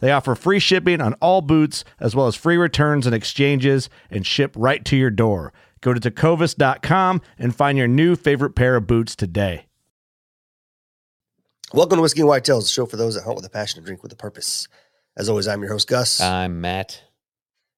They 0.00 0.12
offer 0.12 0.34
free 0.34 0.58
shipping 0.60 1.00
on 1.00 1.14
all 1.14 1.40
boots, 1.42 1.84
as 1.98 2.14
well 2.14 2.26
as 2.26 2.36
free 2.36 2.56
returns 2.56 3.06
and 3.06 3.14
exchanges, 3.14 3.88
and 4.10 4.24
ship 4.26 4.52
right 4.56 4.84
to 4.84 4.96
your 4.96 5.10
door. 5.10 5.52
Go 5.80 5.92
to 5.94 6.00
tecovas.com 6.00 7.20
and 7.38 7.54
find 7.54 7.76
your 7.78 7.88
new 7.88 8.16
favorite 8.16 8.54
pair 8.54 8.76
of 8.76 8.86
boots 8.86 9.14
today. 9.16 9.66
Welcome 11.74 11.96
to 11.98 12.02
Whiskey 12.02 12.22
and 12.22 12.30
Whitetails, 12.30 12.62
the 12.62 12.68
show 12.68 12.86
for 12.86 12.96
those 12.96 13.14
that 13.14 13.24
hunt 13.24 13.36
with 13.36 13.44
a 13.44 13.50
passion 13.50 13.78
and 13.78 13.86
drink 13.86 14.02
with 14.02 14.12
a 14.12 14.16
purpose. 14.16 14.68
As 15.16 15.28
always, 15.28 15.46
I'm 15.48 15.60
your 15.60 15.70
host, 15.72 15.88
Gus, 15.88 16.20
I'm 16.20 16.60
Matt. 16.60 17.02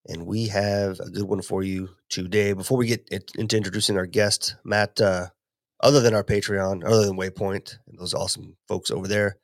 and 0.07 0.27
we 0.27 0.47
have 0.48 1.01
a 1.01 1.11
good 1.11 1.25
one 1.25 1.43
for 1.43 1.63
you 1.63 1.89
today. 2.09 2.53
Before 2.53 2.79
we 2.79 2.87
get 2.87 3.09
into 3.11 3.57
introducing 3.57 3.97
our 3.97 4.07
guest, 4.07 4.57
Matt, 4.63 5.01
uh, 5.01 5.29
other 5.81 6.01
than 6.01 6.15
our 6.15 6.23
Patreon, 6.23 6.85
other 6.85 7.07
than 7.07 7.17
Waypoint, 7.17 7.79
and 7.89 7.98
those 7.98 8.15
awesome 8.15 8.57
folks 8.69 8.91
over 8.91 9.09
there, 9.09 9.39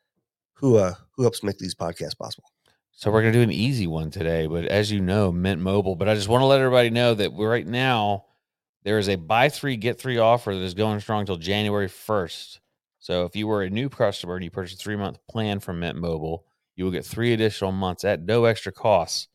who 0.53 0.77
uh, 0.77 0.93
who 1.15 1.23
helps 1.23 1.43
make 1.43 1.57
these 1.57 1.75
podcasts 1.75 2.17
possible? 2.17 2.49
So 2.97 3.11
we're 3.11 3.21
gonna 3.21 3.31
do 3.33 3.43
an 3.43 3.51
easy 3.51 3.85
one 3.85 4.09
today, 4.09 4.47
but 4.47 4.65
as 4.65 4.91
you 4.91 4.99
know, 4.99 5.31
Mint 5.31 5.61
Mobile. 5.61 5.95
But 5.95 6.09
I 6.09 6.15
just 6.15 6.27
want 6.27 6.41
to 6.41 6.47
let 6.47 6.61
everybody 6.61 6.89
know 6.89 7.13
that 7.13 7.29
right 7.37 7.65
now 7.65 8.25
there 8.83 8.97
is 8.97 9.07
a 9.07 9.17
buy 9.17 9.49
three 9.49 9.77
get 9.77 9.99
three 9.99 10.17
offer 10.17 10.55
that 10.55 10.63
is 10.63 10.73
going 10.73 10.99
strong 10.99 11.19
until 11.19 11.37
January 11.37 11.87
first. 11.89 12.59
So 12.97 13.25
if 13.25 13.35
you 13.35 13.45
were 13.45 13.61
a 13.61 13.69
new 13.69 13.87
customer 13.87 14.33
and 14.33 14.43
you 14.43 14.49
purchased 14.49 14.81
a 14.81 14.83
three 14.83 14.95
month 14.95 15.19
plan 15.29 15.59
from 15.59 15.79
Mint 15.79 15.99
Mobile, 15.99 16.43
you 16.75 16.85
will 16.85 16.91
get 16.91 17.05
three 17.05 17.33
additional 17.33 17.71
months 17.71 18.03
at 18.03 18.23
no 18.23 18.45
extra 18.45 18.71
costs. 18.71 19.27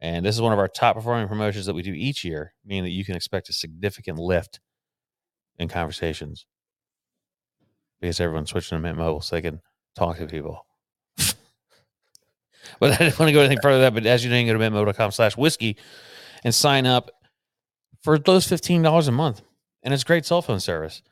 And 0.00 0.26
this 0.26 0.34
is 0.36 0.42
one 0.42 0.52
of 0.52 0.58
our 0.58 0.68
top 0.68 0.96
performing 0.96 1.28
promotions 1.28 1.66
that 1.66 1.74
we 1.74 1.82
do 1.82 1.94
each 1.94 2.24
year, 2.24 2.54
meaning 2.64 2.84
that 2.84 2.90
you 2.90 3.04
can 3.04 3.14
expect 3.16 3.48
a 3.48 3.52
significant 3.52 4.18
lift 4.18 4.60
in 5.58 5.68
conversations 5.68 6.46
because 8.00 8.20
everyone's 8.20 8.50
switching 8.50 8.76
to 8.76 8.82
Mint 8.82 8.98
Mobile 8.98 9.20
so 9.20 9.36
they 9.36 9.42
can 9.42 9.60
talk 9.96 10.18
to 10.18 10.26
people. 10.26 10.67
But 12.80 12.92
I 13.00 13.04
didn't 13.04 13.18
want 13.18 13.28
to 13.28 13.32
go 13.32 13.40
anything 13.40 13.58
further 13.62 13.78
than 13.80 13.94
that. 13.94 14.00
But 14.02 14.06
as 14.06 14.24
you 14.24 14.30
know, 14.30 14.36
you 14.36 14.46
can 14.46 14.56
go 14.58 14.62
to 14.64 14.70
mintmobile.com 14.70 15.10
slash 15.12 15.36
whiskey 15.36 15.76
and 16.44 16.54
sign 16.54 16.86
up 16.86 17.10
for 18.02 18.18
those 18.18 18.46
$15 18.46 19.08
a 19.08 19.12
month. 19.12 19.42
And 19.82 19.92
it's 19.94 20.04
great 20.04 20.24
cell 20.26 20.42
phone 20.42 20.60
service. 20.60 21.02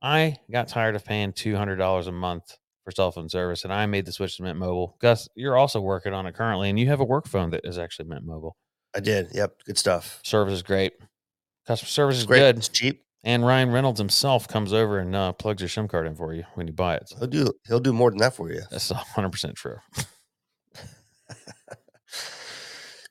I 0.00 0.36
got 0.50 0.68
tired 0.68 0.96
of 0.96 1.04
paying 1.04 1.32
$200 1.32 2.06
a 2.06 2.12
month 2.12 2.56
for 2.84 2.90
cell 2.90 3.12
phone 3.12 3.28
service 3.28 3.62
and 3.64 3.72
I 3.72 3.86
made 3.86 4.06
the 4.06 4.12
switch 4.12 4.36
to 4.38 4.42
Mint 4.42 4.58
Mobile. 4.58 4.96
Gus, 5.00 5.28
you're 5.36 5.56
also 5.56 5.80
working 5.80 6.12
on 6.12 6.26
it 6.26 6.34
currently 6.34 6.68
and 6.68 6.78
you 6.78 6.88
have 6.88 6.98
a 7.00 7.04
work 7.04 7.28
phone 7.28 7.50
that 7.50 7.60
is 7.64 7.78
actually 7.78 8.08
Mint 8.08 8.24
Mobile. 8.24 8.56
I 8.94 9.00
did. 9.00 9.28
Yep, 9.32 9.62
good 9.64 9.78
stuff. 9.78 10.20
Service 10.24 10.54
is 10.54 10.62
great. 10.62 10.92
Customer 11.66 11.88
service 11.88 12.16
is 12.18 12.26
Great. 12.26 12.40
good. 12.40 12.58
It's 12.58 12.68
cheap. 12.68 13.04
And 13.24 13.46
Ryan 13.46 13.70
Reynolds 13.70 14.00
himself 14.00 14.48
comes 14.48 14.72
over 14.72 14.98
and 14.98 15.14
uh, 15.14 15.32
plugs 15.32 15.62
your 15.62 15.68
SIM 15.68 15.86
card 15.86 16.08
in 16.08 16.16
for 16.16 16.34
you 16.34 16.42
when 16.54 16.66
you 16.66 16.72
buy 16.72 16.96
it. 16.96 17.08
So 17.08 17.18
He'll 17.20 17.28
do. 17.28 17.52
He'll 17.68 17.78
do 17.78 17.92
more 17.92 18.10
than 18.10 18.18
that 18.18 18.34
for 18.34 18.50
you. 18.50 18.62
that's 18.68 18.90
100% 18.90 19.54
true. 19.54 19.76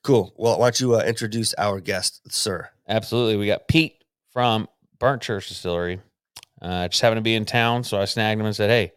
Cool. 0.04 0.34
Well, 0.36 0.60
why 0.60 0.66
don't 0.68 0.80
you 0.80 0.96
uh, 0.96 1.04
introduce 1.04 1.54
our 1.58 1.80
guest, 1.80 2.22
sir? 2.32 2.70
Absolutely. 2.88 3.38
We 3.38 3.48
got 3.48 3.68
Pete 3.68 4.04
from 4.32 4.68
Burnt 5.00 5.22
Church 5.22 5.48
Distillery. 5.48 6.02
Uh, 6.62 6.88
just 6.88 7.02
happened 7.02 7.18
to 7.18 7.24
be 7.24 7.36
in 7.36 7.46
town, 7.46 7.84
so 7.84 8.00
I 8.00 8.06
snagged 8.06 8.40
him 8.40 8.46
and 8.46 8.56
said, 8.56 8.70
"Hey, 8.70 8.94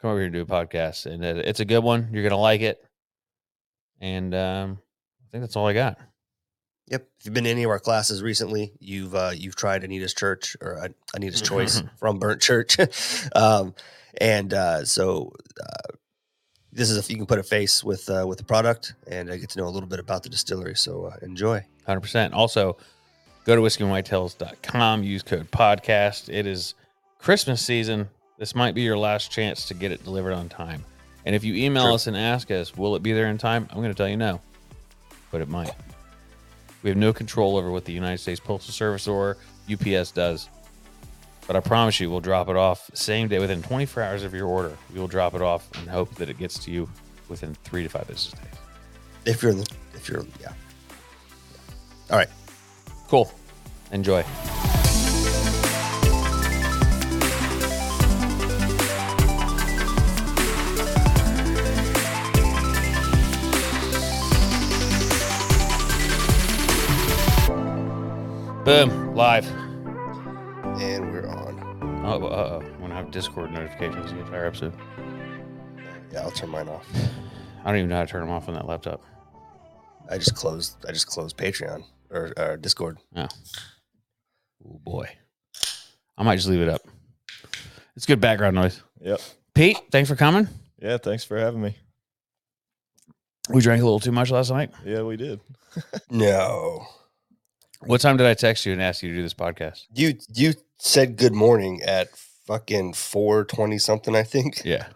come 0.00 0.10
over 0.10 0.18
here 0.18 0.26
and 0.26 0.34
do 0.34 0.42
a 0.42 0.46
podcast." 0.46 1.06
And 1.06 1.24
uh, 1.24 1.42
it's 1.44 1.60
a 1.60 1.64
good 1.64 1.80
one. 1.80 2.10
You're 2.12 2.22
gonna 2.22 2.36
like 2.36 2.60
it. 2.60 2.82
And 4.00 4.34
um, 4.34 4.78
I 5.20 5.26
think 5.30 5.42
that's 5.42 5.56
all 5.56 5.66
I 5.66 5.72
got. 5.72 5.98
Yep. 6.88 7.08
If 7.18 7.24
you've 7.24 7.34
been 7.34 7.44
to 7.44 7.50
any 7.50 7.62
of 7.62 7.70
our 7.70 7.78
classes 7.78 8.22
recently, 8.22 8.72
you've 8.80 9.14
uh, 9.14 9.32
you've 9.34 9.56
tried 9.56 9.84
Anita's 9.84 10.12
Church 10.12 10.56
or 10.60 10.78
uh, 10.78 10.88
Anita's 11.14 11.40
Choice 11.40 11.82
from 11.98 12.18
Burnt 12.18 12.42
Church, 12.42 12.76
um, 13.34 13.74
and 14.20 14.52
uh, 14.52 14.84
so 14.84 15.32
uh, 15.62 15.94
this 16.72 16.90
is 16.90 16.96
if 16.96 17.10
you 17.10 17.16
can 17.16 17.26
put 17.26 17.38
a 17.38 17.42
face 17.42 17.82
with 17.82 18.08
uh, 18.08 18.24
with 18.26 18.38
the 18.38 18.44
product 18.44 18.94
and 19.06 19.30
uh, 19.30 19.36
get 19.36 19.50
to 19.50 19.58
know 19.58 19.66
a 19.66 19.70
little 19.70 19.88
bit 19.88 19.98
about 19.98 20.22
the 20.22 20.28
distillery. 20.28 20.76
So 20.76 21.06
uh, 21.06 21.16
enjoy. 21.22 21.64
Hundred 21.86 22.00
percent. 22.00 22.34
Also, 22.34 22.76
go 23.44 23.56
to 23.56 23.62
whiskeyandwhitetails.com. 23.62 25.02
Use 25.02 25.22
code 25.22 25.50
podcast. 25.50 26.28
It 26.32 26.46
is 26.46 26.74
Christmas 27.18 27.64
season. 27.64 28.08
This 28.38 28.54
might 28.54 28.74
be 28.74 28.82
your 28.82 28.96
last 28.96 29.30
chance 29.30 29.66
to 29.66 29.74
get 29.74 29.92
it 29.92 30.02
delivered 30.04 30.32
on 30.32 30.48
time. 30.48 30.84
And 31.26 31.34
if 31.34 31.44
you 31.44 31.54
email 31.54 31.84
True. 31.84 31.94
us 31.94 32.06
and 32.06 32.16
ask 32.16 32.50
us, 32.50 32.76
will 32.76 32.96
it 32.96 33.02
be 33.02 33.12
there 33.12 33.26
in 33.26 33.36
time? 33.36 33.68
I'm 33.70 33.76
going 33.76 33.90
to 33.90 33.94
tell 33.94 34.08
you 34.08 34.16
no, 34.16 34.40
but 35.30 35.42
it 35.42 35.48
might. 35.48 35.72
We 36.82 36.88
have 36.88 36.96
no 36.96 37.12
control 37.12 37.58
over 37.58 37.70
what 37.70 37.84
the 37.84 37.92
United 37.92 38.18
States 38.18 38.40
Postal 38.40 38.72
Service 38.72 39.06
or 39.06 39.36
UPS 39.70 40.12
does. 40.12 40.48
But 41.50 41.56
I 41.56 41.60
promise 41.62 41.98
you, 41.98 42.08
we'll 42.08 42.20
drop 42.20 42.48
it 42.48 42.54
off 42.54 42.88
same 42.94 43.26
day 43.26 43.40
within 43.40 43.60
24 43.60 44.04
hours 44.04 44.22
of 44.22 44.32
your 44.32 44.46
order. 44.46 44.78
We 44.94 45.00
will 45.00 45.08
drop 45.08 45.34
it 45.34 45.42
off 45.42 45.68
and 45.80 45.90
hope 45.90 46.14
that 46.14 46.28
it 46.28 46.38
gets 46.38 46.56
to 46.60 46.70
you 46.70 46.88
within 47.28 47.56
three 47.64 47.82
to 47.82 47.88
five 47.88 48.06
business 48.06 48.40
days. 48.40 48.60
If 49.26 49.42
you're 49.42 49.50
in 49.50 49.58
the, 49.58 49.66
if 49.94 50.08
you're 50.08 50.24
yeah. 50.40 50.52
All 52.08 52.18
right. 52.18 52.28
Cool. 53.08 53.32
Enjoy. 53.90 54.22
Boom. 68.64 69.16
Live. 69.16 69.48
And 70.80 71.12
we're 71.12 71.26
on. 71.26 71.39
Oh, 72.10 72.26
uh 72.26 72.60
oh. 72.60 72.66
I'm 72.66 72.78
going 72.78 72.90
to 72.90 72.96
have 72.96 73.10
Discord 73.10 73.52
notifications 73.52 74.10
the 74.12 74.18
entire 74.18 74.46
episode. 74.46 74.72
Yeah, 76.12 76.22
I'll 76.22 76.30
turn 76.30 76.50
mine 76.50 76.68
off. 76.68 76.86
I 77.64 77.68
don't 77.68 77.76
even 77.76 77.88
know 77.88 77.96
how 77.96 78.04
to 78.04 78.10
turn 78.10 78.22
them 78.22 78.30
off 78.30 78.48
on 78.48 78.54
that 78.54 78.66
laptop. 78.66 79.02
I 80.10 80.18
just 80.18 80.34
closed. 80.34 80.76
I 80.88 80.92
just 80.92 81.06
closed 81.06 81.36
Patreon 81.36 81.84
or, 82.10 82.32
or 82.36 82.56
Discord. 82.56 82.98
Oh. 83.14 83.28
Oh, 84.66 84.80
boy. 84.82 85.08
I 86.18 86.22
might 86.24 86.36
just 86.36 86.48
leave 86.48 86.60
it 86.60 86.68
up. 86.68 86.82
It's 87.96 88.06
good 88.06 88.20
background 88.20 88.56
noise. 88.56 88.82
Yep. 89.00 89.20
Pete, 89.54 89.78
thanks 89.92 90.08
for 90.10 90.16
coming. 90.16 90.48
Yeah, 90.80 90.96
thanks 90.98 91.22
for 91.24 91.38
having 91.38 91.62
me. 91.62 91.76
We 93.50 93.60
drank 93.60 93.82
a 93.82 93.84
little 93.84 94.00
too 94.00 94.12
much 94.12 94.30
last 94.30 94.50
night. 94.50 94.70
Yeah, 94.84 95.02
we 95.02 95.16
did. 95.16 95.40
No, 96.10 96.84
What 97.82 98.00
time 98.00 98.16
did 98.16 98.26
I 98.26 98.34
text 98.34 98.66
you 98.66 98.72
and 98.72 98.82
ask 98.82 99.02
you 99.04 99.10
to 99.10 99.14
do 99.16 99.22
this 99.22 99.34
podcast? 99.34 99.84
you 99.94 100.14
you 100.34 100.52
said 100.80 101.16
good 101.16 101.32
morning 101.34 101.82
at 101.82 102.08
fucking 102.46 102.94
four 102.94 103.44
twenty 103.44 103.78
something. 103.78 104.14
I 104.16 104.22
think. 104.22 104.62
Yeah. 104.64 104.86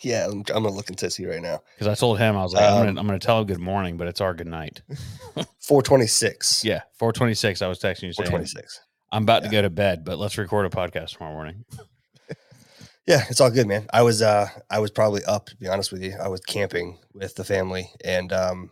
Yeah, 0.00 0.26
I'm, 0.26 0.32
I'm 0.38 0.44
gonna 0.44 0.70
look 0.70 0.90
into 0.90 1.10
see 1.10 1.26
right 1.26 1.42
now. 1.42 1.60
Because 1.74 1.88
I 1.88 1.94
told 1.96 2.18
him 2.20 2.36
I 2.36 2.42
was 2.42 2.54
like, 2.54 2.62
I'm 2.62 2.72
Um, 2.74 2.86
gonna 2.86 3.00
I'm 3.00 3.06
gonna 3.06 3.18
tell 3.18 3.40
him 3.40 3.46
good 3.46 3.58
morning, 3.58 3.96
but 3.96 4.06
it's 4.06 4.20
our 4.20 4.32
good 4.32 4.46
night. 4.46 4.82
426. 5.60 6.64
Yeah, 6.64 6.82
426. 6.98 7.62
I 7.62 7.66
was 7.66 7.80
texting 7.80 8.02
you 8.04 8.12
saying 8.12 8.28
426. 8.30 8.80
I'm 9.10 9.24
about 9.24 9.42
to 9.42 9.48
go 9.48 9.60
to 9.62 9.70
bed, 9.70 10.04
but 10.04 10.18
let's 10.18 10.38
record 10.38 10.66
a 10.66 10.70
podcast 10.70 11.14
tomorrow 11.16 11.32
morning. 11.34 11.64
Yeah, 13.06 13.24
it's 13.30 13.40
all 13.40 13.50
good, 13.50 13.66
man. 13.66 13.86
I 13.90 14.02
was 14.02 14.20
uh 14.20 14.48
I 14.70 14.80
was 14.80 14.90
probably 14.90 15.24
up 15.24 15.46
to 15.46 15.56
be 15.56 15.66
honest 15.66 15.90
with 15.92 16.02
you. 16.02 16.14
I 16.22 16.28
was 16.28 16.40
camping 16.40 16.98
with 17.14 17.34
the 17.36 17.42
family 17.44 17.90
and 18.04 18.30
um 18.34 18.70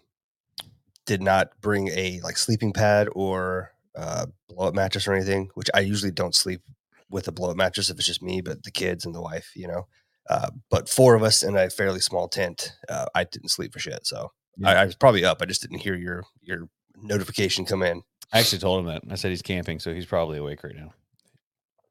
did 1.06 1.22
not 1.22 1.58
bring 1.62 1.88
a 1.88 2.20
like 2.22 2.36
sleeping 2.36 2.74
pad 2.74 3.08
or 3.12 3.72
uh 3.96 4.26
blow 4.48 4.68
up 4.68 4.74
mattress 4.74 5.06
or 5.08 5.14
anything, 5.14 5.48
which 5.54 5.68
I 5.74 5.80
usually 5.80 6.12
don't 6.12 6.34
sleep 6.34 6.60
with 7.10 7.28
a 7.28 7.32
blow 7.32 7.50
up 7.50 7.56
mattress 7.56 7.88
if 7.90 7.96
it's 7.98 8.06
just 8.06 8.22
me, 8.22 8.40
but 8.40 8.62
the 8.64 8.70
kids 8.70 9.04
and 9.04 9.14
the 9.14 9.22
wife, 9.22 9.50
you 9.54 9.68
know. 9.68 9.86
Uh, 10.28 10.50
but 10.70 10.88
four 10.88 11.14
of 11.14 11.22
us 11.22 11.42
in 11.42 11.56
a 11.56 11.70
fairly 11.70 12.00
small 12.00 12.28
tent, 12.28 12.72
uh, 12.88 13.06
I 13.14 13.24
didn't 13.24 13.50
sleep 13.50 13.72
for 13.72 13.78
shit. 13.78 14.04
So 14.06 14.32
I, 14.64 14.72
Yeah. 14.72 14.80
I 14.80 14.84
was 14.86 14.96
probably 14.96 15.24
up. 15.24 15.40
I 15.40 15.44
just 15.46 15.62
didn't 15.62 15.78
hear 15.78 15.94
your 15.94 16.24
your 16.42 16.68
notification 17.00 17.64
come 17.64 17.82
in. 17.82 18.02
I 18.32 18.40
actually 18.40 18.58
told 18.58 18.80
him 18.80 18.86
that. 18.86 19.02
I 19.10 19.14
said 19.14 19.30
he's 19.30 19.42
camping, 19.42 19.78
so 19.78 19.94
he's 19.94 20.06
probably 20.06 20.38
awake 20.38 20.64
right 20.64 20.74
now. 20.74 20.92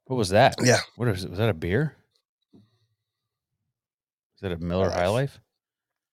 What 0.04 0.16
was 0.16 0.28
that? 0.30 0.56
Yeah. 0.62 0.80
What 0.96 1.08
is 1.08 1.24
it? 1.24 1.30
Was 1.30 1.38
that 1.38 1.48
a 1.48 1.54
beer? 1.54 1.96
Is 2.54 4.42
that 4.42 4.52
a 4.52 4.58
Miller 4.58 4.90
High 4.90 5.08
Life? 5.08 5.40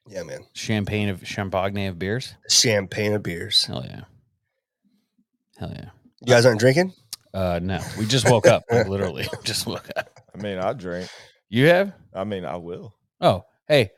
Yeah, 0.07 0.24
man. 0.24 0.46
Champagne 0.54 1.10
of 1.10 1.28
champagne 1.28 1.88
of 1.89 2.00
beers? 2.00 2.36
Champagne 2.50 3.13
of 3.13 3.24
beers. 3.24 3.66
Hell 3.66 3.84
yeah. 3.86 4.04
Hell 5.57 5.71
yeah. 5.73 5.89
You 6.21 6.27
guys 6.27 6.45
aren't 6.45 6.59
drinking? 6.59 6.94
Uh 7.33 7.59
no. 7.61 7.79
We 7.97 8.05
just 8.05 8.29
woke 8.29 8.47
up. 8.47 8.63
like, 8.69 8.88
literally. 8.88 9.27
Just 9.44 9.65
woke 9.65 9.89
up. 9.95 10.09
I 10.33 10.38
mean, 10.41 10.57
I 10.59 10.73
drink. 10.73 11.09
You 11.50 11.67
have? 11.67 11.94
I 12.13 12.23
mean, 12.23 12.45
I 12.45 12.57
will. 12.57 12.95
Oh, 13.21 13.44
hey. 13.67 13.89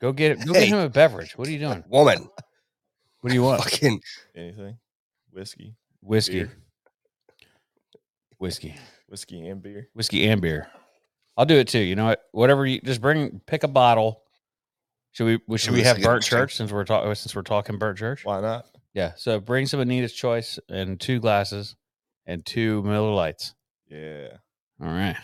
Go 0.00 0.12
get 0.12 0.32
it. 0.32 0.46
Go 0.46 0.52
Hey. 0.52 0.60
get 0.60 0.68
him 0.68 0.78
a 0.78 0.88
beverage. 0.88 1.36
What 1.36 1.48
are 1.48 1.50
you 1.50 1.58
doing? 1.58 1.82
Woman. 1.88 2.28
What 3.20 3.30
do 3.30 3.34
you 3.34 3.42
want? 3.42 3.62
Fucking 3.64 4.00
Anything? 4.36 4.78
Whiskey, 5.32 5.74
Whiskey. 6.00 6.44
Beer. 6.44 6.52
Whiskey. 8.38 8.76
whiskey 9.08 9.46
and 9.48 9.62
beer. 9.62 9.88
Whiskey 9.94 10.28
and 10.28 10.40
beer. 10.40 10.68
I'll 11.36 11.46
do 11.46 11.56
it 11.56 11.68
too. 11.68 11.78
You 11.80 11.96
know 11.96 12.06
what? 12.06 12.22
Whatever 12.32 12.66
you 12.66 12.80
just 12.80 13.00
bring 13.00 13.40
pick 13.46 13.62
a 13.62 13.68
bottle. 13.68 14.22
Should 15.12 15.24
we 15.26 15.40
we- 15.48 15.58
should 15.58 15.70
Ooh, 15.70 15.72
we 15.74 15.78
this 15.80 15.88
have 15.88 15.96
is 15.98 16.02
a 16.02 16.06
good 16.06 16.08
Burnt 16.10 16.20
question. 16.22 16.38
Church 16.38 16.54
since 16.56 16.72
we're 16.72 16.84
talking 16.84 17.14
since 17.14 17.34
we're 17.34 17.42
talking 17.42 17.78
Burnt 17.78 17.98
Church? 17.98 18.24
Why 18.24 18.40
not? 18.40 18.66
Yeah. 18.96 19.12
So 19.16 19.38
bring 19.40 19.66
some 19.66 19.78
Anita's 19.80 20.14
choice 20.14 20.58
and 20.70 20.98
two 20.98 21.20
glasses 21.20 21.76
and 22.24 22.44
two 22.46 22.82
Miller 22.82 23.12
Lights. 23.12 23.54
Yeah. 23.90 24.28
All 24.80 24.88
right. 24.88 25.16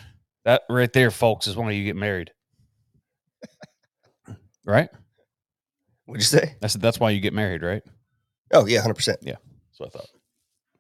That 0.45 0.63
right 0.69 0.93
there, 0.93 1.11
folks, 1.11 1.47
is 1.47 1.57
why 1.57 1.71
you 1.71 1.83
get 1.83 1.97
married. 1.97 2.33
right? 4.67 4.91
what'd 6.05 6.21
you 6.21 6.27
say? 6.27 6.55
That's 6.61 6.75
that's 6.75 7.01
why 7.01 7.11
you 7.11 7.21
get 7.21 7.33
married, 7.33 7.63
right? 7.63 7.83
Oh 8.53 8.67
yeah, 8.67 8.81
hundred 8.83 8.95
percent. 8.95 9.21
Yeah, 9.23 9.37
that's 9.71 9.81
what 9.81 9.87
I 9.89 9.99
thought. 9.99 10.09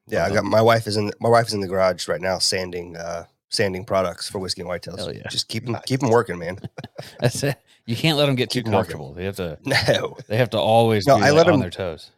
Yeah, 0.08 0.26
I 0.26 0.30
got 0.30 0.44
my 0.44 0.60
wife 0.60 0.86
is 0.86 0.96
in 0.98 1.10
my 1.20 1.28
wife 1.30 1.46
is 1.46 1.54
in 1.54 1.60
the 1.60 1.68
garage 1.68 2.08
right 2.08 2.20
now 2.20 2.38
sanding 2.38 2.96
uh 2.96 3.24
sanding 3.48 3.84
products 3.86 4.28
for 4.28 4.38
whiskey 4.38 4.60
and 4.62 4.70
whitetails. 4.70 4.98
Hell 4.98 5.14
yeah. 5.14 5.28
Just 5.30 5.48
keep 5.48 5.64
them 5.64 5.78
keep 5.86 6.00
them 6.00 6.10
working, 6.10 6.38
man. 6.38 6.58
That's 7.20 7.42
it. 7.42 7.56
You 7.86 7.96
can't 7.96 8.18
let 8.18 8.26
them 8.26 8.34
get 8.34 8.50
too 8.50 8.60
Keep 8.60 8.66
'em 8.66 8.72
working. 8.74 8.92
comfortable. 8.92 9.14
They 9.14 9.24
have 9.24 9.36
to 9.36 9.58
No, 9.64 10.16
they 10.28 10.36
have 10.36 10.50
to 10.50 10.58
always 10.58 11.06
No, 11.06 11.16
be 11.16 11.22
I 11.22 11.30
like, 11.30 11.38
let 11.38 11.46
on 11.48 11.54
'em- 11.54 11.60
their 11.60 11.70
toes. 11.70 12.10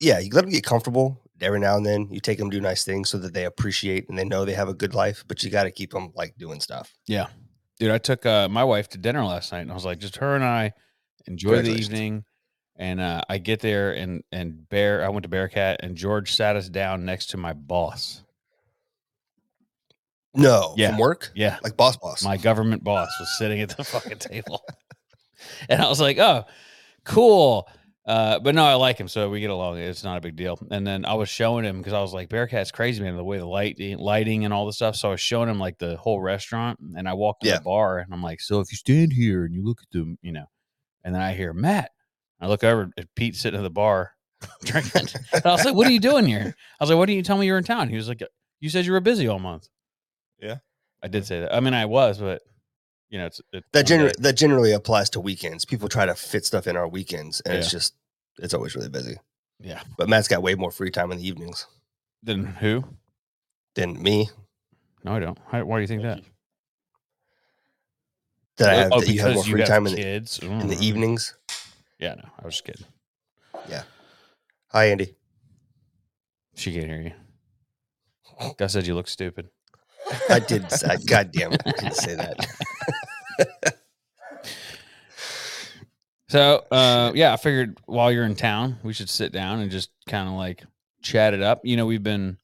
Yeah, 0.00 0.18
you 0.18 0.30
let 0.32 0.42
them 0.42 0.50
get 0.50 0.64
comfortable 0.64 1.20
every 1.40 1.60
now 1.60 1.76
and 1.76 1.84
then. 1.86 2.08
You 2.10 2.20
take 2.20 2.38
them 2.38 2.50
do 2.50 2.60
nice 2.60 2.84
things 2.84 3.08
so 3.08 3.18
that 3.18 3.32
they 3.34 3.44
appreciate 3.44 4.08
and 4.08 4.18
they 4.18 4.24
know 4.24 4.44
they 4.44 4.54
have 4.54 4.68
a 4.68 4.74
good 4.74 4.94
life. 4.94 5.24
But 5.28 5.42
you 5.42 5.50
got 5.50 5.64
to 5.64 5.70
keep 5.70 5.92
them 5.92 6.12
like 6.14 6.36
doing 6.38 6.60
stuff. 6.60 6.92
Yeah. 7.06 7.26
Dude, 7.78 7.90
I 7.90 7.98
took 7.98 8.26
uh, 8.26 8.48
my 8.48 8.64
wife 8.64 8.88
to 8.90 8.98
dinner 8.98 9.24
last 9.24 9.52
night 9.52 9.60
and 9.60 9.70
I 9.70 9.74
was 9.74 9.84
like, 9.84 9.98
just 9.98 10.16
her 10.16 10.34
and 10.34 10.44
I 10.44 10.72
enjoy 11.26 11.62
the 11.62 11.70
evening. 11.72 12.24
And 12.76 13.00
uh, 13.00 13.20
I 13.28 13.38
get 13.38 13.60
there 13.60 13.92
and 13.92 14.22
and 14.32 14.68
Bear, 14.68 15.04
I 15.04 15.08
went 15.10 15.24
to 15.24 15.28
Bearcat 15.28 15.80
and 15.82 15.96
George 15.96 16.32
sat 16.34 16.56
us 16.56 16.68
down 16.68 17.04
next 17.04 17.26
to 17.30 17.36
my 17.36 17.52
boss. 17.52 18.22
No, 20.34 20.74
Yeah. 20.76 20.90
from 20.90 20.98
work, 20.98 21.30
Yeah. 21.34 21.58
like 21.62 21.76
boss, 21.76 21.96
boss. 21.96 22.22
My 22.22 22.36
government 22.36 22.84
boss 22.84 23.10
was 23.18 23.36
sitting 23.38 23.60
at 23.60 23.76
the 23.76 23.82
fucking 23.84 24.18
table. 24.18 24.62
and 25.68 25.82
I 25.82 25.88
was 25.88 26.00
like, 26.00 26.18
oh, 26.18 26.44
cool. 27.04 27.68
Uh, 28.10 28.40
but 28.40 28.56
no, 28.56 28.64
I 28.64 28.74
like 28.74 28.98
him, 28.98 29.06
so 29.06 29.30
we 29.30 29.38
get 29.38 29.50
along. 29.50 29.78
It's 29.78 30.02
not 30.02 30.18
a 30.18 30.20
big 30.20 30.34
deal. 30.34 30.58
And 30.72 30.84
then 30.84 31.04
I 31.04 31.14
was 31.14 31.28
showing 31.28 31.64
him 31.64 31.78
because 31.78 31.92
I 31.92 32.00
was 32.00 32.12
like, 32.12 32.28
Bearcat's 32.28 32.72
crazy, 32.72 33.00
man, 33.02 33.16
the 33.16 33.22
way 33.22 33.38
the 33.38 33.46
light 33.46 33.78
lighting 34.00 34.44
and 34.44 34.52
all 34.52 34.66
the 34.66 34.72
stuff. 34.72 34.96
So 34.96 35.08
I 35.08 35.10
was 35.12 35.20
showing 35.20 35.48
him 35.48 35.60
like 35.60 35.78
the 35.78 35.96
whole 35.96 36.20
restaurant, 36.20 36.80
and 36.96 37.08
I 37.08 37.12
walked 37.14 37.42
to 37.42 37.48
Yeah. 37.48 37.58
the 37.58 37.62
bar, 37.62 37.98
and 38.00 38.12
I'm 38.12 38.20
like, 38.22 38.40
so 38.40 38.58
if 38.58 38.72
you 38.72 38.76
stand 38.78 39.12
here 39.12 39.44
and 39.44 39.54
you 39.54 39.64
look 39.64 39.78
at 39.80 39.90
them, 39.96 40.18
you 40.22 40.32
know, 40.32 40.46
and 41.04 41.14
then 41.14 41.22
I 41.22 41.34
hear 41.34 41.52
Matt. 41.52 41.92
I 42.40 42.48
look 42.48 42.64
over 42.64 42.90
at 42.98 43.14
Pete 43.14 43.36
sitting 43.36 43.60
at 43.60 43.62
the 43.62 43.70
bar 43.70 44.12
drinking. 44.64 45.06
and 45.32 45.46
I 45.46 45.52
was 45.52 45.64
like, 45.64 45.76
what 45.76 45.86
are 45.86 45.92
you 45.92 46.00
doing 46.00 46.26
here? 46.26 46.56
I 46.80 46.82
was 46.82 46.90
like, 46.90 46.98
why 46.98 47.06
didn't 47.06 47.18
you 47.18 47.22
tell 47.22 47.38
me 47.38 47.46
you 47.46 47.52
were 47.52 47.58
in 47.58 47.64
town? 47.64 47.88
He 47.90 47.96
was 47.96 48.08
like, 48.08 48.22
you 48.58 48.70
said 48.70 48.86
you 48.86 48.92
were 48.92 49.00
busy 49.00 49.28
all 49.28 49.38
month. 49.38 49.68
Yeah. 50.40 50.56
I 51.00 51.06
did 51.06 51.26
say 51.26 51.40
that. 51.42 51.54
I 51.54 51.60
mean, 51.60 51.74
I 51.74 51.86
was, 51.86 52.18
but 52.18 52.42
you 53.08 53.18
know, 53.18 53.26
it's 53.26 53.40
it, 53.52 53.64
that 53.72 53.86
generally 53.86 54.12
that 54.18 54.36
generally 54.36 54.72
applies 54.72 55.10
to 55.10 55.20
weekends. 55.20 55.64
People 55.64 55.88
try 55.88 56.06
to 56.06 56.14
fit 56.14 56.44
stuff 56.44 56.66
in 56.66 56.76
our 56.76 56.86
weekends, 56.88 57.40
and 57.40 57.54
it's 57.54 57.70
just 57.70 57.94
it's 58.42 58.54
always 58.54 58.74
really 58.74 58.88
busy. 58.88 59.16
Yeah. 59.62 59.82
But 59.98 60.08
Matt's 60.08 60.28
got 60.28 60.42
way 60.42 60.54
more 60.54 60.70
free 60.70 60.90
time 60.90 61.12
in 61.12 61.18
the 61.18 61.26
evenings 61.26 61.66
than 62.22 62.44
who? 62.46 62.84
than 63.74 64.02
me. 64.02 64.28
No, 65.04 65.12
I 65.14 65.20
don't. 65.20 65.38
How, 65.50 65.64
why 65.64 65.76
do 65.78 65.80
you 65.82 65.86
think 65.86 66.02
that? 66.02 66.16
Thank 66.16 66.26
you. 66.26 66.32
That 68.58 68.68
I 68.70 68.74
have 68.74 68.92
Oh, 68.92 69.00
that 69.00 69.08
you 69.08 69.20
have 69.20 69.34
more 69.34 69.44
because 69.44 69.50
free 69.52 69.64
time 69.64 69.86
in 69.86 69.94
the, 69.94 70.02
kids 70.02 70.38
in 70.40 70.66
the 70.68 70.74
Mm. 70.76 70.82
evenings. 70.82 71.34
Yeah, 71.98 72.14
no, 72.14 72.24
I 72.38 72.44
was 72.44 72.54
just 72.54 72.64
kidding. 72.64 72.86
Yeah. 73.68 73.82
Hi, 74.68 74.86
Andy. 74.90 75.14
She 76.56 76.72
can't 76.72 76.86
hear 76.86 77.00
you. 77.02 78.52
Gus 78.58 78.72
said 78.72 78.86
you 78.86 78.94
look 78.94 79.08
stupid. 79.08 79.48
I 80.28 80.40
did. 80.40 80.70
say- 80.72 80.96
God 81.06 81.30
damn 81.32 81.52
it! 81.52 81.62
I 81.64 81.70
didn't 81.72 81.94
say 81.94 82.16
that. 82.16 83.76
So, 86.30 86.64
uh, 86.70 87.10
yeah, 87.14 87.32
I 87.32 87.36
figured 87.36 87.78
while 87.86 88.12
you're 88.12 88.24
in 88.24 88.36
town, 88.36 88.78
we 88.84 88.92
should 88.92 89.08
sit 89.08 89.32
down 89.32 89.58
and 89.58 89.68
just 89.70 89.90
kind 90.08 90.28
of 90.28 90.34
like 90.36 90.62
chat 91.02 91.34
it 91.34 91.42
up. 91.42 91.60
You 91.64 91.76
know, 91.76 91.86
we've 91.86 92.04
been 92.04 92.38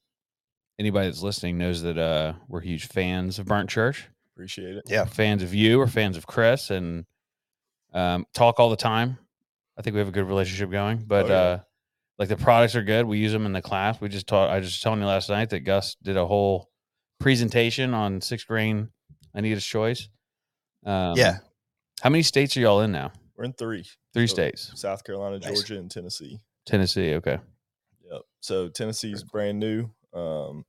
anybody 0.76 1.06
that's 1.06 1.22
listening 1.22 1.56
knows 1.56 1.82
that 1.82 1.96
uh, 1.96 2.32
we're 2.48 2.62
huge 2.62 2.88
fans 2.88 3.38
of 3.38 3.46
Burnt 3.46 3.70
Church, 3.70 4.08
Appreciate 4.34 4.74
it. 4.76 4.82
Yeah. 4.86 5.04
fans 5.04 5.44
of 5.44 5.54
you, 5.54 5.80
or 5.80 5.86
fans 5.86 6.16
of 6.16 6.26
Chris, 6.26 6.70
and 6.70 7.04
um, 7.94 8.26
talk 8.34 8.58
all 8.58 8.70
the 8.70 8.76
time. 8.76 9.18
I 9.78 9.82
think 9.82 9.94
we 9.94 10.00
have 10.00 10.08
a 10.08 10.12
good 10.12 10.26
relationship 10.26 10.68
going, 10.70 11.04
but 11.06 11.26
Oh, 11.26 11.28
yeah. 11.28 11.34
uh, 11.34 11.58
like 12.18 12.28
the 12.28 12.36
products 12.36 12.74
are 12.74 12.82
good. 12.82 13.06
We 13.06 13.18
use 13.18 13.30
them 13.32 13.46
in 13.46 13.52
the 13.52 13.62
class. 13.62 14.00
We 14.00 14.08
just 14.08 14.26
taught. 14.26 14.50
I 14.50 14.58
just 14.58 14.82
told 14.82 14.98
you 14.98 15.04
last 15.06 15.28
night 15.30 15.50
that 15.50 15.60
Gus 15.60 15.94
did 16.02 16.16
a 16.16 16.26
whole 16.26 16.70
presentation 17.20 17.94
on 17.94 18.20
six 18.20 18.42
grain 18.42 18.88
Anita's 19.32 19.64
choice. 19.64 20.08
Um, 20.84 21.14
Yeah. 21.16 21.38
How 22.02 22.11
many 22.11 22.25
states 22.25 22.56
are 22.56 22.61
y'all 22.61 22.80
in 22.80 22.90
now? 22.90 23.12
We're 23.37 23.45
in 23.45 23.52
three. 23.52 23.85
Three 24.14 24.26
So, 24.26 24.35
states. 24.35 24.73
South 24.75 25.05
Carolina, 25.05 25.38
Nice. 25.38 25.52
Georgia, 25.52 25.78
and 25.78 25.90
Tennessee. 25.90 26.40
Tennessee. 26.64 27.14
Okay. 27.14 27.38
Yep. 28.11 28.23
So 28.40 28.69
Tennessee's 28.69 29.23
brand 29.23 29.59
new. 29.61 29.90
Um, 30.14 30.64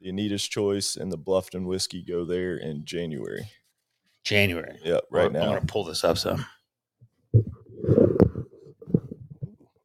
the 0.00 0.08
Anita's 0.08 0.46
Choice 0.48 0.96
and 0.96 1.12
the 1.12 1.18
Bluffton 1.18 1.66
whiskey 1.66 2.02
go 2.02 2.24
there 2.24 2.56
in 2.56 2.84
January. 2.84 3.48
January. 4.24 4.78
Yep, 4.84 5.04
right 5.10 5.30
now. 5.32 5.40
I'm 5.42 5.48
gonna 5.54 5.66
pull 5.66 5.84
this 5.84 6.04
up 6.04 6.18
some. 6.18 6.44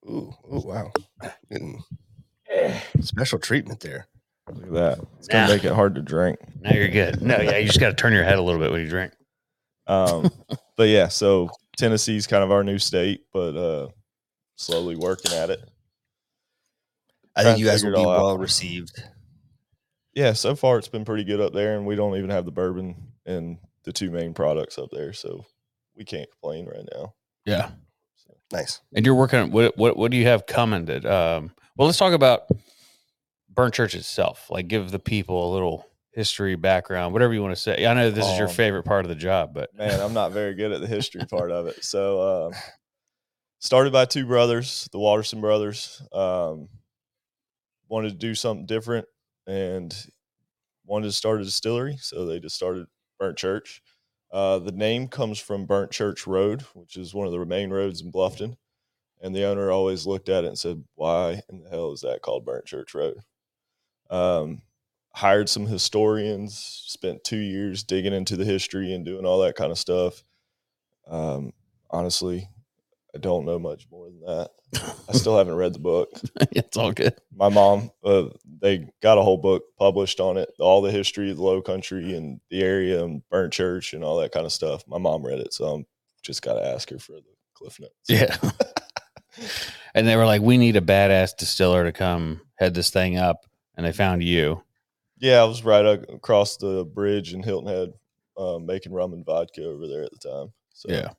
Ooh, 0.07 0.33
ooh, 0.53 0.61
wow. 0.65 0.91
Getting 1.49 1.83
special 3.01 3.39
treatment 3.39 3.79
there. 3.79 4.07
Look 4.51 4.63
at 4.67 4.73
that. 4.73 4.99
It's 5.17 5.27
gonna 5.27 5.53
make 5.53 5.63
it 5.63 5.73
hard 5.73 5.95
to 5.95 6.01
drink. 6.01 6.37
Now 6.59 6.73
you're 6.73 6.87
good. 6.89 7.21
No, 7.21 7.39
yeah, 7.41 7.57
you 7.57 7.67
just 7.67 7.79
got 7.79 7.89
to 7.89 7.95
turn 7.95 8.13
your 8.13 8.23
head 8.23 8.37
a 8.37 8.41
little 8.41 8.59
bit 8.61 8.71
when 8.71 8.81
you 8.81 8.87
drink. 8.89 9.13
Um, 9.87 10.29
but 10.77 10.87
yeah, 10.89 11.07
so 11.07 11.49
Tennessee's 11.75 12.27
kind 12.27 12.43
of 12.43 12.51
our 12.51 12.63
new 12.63 12.79
state, 12.79 13.25
but 13.33 13.55
uh, 13.55 13.87
slowly 14.55 14.95
working 14.95 15.33
at 15.33 15.49
it. 15.49 15.67
I 17.35 17.43
think 17.43 17.59
you 17.59 17.65
guys 17.65 17.83
will 17.83 17.91
be 17.91 17.97
all 17.97 18.09
out. 18.09 18.23
well 18.23 18.37
received. 18.37 19.01
Yeah, 20.13 20.33
so 20.33 20.55
far 20.55 20.77
it's 20.77 20.87
been 20.87 21.03
pretty 21.03 21.25
good 21.25 21.41
up 21.41 21.53
there, 21.53 21.75
and 21.75 21.85
we 21.85 21.95
don't 21.95 22.15
even 22.15 22.29
have 22.29 22.45
the 22.45 22.51
bourbon 22.51 22.95
and 23.25 23.57
the 23.83 23.91
two 23.91 24.09
main 24.09 24.33
products 24.33 24.77
up 24.77 24.89
there, 24.91 25.11
so 25.11 25.45
we 25.95 26.05
can't 26.05 26.29
complain 26.31 26.65
right 26.67 26.87
now. 26.95 27.13
Yeah. 27.45 27.71
Nice. 28.51 28.81
And 28.93 29.05
you're 29.05 29.15
working 29.15 29.51
what? 29.51 29.77
What? 29.77 29.97
What 29.97 30.11
do 30.11 30.17
you 30.17 30.25
have 30.27 30.45
coming? 30.45 30.85
That 30.85 31.05
um. 31.05 31.51
Well, 31.75 31.87
let's 31.87 31.97
talk 31.97 32.13
about 32.13 32.43
Burnt 33.49 33.73
Church 33.73 33.95
itself. 33.95 34.47
Like, 34.49 34.67
give 34.67 34.91
the 34.91 34.99
people 34.99 35.51
a 35.51 35.53
little 35.53 35.85
history, 36.15 36.55
background, 36.55 37.13
whatever 37.13 37.33
you 37.33 37.41
want 37.43 37.53
to 37.55 37.61
say. 37.61 37.85
I 37.85 37.93
know 37.93 38.09
this 38.09 38.25
is 38.25 38.37
your 38.37 38.47
Um, 38.47 38.53
favorite 38.53 38.83
part 38.83 39.03
of 39.05 39.09
the 39.09 39.15
job, 39.15 39.53
but 39.53 39.73
Man, 39.75 39.99
I'm 39.99 40.13
not 40.13 40.31
very 40.31 40.55
good 40.55 40.71
at 40.71 40.79
the 40.81 40.87
history 40.87 41.21
part 41.29 41.51
of 41.51 41.67
it. 41.67 41.83
So, 41.83 42.21
uh, 42.21 42.51
started 43.59 43.91
by 43.93 44.05
two 44.05 44.25
brothers, 44.25 44.87
the 44.91 44.99
Watterson 44.99 45.41
brothers. 45.41 46.01
Um, 46.13 46.69
wanted 47.89 48.09
to 48.09 48.15
do 48.15 48.33
something 48.33 48.65
different 48.65 49.05
and 49.45 49.95
wanted 50.85 51.07
to 51.07 51.11
start 51.11 51.41
a 51.41 51.43
distillery, 51.43 51.97
so 51.99 52.25
they 52.25 52.39
just 52.39 52.55
started 52.55 52.87
Burnt 53.19 53.37
Church. 53.37 53.81
Uh, 54.31 54.59
the 54.59 54.71
name 54.71 55.07
comes 55.07 55.39
from 55.39 55.65
Burnt 55.65 55.91
Church 55.91 56.25
Road, 56.25 56.61
which 56.73 56.97
is 56.97 57.13
one 57.13 57.27
of 57.27 57.33
the 57.33 57.45
main 57.45 57.69
roads 57.71 58.01
in 58.01 58.11
Bluffton. 58.11 58.57
And 59.21 59.33
the 59.35 59.45
owner 59.45 59.71
always 59.71 60.05
looked 60.05 60.29
at 60.29 60.43
it 60.43 60.47
and 60.47 60.59
said, 60.59 60.83
Why 60.95 61.41
in 61.49 61.61
the 61.63 61.69
hell 61.69 61.91
is 61.93 62.01
that 62.01 62.21
called 62.21 62.45
Burnt 62.45 62.65
Church 62.65 62.93
Road? 62.93 63.17
Um, 64.09 64.61
hired 65.15 65.47
some 65.47 65.65
historians, 65.65 66.57
spent 66.87 67.23
two 67.23 67.37
years 67.37 67.83
digging 67.83 68.11
into 68.11 68.35
the 68.35 68.43
history 68.43 68.93
and 68.93 69.05
doing 69.05 69.25
all 69.25 69.39
that 69.39 69.55
kind 69.55 69.71
of 69.71 69.77
stuff. 69.77 70.23
Um, 71.07 71.53
honestly, 71.89 72.49
I 73.15 73.19
don't 73.19 73.45
know 73.45 73.57
much 73.57 73.87
more 73.89 74.07
than 74.07 74.19
that. 74.19 74.49
I 75.07 75.13
still 75.13 75.37
haven't 75.37 75.55
read 75.55 75.73
the 75.73 75.79
book. 75.79 76.09
it's 76.51 76.75
all 76.75 76.91
good. 76.91 77.15
My 77.33 77.47
mom, 77.47 77.91
uh, 78.03 78.25
they 78.61 78.89
got 79.01 79.17
a 79.17 79.21
whole 79.21 79.37
book 79.37 79.63
published 79.79 80.19
on 80.19 80.35
it, 80.35 80.49
all 80.59 80.81
the 80.81 80.91
history 80.91 81.31
of 81.31 81.37
the 81.37 81.43
Low 81.43 81.61
Country 81.61 82.13
and 82.13 82.41
the 82.49 82.61
area 82.61 83.01
and 83.01 83.21
Burnt 83.29 83.53
Church 83.53 83.93
and 83.93 84.03
all 84.03 84.17
that 84.17 84.33
kind 84.33 84.45
of 84.45 84.51
stuff. 84.51 84.83
My 84.85 84.97
mom 84.97 85.25
read 85.25 85.39
it, 85.39 85.53
so 85.53 85.65
I'm 85.65 85.85
just 86.23 86.41
got 86.41 86.55
to 86.55 86.65
ask 86.65 86.89
her 86.89 86.99
for 86.99 87.13
the 87.13 87.23
cliff 87.53 87.79
notes. 87.79 87.93
Yeah. 88.09 88.35
and 89.95 90.05
they 90.05 90.17
were 90.17 90.25
like, 90.25 90.41
"We 90.41 90.57
need 90.57 90.75
a 90.75 90.81
badass 90.81 91.37
distiller 91.37 91.85
to 91.85 91.93
come 91.93 92.41
head 92.55 92.73
this 92.73 92.89
thing 92.89 93.17
up," 93.17 93.45
and 93.77 93.85
they 93.85 93.93
found 93.93 94.21
you. 94.21 94.61
Yeah, 95.19 95.41
I 95.41 95.45
was 95.45 95.63
right 95.63 95.85
across 96.09 96.57
the 96.57 96.85
bridge 96.85 97.33
in 97.33 97.41
Hilton 97.43 97.69
Head, 97.69 97.93
uh, 98.37 98.59
making 98.59 98.91
rum 98.93 99.13
and 99.13 99.25
vodka 99.25 99.63
over 99.65 99.87
there 99.87 100.03
at 100.03 100.11
the 100.11 100.17
time. 100.29 100.53
So 100.73 100.91
Yeah. 100.91 101.09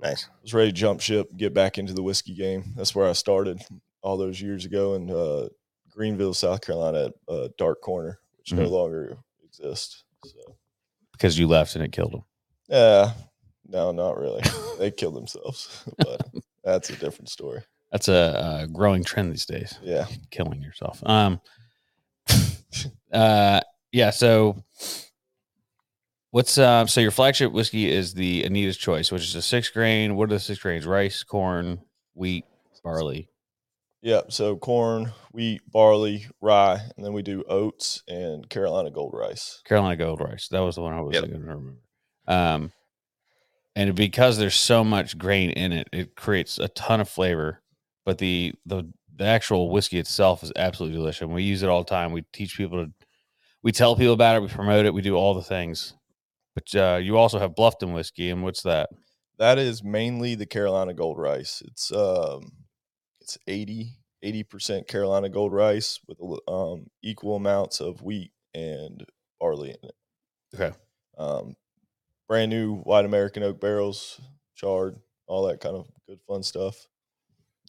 Nice. 0.00 0.26
I 0.28 0.42
was 0.42 0.52
ready 0.52 0.70
to 0.70 0.76
jump 0.76 1.00
ship, 1.00 1.28
get 1.36 1.54
back 1.54 1.78
into 1.78 1.94
the 1.94 2.02
whiskey 2.02 2.34
game. 2.34 2.74
That's 2.76 2.94
where 2.94 3.08
I 3.08 3.12
started 3.12 3.62
all 4.02 4.16
those 4.16 4.40
years 4.40 4.64
ago 4.64 4.94
in 4.94 5.10
uh, 5.10 5.48
Greenville, 5.88 6.34
South 6.34 6.60
Carolina, 6.60 7.06
at 7.06 7.12
uh, 7.28 7.48
Dark 7.56 7.80
Corner, 7.80 8.18
which 8.36 8.52
no 8.52 8.64
Mhm. 8.66 8.70
longer 8.70 9.16
exists. 9.44 10.04
So, 10.26 10.56
because 11.12 11.38
you 11.38 11.46
left 11.46 11.76
and 11.76 11.84
it 11.84 11.92
killed 11.92 12.12
them. 12.12 12.24
yeah, 12.68 13.12
no, 13.66 13.92
not 13.92 14.18
really. 14.18 14.42
they 14.78 14.90
killed 14.90 15.14
themselves, 15.14 15.84
but 15.98 16.26
that's 16.64 16.90
a 16.90 16.96
different 16.96 17.28
story. 17.30 17.62
That's 17.92 18.08
a, 18.08 18.60
a 18.62 18.66
growing 18.66 19.04
trend 19.04 19.32
these 19.32 19.46
days. 19.46 19.78
Yeah, 19.82 20.06
Killing 20.30 20.60
yourself. 20.60 21.00
Um. 21.06 21.40
Uh. 23.12 23.60
Yeah. 23.92 24.10
So. 24.10 24.62
What's 26.30 26.58
uh? 26.58 26.86
So 26.86 27.00
your 27.00 27.10
flagship 27.12 27.52
whiskey 27.52 27.90
is 27.90 28.14
the 28.14 28.44
Anita's 28.44 28.76
Choice, 28.76 29.12
which 29.12 29.22
is 29.22 29.34
a 29.36 29.42
six 29.42 29.68
grain. 29.70 30.16
What 30.16 30.24
are 30.30 30.34
the 30.34 30.40
six 30.40 30.58
grains? 30.60 30.84
Rice, 30.86 31.22
corn, 31.22 31.80
wheat, 32.14 32.44
barley. 32.82 33.28
yeah. 34.02 34.22
So 34.30 34.56
corn, 34.56 35.12
wheat, 35.32 35.60
barley, 35.70 36.26
rye, 36.40 36.80
and 36.96 37.06
then 37.06 37.12
we 37.12 37.22
do 37.22 37.44
oats 37.48 38.02
and 38.08 38.48
Carolina 38.50 38.90
Gold 38.90 39.14
Rice. 39.16 39.62
Carolina 39.64 39.96
Gold 39.96 40.20
Rice. 40.20 40.48
That 40.48 40.60
was 40.60 40.74
the 40.74 40.82
one 40.82 40.92
I 40.92 41.00
was 41.02 41.14
Yep. 41.14 41.22
going 41.24 41.32
to 41.34 41.38
remember. 41.38 41.74
Um, 42.26 42.72
and 43.76 43.94
because 43.94 44.36
there's 44.38 44.56
so 44.56 44.82
much 44.82 45.16
grain 45.16 45.50
in 45.50 45.72
it, 45.72 45.88
it 45.92 46.16
creates 46.16 46.58
a 46.58 46.66
ton 46.68 47.00
of 47.00 47.08
flavor. 47.08 47.62
But 48.04 48.18
the 48.18 48.54
the 48.66 48.92
the 49.16 49.24
actual 49.24 49.70
whiskey 49.70 49.98
itself 49.98 50.42
is 50.42 50.52
absolutely 50.56 50.98
delicious. 50.98 51.26
We 51.26 51.42
use 51.42 51.62
it 51.62 51.68
all 51.68 51.84
the 51.84 51.90
time. 51.90 52.12
We 52.12 52.22
teach 52.32 52.56
people 52.56 52.84
to, 52.84 52.92
we 53.62 53.72
tell 53.72 53.96
people 53.96 54.12
about 54.12 54.36
it. 54.36 54.42
We 54.42 54.48
promote 54.48 54.86
it. 54.86 54.94
We 54.94 55.02
do 55.02 55.14
all 55.14 55.34
the 55.34 55.42
things. 55.42 55.94
But 56.54 56.74
uh, 56.74 56.98
you 57.02 57.16
also 57.16 57.38
have 57.38 57.54
Bluffton 57.54 57.94
whiskey, 57.94 58.30
and 58.30 58.42
what's 58.42 58.62
that? 58.62 58.90
That 59.38 59.58
is 59.58 59.82
mainly 59.82 60.34
the 60.36 60.46
Carolina 60.46 60.94
Gold 60.94 61.18
Rice. 61.18 61.62
It's 61.66 61.90
um, 61.90 62.52
it's 63.20 63.36
80 63.48 63.98
percent 64.48 64.86
Carolina 64.86 65.28
Gold 65.28 65.52
Rice 65.52 65.98
with 66.06 66.18
um 66.46 66.86
equal 67.02 67.34
amounts 67.36 67.80
of 67.80 68.02
wheat 68.02 68.30
and 68.54 69.04
barley 69.40 69.70
in 69.70 69.88
it. 69.88 69.94
Okay. 70.54 70.76
Um, 71.18 71.56
brand 72.28 72.50
new 72.50 72.76
white 72.76 73.04
American 73.04 73.42
oak 73.42 73.60
barrels, 73.60 74.20
charred, 74.54 74.96
all 75.26 75.46
that 75.46 75.60
kind 75.60 75.76
of 75.76 75.88
good 76.06 76.20
fun 76.28 76.42
stuff. 76.42 76.86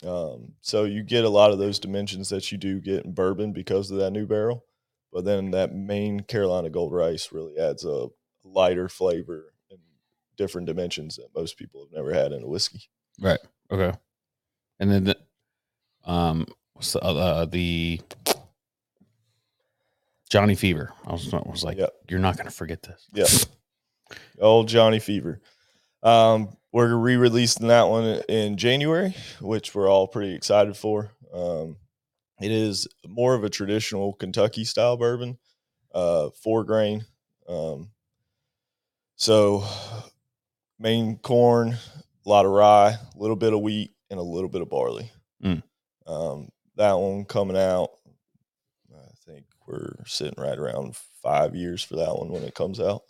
Um, 0.03 0.53
so 0.61 0.83
you 0.83 1.03
get 1.03 1.23
a 1.23 1.29
lot 1.29 1.51
of 1.51 1.59
those 1.59 1.79
dimensions 1.79 2.29
that 2.29 2.51
you 2.51 2.57
do 2.57 2.79
get 2.81 3.05
in 3.05 3.13
bourbon 3.13 3.53
because 3.53 3.89
of 3.91 3.97
that 3.99 4.11
new 4.11 4.25
barrel, 4.25 4.65
but 5.11 5.23
then 5.25 5.51
that 5.51 5.73
main 5.73 6.19
Carolina 6.21 6.69
Gold 6.69 6.93
Rice 6.93 7.31
really 7.31 7.57
adds 7.57 7.85
a 7.85 8.07
lighter 8.43 8.89
flavor 8.89 9.53
and 9.71 9.79
different 10.37 10.67
dimensions 10.67 11.15
that 11.15 11.29
most 11.35 11.57
people 11.57 11.81
have 11.85 11.93
never 11.93 12.13
had 12.13 12.31
in 12.33 12.43
a 12.43 12.47
whiskey. 12.47 12.83
Right. 13.19 13.39
Okay. 13.71 13.97
And 14.79 14.91
then 14.91 15.03
the, 15.05 15.17
um, 16.03 16.45
what's 16.73 16.93
the, 16.93 16.99
uh, 17.01 17.45
the 17.45 18.01
Johnny 20.29 20.55
Fever. 20.55 20.91
I 21.05 21.13
was, 21.13 21.33
I 21.33 21.37
was 21.37 21.63
like, 21.63 21.77
Yep. 21.77 21.93
you're 22.09 22.19
not 22.19 22.35
going 22.35 22.47
to 22.47 22.53
forget 22.53 22.83
this. 22.83 23.07
Yeah. 23.13 23.27
Old 24.41 24.67
Johnny 24.67 24.99
Fever. 24.99 25.39
Um, 26.03 26.55
we're 26.75 26.93
re-releasing 26.93 27.69
that 27.69 27.87
one 27.87 28.03
in 28.27 28.57
January, 28.57 29.15
which 29.39 29.73
we're 29.73 29.89
all 29.89 30.09
pretty 30.09 30.35
excited 30.35 30.75
for. 30.75 31.09
Um, 31.33 31.77
it 32.41 32.51
is 32.51 32.85
more 33.07 33.33
of 33.33 33.45
a 33.45 33.49
traditional 33.49 34.11
Kentucky 34.11 34.65
style 34.65 34.97
bourbon, 34.97 35.37
uh, 35.93 36.31
four 36.43 36.65
grain. 36.65 37.05
Um, 37.47 37.91
so 39.15 39.63
main 40.77 41.15
corn, 41.15 41.77
a 42.25 42.29
lot 42.29 42.45
of 42.45 42.51
rye, 42.51 42.89
a 42.89 43.17
little 43.17 43.37
bit 43.37 43.53
of 43.53 43.61
wheat, 43.61 43.93
and 44.09 44.19
a 44.19 44.23
little 44.23 44.49
bit 44.49 44.61
of 44.61 44.69
barley. 44.69 45.09
Mm. 45.41 45.63
Um, 46.05 46.49
that 46.75 46.99
one 46.99 47.23
coming 47.23 47.55
out, 47.55 47.91
I 48.93 49.07
think 49.25 49.45
we're 49.65 49.95
sitting 50.05 50.43
right 50.43 50.59
around 50.59 50.97
five 51.23 51.55
years 51.55 51.81
for 51.81 51.95
that 51.95 52.17
one 52.17 52.31
when 52.31 52.43
it 52.43 52.53
comes 52.53 52.81
out. 52.81 53.03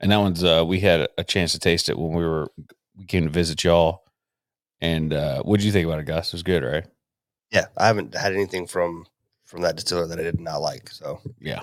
And 0.00 0.10
that 0.10 0.16
one's 0.16 0.42
uh 0.42 0.64
we 0.66 0.80
had 0.80 1.06
a 1.16 1.22
chance 1.22 1.52
to 1.52 1.60
taste 1.60 1.88
it 1.88 1.96
when 1.96 2.12
we 2.12 2.24
were 2.24 2.48
we 2.96 3.04
came 3.04 3.24
to 3.24 3.30
visit 3.30 3.64
y'all. 3.64 4.04
And 4.80 5.12
uh 5.12 5.42
what 5.42 5.58
did 5.58 5.66
you 5.66 5.72
think 5.72 5.86
about 5.86 6.00
it, 6.00 6.04
Gus? 6.06 6.28
It 6.28 6.34
was 6.34 6.42
good, 6.42 6.62
right? 6.62 6.84
Yeah, 7.50 7.66
I 7.76 7.86
haven't 7.86 8.14
had 8.14 8.32
anything 8.32 8.66
from 8.66 9.06
from 9.44 9.62
that 9.62 9.76
distiller 9.76 10.06
that 10.06 10.18
I 10.18 10.22
did 10.22 10.40
not 10.40 10.58
like. 10.60 10.90
So 10.90 11.20
Yeah. 11.40 11.62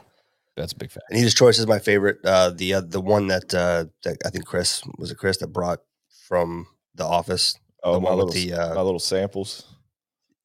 That's 0.57 0.73
a 0.73 0.75
big 0.75 0.91
fact. 0.91 1.05
Anita's 1.11 1.33
Choice 1.33 1.57
is 1.59 1.65
my 1.65 1.79
favorite. 1.79 2.17
Uh, 2.25 2.49
the 2.49 2.73
uh, 2.75 2.81
the 2.81 2.99
one 2.99 3.27
that 3.27 3.53
uh, 3.53 3.85
that 4.03 4.17
I 4.25 4.29
think 4.29 4.45
Chris 4.45 4.83
was 4.97 5.09
it 5.09 5.17
Chris 5.17 5.37
that 5.37 5.47
brought 5.47 5.79
from 6.27 6.67
the 6.93 7.05
office. 7.05 7.57
Oh, 7.83 7.93
The 7.93 7.99
my 8.01 8.09
one 8.09 8.17
with 8.17 8.35
little, 8.35 8.55
the, 8.57 8.61
uh, 8.61 8.75
my 8.75 8.81
little 8.81 8.99
samples. 8.99 9.65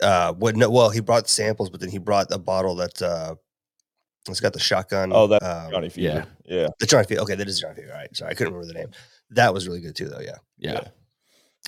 Uh, 0.01 0.33
what? 0.33 0.55
No, 0.57 0.71
well, 0.71 0.91
he 0.91 1.01
brought 1.01 1.29
samples, 1.29 1.71
but 1.71 1.81
then 1.81 1.91
he 1.91 1.99
brought 1.99 2.29
a 2.31 2.39
bottle 2.39 2.77
that 2.77 3.03
uh, 3.03 3.35
it's 4.29 4.41
got 4.41 4.53
the 4.53 4.61
shotgun. 4.61 5.11
Oh, 5.13 5.27
that 5.27 5.43
um, 5.43 5.73
Johnny 5.73 5.91
yeah. 5.97 6.13
Fever. 6.23 6.27
Yeah. 6.45 6.69
the 6.79 6.87
Johnny 6.87 7.05
Fever. 7.05 7.23
Okay, 7.23 7.35
that 7.35 7.49
is 7.49 7.61
Johnny 7.61 7.75
Fever. 7.75 7.93
All 7.93 7.99
right, 7.99 8.17
sorry, 8.17 8.31
I 8.31 8.35
couldn't 8.35 8.55
remember 8.55 8.73
the 8.73 8.79
name. 8.79 8.91
That 9.31 9.53
was 9.53 9.67
really 9.67 9.81
good 9.81 9.97
too, 9.97 10.09
though. 10.09 10.21
Yeah, 10.21 10.37
Yeah. 10.59 10.73
Yeah. 10.73 10.89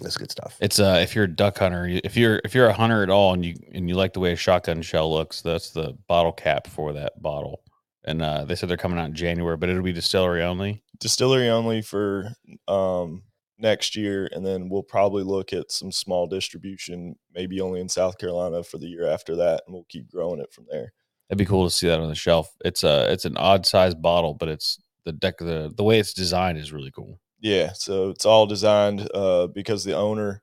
that's 0.00 0.16
good 0.16 0.30
stuff. 0.30 0.56
It's 0.60 0.78
uh 0.78 1.00
if 1.02 1.14
you're 1.14 1.24
a 1.24 1.28
duck 1.34 1.58
hunter, 1.58 1.86
if 1.86 2.16
you're 2.16 2.40
if 2.44 2.54
you're 2.54 2.68
a 2.68 2.72
hunter 2.72 3.02
at 3.02 3.10
all 3.10 3.34
and 3.34 3.44
you 3.44 3.56
and 3.72 3.88
you 3.88 3.94
like 3.96 4.12
the 4.12 4.20
way 4.20 4.32
a 4.32 4.36
shotgun 4.36 4.82
shell 4.82 5.12
looks, 5.12 5.42
that's 5.42 5.70
the 5.70 5.96
bottle 6.06 6.32
cap 6.32 6.66
for 6.66 6.92
that 6.92 7.20
bottle. 7.20 7.62
And 8.04 8.22
uh 8.22 8.44
they 8.44 8.54
said 8.54 8.68
they're 8.68 8.76
coming 8.76 8.98
out 8.98 9.06
in 9.06 9.14
January, 9.14 9.56
but 9.56 9.68
it'll 9.68 9.82
be 9.82 9.92
distillery 9.92 10.42
only. 10.42 10.82
Distillery 11.00 11.48
only 11.48 11.82
for 11.82 12.32
um, 12.66 13.22
next 13.58 13.94
year. 13.96 14.28
And 14.32 14.44
then 14.44 14.68
we'll 14.68 14.82
probably 14.82 15.22
look 15.22 15.52
at 15.52 15.70
some 15.70 15.92
small 15.92 16.26
distribution, 16.26 17.16
maybe 17.34 17.60
only 17.60 17.80
in 17.80 17.88
South 17.88 18.18
Carolina 18.18 18.62
for 18.64 18.78
the 18.78 18.86
year 18.88 19.06
after 19.06 19.36
that. 19.36 19.62
And 19.66 19.74
we'll 19.74 19.86
keep 19.88 20.10
growing 20.10 20.40
it 20.40 20.52
from 20.52 20.66
there. 20.70 20.92
It'd 21.28 21.38
be 21.38 21.44
cool 21.44 21.64
to 21.68 21.70
see 21.74 21.86
that 21.88 22.00
on 22.00 22.08
the 22.08 22.14
shelf. 22.14 22.52
It's 22.64 22.82
a 22.84 23.12
it's 23.12 23.24
an 23.26 23.36
odd 23.36 23.66
sized 23.66 24.00
bottle, 24.00 24.34
but 24.34 24.48
it's 24.48 24.80
the 25.04 25.12
deck 25.12 25.38
the 25.38 25.72
the 25.76 25.84
way 25.84 25.98
it's 26.00 26.14
designed 26.14 26.58
is 26.58 26.72
really 26.72 26.90
cool. 26.90 27.20
Yeah. 27.40 27.72
So 27.74 28.10
it's 28.10 28.26
all 28.26 28.46
designed 28.46 29.08
uh, 29.14 29.46
because 29.48 29.84
the 29.84 29.96
owner, 29.96 30.42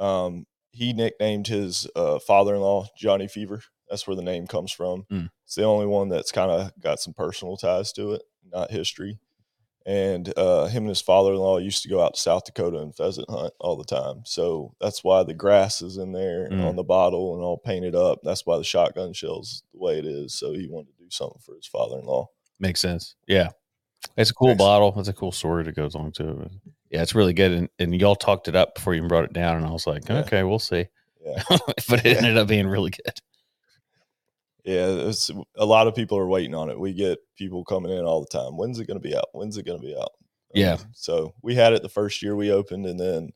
um, 0.00 0.46
he 0.72 0.92
nicknamed 0.92 1.46
his 1.46 1.86
uh, 1.94 2.18
father 2.18 2.54
in 2.54 2.60
law 2.60 2.86
Johnny 2.96 3.28
Fever. 3.28 3.62
That's 3.88 4.06
where 4.06 4.16
the 4.16 4.22
name 4.22 4.46
comes 4.46 4.72
from. 4.72 5.04
Mm. 5.10 5.30
It's 5.44 5.54
the 5.54 5.64
only 5.64 5.86
one 5.86 6.08
that's 6.08 6.32
kind 6.32 6.50
of 6.50 6.72
got 6.80 6.98
some 7.00 7.14
personal 7.14 7.56
ties 7.56 7.92
to 7.92 8.12
it, 8.12 8.22
not 8.50 8.70
history. 8.70 9.18
And 9.86 10.32
uh, 10.38 10.66
him 10.68 10.84
and 10.84 10.88
his 10.88 11.02
father 11.02 11.32
in 11.34 11.38
law 11.38 11.58
used 11.58 11.82
to 11.82 11.90
go 11.90 12.02
out 12.02 12.14
to 12.14 12.20
South 12.20 12.44
Dakota 12.46 12.78
and 12.78 12.96
pheasant 12.96 13.28
hunt 13.28 13.52
all 13.60 13.76
the 13.76 13.84
time. 13.84 14.22
So 14.24 14.74
that's 14.80 15.04
why 15.04 15.22
the 15.24 15.34
grass 15.34 15.82
is 15.82 15.98
in 15.98 16.12
there 16.12 16.48
Mm. 16.50 16.64
on 16.64 16.76
the 16.76 16.82
bottle 16.82 17.34
and 17.34 17.42
all 17.44 17.58
painted 17.58 17.94
up. 17.94 18.20
That's 18.24 18.46
why 18.46 18.56
the 18.56 18.64
shotgun 18.64 19.12
shell's 19.12 19.62
the 19.72 19.78
way 19.78 19.98
it 19.98 20.06
is. 20.06 20.32
So 20.34 20.54
he 20.54 20.66
wanted 20.68 20.96
to 20.96 21.04
do 21.04 21.10
something 21.10 21.40
for 21.44 21.54
his 21.54 21.66
father 21.66 21.98
in 21.98 22.06
law. 22.06 22.30
Makes 22.58 22.80
sense. 22.80 23.14
Yeah. 23.28 23.50
It's 24.16 24.30
a 24.30 24.34
cool 24.34 24.48
Nice. 24.48 24.58
bottle. 24.58 24.94
It's 24.98 25.08
a 25.08 25.12
cool 25.12 25.32
story 25.32 25.64
that 25.64 25.74
goes 25.74 25.94
along 25.94 26.12
to 26.12 26.42
it. 26.42 26.50
Yeah, 26.90 27.02
it's 27.02 27.14
really 27.14 27.32
good. 27.32 27.52
And, 27.52 27.68
and 27.78 28.00
y'all 28.00 28.14
talked 28.16 28.48
it 28.48 28.54
up 28.56 28.74
before 28.76 28.94
you 28.94 28.98
even 28.98 29.08
brought 29.08 29.24
it 29.24 29.32
down. 29.32 29.56
And 29.56 29.66
I 29.66 29.70
was 29.70 29.86
like, 29.86 30.08
Yeah. 30.08 30.18
okay, 30.20 30.42
we'll 30.44 30.58
see. 30.58 30.86
Yeah. 31.24 31.42
but 31.88 32.04
it 32.04 32.06
Yeah. 32.06 32.16
ended 32.18 32.36
up 32.38 32.48
being 32.48 32.66
really 32.66 32.90
good. 32.90 33.14
Yeah, 34.64 34.86
it's, 35.08 35.30
a 35.56 35.66
lot 35.66 35.88
of 35.88 35.94
people 35.94 36.16
are 36.18 36.26
waiting 36.26 36.54
on 36.54 36.70
it. 36.70 36.78
We 36.80 36.94
get 36.94 37.18
people 37.36 37.64
coming 37.64 37.92
in 37.92 38.04
all 38.04 38.20
the 38.20 38.38
time. 38.38 38.56
When's 38.56 38.78
it 38.78 38.86
going 38.86 38.98
to 39.00 39.06
be 39.08 39.14
out? 39.14 39.26
When's 39.32 39.58
it 39.58 39.66
going 39.66 39.78
to 39.78 39.86
be 39.86 39.94
out? 39.96 40.12
Yeah. 40.54 40.74
Um, 40.74 40.78
so 40.92 41.34
we 41.42 41.54
had 41.54 41.74
it 41.74 41.82
the 41.82 41.88
first 41.90 42.22
year 42.22 42.34
we 42.34 42.50
opened, 42.50 42.86
and 42.86 42.98
then 42.98 43.30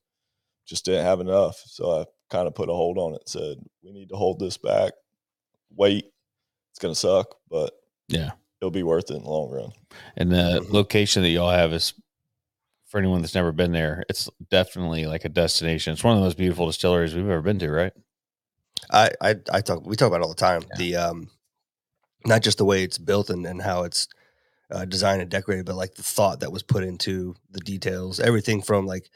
just 0.64 0.84
didn't 0.86 1.04
have 1.04 1.20
enough. 1.20 1.60
So 1.66 2.00
I 2.00 2.04
kind 2.30 2.46
of 2.46 2.54
put 2.54 2.70
a 2.70 2.72
hold 2.72 2.96
on 2.96 3.14
it. 3.14 3.28
Said 3.28 3.58
we 3.82 3.92
need 3.92 4.08
to 4.08 4.16
hold 4.16 4.38
this 4.38 4.56
back. 4.56 4.92
Wait, 5.76 6.06
it's 6.70 6.78
going 6.78 6.94
to 6.94 6.98
suck, 6.98 7.34
but 7.50 7.72
Yeah. 8.08 8.30
It'll 8.60 8.70
be 8.70 8.82
worth 8.82 9.10
it 9.10 9.16
in 9.16 9.22
the 9.22 9.30
long 9.30 9.50
run. 9.50 9.72
And 10.16 10.30
the 10.30 10.60
Mhm. 10.60 10.72
location 10.72 11.22
that 11.22 11.30
y'all 11.30 11.50
have 11.50 11.72
is 11.72 11.94
for 12.86 12.98
anyone 12.98 13.20
that's 13.20 13.34
never 13.34 13.52
been 13.52 13.72
there, 13.72 14.04
it's 14.08 14.28
definitely 14.50 15.06
like 15.06 15.24
a 15.24 15.28
destination. 15.28 15.92
It's 15.92 16.02
one 16.04 16.14
of 16.14 16.20
the 16.20 16.26
most 16.26 16.38
beautiful 16.38 16.66
distilleries 16.66 17.14
we've 17.14 17.24
ever 17.28 17.42
been 17.42 17.58
to, 17.58 17.70
right? 17.70 17.92
I, 18.90 19.10
I 19.20 19.34
I 19.52 19.60
talk 19.60 19.84
we 19.84 19.96
talk 19.96 20.08
about 20.08 20.20
it 20.20 20.22
all 20.22 20.28
the 20.28 20.34
time. 20.34 20.62
Yeah. 20.70 20.76
The 20.76 20.96
um 20.96 21.30
not 22.26 22.42
just 22.42 22.58
the 22.58 22.64
way 22.64 22.82
it's 22.82 22.98
built 22.98 23.30
and, 23.30 23.46
and 23.46 23.62
how 23.62 23.84
it's 23.84 24.08
uh, 24.70 24.84
designed 24.84 25.22
and 25.22 25.30
decorated, 25.30 25.66
but 25.66 25.76
like 25.76 25.94
the 25.94 26.02
thought 26.02 26.40
that 26.40 26.52
was 26.52 26.62
put 26.62 26.84
into 26.84 27.34
the 27.50 27.60
details. 27.60 28.20
Everything 28.20 28.60
from 28.62 28.86
like 28.86 29.10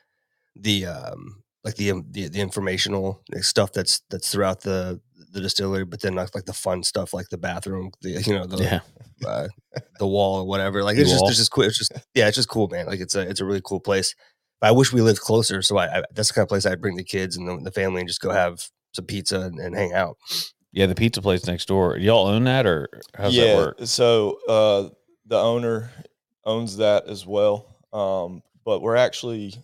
the 0.56 0.86
um 0.86 1.42
like 1.64 1.76
the 1.76 1.92
um, 1.92 2.06
the, 2.10 2.28
the 2.28 2.40
informational 2.40 3.22
stuff 3.40 3.72
that's 3.72 4.02
that's 4.10 4.30
throughout 4.32 4.60
the 4.60 5.00
the 5.32 5.40
distillery, 5.40 5.84
but 5.84 6.00
then 6.00 6.14
like, 6.14 6.34
like 6.34 6.44
the 6.44 6.52
fun 6.52 6.82
stuff 6.82 7.14
like 7.14 7.28
the 7.28 7.38
bathroom, 7.38 7.90
the 8.02 8.22
you 8.22 8.34
know 8.34 8.46
the 8.46 8.62
Yeah. 8.62 8.80
uh, 9.26 9.48
the 9.98 10.06
wall 10.06 10.40
or 10.40 10.46
whatever. 10.46 10.82
Like 10.82 10.96
The 10.96 11.02
it's 11.02 11.10
just 11.10 11.24
it's 11.26 11.36
just 11.36 11.50
cool. 11.50 11.64
It's 11.64 11.78
just 11.78 11.92
yeah, 12.14 12.28
it's 12.28 12.36
just 12.36 12.48
cool, 12.48 12.68
man. 12.68 12.86
Like 12.86 13.00
it's 13.00 13.14
a 13.14 13.20
it's 13.20 13.40
a 13.40 13.44
really 13.44 13.62
cool 13.64 13.80
place. 13.80 14.14
But 14.60 14.68
I 14.68 14.70
wish 14.72 14.92
we 14.92 15.00
lived 15.00 15.20
closer, 15.20 15.62
so 15.62 15.76
I, 15.76 15.98
I 15.98 16.02
that's 16.14 16.28
the 16.28 16.34
kind 16.34 16.44
of 16.44 16.48
place 16.48 16.66
I'd 16.66 16.80
bring 16.80 16.96
the 16.96 17.04
kids 17.04 17.36
and 17.36 17.48
the, 17.48 17.56
the 17.64 17.72
family 17.72 18.00
and 18.00 18.08
just 18.08 18.20
go 18.20 18.30
have 18.30 18.68
some 18.92 19.06
pizza 19.06 19.40
and, 19.40 19.58
and 19.58 19.74
hang 19.74 19.92
out. 19.92 20.16
Yeah, 20.72 20.86
the 20.86 20.94
pizza 20.94 21.20
place 21.20 21.46
next 21.46 21.66
door. 21.66 21.96
Y'all 21.98 22.26
own 22.26 22.44
that 22.44 22.66
or 22.66 22.88
how's 23.14 23.34
yeah. 23.34 23.44
that 23.44 23.56
work? 23.56 23.76
So 23.84 24.38
uh, 24.48 24.88
the 25.26 25.38
owner 25.38 25.90
owns 26.44 26.78
that 26.78 27.08
as 27.08 27.26
well. 27.26 27.66
Um, 27.92 28.42
but 28.64 28.80
we're 28.80 28.96
actually 28.96 29.54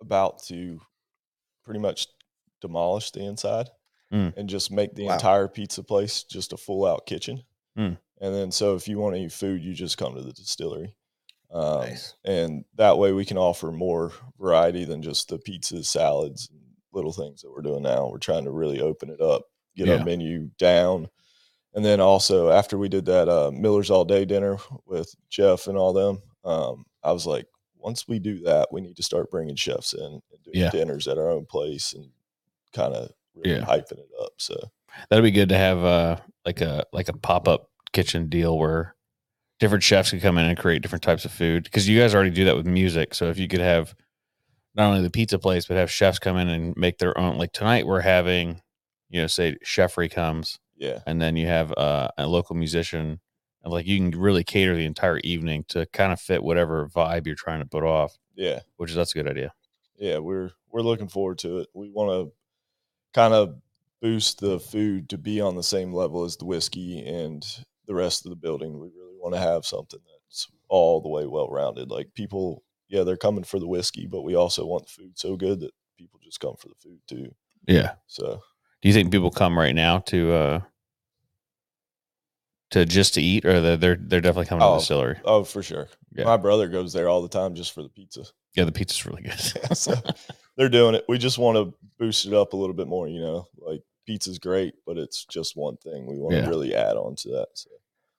about 0.00 0.42
to 0.44 0.80
pretty 1.64 1.80
much 1.80 2.08
demolish 2.60 3.10
the 3.10 3.24
inside 3.24 3.68
Mm. 4.14 4.36
and 4.36 4.48
just 4.48 4.70
make 4.70 4.94
the 4.94 5.06
Wow. 5.06 5.14
entire 5.14 5.48
pizza 5.48 5.82
place 5.82 6.22
just 6.22 6.52
a 6.52 6.56
full 6.56 6.86
out 6.86 7.04
kitchen. 7.04 7.42
Mm. 7.76 7.98
And 8.20 8.34
then, 8.34 8.52
so 8.52 8.76
if 8.76 8.86
you 8.86 8.98
want 8.98 9.16
to 9.16 9.20
eat 9.22 9.32
food, 9.32 9.62
you 9.64 9.74
just 9.74 9.98
come 9.98 10.14
to 10.14 10.22
the 10.22 10.32
distillery. 10.32 10.94
Um, 11.50 11.80
Nice. 11.80 12.14
And 12.24 12.64
that 12.76 12.96
way 12.96 13.12
we 13.12 13.24
can 13.24 13.36
offer 13.38 13.72
more 13.72 14.12
variety 14.38 14.84
than 14.84 15.02
just 15.02 15.28
the 15.28 15.38
pizzas, 15.38 15.86
salads, 15.86 16.48
and 16.50 16.60
little 16.92 17.12
things 17.12 17.42
that 17.42 17.50
we're 17.50 17.60
doing 17.62 17.82
now. 17.82 18.08
We're 18.08 18.18
trying 18.18 18.44
to 18.44 18.52
really 18.52 18.80
open 18.80 19.10
it 19.10 19.20
up, 19.20 19.42
get 19.76 19.88
Yeah. 19.88 19.94
our 19.98 20.04
menu 20.04 20.48
down. 20.58 21.08
And 21.74 21.84
then 21.84 22.00
also 22.00 22.50
after 22.50 22.78
we 22.78 22.88
did 22.88 23.06
that 23.06 23.28
uh, 23.28 23.50
Miller's 23.52 23.90
all 23.90 24.04
day 24.04 24.24
dinner 24.24 24.58
with 24.86 25.12
Jeff 25.28 25.66
and 25.66 25.76
all 25.76 25.92
them, 25.92 26.22
um, 26.44 26.86
I 27.02 27.10
was 27.10 27.26
like, 27.26 27.46
once 27.76 28.06
we 28.06 28.20
do 28.20 28.38
that, 28.44 28.68
we 28.72 28.80
need 28.80 28.96
to 28.96 29.02
start 29.02 29.30
bringing 29.30 29.56
chefs 29.56 29.92
in 29.92 30.04
and 30.04 30.42
doing 30.44 30.56
Yeah. 30.58 30.70
dinners 30.70 31.08
at 31.08 31.18
our 31.18 31.28
own 31.30 31.46
place 31.46 31.92
and 31.94 32.10
kind 32.72 32.94
of 32.94 33.10
really 33.34 33.56
Yeah. 33.58 33.64
hyping 33.64 33.98
it 33.98 34.08
up. 34.22 34.32
So 34.38 34.56
That'd 35.10 35.24
be 35.24 35.30
good 35.30 35.48
to 35.48 35.56
have 35.56 35.78
uh 35.84 36.16
like 36.46 36.60
a 36.60 36.84
like 36.92 37.08
a 37.08 37.16
pop 37.16 37.48
up 37.48 37.68
kitchen 37.92 38.28
deal 38.28 38.56
where 38.58 38.94
different 39.60 39.82
chefs 39.84 40.10
could 40.10 40.20
come 40.22 40.38
in 40.38 40.46
and 40.46 40.58
create 40.58 40.82
different 40.82 41.02
types 41.02 41.24
of 41.24 41.32
food 41.32 41.64
because 41.64 41.88
you 41.88 41.98
guys 41.98 42.14
already 42.14 42.30
do 42.30 42.44
that 42.44 42.56
with 42.56 42.66
music. 42.66 43.14
So 43.14 43.28
if 43.30 43.38
you 43.38 43.48
could 43.48 43.60
have 43.60 43.94
not 44.74 44.88
only 44.88 45.02
the 45.02 45.10
pizza 45.10 45.38
place 45.38 45.66
but 45.66 45.76
have 45.76 45.90
chefs 45.90 46.18
come 46.18 46.36
in 46.36 46.48
and 46.48 46.76
make 46.76 46.98
their 46.98 47.16
own. 47.18 47.38
Like 47.38 47.52
tonight 47.52 47.86
we're 47.86 48.00
having, 48.00 48.60
you 49.08 49.20
know, 49.20 49.26
say 49.26 49.56
Chefry 49.64 50.10
comes 50.10 50.58
yeah, 50.76 51.00
and 51.06 51.22
then 51.22 51.36
you 51.36 51.46
have 51.46 51.72
uh, 51.76 52.08
a 52.18 52.26
local 52.26 52.56
musician 52.56 53.20
and 53.62 53.72
like 53.72 53.86
you 53.86 53.96
can 53.98 54.18
really 54.20 54.42
cater 54.44 54.74
the 54.76 54.84
entire 54.84 55.18
evening 55.18 55.64
to 55.68 55.86
kind 55.86 56.12
of 56.12 56.20
fit 56.20 56.42
whatever 56.42 56.88
vibe 56.88 57.26
you're 57.26 57.36
trying 57.36 57.60
to 57.60 57.66
put 57.66 57.84
off, 57.84 58.18
yeah, 58.34 58.60
which 58.76 58.90
is 58.90 58.96
that's 58.96 59.14
a 59.14 59.18
good 59.18 59.28
idea. 59.28 59.52
yeah. 59.96 60.18
We're 60.18 60.50
we're 60.70 60.82
looking 60.82 61.08
forward 61.08 61.38
to 61.38 61.58
it. 61.58 61.68
We 61.74 61.88
want 61.90 62.10
to 62.10 62.32
kind 63.14 63.32
of 63.32 63.56
boost 64.02 64.40
the 64.40 64.60
food 64.60 65.08
to 65.08 65.16
be 65.16 65.40
on 65.40 65.56
the 65.56 65.62
same 65.62 65.92
level 65.92 66.24
as 66.24 66.36
the 66.36 66.44
whiskey 66.44 67.06
and 67.06 67.46
the 67.86 67.94
rest 67.94 68.26
of 68.26 68.30
the 68.30 68.36
building. 68.36 68.78
We 68.78 68.88
really 68.88 69.16
want 69.18 69.34
to 69.34 69.40
have 69.40 69.64
something 69.64 70.00
that's 70.04 70.48
all 70.68 71.00
the 71.00 71.08
way 71.08 71.26
well 71.26 71.48
rounded. 71.48 71.90
Like 71.90 72.12
people, 72.14 72.62
yeah, 72.88 73.04
they're 73.04 73.16
coming 73.16 73.44
for 73.44 73.58
the 73.58 73.68
whiskey, 73.68 74.06
but 74.06 74.22
we 74.22 74.34
also 74.34 74.66
want 74.66 74.84
the 74.84 74.92
food 74.92 75.18
so 75.18 75.36
good 75.36 75.60
that 75.60 75.70
people 75.96 76.20
just 76.22 76.40
come 76.40 76.56
for 76.58 76.68
the 76.68 76.74
food 76.82 76.98
too. 77.08 77.34
Yeah. 77.66 77.92
So 78.06 78.42
Do 78.82 78.88
you 78.88 78.92
think 78.94 79.10
people 79.10 79.30
come 79.30 79.58
right 79.58 79.74
now 79.74 80.00
to 80.00 80.32
uh 80.32 80.60
to 82.74 82.84
just 82.84 83.14
to 83.14 83.22
eat, 83.22 83.44
or 83.44 83.60
they're 83.60 83.76
they're, 83.76 83.96
they're 83.98 84.20
definitely 84.20 84.46
coming 84.46 84.60
to 84.60 84.66
Oh. 84.66 84.72
the 84.74 84.78
distillery? 84.80 85.16
Oh, 85.24 85.42
for 85.44 85.62
sure. 85.62 85.88
Yeah. 86.14 86.24
My 86.24 86.36
brother 86.36 86.68
goes 86.68 86.92
there 86.92 87.08
all 87.08 87.22
the 87.22 87.28
time 87.28 87.54
just 87.54 87.72
for 87.72 87.82
the 87.82 87.88
pizza. 87.88 88.24
Yeah, 88.54 88.64
the 88.64 88.72
pizza's 88.72 89.04
really 89.06 89.22
good. 89.22 89.38
so 89.76 89.94
they're 90.56 90.68
doing 90.68 90.94
it. 90.94 91.04
We 91.08 91.18
just 91.18 91.38
want 91.38 91.56
to 91.56 91.74
boost 91.98 92.26
it 92.26 92.32
up 92.34 92.52
a 92.52 92.56
little 92.56 92.74
bit 92.76 92.86
more, 92.86 93.08
you 93.08 93.20
know. 93.20 93.48
Like 93.58 93.82
pizza's 94.06 94.38
great, 94.38 94.74
but 94.86 94.98
it's 94.98 95.24
just 95.24 95.56
one 95.56 95.76
thing. 95.78 96.06
We 96.06 96.18
want 96.18 96.34
Yeah. 96.36 96.42
to 96.42 96.48
really 96.50 96.74
add 96.74 96.96
on 96.96 97.16
to 97.16 97.28
that. 97.30 97.48
So 97.54 97.70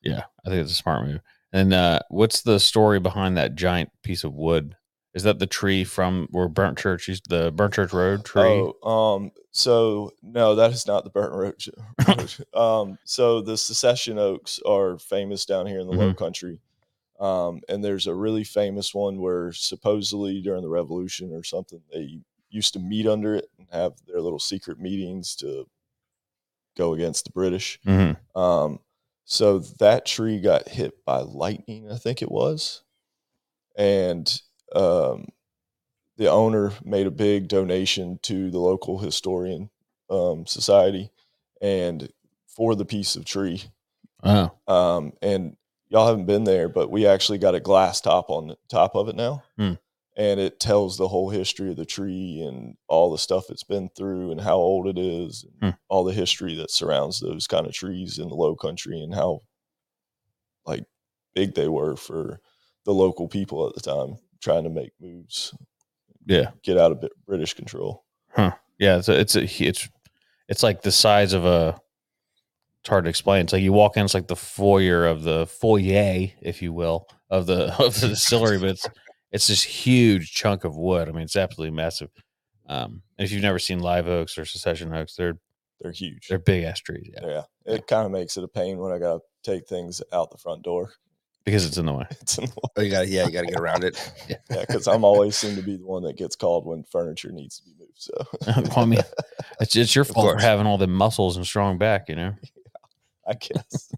yeah, 0.02 0.24
I 0.46 0.50
think 0.50 0.62
it's 0.62 0.72
a 0.72 0.76
smart 0.76 1.06
move. 1.08 1.22
And 1.54 1.74
uh, 1.74 2.00
what's 2.10 2.41
the 2.41 2.60
story 2.60 3.00
behind 3.00 3.38
that 3.38 3.56
giant 3.56 3.89
piece 4.04 4.24
of 4.26 4.34
wood? 4.34 4.76
Is 5.15 5.23
that 5.23 5.39
the 5.39 5.47
tree 5.47 5.86
from 5.86 6.28
where 6.32 6.49
Burnt 6.49 6.78
Church 6.78 7.08
used 7.08 7.30
the 7.30 7.49
Burnt 7.51 7.73
Church 7.73 7.93
Road 7.93 8.25
tree? 8.25 8.43
Oh, 8.84 8.88
um, 9.15 9.32
so 9.51 10.12
no, 10.21 10.56
that 10.56 10.71
is 10.73 10.86
not 10.86 11.06
the 11.06 11.10
burnt 11.10 11.34
Road. 11.34 12.45
um, 12.54 12.97
so 13.06 13.39
the 13.39 13.56
secession 13.58 14.19
oaks 14.19 14.60
are 14.65 14.99
famous 14.99 15.45
down 15.45 15.67
here 15.67 15.80
in 15.80 15.88
the 15.88 15.93
Low 15.93 16.12
Mhm. 16.12 16.17
Country. 16.17 16.60
Um, 17.17 17.62
and 17.69 17.82
there's 17.82 18.08
a 18.08 18.13
really 18.13 18.43
famous 18.43 18.93
one 18.93 19.21
where 19.21 19.54
supposedly 19.54 20.41
during 20.41 20.62
the 20.63 20.69
Revolution 20.69 21.32
or 21.34 21.43
something, 21.43 21.82
they 21.93 22.19
used 22.49 22.73
to 22.73 22.80
meet 22.80 23.08
under 23.08 23.36
it 23.36 23.49
and 23.58 23.67
have 23.71 23.93
their 24.06 24.19
little 24.19 24.39
secret 24.39 24.82
meetings 24.82 25.34
to 25.38 25.65
go 26.75 26.93
against 26.93 27.23
the 27.23 27.32
British. 27.32 27.80
Mhm. 27.86 28.17
Um, 28.36 28.80
so 29.23 29.60
that 29.60 30.06
tree 30.06 30.41
got 30.41 30.67
hit 30.67 31.06
by 31.06 31.19
lightning, 31.21 31.89
I 31.89 31.95
think 31.95 32.21
it 32.21 32.30
was, 32.30 32.84
and 33.78 34.41
um, 34.76 35.28
the 36.18 36.30
owner 36.32 36.72
made 36.84 37.08
a 37.08 37.12
big 37.12 37.48
donation 37.48 38.20
to 38.24 38.50
the 38.52 38.60
local 38.60 39.00
historian 39.00 39.70
um, 40.10 40.46
society, 40.46 41.12
and 41.62 42.12
for 42.48 42.76
the 42.76 42.86
piece 42.86 43.16
of 43.16 43.26
tree. 43.26 43.64
Oh, 44.24 44.52
Um, 44.68 45.14
and 45.22 45.58
y'all 45.90 46.08
haven't 46.08 46.26
been 46.26 46.46
there, 46.46 46.70
but 46.70 46.90
we 46.90 47.06
actually 47.06 47.38
got 47.38 47.56
a 47.56 47.60
glass 47.60 48.02
top 48.02 48.30
on 48.30 48.48
the 48.48 48.58
top 48.70 48.96
of 48.96 49.10
it 49.10 49.16
now. 49.16 49.44
Hmm. 49.58 49.74
And 50.18 50.40
it 50.40 50.62
tells 50.62 50.98
the 50.98 51.10
whole 51.10 51.30
history 51.30 51.72
of 51.72 51.76
the 51.76 51.86
tree 51.86 52.42
and 52.42 52.78
all 52.88 53.12
the 53.12 53.18
stuff 53.18 53.50
it's 53.50 53.66
been 53.66 53.90
through 53.90 54.32
and 54.32 54.40
how 54.40 54.56
old 54.56 54.88
it 54.88 54.98
is, 54.98 55.44
and 55.44 55.54
Hmm. 55.74 55.78
all 55.90 56.06
the 56.06 56.14
history 56.14 56.56
that 56.56 56.72
surrounds 56.72 57.20
those 57.20 57.48
kind 57.48 57.68
of 57.68 57.74
trees 57.74 58.18
in 58.18 58.30
the 58.30 58.36
low 58.36 58.56
country 58.56 59.02
and 59.02 59.14
how 59.14 59.42
like 60.66 60.86
big 61.34 61.54
they 61.56 61.68
were 61.68 61.96
for 61.98 62.40
the 62.86 62.94
local 62.94 63.28
people 63.28 63.68
at 63.68 63.76
the 63.76 63.82
time 63.82 64.18
trying 64.46 64.64
to 64.64 64.70
make 64.70 64.92
moves, 65.02 65.54
yeah, 66.26 66.52
get 66.64 66.78
out 66.78 66.92
of 66.94 67.02
Brit- 67.02 67.26
British 67.26 67.54
control. 67.56 68.06
yeah. 68.38 68.54
It's 68.98 69.10
a, 69.10 69.20
it's 69.20 69.36
a, 69.36 69.44
it's 69.64 69.90
it's 70.48 70.64
like 70.64 70.82
the 70.84 70.92
size 70.92 71.34
of 71.34 71.44
a. 71.46 71.80
It's 72.82 72.90
hard 72.90 73.06
to 73.06 73.10
explain. 73.10 73.42
It's 73.46 73.52
like 73.54 73.64
you 73.64 73.74
walk 73.74 73.98
in, 73.98 74.06
it's 74.06 74.14
like 74.14 74.28
the 74.28 74.36
foyer 74.36 75.08
of 75.08 75.24
the 75.24 75.48
foyer, 75.48 76.28
if 76.42 76.62
you 76.62 76.72
will, 76.72 77.08
of 77.32 77.48
the 77.48 77.74
of 77.84 78.00
the 78.00 78.10
distillery, 78.10 78.60
but 78.60 78.70
it's 78.70 78.88
it's 79.32 79.48
this 79.48 79.64
huge 79.64 80.32
chunk 80.32 80.64
of 80.64 80.78
wood. 80.78 81.10
I 81.10 81.12
mean, 81.12 81.24
it's 81.24 81.36
absolutely 81.36 81.76
massive. 81.76 82.10
Um, 82.68 83.02
if 83.18 83.32
you've 83.32 83.42
never 83.42 83.60
seen 83.60 83.80
live 83.80 84.08
oaks 84.08 84.38
or 84.38 84.46
secession 84.46 84.94
oaks, 84.94 85.16
they're 85.16 85.38
They're 85.82 85.92
huge. 85.92 86.28
they're 86.30 86.38
big 86.40 86.64
ass 86.64 86.80
trees. 86.80 87.10
Yeah, 87.14 87.28
yeah. 87.28 87.74
It 87.74 87.88
kind 87.88 88.06
of 88.06 88.12
makes 88.12 88.38
it 88.38 88.44
a 88.44 88.48
pain 88.48 88.78
when 88.78 88.92
I 88.92 89.00
got 89.00 89.16
to 89.18 89.52
take 89.52 89.68
things 89.68 90.02
out 90.14 90.30
the 90.32 90.38
front 90.38 90.62
door. 90.64 90.92
Because 91.46 91.66
it's 91.66 91.78
in 91.78 91.86
the 91.86 91.94
way. 91.94 92.06
It's 92.10 92.38
in 92.38 92.46
the 92.46 92.52
Oh, 92.76 92.82
you 92.82 92.92
gotta, 92.92 93.08
yeah, 93.08 93.26
you 93.26 93.32
got 93.32 93.42
to 93.42 93.48
get 93.48 93.60
around 93.60 93.84
it. 93.84 93.96
Yeah, 94.30 94.62
because 94.62 94.88
I'm 94.88 95.04
always 95.04 95.36
seem 95.38 95.56
to 95.56 95.62
be 95.62 95.78
the 95.78 95.86
one 95.86 96.04
that 96.04 96.18
gets 96.18 96.36
called 96.36 96.66
when 96.66 96.84
furniture 96.84 97.32
needs 97.32 97.60
to 97.60 97.64
be 97.66 97.72
moved. 97.80 97.92
So 97.96 98.14
well, 98.48 98.80
I 98.80 98.86
mean, 98.86 99.00
it's 99.60 99.76
it's 99.76 99.96
your 99.96 100.02
Of 100.02 100.10
fault 100.10 100.36
for 100.36 100.42
having 100.42 100.66
all 100.66 100.78
the 100.78 100.88
muscles 100.88 101.38
and 101.38 101.46
strong 101.46 101.78
back. 101.78 102.10
You 102.10 102.16
know. 102.16 102.34
Yeah, 102.42 102.82
I 103.28 103.34
guess. 103.36 103.94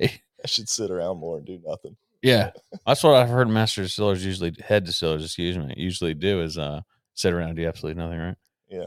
I 0.00 0.46
should 0.46 0.68
sit 0.68 0.90
around 0.90 1.18
more 1.18 1.36
and 1.38 1.46
do 1.46 1.60
nothing. 1.64 1.96
Yeah, 2.22 2.50
that's 2.86 3.04
what 3.04 3.14
I've 3.14 3.28
heard. 3.28 3.48
Master 3.48 3.82
distillers 3.82 4.24
usually, 4.24 4.54
head 4.64 4.84
distillers, 4.84 5.24
excuse 5.24 5.56
me, 5.58 5.74
usually 5.76 6.14
do 6.14 6.40
is 6.42 6.58
uh 6.58 6.80
sit 7.14 7.32
around 7.32 7.50
and 7.50 7.56
do 7.56 7.66
absolutely 7.66 8.02
nothing. 8.02 8.18
Right? 8.18 8.36
Yeah, 8.68 8.84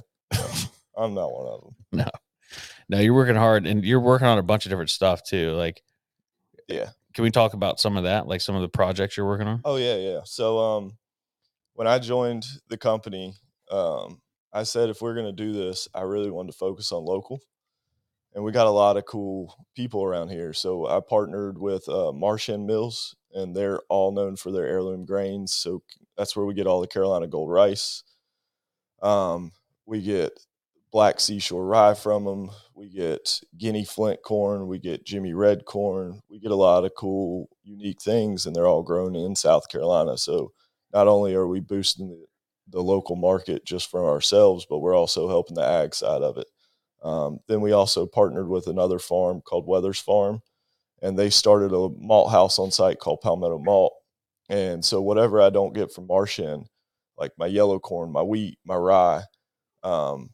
I'm 0.97 1.13
not 1.13 1.31
one 1.31 1.47
of 1.47 1.61
them. 1.61 1.75
No, 1.91 2.09
no, 2.89 2.99
you're 2.99 3.13
working 3.13 3.35
hard, 3.35 3.67
and 3.67 3.85
you're 3.85 3.99
working 3.99 4.27
on 4.27 4.37
a 4.37 4.43
bunch 4.43 4.65
of 4.65 4.69
different 4.71 4.89
stuff 4.89 5.23
too. 5.23 5.51
Like, 5.51 5.81
Yeah. 6.67 6.89
Can 7.13 7.23
we 7.23 7.31
talk 7.31 7.53
about 7.53 7.79
some 7.79 7.97
of 7.97 8.03
that? 8.03 8.27
Like 8.27 8.41
some 8.41 8.55
of 8.55 8.61
the 8.61 8.69
projects 8.69 9.17
you're 9.17 9.25
working 9.25 9.47
on? 9.47 9.61
Oh 9.65 9.75
yeah, 9.75 9.95
yeah. 9.95 10.19
So 10.23 10.59
um, 10.59 10.97
when 11.73 11.87
I 11.87 11.99
joined 11.99 12.45
the 12.69 12.77
company, 12.77 13.35
um, 13.69 14.21
I 14.53 14.63
said 14.63 14.89
if 14.89 15.01
we're 15.01 15.15
gonna 15.15 15.31
do 15.31 15.51
this, 15.51 15.87
I 15.93 16.01
really 16.01 16.29
wanted 16.29 16.51
to 16.51 16.57
focus 16.57 16.91
on 16.91 17.05
local, 17.05 17.41
and 18.33 18.43
we 18.43 18.51
got 18.51 18.67
a 18.67 18.71
lot 18.71 18.97
of 18.97 19.05
cool 19.05 19.55
people 19.75 20.03
around 20.03 20.29
here. 20.29 20.53
So 20.53 20.87
I 20.87 20.99
partnered 20.99 21.57
with 21.57 21.87
uh, 21.89 22.11
Marsh 22.11 22.47
Hen 22.47 22.65
Mills, 22.65 23.15
and 23.33 23.55
they're 23.55 23.81
all 23.89 24.11
known 24.11 24.35
for 24.35 24.51
their 24.51 24.65
heirloom 24.65 25.05
grains. 25.05 25.53
So 25.53 25.83
that's 26.17 26.35
where 26.35 26.45
we 26.45 26.53
get 26.53 26.67
all 26.67 26.81
the 26.81 26.87
Carolina 26.87 27.27
Gold 27.27 27.49
rice. 27.49 28.03
Um, 29.01 29.51
we 29.85 30.01
get 30.01 30.31
black 30.91 31.19
seashore 31.19 31.65
rye 31.65 31.93
from 31.93 32.25
them. 32.25 32.49
We 32.75 32.89
get 32.89 33.41
Guinea 33.57 33.85
Flint 33.85 34.21
corn. 34.23 34.67
We 34.67 34.79
get 34.79 35.05
Jimmy 35.05 35.33
Red 35.33 35.65
corn. 35.65 36.21
We 36.29 36.39
get 36.39 36.51
a 36.51 36.55
lot 36.55 36.83
of 36.85 36.93
cool, 36.95 37.49
unique 37.63 38.01
things, 38.01 38.45
and 38.45 38.55
they're 38.55 38.67
all 38.67 38.83
grown 38.83 39.15
in 39.15 39.35
South 39.35 39.69
Carolina. 39.69 40.17
So 40.17 40.51
not 40.93 41.07
only 41.07 41.33
are 41.33 41.47
we 41.47 41.59
boosting 41.59 42.09
the, 42.09 42.25
the 42.69 42.81
local 42.81 43.15
market 43.15 43.65
just 43.65 43.89
for 43.89 44.09
ourselves, 44.09 44.65
but 44.69 44.79
we're 44.79 44.95
also 44.95 45.27
helping 45.27 45.55
the 45.55 45.65
ag 45.65 45.95
side 45.95 46.21
of 46.21 46.37
it. 46.37 46.47
Um, 47.03 47.39
then 47.47 47.61
we 47.61 47.71
also 47.71 48.05
partnered 48.05 48.47
with 48.47 48.67
another 48.67 48.99
farm 48.99 49.41
called 49.41 49.67
Weathers 49.67 49.99
Farm, 49.99 50.41
and 51.01 51.17
they 51.17 51.29
started 51.29 51.73
a 51.73 51.89
malt 51.97 52.31
house 52.31 52.59
on 52.59 52.69
site 52.71 52.99
called 52.99 53.21
Palmetto 53.21 53.57
Malt. 53.57 53.93
And 54.49 54.83
so 54.83 55.01
whatever 55.01 55.41
I 55.41 55.49
don't 55.49 55.73
get 55.73 55.93
from 55.93 56.07
Marsh 56.07 56.37
Hen, 56.37 56.65
like 57.17 57.31
my 57.37 57.47
yellow 57.47 57.79
corn, 57.79 58.11
my 58.11 58.21
wheat, 58.21 58.59
my 58.65 58.75
rye, 58.75 59.23
um, 59.83 60.29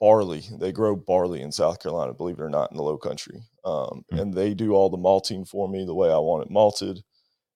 barley, 0.00 0.44
they 0.58 0.72
grow 0.72 0.96
barley 0.96 1.42
in 1.42 1.52
South 1.52 1.80
Carolina, 1.82 2.12
believe 2.14 2.38
it 2.38 2.42
or 2.42 2.50
not, 2.50 2.70
in 2.70 2.76
the 2.76 2.82
low 2.82 2.98
country. 2.98 3.42
Um, 3.64 4.04
Mm. 4.12 4.20
And 4.20 4.34
they 4.34 4.54
do 4.54 4.74
all 4.74 4.90
the 4.90 4.96
malting 4.96 5.44
for 5.44 5.68
me 5.68 5.84
the 5.84 5.94
way 5.94 6.10
I 6.10 6.18
want 6.18 6.44
it 6.44 6.50
malted, 6.50 7.02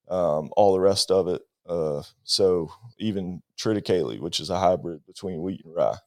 um, 0.08 0.50
all 0.56 0.72
the 0.72 0.80
rest 0.80 1.10
of 1.10 1.28
it. 1.28 1.42
Uh, 1.68 2.02
so 2.24 2.70
even 2.98 3.42
triticale, 3.56 4.18
which 4.18 4.40
is 4.40 4.50
a 4.50 4.58
hybrid 4.58 5.06
between 5.06 5.42
wheat 5.42 5.62
and 5.64 5.74
rye. 5.74 5.98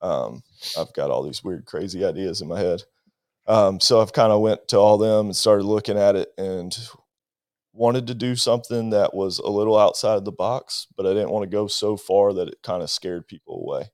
Um, 0.00 0.42
I've 0.78 0.92
got 0.92 1.10
all 1.10 1.22
these 1.22 1.42
weird, 1.42 1.64
crazy 1.64 2.04
ideas 2.04 2.40
in 2.40 2.48
my 2.48 2.58
head. 2.58 2.82
Um, 3.46 3.80
so 3.80 4.00
I've 4.00 4.12
kind 4.12 4.32
of 4.32 4.40
went 4.40 4.68
to 4.68 4.78
all 4.78 4.98
them 4.98 5.26
and 5.26 5.36
started 5.36 5.64
looking 5.64 5.98
at 5.98 6.14
it 6.14 6.28
and 6.38 6.76
wanted 7.72 8.06
to 8.06 8.14
do 8.14 8.36
something 8.36 8.90
that 8.90 9.14
was 9.14 9.38
a 9.38 9.48
little 9.48 9.78
outside 9.78 10.16
of 10.16 10.24
the 10.24 10.32
box, 10.32 10.86
but 10.96 11.06
I 11.06 11.14
didn't 11.14 11.30
want 11.30 11.42
to 11.44 11.56
go 11.56 11.66
so 11.66 11.96
far 11.96 12.32
that 12.34 12.48
it 12.48 12.62
kind 12.62 12.82
of 12.82 12.90
scared 12.90 13.26
people 13.26 13.60
away. 13.60 13.90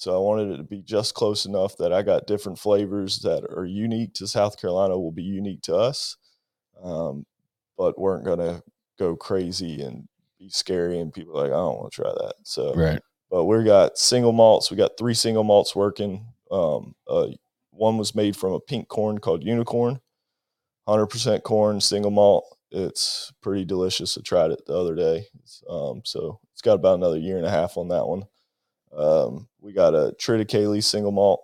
So 0.00 0.16
I 0.16 0.18
wanted 0.18 0.52
it 0.52 0.56
to 0.56 0.62
be 0.62 0.80
just 0.80 1.12
close 1.14 1.44
enough 1.44 1.76
that 1.76 1.92
I 1.92 2.00
got 2.00 2.26
different 2.26 2.58
flavors 2.58 3.18
that 3.18 3.44
are 3.44 3.66
unique 3.66 4.14
to 4.14 4.26
South 4.26 4.58
Carolina 4.58 4.98
will 4.98 5.12
be 5.12 5.22
unique 5.22 5.60
to 5.64 5.76
us, 5.76 6.16
um, 6.82 7.26
but 7.76 8.00
weren't 8.00 8.24
going 8.24 8.38
to 8.38 8.62
go 8.98 9.14
crazy 9.14 9.82
and 9.82 10.08
be 10.38 10.48
scary 10.48 11.00
and 11.00 11.12
people 11.12 11.38
are 11.38 11.42
like 11.42 11.52
I 11.52 11.56
don't 11.56 11.76
want 11.76 11.92
to 11.92 12.02
try 12.02 12.10
that. 12.10 12.32
So 12.44 12.72
Right. 12.74 12.98
but 13.30 13.44
we 13.44 13.62
got 13.62 13.98
single 13.98 14.32
malts. 14.32 14.70
We 14.70 14.78
got 14.78 14.96
three 14.96 15.12
single 15.12 15.44
malts 15.44 15.76
working. 15.76 16.24
Um, 16.50 16.94
uh, 17.06 17.26
one 17.70 17.98
was 17.98 18.14
made 18.14 18.34
from 18.34 18.54
a 18.54 18.60
pink 18.60 18.88
corn 18.88 19.18
called 19.18 19.44
Unicorn, 19.44 20.00
hundred 20.88 21.08
percent 21.08 21.44
corn, 21.44 21.78
single 21.78 22.10
malt. 22.10 22.56
It's 22.70 23.30
pretty 23.42 23.66
delicious. 23.66 24.16
I 24.16 24.22
tried 24.22 24.50
it 24.50 24.64
the 24.64 24.78
other 24.78 24.94
day. 24.94 25.26
Um, 25.68 26.00
so 26.06 26.40
it's 26.54 26.62
got 26.62 26.76
about 26.76 26.94
another 26.94 27.18
year 27.18 27.36
and 27.36 27.44
a 27.44 27.50
half 27.50 27.76
on 27.76 27.88
that 27.88 28.06
one. 28.06 28.24
Um, 28.96 29.48
we 29.60 29.72
got 29.72 29.94
a 29.94 30.14
triticale 30.20 30.82
single 30.82 31.12
malt. 31.12 31.42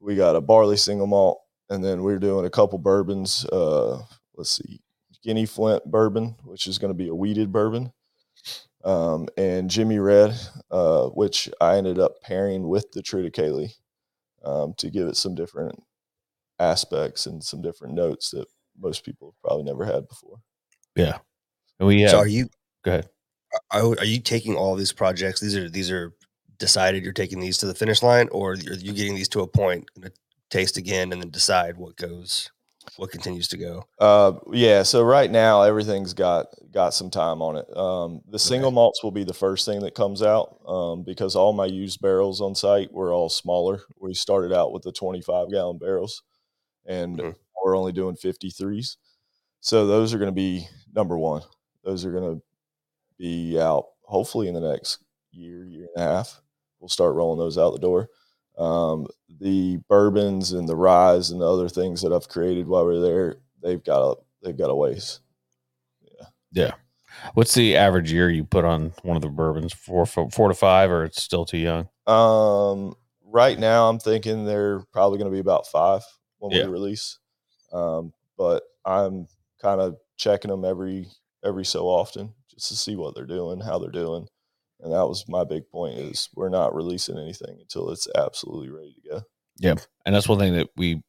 We 0.00 0.14
got 0.16 0.36
a 0.36 0.40
barley 0.40 0.76
single 0.76 1.06
malt, 1.06 1.40
and 1.70 1.84
then 1.84 2.02
we're 2.02 2.18
doing 2.18 2.46
a 2.46 2.50
couple 2.50 2.78
bourbons. 2.78 3.44
Uh, 3.46 4.02
let's 4.36 4.50
see, 4.50 4.80
Guinea 5.22 5.46
Flint 5.46 5.84
bourbon, 5.84 6.36
which 6.44 6.66
is 6.66 6.78
going 6.78 6.90
to 6.90 6.98
be 6.98 7.08
a 7.08 7.14
wheated 7.14 7.50
bourbon 7.50 7.92
um, 8.84 9.28
and 9.36 9.68
Jimmy 9.70 9.98
Red, 9.98 10.34
uh, 10.70 11.06
which 11.08 11.48
I 11.60 11.76
ended 11.76 11.98
up 11.98 12.20
pairing 12.22 12.68
with 12.68 12.90
the 12.92 13.02
Triticale 13.02 13.72
um, 14.44 14.74
to 14.78 14.90
give 14.90 15.08
it 15.08 15.16
some 15.16 15.34
different 15.34 15.82
aspects 16.58 17.26
and 17.26 17.42
some 17.42 17.60
different 17.62 17.94
notes 17.94 18.30
that 18.30 18.46
most 18.80 19.04
people 19.04 19.28
have 19.28 19.42
probably 19.42 19.64
never 19.64 19.84
had 19.84 20.08
before. 20.08 20.38
Yeah. 20.94 21.18
And 21.78 21.88
we 21.88 22.02
have. 22.02 22.10
So 22.10 22.18
are 22.18 22.26
you 22.26 22.48
go 22.84 22.92
ahead. 22.92 23.08
are, 23.72 23.98
are 23.98 24.04
you 24.04 24.20
taking 24.20 24.56
all 24.56 24.74
these 24.74 24.92
projects? 24.92 25.40
These 25.40 25.56
are 25.56 25.68
these 25.68 25.90
are 25.90 26.14
decided. 26.58 27.02
You're 27.04 27.12
taking 27.12 27.40
these 27.40 27.58
to 27.58 27.66
the 27.66 27.74
finish 27.74 28.02
line, 28.02 28.28
or 28.32 28.52
are 28.52 28.56
you 28.56 28.92
getting 28.92 29.14
these 29.14 29.28
to 29.30 29.40
a 29.40 29.46
point, 29.46 29.88
taste 30.50 30.76
again, 30.76 31.12
and 31.12 31.20
then 31.22 31.30
decide 31.30 31.76
what 31.76 31.96
goes, 31.96 32.50
what 32.96 33.10
continues 33.10 33.48
to 33.48 33.56
go? 33.58 33.84
Uh, 33.98 34.32
yeah. 34.52 34.82
So 34.82 35.02
right 35.02 35.30
now 35.30 35.62
everything's 35.62 36.14
got 36.14 36.46
got 36.72 36.94
some 36.94 37.10
time 37.10 37.42
on 37.42 37.56
it. 37.56 37.76
Um, 37.76 38.20
the 38.28 38.38
single 38.38 38.70
malts 38.70 39.02
will 39.02 39.10
be 39.10 39.24
the 39.24 39.34
first 39.34 39.64
thing 39.66 39.80
that 39.80 39.94
comes 39.94 40.22
out 40.22 40.58
um, 40.66 41.02
because 41.02 41.34
all 41.36 41.52
my 41.52 41.66
used 41.66 42.00
barrels 42.00 42.40
on 42.40 42.54
site 42.54 42.92
were 42.92 43.12
all 43.12 43.28
smaller. 43.28 43.80
We 44.00 44.14
started 44.14 44.52
out 44.52 44.72
with 44.72 44.82
the 44.82 44.92
25 44.92 45.50
gallon 45.50 45.78
barrels, 45.78 46.22
and 46.86 47.18
Mhm. 47.18 47.34
we're 47.64 47.76
only 47.76 47.92
doing 47.92 48.16
53s. 48.16 48.96
So 49.60 49.86
those 49.86 50.14
are 50.14 50.18
going 50.18 50.30
to 50.30 50.34
be 50.34 50.66
number 50.94 51.18
one. 51.18 51.42
Those 51.84 52.04
are 52.04 52.12
going 52.12 52.36
to 52.36 52.42
be 53.18 53.58
out 53.58 53.86
hopefully 54.04 54.46
in 54.48 54.54
the 54.54 54.60
next 54.60 54.98
year, 55.32 55.64
year 55.66 55.88
and 55.94 56.04
a 56.04 56.08
half. 56.08 56.40
We'll 56.80 56.88
start 56.88 57.14
rolling 57.14 57.38
those 57.38 57.58
out 57.58 57.72
the 57.72 57.78
door. 57.78 58.08
Um, 58.56 59.06
the 59.40 59.78
bourbons 59.88 60.52
and 60.52 60.68
the 60.68 60.76
ryes 60.76 61.30
and 61.30 61.40
the 61.40 61.50
other 61.50 61.68
things 61.68 62.02
that 62.02 62.12
I've 62.12 62.28
created 62.28 62.66
while 62.66 62.84
we're 62.84 63.00
there, 63.00 63.36
they've 63.62 63.82
got 63.82 64.02
a 64.02 64.16
they've 64.42 64.56
got 64.56 64.70
a 64.70 64.74
ways. 64.74 65.20
Yeah. 66.02 66.26
Yeah. 66.52 66.74
What's 67.34 67.54
the 67.54 67.76
average 67.76 68.12
year 68.12 68.30
you 68.30 68.44
put 68.44 68.64
on 68.64 68.92
one 69.02 69.16
of 69.16 69.22
the 69.22 69.28
bourbons? 69.28 69.72
Four, 69.72 70.06
four, 70.06 70.30
four 70.30 70.48
to 70.48 70.54
five, 70.54 70.90
or 70.90 71.04
it's 71.04 71.22
still 71.22 71.44
too 71.44 71.58
young? 71.58 71.88
Um, 72.06 72.94
right 73.24 73.58
now, 73.58 73.88
I'm 73.88 73.98
thinking 73.98 74.44
they're 74.44 74.80
probably 74.92 75.18
going 75.18 75.30
to 75.30 75.34
be 75.34 75.40
about 75.40 75.66
five 75.66 76.02
when 76.38 76.52
Yeah. 76.52 76.64
we 76.66 76.70
release. 76.72 77.18
Um, 77.72 78.12
but 78.36 78.62
I'm 78.84 79.26
kind 79.60 79.80
of 79.80 79.96
checking 80.16 80.50
them 80.50 80.64
every 80.64 81.08
every 81.44 81.64
so 81.64 81.86
often 81.86 82.32
just 82.52 82.68
to 82.68 82.76
see 82.76 82.96
what 82.96 83.14
they're 83.14 83.24
doing, 83.26 83.60
how 83.60 83.78
they're 83.78 83.90
doing, 83.90 84.26
and 84.80 84.92
that 84.92 85.06
was 85.06 85.24
my 85.28 85.44
big 85.44 85.68
point: 85.70 85.98
is 85.98 86.28
we're 86.34 86.48
not 86.48 86.74
releasing 86.74 87.18
anything 87.18 87.58
until 87.60 87.90
it's 87.90 88.08
absolutely 88.16 88.70
ready 88.70 88.94
to 88.94 89.08
go. 89.08 89.20
Yeah. 89.58 89.74
And 90.06 90.14
that's 90.14 90.28
one 90.28 90.38
thing 90.38 90.54
that 90.54 90.68
we 90.76 91.02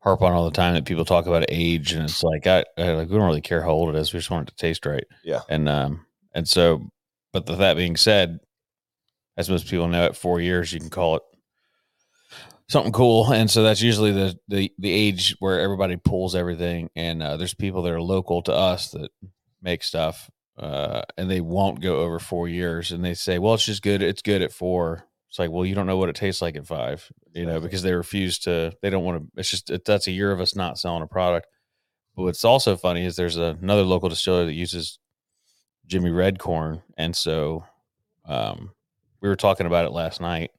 harp 0.00 0.20
on 0.22 0.32
all 0.32 0.44
the 0.44 0.50
time 0.50 0.74
that 0.74 0.84
people 0.84 1.04
talk 1.04 1.26
about 1.26 1.44
age, 1.48 1.92
and 1.92 2.04
it's 2.04 2.22
like 2.22 2.46
I, 2.46 2.64
I 2.76 2.92
like 2.92 3.08
we 3.08 3.16
don't 3.16 3.26
really 3.26 3.40
care 3.40 3.62
how 3.62 3.70
old 3.70 3.94
it 3.94 3.98
is. 3.98 4.12
We 4.12 4.18
just 4.18 4.30
want 4.30 4.48
it 4.48 4.52
to 4.52 4.56
taste 4.56 4.86
right. 4.86 5.04
Yeah. 5.24 5.40
And 5.48 5.68
um 5.68 6.06
and 6.34 6.48
so, 6.48 6.82
but 7.32 7.46
with 7.48 7.58
that 7.58 7.76
being 7.76 7.96
said, 7.96 8.38
as 9.36 9.48
most 9.48 9.68
people 9.68 9.88
know, 9.88 10.04
at 10.04 10.16
four 10.16 10.40
years 10.40 10.72
you 10.72 10.80
can 10.80 10.90
call 10.90 11.16
it 11.16 11.22
something 12.68 12.92
cool, 12.92 13.32
and 13.32 13.50
so 13.50 13.62
that's 13.62 13.82
usually 13.82 14.12
the 14.12 14.36
the 14.48 14.72
the 14.78 14.90
age 14.90 15.36
where 15.38 15.60
everybody 15.60 15.96
pulls 15.96 16.34
everything. 16.34 16.90
And 16.96 17.22
uh, 17.22 17.36
there's 17.36 17.54
people 17.54 17.82
that 17.82 17.92
are 17.92 18.02
local 18.02 18.42
to 18.42 18.52
us 18.52 18.90
that 18.90 19.10
make 19.62 19.82
stuff, 19.82 20.30
uh, 20.58 21.02
and 21.16 21.30
they 21.30 21.40
won't 21.40 21.80
go 21.80 21.96
over 21.96 22.18
four 22.18 22.48
years, 22.48 22.92
and 22.92 23.04
they 23.04 23.14
say, 23.14 23.38
"Well, 23.38 23.54
it's 23.54 23.64
just 23.64 23.82
good. 23.82 24.02
It's 24.02 24.22
good 24.22 24.42
at 24.42 24.52
four. 24.52 25.06
It's 25.32 25.38
like, 25.38 25.50
well, 25.50 25.64
you 25.64 25.74
don't 25.74 25.86
know 25.86 25.96
what 25.96 26.10
it 26.10 26.14
tastes 26.16 26.42
like 26.42 26.56
at 26.56 26.66
five, 26.66 27.10
you 27.32 27.46
know, 27.46 27.58
because 27.58 27.82
they 27.82 27.94
refuse 27.94 28.38
to. 28.40 28.74
They 28.82 28.90
don't 28.90 29.02
want 29.04 29.22
to. 29.22 29.40
It's 29.40 29.50
just 29.50 29.70
it, 29.70 29.84
that's 29.86 30.06
a 30.06 30.12
year 30.12 30.30
of 30.30 30.40
us 30.40 30.54
not 30.54 30.78
selling 30.78 31.02
a 31.02 31.06
product. 31.06 31.46
But 32.14 32.24
what's 32.24 32.44
also 32.44 32.76
funny 32.76 33.06
is 33.06 33.16
there's 33.16 33.38
another 33.38 33.82
local 33.82 34.10
distiller 34.10 34.44
that 34.44 34.52
uses 34.52 34.98
Jimmy 35.86 36.10
Red 36.10 36.38
corn, 36.38 36.82
and 36.98 37.16
so 37.16 37.64
um, 38.26 38.72
we 39.22 39.28
were 39.30 39.36
talking 39.36 39.66
about 39.66 39.86
it 39.86 39.92
last 39.92 40.20
night, 40.20 40.50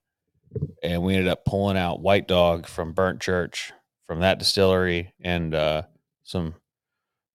and 0.81 1.03
we 1.03 1.13
ended 1.13 1.27
up 1.27 1.45
pulling 1.45 1.77
out 1.77 2.01
White 2.01 2.27
Dog 2.27 2.65
from 2.65 2.93
Burnt 2.93 3.21
Church 3.21 3.71
from 4.07 4.21
that 4.21 4.39
distillery, 4.39 5.13
and 5.21 5.53
uh, 5.53 5.83
some 6.23 6.55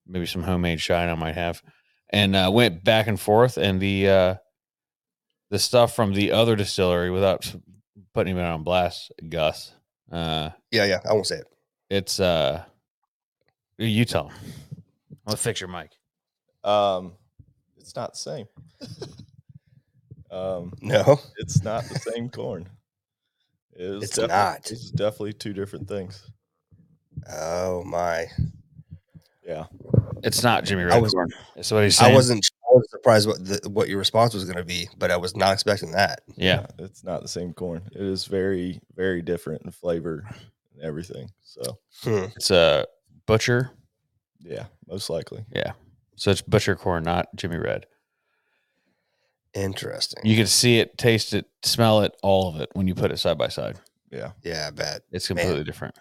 maybe 0.09 0.27
some 0.27 0.43
homemade 0.43 0.81
shine 0.81 1.09
I 1.09 1.15
might 1.15 1.37
have, 1.37 1.63
and 2.11 2.35
uh, 2.37 2.51
went 2.53 2.85
back 2.85 3.07
and 3.07 3.19
forth, 3.21 3.57
and 3.57 3.81
the 3.81 4.09
uh, 4.09 4.35
the 5.51 5.59
stuff 5.59 5.95
from 5.95 6.15
the 6.15 6.33
other 6.33 6.57
distillery 6.57 7.11
without 7.11 7.55
putting 8.15 8.37
him 8.37 8.45
on 8.45 8.63
blast, 8.63 9.13
Gus. 9.29 9.73
Uh, 10.11 10.51
Yeah, 10.71 10.85
yeah. 10.85 11.01
I 11.09 11.13
won't 11.13 11.27
say 11.27 11.37
it. 11.37 11.47
it's 11.91 12.21
uh, 12.21 12.65
you 13.77 14.05
tell 14.05 14.29
him. 14.29 14.37
I'm 15.11 15.17
gonna 15.33 15.37
fix 15.37 15.61
your 15.61 15.69
mic. 15.69 15.91
Um, 16.65 17.13
it's 17.77 17.95
not 17.95 18.13
the 18.13 18.19
same. 18.19 18.47
um, 20.31 20.73
No, 20.81 21.19
it's 21.37 21.63
not 21.63 21.85
the 21.85 21.99
same 21.99 22.29
corn. 22.29 22.69
It 23.73 23.83
is 23.83 24.03
It's 24.05 24.19
not. 24.19 24.71
It's 24.71 24.91
definitely 24.91 25.35
two 25.35 25.53
different 25.53 25.87
things. 25.89 26.31
oh 27.31 27.85
my! 27.85 28.27
Yeah. 29.49 29.65
It's 30.23 30.43
not 30.43 30.65
Jimmy 30.65 30.83
I 30.83 30.87
Red 30.87 31.03
was- 31.03 31.13
corn. 31.13 31.31
That's 31.57 31.71
what 31.73 31.83
he's 31.85 31.97
saying. 31.97 32.13
I 32.13 32.15
wasn't. 32.15 32.49
I 32.71 32.75
was 32.75 32.91
surprised 32.91 33.27
what 33.27 33.43
the, 33.45 33.69
what 33.71 33.89
your 33.89 33.99
response 33.99 34.35
was 34.35 34.45
going 34.45 34.59
to 34.59 34.65
be, 34.65 34.89
but 34.99 35.11
I 35.11 35.17
was 35.17 35.35
not 35.35 35.55
expecting 35.55 35.93
that. 35.93 36.21
Yeah, 36.37 36.67
It's 36.79 37.03
not 37.03 37.23
the 37.23 37.29
same 37.29 37.55
corn. 37.55 37.89
It 37.93 38.03
is 38.03 38.27
very, 38.27 38.81
very 38.95 39.23
different 39.23 39.63
in 39.65 39.71
flavor 39.71 40.29
and 40.75 40.83
everything. 40.83 41.31
So 41.43 41.63
Hmm. 42.03 42.25
it's 42.37 42.51
a 42.51 42.87
butcher. 43.27 43.71
yeah, 44.41 44.67
most 44.87 45.09
likely. 45.09 45.47
Yeah, 45.51 45.73
so 46.17 46.31
it's 46.31 46.43
butcher 46.43 46.77
corn, 46.77 47.05
not 47.05 47.29
Jimmy 47.37 47.57
Red. 47.57 47.87
Interesting. 49.55 50.25
You 50.27 50.37
can 50.37 50.47
see 50.47 50.79
it, 50.79 50.99
taste 50.99 51.33
it, 51.33 51.47
smell 51.63 52.03
it, 52.03 52.15
all 52.23 52.49
of 52.55 52.61
it 52.61 52.69
when 52.75 52.87
you 52.87 52.95
put 52.95 53.11
it 53.11 53.17
side 53.19 53.39
by 53.39 53.49
side. 53.49 53.79
Yeah. 54.11 54.33
yeah, 54.43 54.67
I 54.69 54.71
bet. 54.73 55.03
It's 55.11 55.29
Man. 55.31 55.39
completely 55.39 55.65
different. 55.65 55.95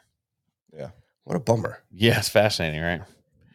Yeah. 0.77 0.89
What 1.23 1.35
a 1.37 1.39
bummer. 1.39 1.79
Yeah, 1.91 2.19
it's 2.19 2.29
fascinating, 2.29 2.81
right? 2.81 3.01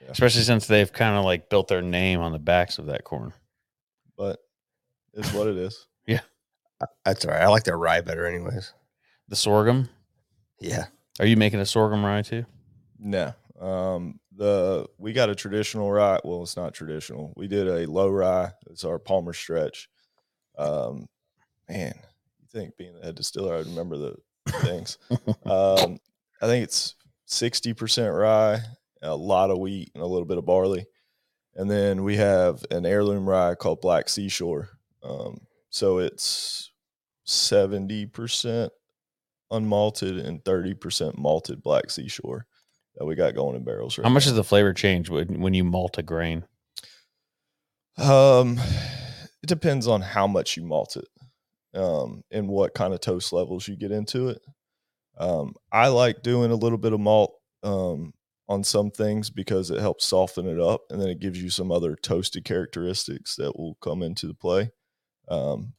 Yeah. 0.02 0.10
Especially 0.10 0.42
since 0.42 0.66
they've 0.66 0.92
kind 0.92 1.16
of 1.16 1.24
like 1.24 1.48
built 1.48 1.68
their 1.68 1.82
name 1.82 2.20
on 2.20 2.32
the 2.32 2.38
backs 2.38 2.78
of 2.78 2.86
that 2.86 3.04
corn. 3.04 3.32
But 4.16 4.40
it's 5.14 5.32
what 5.32 5.48
it 5.48 5.56
is. 5.56 5.86
Yeah, 6.04 6.18
that's 7.04 7.24
all 7.24 7.30
right. 7.30 7.42
I 7.42 7.46
like 7.46 7.62
their 7.62 7.78
rye 7.78 8.00
better, 8.00 8.26
anyways. 8.26 8.72
The 9.28 9.36
sorghum. 9.36 9.88
Yeah. 10.58 10.86
Are 11.20 11.26
you 11.26 11.36
making 11.36 11.60
a 11.60 11.64
sorghum 11.64 12.04
rye 12.04 12.22
too? 12.22 12.44
No. 12.98 13.32
Um, 13.60 14.18
the 14.36 14.86
we 14.98 15.12
got 15.12 15.30
a 15.30 15.34
traditional 15.36 15.92
rye. 15.92 16.18
Well, 16.24 16.42
it's 16.42 16.56
not 16.56 16.74
traditional. 16.74 17.32
We 17.36 17.46
did 17.46 17.68
a 17.68 17.88
low 17.88 18.08
rye. 18.08 18.50
It's 18.68 18.84
our 18.84 18.98
Palmer 18.98 19.32
stretch. 19.32 19.88
Um, 20.58 21.06
man, 21.68 21.94
you 22.40 22.48
think 22.52 22.76
being 22.76 22.94
the 22.94 23.06
head 23.06 23.14
distiller, 23.14 23.54
I 23.54 23.58
would 23.58 23.68
remember 23.68 23.96
the 23.96 24.16
things. 24.62 24.98
um, 25.46 25.98
I 26.40 26.46
think 26.46 26.64
it's 26.64 26.96
sixty 27.26 27.74
percent 27.74 28.12
rye, 28.12 28.60
a 29.02 29.14
lot 29.14 29.50
of 29.50 29.58
wheat, 29.58 29.90
and 29.94 30.02
a 30.02 30.06
little 30.06 30.26
bit 30.26 30.38
of 30.38 30.46
barley. 30.46 30.86
And 31.54 31.70
then 31.70 32.02
we 32.04 32.16
have 32.16 32.64
an 32.70 32.86
heirloom 32.86 33.28
rye 33.28 33.54
called 33.54 33.80
Black 33.80 34.08
Seashore. 34.08 34.70
Um, 35.02 35.40
so 35.68 35.98
it's 35.98 36.70
seventy 37.24 38.06
percent 38.06 38.72
unmalted 39.50 40.24
and 40.24 40.44
thirty 40.44 40.74
percent 40.74 41.18
malted 41.18 41.62
Black 41.62 41.90
Seashore 41.90 42.46
that 42.96 43.04
we 43.04 43.14
got 43.14 43.34
going 43.34 43.56
in 43.56 43.64
barrels 43.64 43.98
right 43.98 44.04
How 44.04 44.12
much 44.12 44.24
now. 44.24 44.30
does 44.30 44.36
the 44.36 44.44
flavor 44.44 44.72
change 44.72 45.10
when, 45.10 45.40
when 45.40 45.54
you 45.54 45.64
malt 45.64 45.98
a 45.98 46.02
grain? 46.02 46.44
Um, 47.98 48.58
it 49.42 49.46
depends 49.46 49.86
on 49.86 50.00
how 50.00 50.26
much 50.26 50.56
you 50.56 50.62
malt 50.62 50.96
it, 50.96 51.78
um, 51.78 52.22
and 52.30 52.48
what 52.48 52.74
kind 52.74 52.94
of 52.94 53.00
toast 53.00 53.32
levels 53.32 53.68
you 53.68 53.76
get 53.76 53.92
into 53.92 54.28
it. 54.28 54.40
Um, 55.18 55.54
I 55.70 55.88
like 55.88 56.22
doing 56.22 56.50
a 56.50 56.56
little 56.56 56.78
bit 56.78 56.94
of 56.94 57.00
malt 57.00 57.34
um, 57.62 58.14
on 58.48 58.64
some 58.64 58.90
things 58.90 59.30
because 59.30 59.70
it 59.70 59.80
helps 59.80 60.06
soften 60.06 60.46
it 60.46 60.60
up, 60.60 60.82
and 60.90 61.00
then 61.00 61.08
it 61.08 61.20
gives 61.20 61.42
you 61.42 61.50
some 61.50 61.70
other 61.70 61.96
toasted 61.96 62.44
characteristics 62.44 63.36
that 63.36 63.56
will 63.58 63.76
come 63.80 64.02
into 64.02 64.26
the 64.26 64.34
play. 64.34 64.70
Um, 65.28 65.74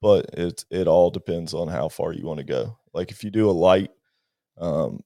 but 0.00 0.26
it 0.32 0.64
it 0.70 0.86
all 0.86 1.10
depends 1.10 1.54
on 1.54 1.68
how 1.68 1.88
far 1.88 2.12
you 2.12 2.26
want 2.26 2.38
to 2.38 2.44
go. 2.44 2.78
Like 2.92 3.10
if 3.10 3.22
you 3.24 3.30
do 3.30 3.50
a 3.50 3.52
light 3.52 3.90
um, 4.58 5.00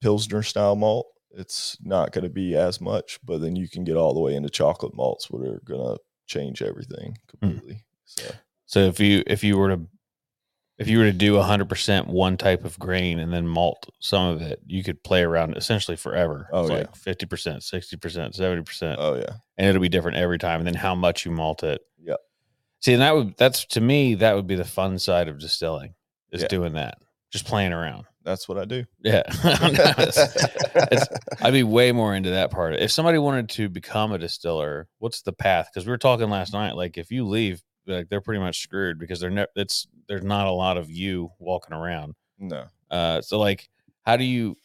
pilsner 0.00 0.42
style 0.42 0.76
malt, 0.76 1.06
it's 1.30 1.76
not 1.82 2.12
going 2.12 2.24
to 2.24 2.30
be 2.30 2.54
as 2.54 2.80
much, 2.80 3.18
but 3.24 3.40
then 3.40 3.56
you 3.56 3.68
can 3.68 3.84
get 3.84 3.96
all 3.96 4.14
the 4.14 4.20
way 4.20 4.34
into 4.34 4.50
chocolate 4.50 4.94
malts, 4.94 5.30
what 5.30 5.46
are 5.46 5.62
going 5.64 5.96
to 5.96 6.00
change 6.26 6.62
everything 6.62 7.16
completely. 7.28 7.84
So 8.04 8.34
So 8.66 8.80
if 8.80 9.00
you 9.00 9.22
if 9.26 9.44
you 9.44 9.56
were 9.56 9.68
to 9.68 9.86
if 10.78 10.88
you 10.88 10.98
were 10.98 11.04
to 11.04 11.12
do 11.12 11.38
hundred 11.40 11.68
percent 11.68 12.08
one 12.08 12.36
type 12.36 12.64
of 12.64 12.78
grain 12.78 13.18
and 13.20 13.32
then 13.32 13.46
malt 13.46 13.88
some 14.00 14.26
of 14.28 14.42
it, 14.42 14.60
you 14.66 14.82
could 14.82 15.02
play 15.04 15.22
around 15.22 15.56
essentially 15.56 15.96
forever. 15.96 16.48
Oh, 16.52 16.62
it's 16.62 16.70
yeah. 16.70 16.76
like 16.78 16.96
fifty 16.96 17.26
percent, 17.26 17.62
sixty 17.62 17.96
percent, 17.96 18.34
seventy 18.34 18.62
percent, 18.62 18.98
oh 19.00 19.14
yeah, 19.16 19.36
and 19.56 19.68
it'll 19.68 19.80
be 19.82 19.88
different 19.88 20.16
every 20.16 20.38
time. 20.38 20.60
And 20.60 20.66
then 20.66 20.74
how 20.74 20.94
much 20.94 21.24
you 21.24 21.30
malt 21.32 21.62
it. 21.62 21.80
Yep. 22.02 22.18
See, 22.80 22.92
and 22.92 23.02
that 23.02 23.14
would 23.14 23.36
that's 23.36 23.64
to 23.66 23.80
me 23.80 24.14
that 24.16 24.34
would 24.34 24.46
be 24.46 24.56
the 24.56 24.64
fun 24.64 24.98
side 24.98 25.28
of 25.28 25.38
distilling 25.38 25.94
is 26.32 26.42
Yeah. 26.42 26.48
doing 26.48 26.72
that, 26.74 26.98
just 27.30 27.46
playing 27.46 27.72
around. 27.72 28.06
that's 28.24 28.48
what 28.48 28.58
I 28.58 28.64
do. 28.64 28.84
Yeah, 29.02 29.22
it's- 29.44 30.36
it's- 30.74 31.08
I'd 31.42 31.52
be 31.52 31.62
way 31.62 31.92
more 31.92 32.14
into 32.16 32.30
that 32.30 32.50
part. 32.50 32.74
If 32.74 32.90
somebody 32.90 33.18
wanted 33.18 33.48
to 33.50 33.68
become 33.68 34.12
a 34.12 34.18
distiller, 34.18 34.88
what's 34.98 35.22
the 35.22 35.32
path? 35.32 35.68
Because 35.72 35.86
we 35.86 35.90
were 35.90 35.98
talking 35.98 36.30
last 36.30 36.52
night. 36.54 36.74
Like, 36.74 36.96
if 36.98 37.10
you 37.12 37.26
leave, 37.26 37.62
like 37.86 38.08
they're 38.08 38.20
pretty 38.20 38.40
much 38.40 38.60
screwed 38.62 38.98
because 38.98 39.20
they're 39.20 39.30
ne- 39.30 39.46
it's 39.56 39.86
there's 40.08 40.22
not 40.24 40.46
a 40.46 40.50
lot 40.52 40.76
of 40.76 40.90
you 40.90 41.30
walking 41.38 41.74
around. 41.76 42.14
no. 42.38 42.64
Uh, 42.90 43.20
so 43.20 43.38
like, 43.38 43.68
how 44.02 44.16
do 44.16 44.24
you? 44.24 44.56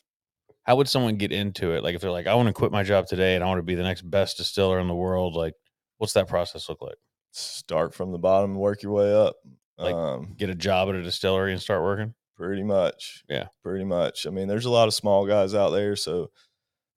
How 0.63 0.75
would 0.75 0.87
someone 0.87 1.15
get 1.15 1.31
into 1.31 1.71
it? 1.71 1.83
Like, 1.83 1.95
if 1.95 2.01
they're 2.01 2.11
like, 2.11 2.27
I 2.27 2.35
want 2.35 2.47
to 2.47 2.53
quit 2.53 2.71
my 2.71 2.83
job 2.83 3.07
today 3.07 3.33
and 3.33 3.43
I 3.43 3.47
want 3.47 3.57
to 3.57 3.63
be 3.63 3.73
the 3.73 3.81
next 3.83 4.03
best 4.03 4.37
distiller 4.37 4.79
in 4.79 4.87
the 4.87 4.93
world, 4.93 5.33
like, 5.35 5.53
what's 5.97 6.13
that 6.13 6.27
process 6.27 6.69
look 6.69 6.81
like? 6.81 6.97
Start 7.31 7.95
from 7.95 8.11
the 8.11 8.19
bottom 8.19 8.51
and 8.51 8.59
work 8.59 8.83
your 8.83 8.91
way 8.91 9.11
up. 9.15 9.37
Like, 9.79 9.95
um, 9.95 10.35
Get 10.37 10.49
a 10.51 10.55
job 10.55 10.89
at 10.89 10.95
a 10.95 11.01
distillery 11.01 11.53
and 11.53 11.61
start 11.61 11.81
working. 11.81 12.13
pretty 12.35 12.61
much. 12.61 13.23
Yeah. 13.27 13.47
pretty 13.63 13.85
much. 13.85 14.27
I 14.27 14.29
mean, 14.29 14.47
there's 14.47 14.65
a 14.65 14.69
lot 14.69 14.87
of 14.87 14.93
small 14.93 15.25
guys 15.25 15.55
out 15.55 15.69
there, 15.69 15.95
so 15.95 16.29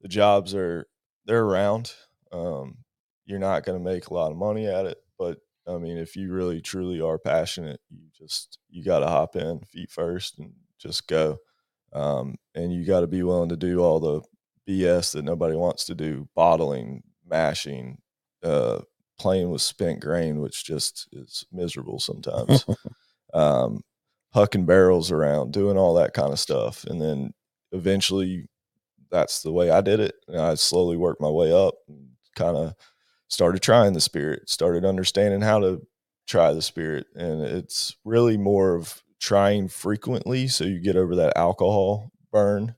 the 0.03 0.09
jobs 0.09 0.55
are 0.55 0.87
they're 1.25 1.45
around. 1.45 1.95
Um, 2.31 2.79
you're 3.25 3.39
not 3.39 3.65
going 3.65 3.79
to 3.79 3.85
make 3.85 4.09
a 4.09 4.15
lot 4.15 4.33
of 4.33 4.37
money 4.37 4.67
at 4.67 4.85
it, 4.85 4.99
but 5.19 5.39
I 5.67 5.79
mean, 5.79 5.97
if 5.97 6.17
you 6.17 6.33
really 6.33 6.61
truly 6.61 7.01
are 7.01 7.19
passionate, 7.19 7.81
you 7.91 8.07
just 8.17 8.59
you 8.69 8.85
got 8.85 9.01
to 9.01 9.07
hop 9.07 9.37
in 9.37 9.61
feet 9.61 9.91
first 9.91 10.39
and 10.39 10.53
just 10.79 11.07
go. 11.07 11.39
Um, 11.93 12.37
and 12.55 12.73
you 12.73 12.85
got 12.85 13.01
to 13.01 13.07
be 13.07 13.23
willing 13.23 13.51
to 13.51 13.57
do 13.57 13.81
all 13.81 14.01
the 14.01 14.23
BS 14.69 15.13
that 15.13 15.25
nobody 15.25 15.55
wants 15.55 15.85
to 15.87 15.95
do: 15.95 16.29
bottling, 16.35 17.03
mashing, 17.29 17.99
uh, 18.43 18.81
playing 19.19 19.51
with 19.51 19.63
spent 19.63 20.01
grain, 20.01 20.41
which 20.41 20.65
just 20.65 21.09
is 21.13 21.45
miserable 21.53 22.01
sometimes. 22.01 22.65
um, 23.35 23.83
hucking 24.35 24.67
barrels 24.67 25.11
around, 25.13 25.53
doing 25.53 25.77
all 25.77 25.95
that 25.95 26.15
kind 26.15 26.33
of 26.33 26.41
stuff, 26.41 26.85
and 26.85 27.01
then 27.01 27.33
eventually, 27.73 28.47
that's 29.11 29.43
the 29.43 29.53
way 29.53 29.71
I 29.71 29.81
did 29.81 30.01
it. 30.01 30.15
And 30.29 30.41
I 30.41 30.55
slowly 30.55 30.97
worked 30.97 31.21
my 31.21 31.31
way 31.31 31.53
up, 31.53 31.75
and 31.89 32.09
kind 32.37 32.57
of 32.57 32.75
started 33.33 33.63
trying 33.63 33.95
the 33.95 34.01
spirit, 34.01 34.49
started 34.49 34.85
understanding 34.85 35.41
how 35.41 35.59
to 35.59 35.81
try 36.29 36.53
the 36.53 36.63
spirit, 36.63 37.07
and 37.15 37.41
it's 37.41 37.97
really 38.05 38.37
more 38.37 38.75
of 38.75 39.03
trying 39.19 39.69
frequently 39.69 40.49
so 40.49 40.65
you 40.65 40.81
get 40.81 40.97
over 40.97 41.15
that 41.15 41.37
alcohol 41.37 42.11
burn 42.33 42.75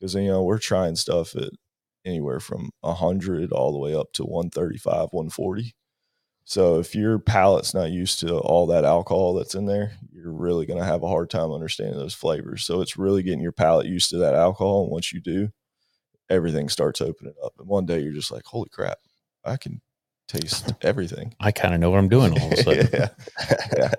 because 0.00 0.14
you 0.14 0.26
know 0.26 0.42
we're 0.42 0.58
trying 0.58 0.96
stuff 0.96 1.36
at 1.36 1.50
anywhere 2.06 2.40
from 2.40 2.70
100 2.80 3.52
all 3.52 3.72
the 3.72 3.78
way 3.78 3.94
up 3.94 4.10
to 4.14 4.24
135 4.24 5.08
140 5.10 5.74
so 6.44 6.78
if 6.78 6.94
your 6.94 7.18
palate's 7.18 7.74
not 7.74 7.90
used 7.90 8.18
to 8.20 8.38
all 8.38 8.66
that 8.66 8.86
alcohol 8.86 9.34
that's 9.34 9.54
in 9.54 9.66
there 9.66 9.92
you're 10.10 10.32
really 10.32 10.64
going 10.64 10.78
to 10.78 10.84
have 10.84 11.02
a 11.02 11.08
hard 11.08 11.28
time 11.28 11.52
understanding 11.52 11.98
those 11.98 12.14
flavors. 12.14 12.64
So 12.64 12.80
it's 12.80 12.96
really 12.96 13.22
getting 13.22 13.42
your 13.42 13.52
palate 13.52 13.86
used 13.86 14.08
to 14.10 14.18
that 14.18 14.34
alcohol 14.34 14.84
and 14.84 14.92
once 14.92 15.12
you 15.12 15.20
do 15.20 15.50
everything 16.30 16.70
starts 16.70 17.02
opening 17.02 17.34
up 17.44 17.52
and 17.58 17.68
one 17.68 17.84
day 17.84 18.00
you're 18.00 18.14
just 18.14 18.30
like 18.30 18.46
holy 18.46 18.70
crap 18.70 18.96
i 19.44 19.58
can 19.58 19.82
taste 20.40 20.72
everything 20.82 21.34
I 21.40 21.52
kind 21.52 21.74
of 21.74 21.80
know 21.80 21.90
what 21.90 21.98
I'm 21.98 22.08
doing 22.08 22.38
all 22.38 22.46
of 22.46 22.52
a 22.52 22.56
sudden. 22.62 22.88
yeah 22.92 23.08
yeah 23.76 23.92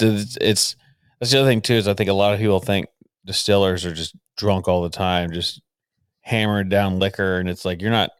it's, 0.00 0.76
that's 1.20 1.30
the 1.30 1.40
other 1.40 1.48
thing 1.48 1.60
too 1.60 1.74
is 1.74 1.86
I 1.86 1.94
think 1.94 2.10
a 2.10 2.14
lot 2.14 2.34
of 2.34 2.40
people 2.40 2.58
think 2.60 2.86
distillers 3.24 3.84
are 3.84 3.92
just 3.92 4.16
drunk 4.36 4.66
all 4.66 4.82
the 4.82 4.90
time, 4.90 5.32
just 5.32 5.60
hammering 6.22 6.68
down 6.68 6.98
liquor, 6.98 7.38
and 7.38 7.48
it's 7.48 7.64
like 7.64 7.80
you're 7.80 7.90
not 7.90 8.10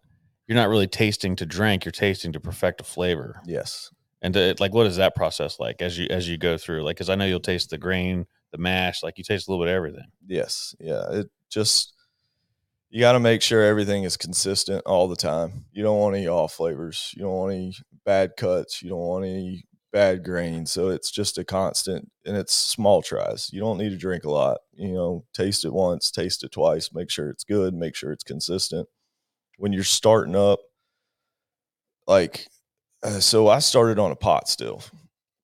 you're 0.46 0.56
not 0.56 0.68
really 0.68 0.86
tasting 0.86 1.34
to 1.36 1.46
drink, 1.46 1.84
you're 1.84 1.92
tasting 1.92 2.32
to 2.32 2.40
perfect 2.40 2.80
a 2.80 2.84
flavor. 2.84 3.40
yes 3.46 3.90
And 4.20 4.34
to, 4.34 4.54
like, 4.60 4.74
what 4.74 4.86
is 4.86 4.96
that 4.96 5.14
process 5.16 5.58
like 5.58 5.80
as 5.82 5.98
you 5.98 6.06
as 6.10 6.28
you 6.28 6.36
go 6.38 6.56
through? 6.58 6.82
Like, 6.82 6.96
because 6.96 7.10
I 7.10 7.14
know 7.14 7.24
you'll 7.24 7.40
taste 7.40 7.70
the 7.70 7.78
grain, 7.78 8.26
the 8.52 8.58
mash, 8.58 9.02
like 9.02 9.18
you 9.18 9.24
taste 9.24 9.48
a 9.48 9.50
little 9.50 9.64
bit 9.64 9.70
of 9.72 9.76
everything. 9.76 10.06
Yes. 10.26 10.74
Yeah. 10.78 11.02
It 11.10 11.30
just 11.48 11.94
you 12.92 13.00
got 13.00 13.12
to 13.12 13.20
make 13.20 13.40
sure 13.40 13.62
everything 13.62 14.04
is 14.04 14.18
consistent 14.18 14.82
all 14.84 15.08
the 15.08 15.16
time. 15.16 15.64
You 15.72 15.82
don't 15.82 15.98
want 15.98 16.14
any 16.14 16.28
off 16.28 16.52
flavors. 16.52 17.10
You 17.16 17.22
don't 17.22 17.32
want 17.32 17.54
any 17.54 17.74
bad 18.04 18.36
cuts. 18.36 18.82
You 18.82 18.90
don't 18.90 18.98
want 18.98 19.24
any 19.24 19.64
bad 19.94 20.22
grains. 20.22 20.72
So 20.72 20.90
it's 20.90 21.10
just 21.10 21.38
a 21.38 21.44
constant 21.44 22.10
and 22.26 22.36
it's 22.36 22.52
small 22.52 23.00
tries. 23.00 23.48
You 23.50 23.60
don't 23.60 23.78
need 23.78 23.90
to 23.90 23.96
drink 23.96 24.24
a 24.24 24.30
lot. 24.30 24.58
You 24.74 24.92
know, 24.92 25.24
taste 25.32 25.64
it 25.64 25.72
once, 25.72 26.10
taste 26.10 26.44
it 26.44 26.52
twice, 26.52 26.92
make 26.92 27.08
sure 27.08 27.30
it's 27.30 27.44
good, 27.44 27.72
make 27.72 27.96
sure 27.96 28.12
it's 28.12 28.24
consistent. 28.24 28.86
When 29.56 29.72
you're 29.72 29.84
starting 29.84 30.36
up, 30.36 30.60
like, 32.06 32.46
uh, 33.02 33.20
so 33.20 33.48
I 33.48 33.60
started 33.60 33.98
on 33.98 34.10
a 34.10 34.16
pot 34.16 34.50
still 34.50 34.82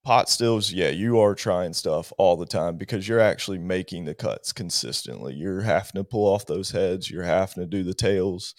pot 0.09 0.31
stills, 0.31 0.73
yeah, 0.73 0.89
you 0.89 1.21
are 1.21 1.35
trying 1.35 1.75
stuff 1.75 2.15
all 2.17 2.35
the 2.35 2.47
time 2.47 2.79
because 2.79 3.07
you're 3.07 3.21
actually 3.21 3.59
making 3.59 4.07
the 4.07 4.15
cuts 4.15 4.55
consistently. 4.55 5.35
You're 5.35 5.61
having 5.61 5.97
to 5.97 6.03
pull 6.03 6.33
off 6.33 6.47
those 6.47 6.71
heads, 6.71 7.11
you're 7.11 7.25
having 7.25 7.63
to 7.63 7.67
do 7.67 7.83
the 7.83 7.93
tails 7.93 8.55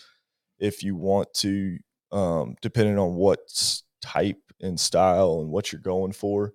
if 0.60 0.84
you 0.84 0.96
want 0.96 1.34
to, 1.38 1.80
um, 2.12 2.56
depending 2.62 3.00
on 3.00 3.16
what 3.16 3.40
type 4.00 4.38
and 4.62 4.80
style 4.80 5.40
and 5.42 5.50
what 5.50 5.72
you're 5.72 5.82
going 5.82 6.12
for. 6.12 6.54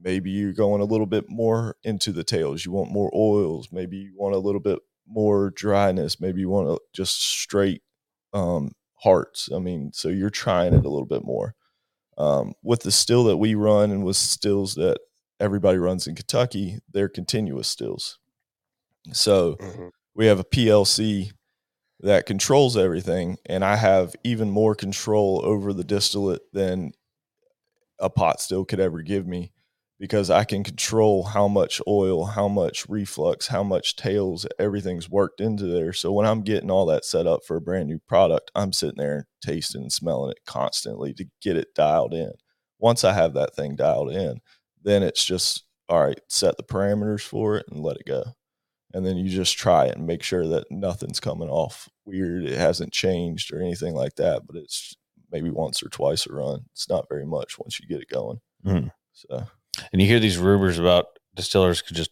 Maybe 0.00 0.30
you're 0.30 0.52
going 0.52 0.80
a 0.80 0.84
little 0.84 1.06
bit 1.06 1.24
more 1.28 1.74
into 1.82 2.12
the 2.12 2.22
tails. 2.22 2.64
You 2.64 2.70
want 2.70 2.92
more 2.92 3.10
oils. 3.12 3.70
Maybe 3.72 3.96
you 3.96 4.12
want 4.14 4.36
a 4.36 4.38
little 4.38 4.60
bit 4.60 4.78
more 5.08 5.50
dryness. 5.50 6.20
Maybe 6.20 6.38
you 6.38 6.50
want 6.50 6.68
to 6.68 6.78
just 6.94 7.20
straight 7.20 7.82
um, 8.32 8.70
hearts. 8.94 9.48
I 9.52 9.58
mean, 9.58 9.90
so 9.92 10.08
you're 10.08 10.30
trying 10.30 10.72
it 10.72 10.86
a 10.86 10.88
little 10.88 11.04
bit 11.04 11.24
more 11.24 11.56
um, 12.20 12.52
with 12.62 12.82
the 12.82 12.92
still 12.92 13.24
that 13.24 13.38
we 13.38 13.54
run 13.54 13.90
and 13.90 14.04
with 14.04 14.16
stills 14.16 14.74
that 14.74 14.98
everybody 15.40 15.78
runs 15.78 16.06
in 16.06 16.14
Kentucky, 16.14 16.78
they're 16.92 17.08
continuous 17.08 17.68
stills. 17.68 18.18
So 19.12 19.56
Mhm. 19.56 19.90
we 20.14 20.26
have 20.26 20.38
a 20.38 20.44
PLC 20.44 21.32
that 22.00 22.26
controls 22.26 22.76
everything, 22.76 23.38
and 23.46 23.64
I 23.64 23.76
have 23.76 24.14
even 24.22 24.50
more 24.50 24.74
control 24.74 25.40
over 25.44 25.72
the 25.72 25.84
distillate 25.84 26.42
than 26.52 26.92
a 27.98 28.10
pot 28.10 28.40
still 28.40 28.64
could 28.64 28.80
ever 28.80 29.02
give 29.02 29.26
me 29.26 29.52
because 30.00 30.30
I 30.30 30.44
can 30.44 30.64
control 30.64 31.24
how 31.24 31.46
much 31.46 31.80
oil, 31.86 32.24
how 32.24 32.48
much 32.48 32.88
reflux, 32.88 33.48
how 33.48 33.62
much 33.62 33.96
tails, 33.96 34.46
everything's 34.58 35.10
worked 35.10 35.42
into 35.42 35.66
there. 35.66 35.92
So 35.92 36.10
when 36.10 36.24
I'm 36.26 36.40
getting 36.40 36.70
all 36.70 36.86
that 36.86 37.04
set 37.04 37.26
up 37.26 37.44
for 37.44 37.56
a 37.56 37.60
brand 37.60 37.86
new 37.86 37.98
product, 38.08 38.50
I'm 38.54 38.72
sitting 38.72 38.96
there 38.96 39.28
tasting 39.44 39.82
and 39.82 39.92
smelling 39.92 40.30
it 40.30 40.40
constantly 40.46 41.12
to 41.14 41.26
get 41.42 41.58
it 41.58 41.74
dialed 41.74 42.14
in. 42.14 42.32
Once 42.78 43.04
I 43.04 43.12
have 43.12 43.34
that 43.34 43.54
thing 43.54 43.76
dialed 43.76 44.10
in, 44.10 44.40
then 44.82 45.02
it's 45.02 45.24
just 45.24 45.64
all 45.90 46.02
right, 46.04 46.20
set 46.28 46.56
the 46.56 46.62
parameters 46.62 47.20
for 47.20 47.56
it 47.56 47.66
and 47.70 47.80
let 47.82 47.96
it 47.96 48.06
go. 48.06 48.24
And 48.94 49.04
then 49.04 49.16
you 49.16 49.28
just 49.28 49.58
try 49.58 49.86
it 49.86 49.96
and 49.96 50.06
make 50.06 50.22
sure 50.22 50.46
that 50.48 50.70
nothing's 50.70 51.20
coming 51.20 51.48
off 51.48 51.88
weird. 52.06 52.44
It 52.44 52.56
hasn't 52.56 52.92
changed 52.92 53.52
or 53.52 53.60
anything 53.60 53.94
like 53.94 54.14
that, 54.14 54.46
but 54.46 54.56
it's 54.56 54.94
maybe 55.30 55.50
once 55.50 55.82
or 55.82 55.88
twice 55.88 56.26
a 56.26 56.32
run. 56.32 56.60
It's 56.72 56.88
not 56.88 57.08
very 57.08 57.26
much 57.26 57.58
once 57.58 57.78
you 57.78 57.86
get 57.86 58.00
it 58.00 58.08
going. 58.08 58.38
Mhm. 58.64 58.92
So 59.12 59.46
And 59.92 60.00
you 60.00 60.08
hear 60.08 60.20
these 60.20 60.38
rumors 60.38 60.78
about 60.78 61.06
distillers 61.34 61.82
could 61.82 61.96
just 61.96 62.10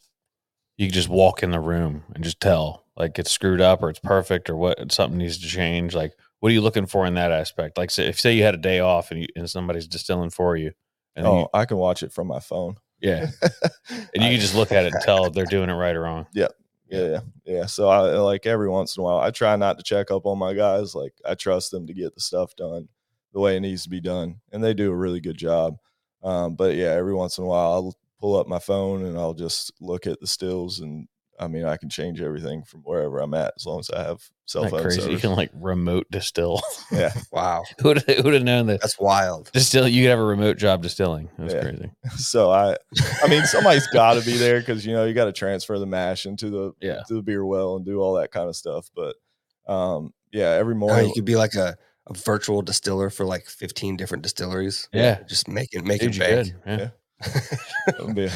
you 0.76 0.86
could 0.86 0.94
just 0.94 1.08
walk 1.08 1.42
in 1.42 1.50
the 1.50 1.60
room 1.60 2.04
and 2.14 2.22
just 2.22 2.40
tell 2.40 2.84
like 2.96 3.18
it's 3.18 3.30
screwed 3.30 3.60
up 3.60 3.82
or 3.82 3.90
it's 3.90 3.98
perfect 3.98 4.48
or 4.48 4.56
what 4.56 4.92
something 4.92 5.18
needs 5.18 5.38
to 5.38 5.46
change. 5.46 5.94
Like 5.94 6.12
what 6.40 6.50
are 6.50 6.52
you 6.52 6.60
looking 6.60 6.86
for 6.86 7.06
in 7.06 7.14
that 7.14 7.32
aspect? 7.32 7.78
Like 7.78 7.90
say, 7.90 8.06
if 8.06 8.20
say 8.20 8.34
you 8.34 8.42
had 8.42 8.54
a 8.54 8.58
day 8.58 8.80
off 8.80 9.10
and 9.10 9.22
you, 9.22 9.26
and 9.34 9.48
somebody's 9.48 9.88
distilling 9.88 10.30
for 10.30 10.56
you, 10.56 10.72
and 11.16 11.26
oh, 11.26 11.40
you, 11.40 11.46
I 11.52 11.64
can 11.64 11.78
watch 11.78 12.02
it 12.02 12.12
from 12.12 12.28
my 12.28 12.40
phone. 12.40 12.76
yeah, 13.00 13.26
and 13.90 14.22
you 14.22 14.30
can 14.30 14.40
just 14.40 14.54
look 14.54 14.72
at 14.72 14.84
it 14.84 14.94
and 14.94 15.02
tell 15.02 15.26
if 15.26 15.32
they're 15.32 15.46
doing 15.46 15.68
it 15.68 15.74
right 15.74 15.96
or 15.96 16.02
wrong. 16.02 16.26
Yeah, 16.90 17.02
yeah, 17.02 17.20
yeah. 17.44 17.66
So 17.66 17.88
I 17.88 18.00
like 18.16 18.46
every 18.46 18.70
once 18.70 18.96
in 18.96 19.02
a 19.02 19.04
while, 19.04 19.18
I 19.18 19.30
try 19.30 19.54
not 19.56 19.76
to 19.76 19.84
check 19.84 20.10
up 20.10 20.24
on 20.24 20.38
my 20.38 20.54
guys. 20.54 20.94
Like 20.94 21.12
I 21.22 21.34
trust 21.34 21.70
them 21.70 21.86
to 21.86 21.92
get 21.92 22.14
the 22.14 22.20
stuff 22.22 22.56
done 22.56 22.88
the 23.34 23.40
way 23.40 23.56
it 23.56 23.60
needs 23.60 23.82
to 23.82 23.90
be 23.90 24.00
done, 24.00 24.36
and 24.52 24.64
they 24.64 24.72
do 24.72 24.90
a 24.90 24.96
really 24.96 25.20
good 25.20 25.36
job. 25.36 25.76
Um, 26.22 26.54
but 26.56 26.74
yeah, 26.74 26.90
every 26.92 27.14
once 27.14 27.38
in 27.38 27.44
a 27.44 27.46
while, 27.46 27.72
I'll 27.72 27.94
pull 28.20 28.36
up 28.36 28.46
my 28.48 28.58
phone 28.58 29.04
and 29.04 29.16
I'll 29.18 29.34
just 29.34 29.72
look 29.80 30.06
at 30.06 30.20
the 30.20 30.26
stills, 30.26 30.80
and 30.80 31.06
I 31.40 31.46
mean, 31.46 31.64
I 31.64 31.76
can 31.76 31.88
change 31.88 32.20
everything 32.20 32.64
from 32.64 32.80
wherever 32.80 33.20
I'm 33.20 33.32
at 33.34 33.54
as 33.56 33.64
long 33.64 33.78
as 33.78 33.90
I 33.90 34.02
have 34.02 34.20
cell 34.46 34.64
Isn't 34.64 34.76
that 34.76 34.82
phone 34.82 34.90
crazy. 34.90 35.12
You 35.12 35.18
can 35.18 35.36
like 35.36 35.50
remote 35.54 36.06
distill. 36.10 36.60
yeah, 36.90 37.12
Wow, 37.32 37.62
who 37.80 37.88
would 37.90 37.98
who 38.02 38.22
would 38.24 38.34
have 38.34 38.42
known 38.42 38.66
that 38.66 38.80
that's 38.80 38.98
wild. 38.98 39.50
distill 39.52 39.86
you 39.86 40.02
could 40.02 40.10
have 40.10 40.18
a 40.18 40.24
remote 40.24 40.56
job 40.56 40.82
distilling? 40.82 41.30
That's 41.38 41.54
Yeah. 41.54 41.60
crazy. 41.62 41.92
so 42.16 42.50
I, 42.50 42.76
I 43.22 43.28
mean, 43.28 43.44
somebody's 43.44 43.86
got 43.86 44.14
to 44.14 44.22
be 44.26 44.36
there 44.36 44.58
because 44.58 44.84
you 44.84 44.92
know 44.94 45.04
you 45.04 45.14
got 45.14 45.26
to 45.26 45.32
transfer 45.32 45.78
the 45.78 45.86
mash 45.86 46.26
into 46.26 46.50
the 46.50 46.72
Yeah. 46.80 47.02
to 47.06 47.14
the 47.14 47.22
beer 47.22 47.44
well 47.46 47.76
and 47.76 47.86
do 47.86 48.00
all 48.00 48.14
that 48.14 48.32
kind 48.32 48.48
of 48.48 48.56
stuff. 48.56 48.88
But 48.96 49.14
um, 49.72 50.12
yeah, 50.32 50.50
every 50.50 50.74
Or 50.74 50.78
morning 50.78 51.06
you 51.06 51.14
could 51.14 51.24
be 51.24 51.36
like 51.36 51.54
a, 51.54 51.76
a 52.08 52.14
virtual 52.14 52.62
distiller 52.62 53.10
for 53.10 53.24
like 53.24 53.46
15 53.46 53.96
different 53.96 54.22
distilleries. 54.22 54.88
Yeah. 54.92 55.22
Just 55.28 55.48
making 55.48 55.86
making 55.86 56.10
Dude, 56.12 56.16
you 56.16 56.20
bank. 56.20 56.54
could. 56.64 56.80
Yeah. 56.80 56.90
That'd 57.86 58.14
be- 58.14 58.30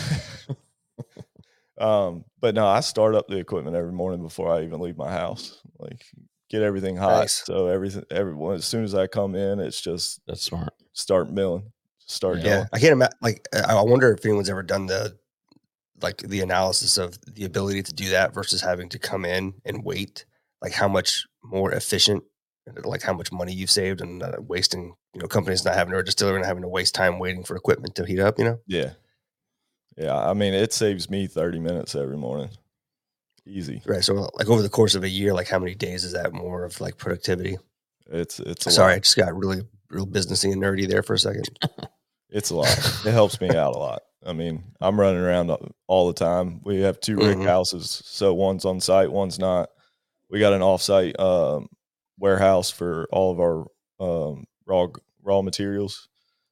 um, 1.78 2.24
but 2.40 2.54
no, 2.54 2.66
I 2.66 2.80
start 2.80 3.14
up 3.14 3.28
the 3.28 3.38
equipment 3.38 3.76
every 3.76 3.92
morning 3.92 4.22
before 4.22 4.52
I 4.52 4.62
even 4.62 4.80
leave 4.80 4.96
my 4.96 5.10
house. 5.10 5.60
Like 5.78 6.04
get 6.50 6.62
everything 6.62 6.96
hot. 6.96 7.20
Nice. 7.20 7.44
So 7.44 7.66
everything, 7.68 8.04
everyone, 8.10 8.56
as 8.56 8.64
soon 8.64 8.84
as 8.84 8.94
I 8.94 9.06
come 9.06 9.34
in, 9.34 9.58
it's 9.60 9.80
just 9.80 10.20
That's 10.26 10.42
smart. 10.42 10.72
start 10.92 11.30
milling, 11.30 11.72
start 11.98 12.38
Yeah. 12.38 12.44
Yeah, 12.44 12.54
going. 12.56 12.68
I 12.72 12.78
can't 12.78 12.92
imagine. 12.92 13.16
Like, 13.22 13.48
I 13.54 13.74
I 13.74 13.82
wonder 13.82 14.12
if 14.12 14.24
anyone's 14.24 14.50
ever 14.50 14.62
done 14.62 14.86
the 14.86 15.16
like 16.00 16.18
the 16.18 16.40
analysis 16.40 16.98
of 16.98 17.16
the 17.32 17.44
ability 17.44 17.82
to 17.84 17.92
do 17.92 18.10
that 18.10 18.34
versus 18.34 18.60
having 18.60 18.88
to 18.90 18.98
come 18.98 19.24
in 19.24 19.54
and 19.64 19.84
wait. 19.84 20.24
Like, 20.60 20.72
how 20.72 20.86
much 20.88 21.26
more 21.42 21.72
efficient, 21.72 22.22
and, 22.22 22.22
like 22.84 23.02
how 23.02 23.12
much 23.12 23.32
money 23.32 23.52
you've 23.52 23.70
saved 23.70 24.00
and 24.00 24.22
uh, 24.22 24.32
wasting. 24.40 24.94
You 25.14 25.20
know, 25.20 25.26
companies 25.28 25.64
not 25.64 25.74
having 25.74 25.92
or 25.94 25.98
a 25.98 26.04
distiller 26.04 26.36
and 26.36 26.44
having 26.44 26.62
to 26.62 26.68
waste 26.68 26.94
time 26.94 27.18
waiting 27.18 27.44
for 27.44 27.56
equipment 27.56 27.94
to 27.96 28.06
heat 28.06 28.18
up. 28.20 28.38
You 28.38 28.44
know, 28.46 28.60
Yeah. 28.66 28.92
Yeah. 29.96 30.16
I 30.16 30.32
mean, 30.32 30.54
it 30.54 30.72
saves 30.72 31.10
me 31.10 31.26
30 31.26 31.58
minutes 31.60 31.94
every 31.94 32.16
morning. 32.16 32.48
Easy. 33.44 33.82
right? 33.86 34.02
So, 34.04 34.30
like 34.34 34.48
over 34.48 34.62
the 34.62 34.68
course 34.68 34.94
of 34.94 35.02
a 35.02 35.08
year, 35.08 35.34
like 35.34 35.48
how 35.48 35.58
many 35.58 35.74
days 35.74 36.04
is 36.04 36.12
that 36.12 36.32
more 36.32 36.64
of 36.64 36.80
like 36.80 36.96
productivity? 36.96 37.58
It's, 38.10 38.40
it's, 38.40 38.72
Sorry, 38.74 38.94
I 38.94 38.98
just 39.00 39.16
got 39.16 39.34
really 39.36 39.62
real 39.90 40.06
businessy 40.06 40.52
and 40.52 40.62
nerdy 40.62 40.88
there 40.88 41.02
for 41.02 41.14
a 41.14 41.18
second. 41.18 41.48
It's 42.34 42.48
a 42.48 42.56
lot. 42.56 42.78
It 43.04 43.12
helps 43.12 43.38
me 43.42 43.50
out 43.50 43.74
a 43.74 43.78
lot. 43.78 44.00
I 44.24 44.32
mean, 44.32 44.64
I'm 44.80 44.98
running 44.98 45.20
around 45.20 45.50
all 45.86 46.06
the 46.06 46.14
time. 46.14 46.62
We 46.64 46.80
have 46.80 46.98
2 46.98 47.16
rick 47.18 47.36
Mhm. 47.36 47.44
houses, 47.44 48.00
so 48.06 48.32
one's 48.32 48.64
on 48.64 48.80
site, 48.80 49.12
one's 49.12 49.38
not. 49.38 49.68
We 50.30 50.40
got 50.40 50.54
an 50.54 50.62
off-site 50.62 51.20
um, 51.20 51.68
warehouse 52.18 52.70
for 52.70 53.06
all 53.12 53.30
of 53.32 53.40
our 53.40 53.66
um, 54.00 54.44
raw 54.66 54.86
raw 55.22 55.42
materials. 55.42 56.08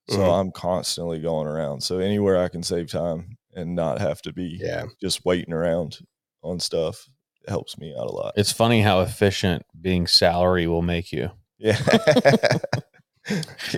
So 0.08 0.18
Mhm. 0.18 0.40
I'm 0.40 0.50
constantly 0.52 1.20
going 1.20 1.46
around. 1.46 1.82
So 1.82 1.98
anywhere 1.98 2.42
I 2.42 2.48
can 2.48 2.62
save 2.62 2.90
time 2.90 3.36
and 3.54 3.74
not 3.74 4.00
have 4.00 4.20
to 4.22 4.32
be 4.32 4.58
Yeah. 4.60 4.86
just 5.00 5.24
waiting 5.24 5.52
around 5.52 5.98
on 6.42 6.58
stuff 6.60 7.06
it 7.42 7.48
helps 7.50 7.78
me 7.78 7.94
out 7.98 8.06
a 8.06 8.12
lot. 8.12 8.34
It's 8.36 8.52
funny 8.52 8.82
how 8.82 9.00
efficient 9.00 9.64
being 9.80 10.06
salary 10.06 10.66
will 10.66 10.82
make 10.82 11.10
you. 11.12 11.30
Yeah. 11.58 11.78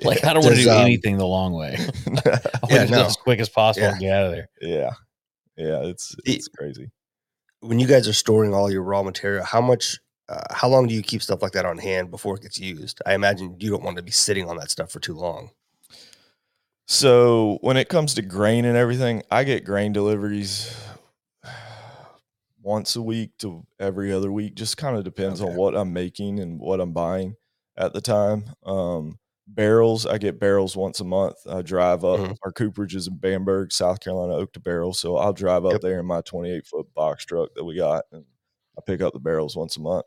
Like 0.04 0.24
I 0.24 0.32
don't 0.32 0.44
want 0.44 0.56
to 0.56 0.62
do 0.62 0.70
um, 0.70 0.78
anything 0.82 1.18
the 1.18 1.26
long 1.26 1.52
way. 1.52 1.76
I 2.06 2.20
want 2.22 2.24
Yeah, 2.70 2.82
to 2.84 2.86
do 2.86 2.94
it 2.94 2.96
no. 2.96 3.06
as 3.06 3.16
quick 3.16 3.38
as 3.40 3.48
possible 3.48 3.86
Yeah. 3.86 3.90
and 3.92 4.00
get 4.00 4.12
out 4.12 4.26
of 4.26 4.32
there. 4.32 4.48
yeah. 4.62 4.90
Yeah, 5.56 5.80
it's 5.82 6.14
The- 6.24 6.32
it's 6.36 6.48
crazy. 6.48 6.90
when 7.60 7.78
you 7.78 7.86
guys 7.86 8.08
are 8.08 8.12
storing 8.14 8.54
all 8.54 8.70
your 8.70 8.82
raw 8.82 9.02
material, 9.02 9.44
how 9.44 9.60
much, 9.60 9.98
uh, 10.32 10.54
how 10.54 10.68
long 10.68 10.86
do 10.88 10.94
you 10.94 11.02
keep 11.02 11.22
stuff 11.22 11.42
like 11.42 11.52
that 11.52 11.66
on 11.66 11.78
hand 11.78 12.10
before 12.10 12.36
it 12.36 12.42
gets 12.42 12.58
used? 12.58 13.00
I 13.06 13.14
imagine 13.14 13.56
you 13.60 13.70
don't 13.70 13.82
want 13.84 13.96
to 13.98 14.02
be 14.02 14.10
sitting 14.12 14.48
on 14.48 14.56
that 14.58 14.70
stuff 14.70 14.90
for 14.90 15.00
too 15.00 15.14
long. 15.14 15.50
So 16.86 17.58
when 17.60 17.76
it 17.76 17.88
comes 17.88 18.14
to 18.14 18.22
grain 18.22 18.64
and 18.64 18.76
everything, 18.76 19.22
I 19.30 19.44
get 19.44 19.64
grain 19.64 19.92
deliveries 19.92 20.76
once 22.60 22.96
a 22.96 23.02
week 23.02 23.36
to 23.38 23.66
every 23.78 24.12
other 24.12 24.30
week. 24.30 24.54
Just 24.54 24.76
kind 24.76 24.96
of 24.96 25.04
depends 25.04 25.40
on 25.40 25.54
what 25.54 25.74
I'm 25.76 25.92
making 25.92 26.40
and 26.40 26.60
what 26.60 26.80
I'm 26.80 26.92
buying 26.92 27.36
at 27.76 27.92
the 27.92 28.00
time. 28.00 28.44
Um, 28.64 29.18
barrels, 29.46 30.06
I 30.06 30.18
get 30.18 30.38
barrels 30.38 30.76
once 30.76 31.00
a 31.00 31.04
month. 31.04 31.36
I 31.48 31.62
drive 31.62 32.04
up. 32.04 32.18
Mhm. 32.18 32.36
Our 32.42 32.52
cooperage 32.52 32.94
is 32.94 33.08
in 33.08 33.16
Bamberg, 33.18 33.72
South 33.72 34.00
Carolina, 34.00 34.34
Oak 34.34 34.52
to 34.54 34.60
Barrel. 34.60 34.92
So 34.92 35.16
I'll 35.16 35.32
drive 35.32 35.64
up 35.64 35.72
Yep. 35.72 35.80
there 35.80 36.00
in 36.00 36.06
my 36.06 36.20
28 36.22 36.66
foot 36.66 36.92
box 36.94 37.24
truck 37.24 37.54
that 37.54 37.64
we 37.64 37.76
got, 37.76 38.04
and 38.12 38.24
I 38.78 38.82
pick 38.86 39.00
up 39.00 39.12
the 39.12 39.20
barrels 39.20 39.56
once 39.56 39.76
a 39.76 39.80
month 39.80 40.04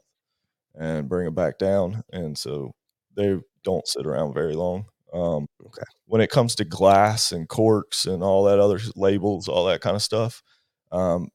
and 0.78 1.10
bring 1.10 1.28
it 1.28 1.36
back 1.36 1.58
down. 1.58 2.04
And 2.12 2.38
so 2.38 2.72
they 3.16 3.38
don't 3.64 3.88
sit 3.88 4.06
around 4.06 4.34
very 4.34 4.56
long. 4.56 4.86
Um, 5.14 5.48
Okay. 5.66 5.84
When 6.06 6.22
it 6.22 6.30
comes 6.30 6.56
to 6.56 6.66
glass 6.66 7.32
and 7.32 7.50
corks 7.50 8.06
and 8.06 8.24
all 8.24 8.44
that 8.46 8.60
other 8.60 8.80
labels, 8.96 9.48
all 9.50 9.66
that 9.66 9.82
kind 9.82 9.96
of 9.96 10.02
stuff, 10.02 10.42
um, 10.92 11.30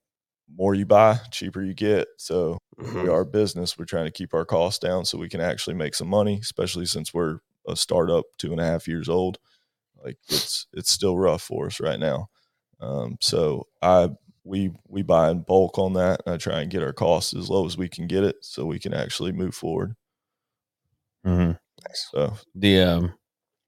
more 0.52 0.74
you 0.74 0.86
buy, 0.86 1.18
cheaper 1.30 1.62
you 1.62 1.74
get. 1.74 2.08
So 2.18 2.58
Mhm. 2.78 3.04
we 3.04 3.08
are 3.08 3.20
a 3.22 3.26
business. 3.26 3.78
We're 3.78 3.84
trying 3.84 4.06
to 4.06 4.10
keep 4.10 4.34
our 4.34 4.44
costs 4.44 4.78
down 4.78 5.04
so 5.04 5.18
we 5.18 5.28
can 5.28 5.40
actually 5.40 5.74
make 5.74 5.94
some 5.94 6.08
money, 6.08 6.38
especially 6.42 6.86
since 6.86 7.12
we're 7.14 7.38
a 7.68 7.76
startup, 7.76 8.24
two 8.38 8.52
and 8.52 8.60
a 8.60 8.64
half 8.64 8.88
years 8.88 9.08
old. 9.08 9.38
Like 10.02 10.18
it's 10.28 10.66
it's 10.72 10.90
still 10.90 11.18
rough 11.18 11.42
for 11.42 11.66
us 11.66 11.80
right 11.80 12.00
now. 12.00 12.28
Um, 12.80 13.16
so 13.20 13.66
I 13.82 14.10
we 14.44 14.72
we 14.88 15.02
buy 15.02 15.30
in 15.30 15.40
bulk 15.40 15.78
on 15.78 15.94
that. 15.94 16.22
And 16.24 16.34
I 16.34 16.38
try 16.38 16.60
and 16.60 16.70
get 16.70 16.82
our 16.82 16.92
costs 16.92 17.34
as 17.34 17.48
low 17.48 17.66
as 17.66 17.76
we 17.76 17.88
can 17.88 18.06
get 18.06 18.24
it, 18.24 18.36
so 18.40 18.64
we 18.64 18.78
can 18.78 18.94
actually 18.94 19.32
move 19.32 19.54
forward. 19.54 19.94
Mm-hmm. 21.26 21.52
So 21.94 22.34
The 22.54 22.80
um, 22.80 23.14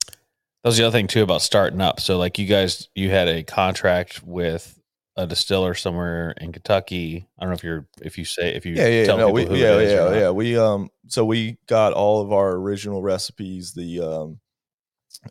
that 0.07 0.69
was 0.69 0.77
the 0.77 0.87
other 0.87 0.97
thing 0.97 1.07
too 1.07 1.23
about 1.23 1.43
starting 1.43 1.81
up. 1.81 2.01
So 2.01 2.19
like 2.19 2.39
you 2.39 2.47
guys, 2.47 2.89
you 2.95 3.11
had 3.11 3.29
a 3.29 3.43
contract 3.43 4.23
with 4.23 4.79
a 5.17 5.27
distiller 5.27 5.75
somewhere 5.75 6.35
in 6.41 6.53
Kentucky. 6.53 7.27
I 7.39 7.43
don't 7.43 7.51
know 7.51 7.55
if 7.55 7.65
you're 7.65 7.87
if 8.01 8.17
you 8.17 8.25
say 8.25 8.55
if 8.55 8.65
you 8.65 8.75
yeah, 8.75 8.87
yeah, 8.87 9.05
tell 9.05 9.19
no, 9.19 9.31
we, 9.31 9.45
yeah, 9.47 9.79
yeah, 9.81 10.15
yeah. 10.15 10.31
We 10.31 10.57
um, 10.57 10.89
so 11.09 11.25
we 11.25 11.59
got 11.67 11.93
all 11.93 12.23
of 12.23 12.33
our 12.33 12.53
original 12.53 13.03
recipes: 13.03 13.75
the 13.75 14.01
um, 14.01 14.41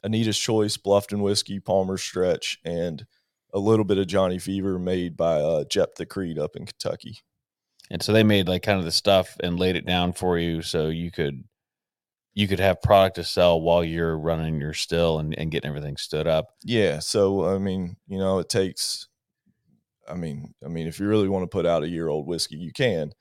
Anita's 0.03 0.37
Choice, 0.37 0.77
Bluffton 0.77 1.21
whiskey, 1.21 1.59
Palmer's 1.59 2.03
Stretch, 2.03 2.59
and 2.63 3.05
a 3.53 3.59
little 3.59 3.85
bit 3.85 3.97
of 3.97 4.07
Johnny 4.07 4.39
Fever 4.39 4.79
made 4.79 5.17
by 5.17 5.35
uh, 5.35 5.63
Jeptha 5.65 6.07
Creed 6.07 6.39
up 6.39 6.55
in 6.55 6.65
Kentucky. 6.65 7.19
And 7.89 8.01
so 8.01 8.13
they 8.13 8.23
made 8.23 8.47
like 8.47 8.63
kind 8.63 8.79
of 8.79 8.85
the 8.85 8.91
stuff 8.91 9.35
and 9.41 9.59
laid 9.59 9.75
it 9.75 9.85
down 9.85 10.13
for 10.13 10.37
you 10.37 10.61
so 10.61 10.87
you 10.87 11.11
could 11.11 11.43
you 12.33 12.47
could 12.47 12.59
have 12.59 12.81
product 12.81 13.15
to 13.15 13.23
sell 13.23 13.59
while 13.59 13.83
you're 13.83 14.17
running 14.17 14.61
your 14.61 14.73
still 14.73 15.19
and, 15.19 15.37
and 15.37 15.51
getting 15.51 15.69
everything 15.69 15.97
stood 15.97 16.27
up. 16.27 16.55
Yeah, 16.63 16.99
so 16.99 17.45
I 17.45 17.57
mean, 17.57 17.97
you 18.07 18.17
know, 18.17 18.39
it 18.39 18.49
takes. 18.49 19.07
I 20.07 20.15
mean, 20.15 20.53
I 20.63 20.67
mean, 20.67 20.87
if 20.87 20.99
you 20.99 21.07
really 21.07 21.29
want 21.29 21.43
to 21.43 21.47
put 21.47 21.65
out 21.65 21.83
a 21.83 21.89
year 21.89 22.07
old 22.07 22.27
whiskey, 22.27 22.57
you 22.57 22.71
can, 22.71 23.11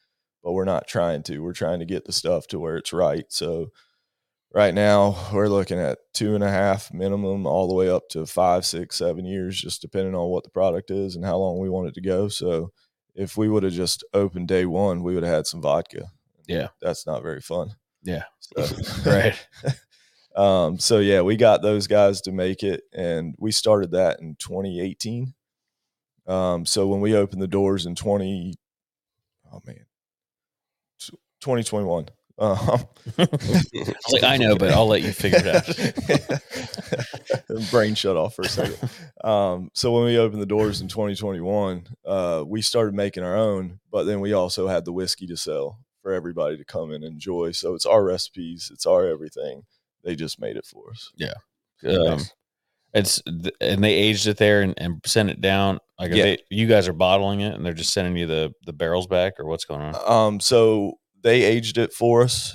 but 0.43 0.53
we're 0.53 0.64
not 0.64 0.87
trying 0.87 1.23
to. 1.25 1.40
We're 1.40 1.53
trying 1.53 1.81
to 1.81 1.85
get 1.85 2.05
the 2.05 2.12
stuff 2.12 2.47
to 2.49 2.59
where 2.59 2.77
it's 2.77 2.93
right. 2.93 3.25
So 3.29 3.71
right 4.53 4.75
now 4.75 5.17
we're 5.33 5.49
looking 5.49 5.79
at 5.79 5.99
two 6.13 6.35
and 6.35 6.45
a 6.45 6.51
half 6.51 6.93
minimum, 6.93 7.47
all 7.47 7.69
the 7.69 7.75
way 7.75 7.89
up 7.89 8.09
to 8.11 8.27
five, 8.27 8.67
six, 8.67 8.97
seven 8.97 9.25
years, 9.25 9.61
just 9.61 9.83
depending 9.83 10.15
on 10.15 10.29
what 10.29 10.45
the 10.45 10.51
product 10.51 10.91
is 10.91 11.17
and 11.17 11.25
how 11.25 11.37
long 11.37 11.59
we 11.59 11.69
want 11.69 11.88
it 11.88 11.94
to 11.94 12.01
go. 12.01 12.29
So 12.29 12.73
if 13.15 13.37
we 13.37 13.48
would 13.48 13.63
have 13.63 13.73
just 13.73 14.05
opened 14.15 14.48
day 14.48 14.67
one, 14.67 15.03
we 15.03 15.15
would 15.15 15.23
have 15.23 15.35
had 15.35 15.46
some 15.46 15.63
vodka. 15.63 16.11
Yeah. 16.46 16.69
that's 16.81 17.07
not 17.07 17.23
very 17.23 17.40
fun. 17.40 17.75
Yeah. 18.03 18.25
So, 18.40 18.67
Right. 19.11 19.46
um, 20.37 20.79
so 20.79 20.98
yeah, 20.98 21.21
we 21.23 21.37
got 21.37 21.63
those 21.63 21.87
guys 21.87 22.21
to 22.23 22.33
make 22.33 22.63
it, 22.63 22.83
and 22.92 23.35
we 23.38 23.53
started 23.53 23.92
that 23.92 24.21
in 24.21 24.37
2018. 24.38 25.35
Um, 26.27 26.67
so 26.67 26.87
when 26.87 27.01
we 27.01 27.15
opened 27.15 27.42
the 27.42 27.48
doors 27.48 27.87
in 27.87 27.94
20, 27.94 28.55
oh 29.53 29.61
man, 29.65 29.87
2021. 31.40 32.09
Um, 32.41 32.59
I 33.19 33.29
was 33.31 34.13
like, 34.13 34.23
I 34.23 34.37
know, 34.38 34.57
but 34.57 34.71
I'll 34.73 34.87
let 34.87 35.03
you 35.03 35.13
figure 35.13 35.41
it 35.45 36.41
out. 37.51 37.71
Brain 37.71 37.95
shut 37.95 38.17
off 38.17 38.35
for 38.35 38.43
a 38.43 38.49
second. 38.49 38.91
Um, 39.23 39.71
so 39.75 39.93
when 39.93 40.05
we 40.05 40.17
opened 40.19 40.41
the 40.41 40.47
doors 40.47 40.81
in 40.81 40.88
2021, 40.88 41.87
uh, 42.07 42.43
we 42.47 42.63
started 42.63 42.95
making 42.95 43.23
our 43.25 43.37
own, 43.37 43.81
but 43.93 44.05
then 44.05 44.21
we 44.21 44.33
also 44.33 44.69
had 44.69 44.85
the 44.87 44.93
whiskey 44.93 45.27
to 45.27 45.37
sell 45.37 45.79
for 46.03 46.13
everybody 46.13 46.57
to 46.57 46.65
come 46.65 46.93
and 46.93 47.05
enjoy. 47.05 47.53
So 47.53 47.75
it's 47.75 47.85
our 47.87 48.03
recipes, 48.03 48.71
it's 48.73 48.87
our 48.87 49.07
everything. 49.07 49.65
They 50.03 50.17
just 50.17 50.41
made 50.41 50.57
it 50.57 50.65
for 50.65 50.91
us. 50.91 51.13
Yeah. 51.17 51.35
Um, 51.87 52.21
it's 52.95 53.21
th- 53.23 53.55
and 53.61 53.85
they 53.85 53.93
aged 53.95 54.27
it 54.27 54.38
there 54.38 54.63
and, 54.63 54.75
and 54.79 55.01
sent 55.05 55.29
it 55.31 55.41
down. 55.43 55.79
Like, 55.99 56.13
Yeah. 56.13 56.23
they, 56.25 56.38
you 56.51 56.67
guys 56.67 56.88
are 56.88 56.93
bottling 56.95 57.41
it 57.41 57.55
and 57.55 57.65
they're 57.67 57.75
just 57.75 57.93
sending 57.93 58.17
you 58.17 58.27
the 58.27 58.53
the 58.65 58.73
barrels 58.73 59.07
back, 59.07 59.35
or 59.38 59.45
what's 59.45 59.65
going 59.67 59.83
on? 59.83 59.95
Um, 60.11 60.41
so 60.41 60.99
they 61.23 61.42
aged 61.42 61.79
it 61.79 61.92
for 61.92 62.23
us. 62.23 62.54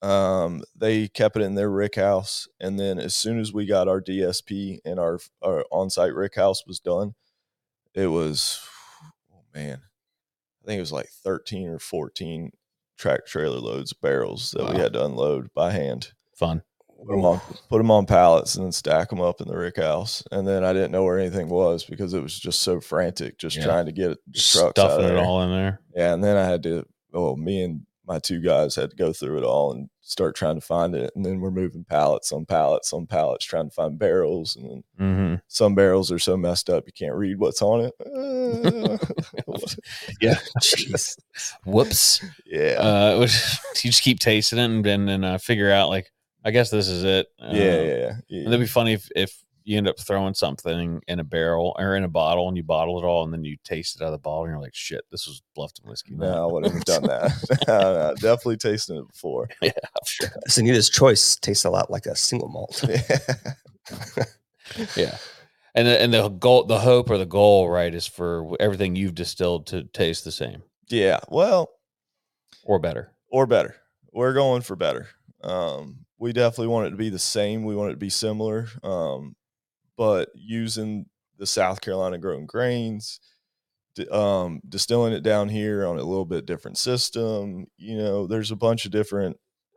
Um, 0.00 0.62
they 0.76 1.08
kept 1.08 1.36
it 1.36 1.42
in 1.42 1.56
their 1.56 1.70
rick 1.70 1.96
house, 1.96 2.46
and 2.60 2.78
then 2.78 2.98
as 3.00 3.16
soon 3.16 3.40
as 3.40 3.52
we 3.52 3.66
got 3.66 3.88
our 3.88 4.00
DSP 4.00 4.78
and 4.84 5.00
our 5.00 5.18
our 5.42 5.64
on 5.72 5.90
site 5.90 6.14
rick 6.14 6.36
house 6.36 6.64
was 6.66 6.78
done, 6.78 7.14
it 7.94 8.06
was 8.06 8.60
oh 9.32 9.42
man, 9.52 9.80
I 10.62 10.66
think 10.66 10.78
it 10.78 10.82
was 10.82 10.92
like 10.92 11.08
thirteen 11.08 11.68
or 11.68 11.80
fourteen 11.80 12.52
track 12.96 13.26
trailer 13.26 13.58
loads 13.58 13.90
of 13.92 14.00
barrels 14.00 14.52
that 14.52 14.70
we 14.72 14.78
had 14.78 14.92
to 14.92 15.04
unload 15.04 15.52
by 15.54 15.72
hand. 15.72 16.12
Fun. 16.36 16.62
Put 17.06 17.14
them 17.14 17.24
on, 17.24 17.40
put 17.68 17.78
'em 17.78 17.90
on 17.92 18.06
pallets, 18.06 18.56
and 18.56 18.64
then 18.64 18.72
stack 18.72 19.08
them 19.10 19.20
up 19.20 19.40
in 19.40 19.46
the 19.46 19.56
rick 19.56 19.76
house. 19.76 20.22
And 20.32 20.46
then 20.46 20.64
I 20.64 20.72
didn't 20.72 20.90
know 20.90 21.04
where 21.04 21.18
anything 21.18 21.48
was 21.48 21.84
because 21.84 22.12
it 22.12 22.22
was 22.22 22.36
just 22.36 22.62
so 22.62 22.80
frantic, 22.80 23.38
just 23.38 23.56
Yeah. 23.56 23.64
trying 23.64 23.86
to 23.86 23.92
get 23.92 24.18
the 24.26 24.38
Stuffing 24.40 25.04
of 25.04 25.10
it 25.12 25.16
all 25.16 25.42
in 25.42 25.50
there. 25.50 25.80
Yeah, 25.94 26.12
and 26.12 26.22
then 26.24 26.36
I 26.36 26.44
had 26.44 26.62
to. 26.64 26.84
Oh, 27.14 27.36
me 27.36 27.62
and 27.62 27.82
my 28.06 28.18
two 28.18 28.40
guys 28.40 28.74
had 28.74 28.90
to 28.90 28.96
go 28.96 29.12
through 29.12 29.36
it 29.38 29.44
all 29.44 29.70
and 29.72 29.90
start 30.00 30.34
trying 30.34 30.54
to 30.54 30.62
find 30.62 30.94
it. 30.94 31.10
And 31.14 31.26
then 31.26 31.40
we're 31.40 31.50
moving 31.50 31.84
pallets 31.84 32.32
on 32.32 32.46
pallets 32.46 32.92
on 32.94 33.06
pallets, 33.06 33.44
trying 33.44 33.68
to 33.68 33.74
find 33.74 33.98
barrels. 33.98 34.56
And 34.56 34.70
then 34.70 34.84
Mm-hmm. 34.98 35.34
some 35.46 35.74
barrels 35.74 36.10
are 36.10 36.18
so 36.18 36.36
messed 36.36 36.70
up 36.70 36.84
you 36.86 36.92
can't 36.92 37.14
read 37.14 37.38
what's 37.38 37.60
on 37.62 37.80
it. 37.82 37.94
Uh, 39.48 40.34
Jeez. 40.60 41.18
Whoops. 41.64 42.24
yeah, 42.46 42.72
Uh, 42.80 43.18
was- 43.18 43.58
you 43.84 43.90
just 43.90 44.02
keep 44.02 44.18
tasting 44.20 44.58
it 44.58 44.64
and 44.64 44.84
then 44.84 45.08
and, 45.08 45.24
uh, 45.24 45.38
figure 45.38 45.70
out 45.70 45.88
like, 45.88 46.10
I 46.44 46.50
guess 46.50 46.70
this 46.70 46.88
is 46.88 47.04
it. 47.04 47.26
Uh, 47.40 47.50
yeah, 47.52 47.82
yeah, 47.82 48.12
yeah. 48.28 48.38
And 48.44 48.48
it'd 48.48 48.60
be 48.60 48.66
funny 48.66 48.92
if, 48.94 49.08
if 49.14 49.36
you 49.68 49.76
end 49.76 49.86
up 49.86 50.00
throwing 50.00 50.32
something 50.32 50.98
in 51.08 51.20
a 51.20 51.24
barrel 51.24 51.76
or 51.78 51.94
in 51.94 52.02
a 52.02 52.08
bottle 52.08 52.48
and 52.48 52.56
you 52.56 52.62
bottle 52.62 52.98
it 52.98 53.04
all 53.04 53.22
and 53.22 53.32
then 53.32 53.44
you 53.44 53.54
taste 53.64 53.96
it 53.96 54.02
out 54.02 54.06
of 54.06 54.12
the 54.12 54.18
bottle 54.18 54.44
and 54.44 54.52
you're 54.52 54.62
like, 54.62 54.74
shit, 54.74 55.02
this 55.10 55.26
was 55.26 55.42
Bluffton 55.56 55.84
whiskey. 55.84 56.14
No, 56.14 56.48
I 56.48 56.50
wouldn't 56.50 56.72
have 56.72 56.84
done 56.86 57.02
that. 57.02 57.64
no, 57.68 57.78
no, 57.78 58.14
definitely 58.14 58.56
tasting 58.56 58.96
it 58.96 59.06
before. 59.08 59.48
This 59.60 60.56
Anita's 60.56 60.88
choice 60.88 61.36
tastes 61.36 61.66
a 61.66 61.70
lot 61.70 61.90
like 61.90 62.06
a 62.06 62.16
single 62.16 62.48
malt. 62.48 62.82
Yeah. 64.96 65.18
And 65.74 65.86
the, 65.86 66.00
and 66.00 66.14
the 66.14 66.28
goal, 66.28 66.64
the 66.64 66.78
hope 66.78 67.10
or 67.10 67.18
the 67.18 67.26
goal, 67.26 67.68
right, 67.68 67.94
is 67.94 68.06
for 68.06 68.56
everything 68.58 68.96
you've 68.96 69.14
distilled 69.14 69.66
to 69.66 69.84
taste 69.84 70.24
the 70.24 70.32
same 70.32 70.62
yeah, 70.88 71.20
well, 71.28 71.70
or 72.64 72.78
better. 72.78 73.12
or 73.30 73.46
better. 73.46 73.76
We're 74.12 74.32
going 74.32 74.62
for 74.62 74.76
better. 74.76 75.08
Um, 75.42 76.06
we 76.18 76.32
definitely 76.32 76.68
want 76.68 76.86
it 76.86 76.90
to 76.90 76.96
be 76.96 77.10
the 77.10 77.18
same. 77.18 77.64
We 77.64 77.76
want 77.76 77.90
it 77.90 77.94
to 77.94 77.98
be 77.98 78.10
similar, 78.10 78.68
um, 78.82 79.36
but 79.98 80.30
using 80.34 81.06
the 81.38 81.46
South 81.46 81.82
Carolina 81.82 82.16
grown 82.18 82.46
grains, 82.46 83.20
um, 84.10 84.60
distilling 84.68 85.12
it 85.12 85.22
down 85.22 85.48
here 85.48 85.84
on 85.86 85.98
a 85.98 86.02
little 86.04 86.24
bit 86.24 86.46
different 86.46 86.78
system. 86.78 87.66
You 87.76 87.98
know, 87.98 88.26
there's 88.26 88.52
a 88.52 88.56
bunch 88.56 88.86
of 88.86 88.92
different 88.92 89.36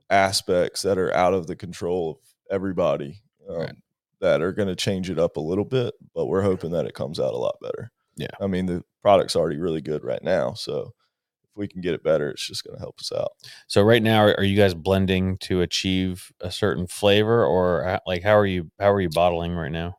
aspects 0.09 0.83
that 0.83 0.97
are 0.97 1.13
out 1.13 1.33
of 1.33 1.47
the 1.47 1.55
control 1.55 2.11
of 2.11 2.17
everybody 2.51 3.21
um, 3.49 3.55
Right. 3.57 3.75
that 4.19 4.41
are 4.41 4.51
going 4.51 4.67
to 4.67 4.75
change 4.75 5.09
it 5.09 5.17
up 5.19 5.37
a 5.37 5.41
little 5.41 5.65
bit. 5.65 5.93
But 6.13 6.27
we're 6.27 6.43
hoping 6.43 6.71
that 6.71 6.85
it 6.85 6.93
comes 6.93 7.19
out 7.19 7.33
a 7.33 7.37
lot 7.37 7.57
better. 7.61 7.91
Yeah. 8.15 8.27
I 8.39 8.47
mean, 8.47 8.67
the 8.67 8.83
product's 9.01 9.35
already 9.35 9.57
really 9.57 9.81
good 9.81 10.03
right 10.03 10.21
now, 10.23 10.53
so 10.53 10.93
if 11.43 11.49
we 11.55 11.67
can 11.67 11.81
get 11.81 11.95
it 11.95 12.03
better, 12.03 12.29
it's 12.29 12.45
just 12.45 12.63
going 12.63 12.75
to 12.75 12.79
help 12.81 12.99
us 12.99 13.11
out. 13.11 13.31
So 13.67 13.81
right 13.81 14.03
now, 14.03 14.23
are 14.25 14.43
you 14.43 14.55
guys 14.57 14.75
blending 14.75 15.37
to 15.39 15.61
achieve 15.61 16.31
a 16.41 16.51
certain 16.51 16.85
flavor, 16.87 17.43
or 17.45 17.87
uh, 17.87 17.99
like 18.05 18.21
how 18.23 18.37
are 18.37 18.45
you 18.45 18.69
how 18.79 18.91
are 18.91 19.01
you 19.01 19.09
bottling 19.09 19.53
right 19.55 19.71
now? 19.71 19.97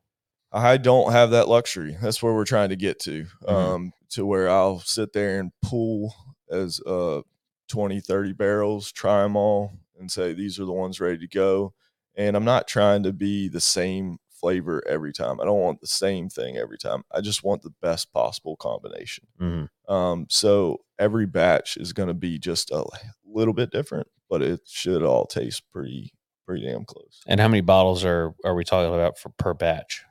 I 0.52 0.76
don't 0.76 1.12
have 1.12 1.30
that 1.30 1.48
luxury. 1.48 1.96
That's 2.02 2.22
where 2.22 2.34
we're 2.34 2.44
trying 2.44 2.68
to 2.70 2.76
get 2.76 2.98
to. 3.00 3.26
Mhm. 3.42 3.50
Um, 3.50 3.92
to 4.10 4.26
where 4.26 4.48
I'll 4.50 4.80
sit 4.80 5.12
there 5.12 5.40
and 5.40 5.52
pull 5.62 6.14
as 6.50 6.80
uh 6.86 7.22
20, 7.68 8.00
30 8.00 8.32
barrels, 8.34 8.92
try 8.92 9.22
them 9.22 9.36
all 9.36 9.72
and 9.98 10.10
say 10.10 10.34
these 10.34 10.60
are 10.60 10.66
the 10.66 10.72
ones 10.72 11.00
ready 11.00 11.18
to 11.18 11.28
go. 11.28 11.72
And 12.14 12.36
I'm 12.36 12.44
not 12.44 12.68
trying 12.68 13.02
to 13.04 13.12
be 13.12 13.48
the 13.48 13.60
same 13.60 14.18
flavor 14.30 14.82
every 14.86 15.12
time. 15.12 15.40
I 15.40 15.44
don't 15.44 15.60
want 15.60 15.80
the 15.80 15.86
same 15.86 16.28
thing 16.28 16.58
every 16.58 16.76
time. 16.76 17.04
I 17.10 17.20
just 17.22 17.42
want 17.44 17.62
the 17.62 17.72
best 17.80 18.12
possible 18.12 18.56
combination. 18.56 19.26
Mhm. 19.40 19.68
Um, 19.88 20.26
so 20.28 20.84
every 20.98 21.24
batch 21.26 21.76
is 21.78 21.92
going 21.94 22.08
to 22.08 22.14
be 22.14 22.38
just 22.38 22.70
a 22.70 22.84
little 23.24 23.54
bit 23.54 23.70
different, 23.70 24.08
but 24.28 24.42
it 24.42 24.60
should 24.66 25.02
all 25.02 25.24
taste 25.26 25.62
pretty 25.72 26.12
pretty 26.44 26.66
damn 26.66 26.84
close. 26.84 27.22
And 27.26 27.40
how 27.40 27.48
many 27.48 27.60
bottles 27.62 28.04
are 28.04 28.34
are 28.44 28.54
we 28.54 28.64
talking 28.64 28.92
about 28.92 29.16
for 29.16 29.30
per 29.30 29.54
batch? 29.54 30.04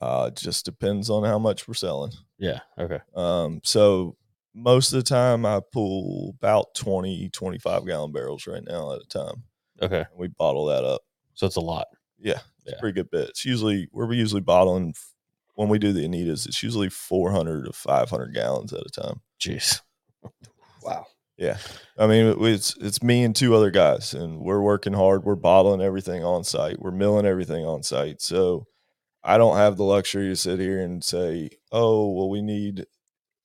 Uh, 0.00 0.30
it 0.32 0.36
just 0.36 0.64
depends 0.64 1.10
on 1.10 1.24
how 1.24 1.38
much 1.38 1.66
we're 1.68 1.74
selling. 1.74 2.12
Yeah. 2.38 2.60
Okay. 2.78 3.00
Um, 3.14 3.60
so 3.64 4.16
most 4.54 4.92
of 4.92 4.96
the 4.98 5.08
time 5.08 5.44
I 5.46 5.60
pull 5.72 6.34
about 6.38 6.74
20, 6.74 7.28
25 7.30 7.86
gallon 7.86 8.12
barrels 8.12 8.46
right 8.46 8.62
now 8.66 8.92
at 8.92 9.02
a 9.02 9.06
time. 9.08 9.44
Okay. 9.82 9.98
And 10.00 10.18
we 10.18 10.28
bottle 10.28 10.66
that 10.66 10.84
up. 10.84 11.02
So 11.34 11.46
it's 11.46 11.56
a 11.56 11.60
lot. 11.60 11.86
Yeah, 12.18 12.40
it's 12.64 12.72
Yeah. 12.72 12.76
a 12.76 12.80
pretty 12.80 12.94
good 12.94 13.10
bit. 13.10 13.30
It's 13.30 13.44
usually 13.44 13.88
we're 13.92 14.12
usually 14.12 14.40
bottling 14.42 14.94
when 15.54 15.68
we 15.68 15.78
do 15.78 15.92
the 15.92 16.06
Anitas, 16.06 16.46
it's 16.46 16.62
usually 16.62 16.88
400 16.88 17.66
to 17.66 17.72
500 17.72 18.32
gallons 18.34 18.72
at 18.72 18.80
a 18.86 18.90
time. 18.90 19.20
Jeez. 19.38 19.80
Wow. 20.82 21.06
Yeah. 21.36 21.58
I 21.98 22.06
mean, 22.06 22.34
it's 22.46 22.76
it's 22.78 23.02
me 23.02 23.24
and 23.24 23.34
two 23.34 23.54
other 23.54 23.70
guys 23.70 24.14
and 24.14 24.40
we're 24.40 24.60
working 24.60 24.92
hard. 24.92 25.24
We're 25.24 25.34
bottling 25.36 25.80
everything 25.80 26.22
on 26.24 26.44
site. 26.44 26.80
We're 26.80 26.90
milling 26.90 27.26
everything 27.26 27.64
on 27.64 27.82
site. 27.82 28.20
So 28.20 28.66
I 29.22 29.38
don't 29.38 29.56
have 29.56 29.76
the 29.76 29.84
luxury 29.84 30.28
to 30.28 30.36
sit 30.36 30.58
here 30.60 30.80
and 30.80 31.04
say, 31.04 31.50
"Oh, 31.72 32.12
well 32.12 32.30
we 32.30 32.42
need 32.42 32.86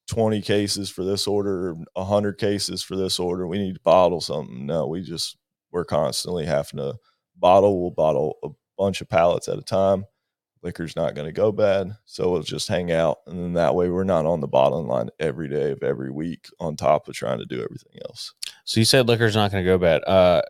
20 0.08 0.42
cases 0.42 0.90
for 0.90 1.04
this 1.04 1.28
order, 1.28 1.70
or 1.72 1.76
100 1.94 2.38
cases 2.38 2.84
for 2.84 2.96
this 2.96 3.20
order. 3.20 3.48
We 3.48 3.58
need 3.58 3.76
to 3.76 3.82
bottle 3.82 4.22
something." 4.22 4.66
No, 4.66 4.88
we 4.88 5.02
just 5.02 5.38
we're 5.72 5.86
constantly 5.86 6.46
having 6.46 6.78
to 6.78 6.96
bottle. 7.36 7.82
We'll 7.82 7.92
bottle 7.92 8.38
a 8.44 8.50
bunch 8.78 9.02
of 9.02 9.10
pallets 9.10 9.48
at 9.48 9.58
a 9.58 9.64
time. 9.64 10.06
Liquor's 10.66 10.96
not 10.96 11.14
going 11.14 11.28
to 11.28 11.32
go 11.32 11.52
bad, 11.52 11.92
so 12.06 12.32
we'll 12.32 12.42
just 12.42 12.68
hang 12.68 12.92
out, 12.92 13.20
and 13.28 13.38
then 13.38 13.54
that 13.54 13.76
way 13.76 13.88
we're 13.90 14.04
not 14.04 14.26
on 14.26 14.40
the 14.42 14.48
bottling 14.48 14.88
line 14.88 15.10
every 15.20 15.48
day 15.48 15.70
of 15.70 15.84
every 15.84 16.10
week 16.10 16.48
on 16.60 16.76
top 16.76 17.08
of 17.08 17.14
trying 17.14 17.38
to 17.38 17.46
do 17.46 17.64
everything 17.64 18.00
else. 18.04 18.34
So 18.64 18.80
you 18.80 18.86
said 18.86 19.08
liquor's 19.08 19.36
not 19.36 19.52
going 19.52 19.64
to 19.64 19.70
go 19.70 19.78
bad. 19.78 20.04
Uh, 20.06 20.42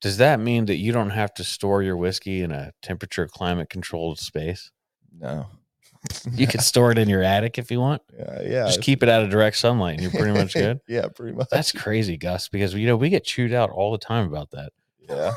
does 0.00 0.18
that 0.18 0.40
mean 0.40 0.66
that 0.66 0.76
you 0.76 0.92
don't 0.92 1.10
have 1.10 1.32
to 1.34 1.44
store 1.44 1.82
your 1.82 1.96
whiskey 1.96 2.42
in 2.42 2.50
a 2.52 2.72
temperature 2.82 3.26
climate 3.26 3.70
controlled 3.70 4.18
space? 4.18 4.70
No, 5.18 5.46
You 6.32 6.46
can 6.46 6.60
store 6.60 6.92
it 6.92 6.98
in 6.98 7.08
your 7.08 7.22
attic 7.22 7.58
if 7.58 7.70
you 7.70 7.80
want. 7.80 8.02
yeah, 8.16 8.42
yeah, 8.42 8.66
Just 8.66 8.82
keep 8.82 9.02
it 9.02 9.08
out 9.08 9.22
of 9.22 9.30
direct 9.30 9.56
sunlight, 9.56 9.94
and 9.94 10.02
you're 10.02 10.10
pretty 10.10 10.32
much 10.38 10.52
good. 10.54 10.80
yeah, 10.86 11.06
pretty 11.08 11.34
much. 11.36 11.48
That's 11.50 11.72
crazy, 11.72 12.16
Gus, 12.16 12.48
because 12.48 12.74
you 12.74 12.86
know 12.86 12.96
we 12.96 13.08
get 13.08 13.24
chewed 13.24 13.52
out 13.52 13.70
all 13.70 13.90
the 13.92 13.98
time 13.98 14.26
about 14.26 14.50
that. 14.52 14.72
yeah. 15.08 15.34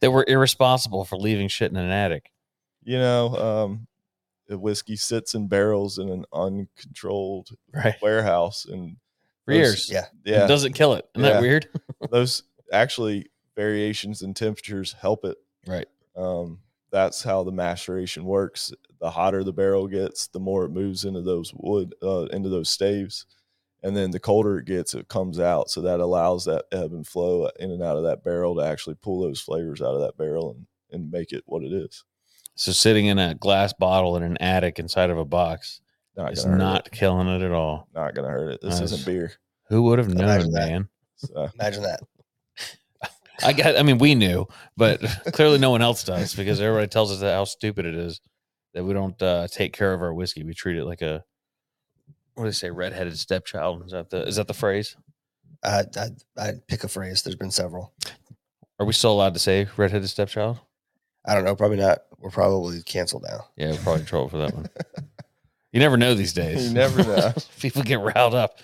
That 0.00 0.10
we're 0.10 0.24
irresponsible 0.26 1.04
for 1.04 1.16
leaving 1.16 1.48
shit 1.48 1.70
in 1.70 1.76
an 1.76 1.90
attic. 1.90 2.30
You 2.84 2.98
know, 2.98 3.36
um, 3.36 3.86
the 4.48 4.58
whiskey 4.58 4.96
sits 4.96 5.34
in 5.34 5.46
barrels 5.48 5.98
in 5.98 6.08
an 6.10 6.24
uncontrolled 6.32 7.50
Right. 7.72 7.94
warehouse, 8.02 8.64
and 8.66 8.96
For 9.44 9.54
those- 9.54 9.58
years. 9.58 9.90
Yeah. 9.90 10.06
yeah, 10.24 10.44
It 10.44 10.48
doesn't 10.48 10.72
kill 10.74 10.94
it. 10.94 11.06
Isn't 11.14 11.24
Yeah. 11.26 11.32
that 11.34 11.40
weird? 11.42 11.68
those 12.10 12.42
actually 12.72 13.30
variations 13.56 14.22
in 14.22 14.34
temperatures 14.34 14.94
help 15.00 15.24
it. 15.24 15.36
Right. 15.66 15.86
Um, 16.16 16.60
that's 16.90 17.22
how 17.22 17.42
the 17.42 17.52
maceration 17.52 18.24
works. 18.24 18.72
The 19.00 19.10
hotter 19.10 19.42
the 19.44 19.52
barrel 19.52 19.86
gets, 19.88 20.26
the 20.28 20.40
more 20.40 20.64
it 20.64 20.70
moves 20.70 21.04
into 21.04 21.22
those 21.22 21.52
wood, 21.56 21.94
uh, 22.02 22.26
into 22.26 22.48
those 22.48 22.68
staves, 22.70 23.26
and 23.82 23.96
then 23.96 24.10
the 24.10 24.20
colder 24.20 24.58
it 24.58 24.66
gets, 24.66 24.94
it 24.94 25.08
comes 25.08 25.40
out. 25.40 25.70
So 25.70 25.80
that 25.82 26.00
allows 26.00 26.44
that 26.44 26.66
ebb 26.70 26.92
and 26.92 27.06
flow 27.06 27.48
in 27.58 27.70
and 27.70 27.82
out 27.82 27.96
of 27.96 28.04
that 28.04 28.22
barrel 28.22 28.54
to 28.56 28.60
actually 28.62 28.96
pull 28.96 29.22
those 29.22 29.40
flavors 29.40 29.80
out 29.80 29.94
of 29.94 30.00
that 30.02 30.16
barrel 30.16 30.50
and 30.50 30.66
and 30.94 31.10
make 31.10 31.32
it 31.32 31.42
what 31.46 31.62
it 31.62 31.72
is. 31.72 32.04
So 32.54 32.70
sitting 32.70 33.06
in 33.06 33.18
a 33.18 33.34
glass 33.34 33.72
bottle 33.72 34.14
in 34.18 34.22
an 34.22 34.36
attic 34.42 34.78
inside 34.78 35.08
of 35.08 35.16
a 35.16 35.24
box 35.24 35.80
Not 36.18 36.34
is 36.34 36.44
not 36.44 36.88
it. 36.88 36.92
killing 36.92 37.28
it 37.28 37.40
at 37.40 37.50
all. 37.50 37.88
not 37.94 38.14
gonna 38.14 38.28
hurt 38.28 38.50
it. 38.50 38.60
This 38.60 38.78
Nice. 38.78 38.92
isn't 38.92 39.06
beer. 39.06 39.32
Who 39.70 39.84
would 39.84 39.98
have 39.98 40.08
known, 40.12 40.24
Imagine 40.28 40.50
that. 40.52 40.68
man? 40.68 40.88
So, 41.16 41.48
Imagine 41.58 41.82
that. 41.84 42.00
I 43.44 43.52
got. 43.52 43.76
I 43.76 43.82
mean, 43.82 43.98
we 43.98 44.14
knew, 44.14 44.46
but 44.76 45.00
clearly 45.32 45.58
no 45.58 45.70
one 45.70 45.82
else 45.82 46.04
does 46.04 46.34
because 46.34 46.60
everybody 46.60 46.88
tells 46.88 47.12
us 47.12 47.20
that 47.20 47.34
how 47.34 47.44
stupid 47.44 47.86
it 47.86 47.94
is 47.94 48.20
that 48.74 48.84
we 48.84 48.94
don't 48.94 49.20
uh, 49.22 49.48
take 49.48 49.72
care 49.72 49.92
of 49.92 50.02
our 50.02 50.14
whiskey. 50.14 50.44
We 50.44 50.54
treat 50.54 50.76
it 50.76 50.84
like 50.84 51.02
a 51.02 51.24
what 52.34 52.44
do 52.44 52.48
they 52.50 52.54
say, 52.54 52.70
redheaded 52.70 53.18
stepchild? 53.18 53.84
Is 53.86 53.92
that 53.92 54.10
the 54.10 54.22
is 54.26 54.36
that 54.36 54.48
the 54.48 54.54
phrase? 54.54 54.96
I, 55.64 55.84
I, 55.96 56.08
I'd 56.38 56.66
pick 56.66 56.82
a 56.82 56.88
phrase. 56.88 57.22
There's 57.22 57.36
been 57.36 57.50
several. 57.50 57.92
Are 58.80 58.86
we 58.86 58.92
still 58.92 59.12
allowed 59.12 59.34
to 59.34 59.40
say 59.40 59.68
redheaded 59.76 60.08
stepchild? 60.08 60.58
I 61.24 61.34
don't 61.34 61.44
know. 61.44 61.54
Probably 61.54 61.76
not. 61.76 62.00
We're 62.18 62.30
probably 62.30 62.82
canceled 62.82 63.24
now. 63.28 63.46
Yeah, 63.56 63.72
we're 63.72 63.78
probably 63.78 64.00
in 64.00 64.06
trouble 64.06 64.28
for 64.28 64.38
that 64.38 64.54
one. 64.54 64.68
You 65.72 65.80
never 65.80 65.96
know 65.96 66.14
these 66.14 66.34
days. 66.34 66.68
You 66.68 66.74
never 66.74 67.02
know. 67.02 67.32
People 67.58 67.82
get 67.82 67.98
riled 67.98 68.34
up. 68.34 68.58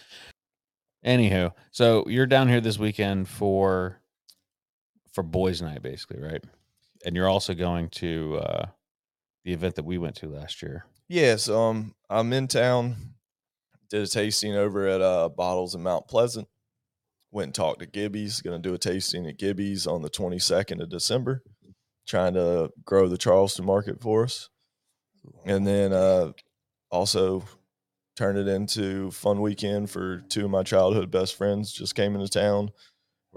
Anywho, 1.07 1.53
so 1.71 2.05
you're 2.07 2.27
down 2.27 2.49
here 2.49 2.61
this 2.61 2.79
weekend 2.79 3.29
for 3.29 3.99
for 5.19 5.25
boys' 5.25 5.61
night, 5.61 5.83
basically, 5.83 6.21
right? 6.21 6.45
And 7.05 7.17
you're 7.17 7.29
also 7.29 7.53
going 7.53 7.89
to 7.89 8.39
uh, 8.41 8.67
the 9.45 9.53
event 9.53 9.75
that 9.75 9.85
we 9.85 9.99
went 9.99 10.15
to 10.17 10.29
last 10.29 10.63
year. 10.63 10.85
Yes, 11.09 11.49
um, 11.49 11.97
I'm 12.09 12.33
in 12.33 12.47
town. 12.47 12.95
Did 13.91 14.05
a 14.05 14.07
tasting 14.07 14.55
over 14.55 14.87
at 14.87 15.01
uh, 15.01 15.29
Bottles 15.29 15.75
in 15.75 15.83
Mount 15.83 16.07
Pleasant. 16.07 16.47
Went 17.33 17.47
and 17.47 17.55
talked 17.55 17.81
to 17.81 17.87
Gibby's. 17.87 18.41
Going 18.43 18.63
to 18.63 18.69
do 18.69 18.77
a 18.77 18.79
tasting 18.79 19.27
at 19.27 19.39
Gibby's 19.39 19.89
on 19.89 20.03
the 20.03 20.09
22nd 20.09 20.81
of 20.81 20.89
December. 20.89 21.43
Trying 22.07 22.35
to 22.35 22.71
grow 22.85 23.09
the 23.09 23.19
Charleston 23.19 23.65
market 23.65 24.01
for 24.01 24.23
us, 24.23 24.51
and 25.45 25.67
then 25.67 25.93
uh, 25.93 26.31
also 26.93 27.43
turn 28.15 28.37
it 28.37 28.47
into 28.47 29.11
fun 29.11 29.41
weekend 29.41 29.91
for 29.91 30.21
two 30.29 30.45
of 30.45 30.51
my 30.53 30.63
childhood 30.63 31.11
best 31.11 31.35
friends. 31.35 31.73
Just 31.73 31.97
came 31.97 32.15
into 32.15 32.29
town. 32.29 32.71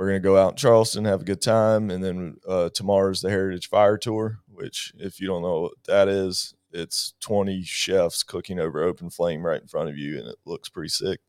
We're 0.02 0.08
gonna 0.08 0.20
go 0.20 0.36
out 0.36 0.54
in 0.54 0.58
Charleston, 0.58 1.06
have 1.06 1.22
a 1.22 1.26
good 1.26 1.44
time, 1.44 1.92
and 1.92 2.04
then 2.04 2.38
uh, 2.48 2.70
tomorrow's 2.74 3.22
the 3.22 3.30
Heritage 3.30 3.70
Fire 3.70 4.00
Tour. 4.00 4.40
Which, 4.52 4.92
if 4.98 5.20
you 5.20 5.28
don't 5.28 5.44
know 5.44 5.62
what 5.62 5.74
that 5.86 6.08
is, 6.08 6.56
it's 6.72 7.14
20 7.20 7.62
chefs 7.62 8.24
cooking 8.24 8.58
over 8.58 8.82
open 8.82 9.12
flame 9.12 9.46
right 9.46 9.62
in 9.62 9.68
front 9.68 9.90
of 9.90 10.00
you, 10.00 10.18
and 10.18 10.28
it 10.28 10.38
looks 10.44 10.70
pretty 10.70 10.90
sick. 10.90 11.20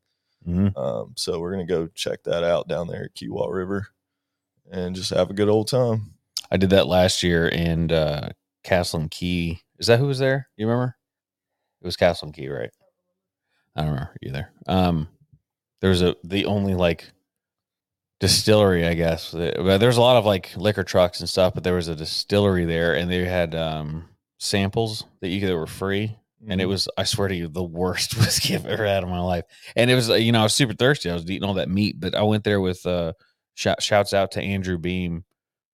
Mm-hmm. 0.49 0.75
Um, 0.79 1.13
so 1.17 1.39
we're 1.39 1.51
gonna 1.53 1.67
go 1.67 1.87
check 1.89 2.23
that 2.23 2.45
out 2.45 2.67
down 2.67 2.87
there 2.87 3.05
at 3.05 3.15
Kiawah 3.15 3.53
River, 3.53 3.89
and 4.71 4.97
just 4.97 5.11
have 5.11 5.29
a 5.29 5.35
good 5.35 5.51
old 5.51 5.69
time. 5.69 6.15
I 6.51 6.57
did 6.57 6.71
that 6.71 6.87
last 6.87 7.23
year 7.23 7.49
in 7.49 7.93
uh, 7.93 8.31
Castle 8.65 9.01
and 9.01 9.11
Key. 9.11 9.61
Is 9.81 9.89
that 9.89 9.99
who 9.99 10.07
was 10.07 10.19
there? 10.19 10.49
You 10.57 10.67
remember? 10.67 10.97
It 11.83 11.85
was 11.85 11.97
Castle 11.97 12.29
and 12.29 12.35
Key, 12.35 12.49
right? 12.49 12.71
I 13.77 13.83
don't 13.83 13.91
remember 13.91 14.17
either. 14.23 14.51
Um, 14.67 15.09
there's 15.83 16.01
a 16.01 16.17
the 16.25 16.47
only 16.47 16.75
like 16.75 17.13
distillery, 18.23 18.87
I 18.87 18.95
guess. 18.95 19.33
But 19.33 19.79
There's 19.79 19.97
a 19.99 20.01
lot 20.01 20.17
of 20.17 20.25
like 20.25 20.57
liquor 20.57 20.85
trucks 20.85 21.21
and 21.21 21.29
stuff, 21.29 21.53
but 21.55 21.65
there 21.65 21.75
was 21.75 21.89
a 21.89 21.97
distillery 21.97 22.65
there, 22.65 22.95
and 22.95 23.11
they 23.11 23.25
had 23.25 23.55
um, 23.55 24.09
samples 24.39 25.05
that 25.21 25.29
you 25.29 25.41
could 25.41 25.49
that 25.51 25.57
were 25.57 25.67
free. 25.67 26.17
And 26.49 26.61
it 26.61 26.65
Mhm. 26.65 26.69
was, 26.71 26.89
I 26.97 27.05
swear 27.05 27.29
to 27.29 27.35
you, 27.37 27.47
the 27.49 27.63
worst 27.63 28.17
whiskey 28.19 28.55
I've 28.55 28.67
ever 28.67 28.85
had 28.87 29.03
in 29.05 29.09
my 29.11 29.21
life. 29.21 29.45
And 29.77 29.91
it 29.91 29.95
was, 29.95 30.11
uh, 30.11 30.15
you 30.15 30.33
know, 30.33 30.41
I 30.41 30.45
was 30.45 30.55
super 30.55 30.73
thirsty. 30.75 31.09
I 31.11 31.15
was 31.15 31.31
eating 31.31 31.45
all 31.47 31.55
that 31.55 31.69
meat, 31.69 32.01
but 32.01 32.15
I 32.17 32.23
went 32.23 32.43
there 32.45 32.61
with 32.61 32.85
uh, 32.87 33.13
shout, 33.55 33.83
shouts 33.83 34.13
out 34.15 34.33
to 34.33 34.43
Andrew 34.43 34.79
Beam. 34.79 35.25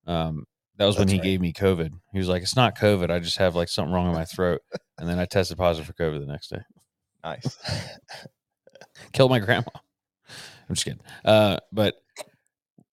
Um, 0.07 0.44
that 0.76 0.84
was 0.86 0.99
when 0.99 1.09
he 1.09 1.16
right. 1.16 1.22
gave 1.24 1.40
me 1.40 1.53
COVID. 1.53 1.90
He 2.12 2.18
was 2.18 2.28
like, 2.28 2.42
"It's 2.42 2.55
not 2.57 2.76
COVID. 2.78 3.11
I 3.11 3.18
just 3.18 3.38
have 3.38 3.57
like 3.57 3.68
something 3.68 3.92
wrong 3.92 4.09
in 4.09 4.14
my 4.14 4.24
throat." 4.24 4.61
And 4.99 5.09
then 5.09 5.18
I 5.18 5.24
tested 5.24 5.59
positive 5.59 5.86
for 5.86 5.92
COVID 5.94 6.20
the 6.20 6.30
next 6.32 6.49
day. 6.49 6.61
nice. 7.24 7.57
Killed 9.12 9.30
my 9.30 9.38
grandma. 9.38 9.70
I'm 10.68 10.74
just 10.74 10.84
kidding. 10.84 11.01
Uh, 11.24 11.59
but 11.72 11.94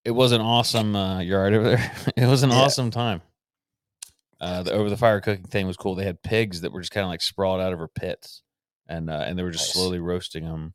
it 0.06 0.12
was 0.12 0.32
an 0.32 0.42
awesome 0.42 0.96
uh, 0.96 1.20
yard 1.20 1.54
over 1.54 1.70
there. 1.72 1.92
it 2.16 2.28
was 2.28 2.44
an 2.44 2.52
Yeah. 2.52 2.58
awesome 2.58 2.92
time. 2.92 3.22
Uh, 4.40 4.64
the 4.64 4.72
over 4.74 4.90
the 4.90 4.98
fire 4.98 5.20
cooking 5.22 5.46
thing 5.46 5.66
was 5.68 5.78
cool. 5.78 5.96
They 5.96 6.06
had 6.06 6.22
pigs 6.22 6.62
that 6.62 6.72
were 6.72 6.82
just 6.82 6.92
kind 6.92 7.04
of 7.06 7.10
like 7.10 7.22
sprawled 7.22 7.62
out 7.62 7.74
of 7.74 7.80
her 7.80 7.88
pits, 7.88 8.42
and 8.88 9.10
uh, 9.10 9.24
and 9.26 9.38
they 9.38 9.44
were 9.44 9.52
just 9.52 9.66
Nice. 9.70 9.74
slowly 9.74 10.00
roasting 10.00 10.44
them. 10.44 10.74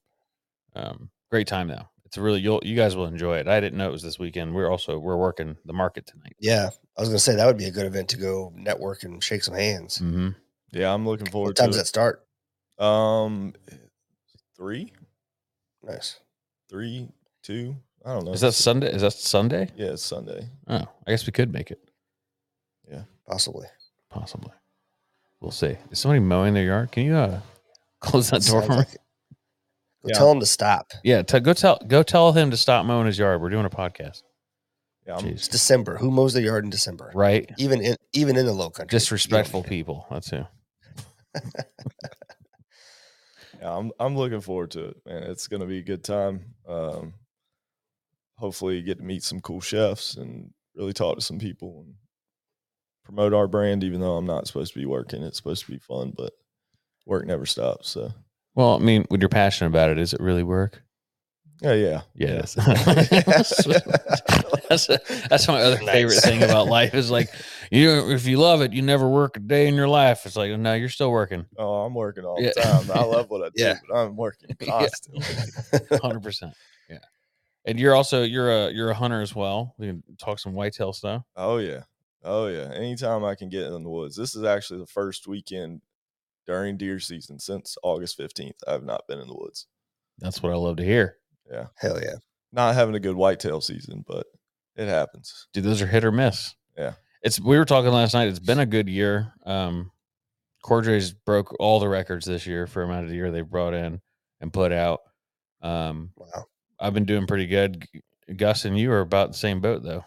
Um, 0.74 1.10
great 1.30 1.46
time 1.46 1.68
though. 1.68 1.88
It's 2.06 2.16
a 2.16 2.22
really 2.22 2.40
you'll 2.40 2.60
you 2.64 2.74
guys 2.74 2.96
will 2.96 3.06
enjoy 3.06 3.36
it. 3.38 3.46
I 3.46 3.60
didn't 3.60 3.78
know 3.78 3.88
it 3.88 3.92
was 3.92 4.02
this 4.02 4.18
weekend. 4.18 4.54
We're 4.54 4.68
also 4.70 4.98
we're 4.98 5.16
working 5.16 5.56
the 5.64 5.72
market 5.72 6.06
tonight. 6.06 6.34
Yeah, 6.40 6.70
I 6.96 7.00
was 7.00 7.08
gonna 7.10 7.18
say 7.20 7.36
that 7.36 7.46
would 7.46 7.58
be 7.58 7.66
a 7.66 7.70
good 7.70 7.86
event 7.86 8.08
to 8.08 8.16
go 8.16 8.52
network 8.56 9.04
and 9.04 9.22
shake 9.22 9.44
some 9.44 9.54
hands. 9.54 9.98
Mm-hmm. 9.98 10.30
Yeah, 10.72 10.92
I'm 10.92 11.06
looking 11.06 11.26
forward 11.30 11.50
What 11.50 11.56
time 11.56 11.66
does 11.66 11.76
to 11.76 11.82
that 11.82 11.86
start? 11.86 12.26
Um, 12.78 13.52
three, 14.56 14.92
Nice. 15.84 16.18
three, 16.68 17.08
two. 17.42 17.76
I 18.05 18.14
don't 18.14 18.24
know. 18.24 18.32
Is 18.32 18.40
that 18.40 18.53
Sunday? 18.53 18.90
Is 18.92 19.03
that 19.03 19.12
Sunday? 19.12 19.68
Yeah, 19.76 19.88
it's 19.92 20.03
Sunday. 20.03 20.48
Oh, 20.68 20.86
I 21.07 21.11
guess 21.11 21.26
we 21.26 21.32
could 21.32 21.53
make 21.53 21.70
it. 21.70 21.80
Yeah, 22.90 23.03
possibly. 23.26 23.66
Possibly. 24.09 24.53
We'll 25.40 25.51
see. 25.51 25.76
Is 25.90 25.98
somebody 25.98 26.20
mowing 26.20 26.55
their 26.55 26.64
yard? 26.64 26.92
Can 26.92 27.05
you 27.05 27.14
uh 27.14 27.40
close 28.01 28.30
that 28.30 28.42
door 28.42 28.62
for 28.62 28.70
me? 28.72 28.76
like. 28.78 28.88
Go 30.03 30.09
Yeah. 30.09 30.14
tell 30.14 30.32
him 30.32 30.40
to 30.40 30.46
stop. 30.46 30.86
Yeah, 31.05 31.22
t- 31.22 31.40
go 31.40 31.53
tell 31.53 31.78
go 31.86 32.03
tell 32.03 32.32
him 32.32 32.51
to 32.51 32.57
stop 32.57 32.86
mowing 32.86 33.07
his 33.07 33.18
yard. 33.18 33.40
We're 33.42 33.51
doing 33.51 33.66
a 33.66 33.70
podcast. 33.70 34.22
Yeah, 35.07 35.18
It's 35.24 35.48
December. 35.48 35.96
Who 35.98 36.11
mows 36.11 36.32
the 36.34 36.42
yard 36.42 36.64
in 36.64 36.70
December? 36.70 37.11
Right? 37.14 37.51
Even 37.59 37.80
in 37.82 37.96
even 38.12 38.36
in 38.36 38.46
the 38.46 38.53
low 38.53 38.70
country. 38.70 38.96
Disrespectful 38.96 39.62
care. 39.62 39.68
people. 39.76 40.07
That's 40.11 40.30
who. 40.30 40.44
yeah, 43.61 43.76
I'm 43.76 43.92
I'm 44.01 44.16
looking 44.16 44.40
forward 44.40 44.70
to 44.72 44.86
it, 44.86 44.96
man. 45.07 45.22
It's 45.24 45.48
gonna 45.48 45.66
be 45.66 45.78
a 45.78 45.82
good 45.82 46.03
time. 46.05 46.55
Um, 46.68 47.14
hopefully, 48.41 48.82
get 48.82 48.99
to 48.99 49.05
meet 49.05 49.22
some 49.22 49.41
cool 49.41 49.61
chefs 49.61 50.16
and 50.16 50.51
really 50.74 50.93
talk 50.93 51.16
to 51.16 51.20
some 51.22 51.38
people 51.38 51.84
and 51.86 51.95
promote 53.05 53.32
our 53.34 53.47
brand. 53.47 53.84
Even 53.84 54.01
though 54.01 54.16
I'm 54.16 54.26
not 54.26 54.47
supposed 54.47 54.72
to 54.72 54.78
be 54.78 54.86
working, 54.86 55.22
it's 55.22 55.36
supposed 55.36 55.64
to 55.66 55.70
be 55.70 55.78
fun, 55.78 56.12
but 56.16 56.32
work 57.07 57.26
never 57.26 57.47
stops. 57.47 57.91
So, 57.91 58.12
Well, 58.55 58.74
I 58.74 58.78
mean, 58.78 59.05
when 59.09 59.20
you're 59.20 59.28
passionate 59.28 59.68
about 59.70 59.91
it, 59.91 59.99
is 59.99 60.12
it 60.14 60.20
really 60.20 60.43
work? 60.43 60.82
Oh, 61.62 61.72
yeah, 61.74 62.01
yeah, 62.14 62.26
Yeah, 62.28 62.28
Yeah. 62.28 62.38
it 62.38 63.41
is. 63.41 63.66
that's 64.68 64.86
that's 65.28 65.47
my 65.49 65.61
other 65.61 65.76
favorite 65.76 66.20
thing 66.20 66.43
about 66.43 66.68
life 66.68 66.95
is 66.95 67.11
like 67.11 67.28
you 67.70 68.11
if 68.12 68.26
you 68.26 68.38
love 68.38 68.62
it, 68.62 68.72
you 68.72 68.80
never 68.80 69.07
work 69.09 69.36
a 69.36 69.41
day 69.41 69.66
in 69.68 69.74
your 69.74 69.88
life. 69.88 70.24
It's 70.24 70.36
like 70.36 70.59
no, 70.59 70.72
you're 70.74 70.88
still 70.88 71.11
working. 71.11 71.45
Oh, 71.59 71.82
I'm 71.84 71.93
working 71.95 72.24
all 72.24 72.41
Yeah. 72.41 72.53
the 72.55 72.61
time. 72.62 72.91
I 72.91 73.03
love 73.03 73.28
what 73.28 73.43
I 73.43 73.49
do, 73.51 73.62
Yeah. 73.62 73.74
but 73.86 73.95
I'm 73.95 74.16
working 74.16 74.49
Yeah. 74.59 74.70
constantly. 74.70 75.34
Hundred 76.01 76.22
percent. 76.22 76.55
Yeah. 77.64 77.70
And 77.70 77.80
you're 77.80 77.94
also 77.94 78.22
you're 78.22 78.50
a 78.50 78.70
you're 78.70 78.90
a 78.90 78.94
hunter 78.94 79.20
as 79.20 79.34
well. 79.34 79.74
We 79.78 79.86
can 79.88 80.02
talk 80.18 80.38
some 80.38 80.52
whitetail 80.54 80.92
stuff. 80.92 81.22
Oh 81.36 81.58
yeah. 81.58 81.82
Oh 82.24 82.46
yeah. 82.48 82.70
Anytime 82.74 83.24
I 83.24 83.34
can 83.34 83.48
get 83.48 83.64
in 83.66 83.82
the 83.82 83.90
woods. 83.90 84.16
This 84.16 84.34
is 84.34 84.44
actually 84.44 84.80
the 84.80 84.86
first 84.86 85.26
weekend 85.26 85.82
during 86.46 86.76
deer 86.76 86.98
season 87.00 87.38
since 87.38 87.76
August 87.82 88.18
15th. 88.18 88.58
I've 88.66 88.82
not 88.84 89.06
been 89.08 89.20
in 89.20 89.28
the 89.28 89.36
woods. 89.36 89.66
That's 90.18 90.42
what 90.42 90.52
I 90.52 90.56
love 90.56 90.76
to 90.78 90.84
hear. 90.84 91.16
Yeah. 91.50 91.66
Hell 91.76 92.00
yeah. 92.02 92.16
Not 92.52 92.74
having 92.74 92.94
a 92.94 93.00
good 93.00 93.14
whitetail 93.16 93.61
season, 93.61 94.04
but 94.06 94.26
it 94.76 94.88
happens. 94.88 95.46
dude 95.52 95.64
those 95.64 95.82
are 95.82 95.86
hit 95.86 96.04
or 96.04 96.12
miss 96.12 96.54
Yeah. 96.78 96.94
it's 97.22 97.38
we 97.40 97.58
were 97.58 97.64
talking 97.66 97.90
last 97.90 98.14
night 98.14 98.28
it's 98.28 98.38
been 98.38 98.61
a 98.61 98.66
good 98.66 98.88
year 98.88 99.32
um 99.44 99.90
Cordray's 100.62 101.12
broke 101.12 101.54
all 101.58 101.80
the 101.80 101.88
records 101.88 102.24
this 102.26 102.46
year 102.46 102.66
for 102.66 102.82
amount 102.82 103.06
of 103.06 103.12
year 103.12 103.30
they 103.30 103.40
brought 103.42 103.74
in 103.74 104.00
and 104.40 104.52
put 104.52 104.72
out 104.72 105.00
um 105.61 106.11
Wow. 106.16 106.44
I've 106.80 106.94
been 106.94 107.04
doing 107.04 107.26
pretty 107.26 107.46
good 107.46 107.86
gus 108.36 108.64
and 108.64 108.78
you 108.78 108.90
are 108.92 109.00
about 109.00 109.32
the 109.32 109.38
same 109.38 109.60
boat 109.60 109.82
though 109.82 110.04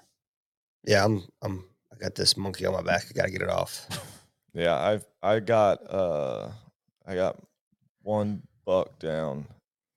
Yeah, 0.86 1.05
I'm 1.05 1.24
I'm 1.41 1.63
I 1.91 1.95
got 1.97 2.15
this 2.15 2.36
monkey 2.36 2.65
on 2.65 2.74
my 2.74 2.82
back. 2.82 3.03
I 3.09 3.13
gotta 3.13 3.32
get 3.32 3.41
it 3.41 3.49
off. 3.49 3.88
Yeah, 4.55 4.78
I've 4.78 5.05
I 5.24 5.39
got 5.39 5.80
uh 5.91 6.51
I 7.07 7.15
got 7.15 7.41
one 8.03 8.43
buck 8.65 8.99
down 8.99 9.47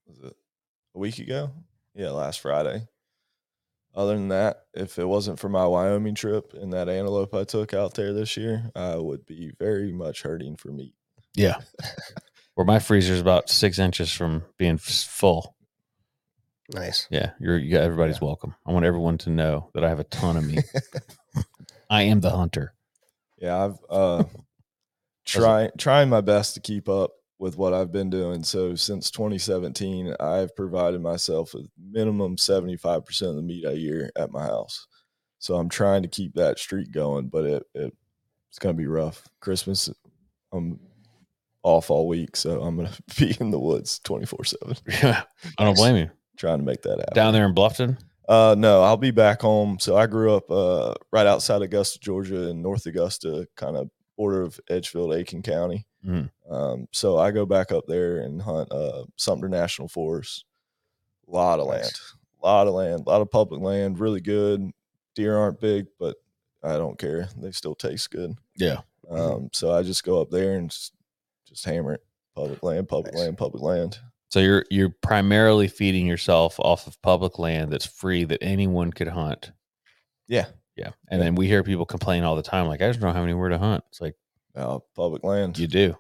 was 0.07 0.19
it 0.21 0.35
a 0.95 0.99
week 0.99 1.19
ago? 1.19 1.51
Yeah, 1.95 2.11
last 2.11 2.41
Friday. 2.41 2.87
Other 3.95 4.15
than 4.15 4.29
that, 4.29 4.63
if 4.75 4.99
it 4.99 5.05
wasn't 5.07 5.39
for 5.41 5.49
my 5.49 5.67
Wyoming 5.67 6.15
trip 6.15 6.55
and 6.55 6.73
that 6.73 6.89
antelope 6.89 7.35
I 7.35 7.45
took 7.45 7.75
out 7.75 7.95
there 7.95 8.13
this 8.15 8.37
year, 8.37 8.71
I 8.75 8.97
would 8.97 9.27
be 9.27 9.53
very 9.59 9.93
much 9.93 10.23
hurting 10.23 10.57
for 10.57 10.69
meat. 10.71 10.95
yeah 11.35 11.57
where 12.55 12.65
my 12.67 12.79
freezer's 12.79 13.21
about 13.21 13.51
six 13.51 13.79
inches 13.79 14.13
from 14.13 14.43
being 14.59 14.79
full 14.79 15.56
Nice. 16.75 17.07
yeah 17.11 17.31
you're 17.41 17.59
you 17.59 17.71
got 17.73 17.83
everybody's 17.83 18.21
welcome 18.21 18.55
i 18.67 18.73
want 18.73 18.85
everyone 18.85 19.19
to 19.19 19.31
know 19.31 19.71
that 19.75 19.85
i 19.85 19.89
have 19.89 20.01
a 20.01 20.05
ton 20.05 20.37
of 20.37 20.45
meat 20.45 20.65
i 21.91 22.03
am 22.03 22.21
the 22.21 22.31
hunter 22.31 22.75
Yeah, 23.39 23.65
I've 23.65 23.79
uh 23.91 24.25
trying 25.25 25.71
trying 25.79 26.09
my 26.09 26.21
best 26.21 26.55
to 26.55 26.61
keep 26.61 26.89
up 26.89 27.11
with 27.39 27.59
what 27.59 27.75
I've 27.75 27.93
been 27.93 28.09
doing. 28.09 28.43
So 28.43 28.75
since 28.77 29.11
2017, 29.11 30.15
I've 30.19 30.57
provided 30.57 31.03
myself 31.03 31.53
with 31.53 31.67
minimum 31.79 32.37
75% 32.37 33.23
of 33.29 33.37
the 33.37 33.43
meat 33.43 33.67
I 33.67 33.73
eat 33.75 34.11
at 34.17 34.31
my 34.33 34.45
house. 34.45 34.87
So 35.39 35.57
I'm 35.57 35.69
trying 35.69 36.01
to 36.03 36.09
keep 36.09 36.35
that 36.35 36.59
streak 36.59 36.91
going, 36.93 37.29
but 37.29 37.45
it, 37.45 37.63
it 37.75 37.93
it's 38.49 38.59
gonna 38.59 38.73
be 38.75 38.87
rough. 38.87 39.29
Christmas, 39.41 39.91
I'm 40.51 40.81
off 41.63 41.91
all 41.91 42.09
week, 42.09 42.37
so 42.37 42.63
I'm 42.63 42.77
gonna 42.77 42.93
be 43.19 43.37
in 43.39 43.51
the 43.51 43.61
woods 43.61 43.99
24 44.01 44.45
seven 44.45 44.77
yeah 45.03 45.23
i 45.59 45.65
don't 45.65 45.77
blame 45.77 45.97
you 45.97 46.11
trying 46.37 46.59
to 46.59 46.65
make 46.65 46.83
that 46.83 46.99
happen. 46.99 47.15
down 47.15 47.33
there 47.33 47.47
in 47.47 47.55
bluffton 47.55 47.99
Uh, 48.29 48.55
no, 48.59 48.83
I'll 48.83 48.97
be 48.97 49.13
back 49.13 49.41
home. 49.41 49.79
So 49.79 49.97
I 49.97 50.07
grew 50.07 50.35
up 50.35 50.51
uh, 50.51 50.95
right 51.13 51.27
outside 51.27 51.63
Augusta, 51.63 51.99
Georgia, 52.01 52.49
in 52.49 52.61
North 52.61 52.85
Augusta, 52.87 53.47
kind 53.57 53.77
of 53.77 53.89
border 54.17 54.43
of 54.43 54.59
Edgefield, 54.69 55.15
Aiken 55.15 55.43
County. 55.43 55.87
Mhm. 56.05 56.31
Um, 56.51 56.89
so 56.93 57.19
I 57.19 57.31
go 57.31 57.47
back 57.47 57.71
up 57.71 57.85
there 57.87 58.19
and 58.19 58.43
hunt 58.43 58.73
uh, 58.73 59.05
Sumter 59.17 59.49
National 59.49 59.87
Forest. 59.89 60.45
A 61.29 61.31
lot 61.31 61.61
of 61.61 61.67
Nice. 61.69 61.75
land, 61.83 61.93
a 62.43 62.47
lot 62.47 62.67
of 62.67 62.75
land, 62.75 63.03
a 63.07 63.11
lot 63.11 63.21
of 63.21 63.31
public 63.31 63.61
land. 63.61 63.99
Really 64.01 64.21
good. 64.21 64.71
Deer 65.15 65.37
aren't 65.37 65.61
big, 65.61 65.87
but 65.99 66.17
I 66.65 66.77
don't 66.79 66.99
care. 66.99 67.29
They 67.37 67.53
still 67.53 67.75
taste 67.77 68.11
good. 68.11 68.35
yeah 68.57 68.81
Um, 69.11 69.51
so 69.53 69.71
I 69.73 69.83
just 69.83 70.03
go 70.05 70.21
up 70.21 70.31
there 70.31 70.55
and 70.57 70.69
just, 70.71 70.93
just 71.47 71.65
hammer 71.65 71.95
it. 71.95 72.05
Public 72.35 72.63
land, 72.63 72.89
public 72.89 73.15
Nice. 73.15 73.23
land, 73.23 73.39
public 73.39 73.63
land. 73.63 73.99
So 74.29 74.41
you're 74.41 74.65
you're 74.71 74.91
primarily 75.03 75.69
feeding 75.69 76.07
yourself 76.07 76.59
off 76.59 76.87
of 76.87 77.01
public 77.03 77.39
land 77.39 77.73
that's 77.73 77.87
free 77.87 78.25
that 78.25 78.43
anyone 78.43 78.91
could 78.93 79.09
hunt. 79.09 79.53
Yeah. 80.29 80.47
Yeah. 80.77 80.91
And 81.11 81.23
then 81.23 81.35
we 81.37 81.47
hear 81.47 81.63
people 81.63 81.87
complain 81.87 82.23
all 82.25 82.37
the 82.37 82.43
time, 82.43 82.67
like, 82.67 82.83
I 82.83 82.89
just 82.89 83.01
don't 83.01 83.15
have 83.15 83.23
anywhere 83.25 83.49
to 83.49 83.59
hunt. 83.59 83.85
It's 83.89 84.01
like 84.01 84.15
Uh, 84.55 84.79
public 84.95 85.23
land. 85.25 85.59
you 85.59 85.67
do. 85.67 85.97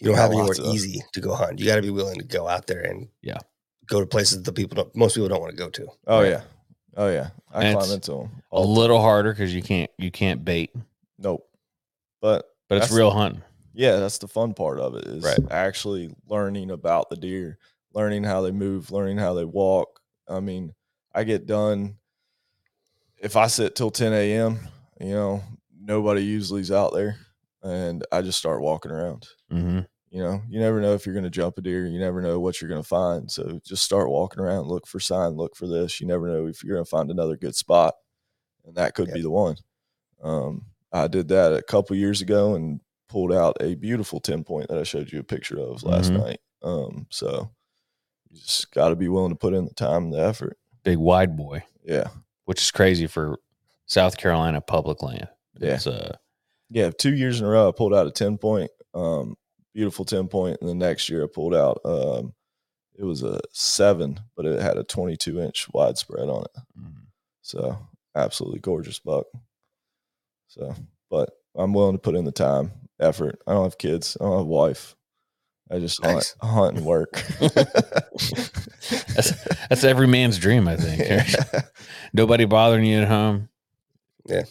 You 0.00 0.06
don't 0.08 0.16
have 0.16 0.30
anywhere 0.32 0.54
easy 0.64 1.00
to 1.12 1.20
go 1.20 1.34
hunt. 1.34 1.58
You 1.58 1.66
got 1.66 1.76
to 1.76 1.82
be 1.82 1.90
willing 1.90 2.18
to 2.18 2.24
go 2.24 2.48
out 2.48 2.66
there 2.66 2.80
and 2.80 3.08
Yeah. 3.22 3.38
go 3.86 4.00
to 4.00 4.06
places 4.06 4.42
that 4.42 4.52
people 4.52 4.76
don't, 4.76 4.94
most 4.96 5.14
people 5.14 5.28
don't 5.28 5.40
want 5.40 5.52
to 5.52 5.56
go 5.56 5.70
to. 5.70 5.86
oh 6.06 6.20
Right. 6.22 6.30
yeah. 6.30 6.42
Oh 6.96 7.08
yeah. 7.08 7.30
I 7.52 7.64
And 7.66 7.78
climb 7.78 7.92
into 7.92 8.10
them. 8.12 8.42
A 8.52 8.60
little 8.60 9.00
harder 9.00 9.32
because 9.32 9.54
you 9.54 9.62
can't 9.62 9.90
you 9.96 10.10
can't 10.10 10.44
bait, 10.44 10.74
Nope. 11.18 11.46
But 12.20 12.46
but 12.68 12.82
it's 12.82 12.90
real 12.92 13.10
hunting. 13.12 13.42
Yeah, 13.72 13.96
that's 13.96 14.18
the 14.18 14.28
fun 14.28 14.54
part 14.54 14.78
of 14.80 14.94
it 14.96 15.04
is 15.06 15.24
Right. 15.24 15.38
actually 15.50 16.14
learning 16.26 16.70
about 16.70 17.08
the 17.10 17.16
deer, 17.16 17.58
learning 17.92 18.24
how 18.24 18.40
they 18.42 18.50
move, 18.52 18.90
learning 18.90 19.18
how 19.18 19.34
they 19.34 19.44
walk. 19.44 20.00
I 20.28 20.40
mean, 20.40 20.74
I 21.14 21.24
get 21.24 21.46
done 21.46 21.96
if 23.18 23.36
I 23.36 23.46
sit 23.48 23.74
till 23.74 23.90
10 23.90 24.12
a.m., 24.12 24.58
you 25.00 25.10
know, 25.14 25.42
nobody 25.78 26.22
usually's 26.22 26.70
out 26.70 26.92
there 26.94 27.16
and 27.62 28.04
I 28.12 28.22
just 28.22 28.38
start 28.38 28.62
walking 28.62 28.90
around. 28.90 29.26
Mm-hmm. 29.52 29.80
You 30.10 30.22
know, 30.22 30.42
you 30.48 30.58
never 30.58 30.80
know 30.80 30.94
if 30.94 31.06
you're 31.06 31.14
going 31.14 31.24
to 31.24 31.30
jump 31.30 31.56
a 31.58 31.60
deer. 31.60 31.86
You 31.86 31.98
never 32.00 32.20
know 32.20 32.40
what 32.40 32.60
you're 32.60 32.68
going 32.70 32.82
to 32.82 32.88
find. 32.88 33.30
So 33.30 33.60
just 33.64 33.82
start 33.84 34.08
walking 34.10 34.40
around, 34.42 34.66
look 34.66 34.86
for 34.86 34.98
sign, 34.98 35.32
look 35.32 35.54
for 35.54 35.68
this. 35.68 36.00
You 36.00 36.06
never 36.06 36.26
know 36.26 36.46
if 36.46 36.64
you're 36.64 36.74
going 36.74 36.84
to 36.84 36.90
find 36.90 37.10
another 37.10 37.36
good 37.36 37.54
spot, 37.54 37.94
and 38.64 38.74
that 38.74 38.94
could 38.94 39.08
Yeah. 39.08 39.14
be 39.14 39.22
the 39.22 39.30
one. 39.30 39.56
Um, 40.22 40.66
I 40.92 41.06
did 41.06 41.28
that 41.28 41.52
a 41.52 41.62
couple 41.62 41.94
years 41.94 42.20
ago 42.20 42.54
and 42.56 42.80
pulled 43.10 43.32
out 43.32 43.56
a 43.60 43.74
beautiful 43.74 44.20
ten 44.20 44.44
point 44.44 44.68
that 44.68 44.78
I 44.78 44.84
showed 44.84 45.10
you 45.12 45.18
a 45.20 45.24
picture 45.24 45.58
of 45.58 45.82
last 45.82 46.10
Mhm. 46.12 46.18
night. 46.18 46.40
Um, 46.62 47.06
so 47.10 47.50
you 48.28 48.38
just 48.40 48.70
got 48.72 48.90
to 48.90 48.96
be 48.96 49.08
willing 49.08 49.30
to 49.32 49.36
put 49.38 49.54
in 49.54 49.64
the 49.64 49.74
time 49.74 50.04
and 50.04 50.12
the 50.14 50.20
effort. 50.20 50.56
Big 50.84 50.98
wide 50.98 51.36
boy, 51.36 51.64
Yeah, 51.84 52.08
which 52.44 52.60
is 52.62 52.70
crazy 52.70 53.06
for 53.06 53.38
South 53.86 54.16
Carolina 54.16 54.60
public 54.60 55.02
land. 55.02 55.28
Yeah. 55.58 55.74
It's 55.74 55.86
uh 55.86 56.16
yeah. 56.70 56.90
Two 56.90 57.14
years 57.14 57.40
in 57.40 57.46
a 57.46 57.50
row, 57.50 57.68
I 57.68 57.72
pulled 57.72 57.92
out 57.94 58.06
a 58.06 58.10
ten 58.12 58.38
point, 58.38 58.70
um, 58.94 59.36
beautiful 59.74 60.04
ten 60.04 60.28
point. 60.28 60.30
point, 60.30 60.60
and 60.60 60.70
the 60.70 60.74
next 60.74 61.08
year 61.08 61.24
I 61.24 61.26
pulled 61.26 61.54
out. 61.54 61.80
Um, 61.84 62.34
it 62.94 63.04
was 63.04 63.22
a 63.22 63.40
seven, 63.50 64.20
but 64.36 64.44
it 64.46 64.60
had 64.60 64.76
a 64.76 64.84
22 64.84 65.40
inch 65.40 65.66
widespread 65.72 66.28
on 66.28 66.42
it. 66.44 66.50
mm, 66.78 66.92
So 67.40 67.78
absolutely 68.14 68.60
gorgeous 68.60 68.98
buck. 68.98 69.26
So, 70.48 70.74
but 71.10 71.30
I'm 71.54 71.72
willing 71.72 71.94
to 71.96 71.98
put 72.00 72.14
in 72.14 72.24
the 72.24 72.32
time, 72.32 72.72
effort. 73.00 73.40
I 73.46 73.52
don't 73.52 73.64
have 73.64 73.78
kids. 73.78 74.16
I 74.20 74.24
don't 74.24 74.32
have 74.32 74.40
a 74.42 74.44
wife. 74.44 74.96
I 75.72 75.78
just 75.78 76.02
Nice. 76.02 76.34
hunt, 76.40 76.52
hunt 76.52 76.76
and 76.78 76.86
work. 76.86 77.12
that's 79.14 79.32
that's 79.68 79.84
every 79.84 80.06
man's 80.08 80.38
dream, 80.38 80.66
I 80.68 80.76
think. 80.76 81.30
Nobody 82.12 82.44
bothering 82.44 82.84
you 82.84 83.00
at 83.02 83.08
home. 83.08 83.48
Yeah. 84.26 84.42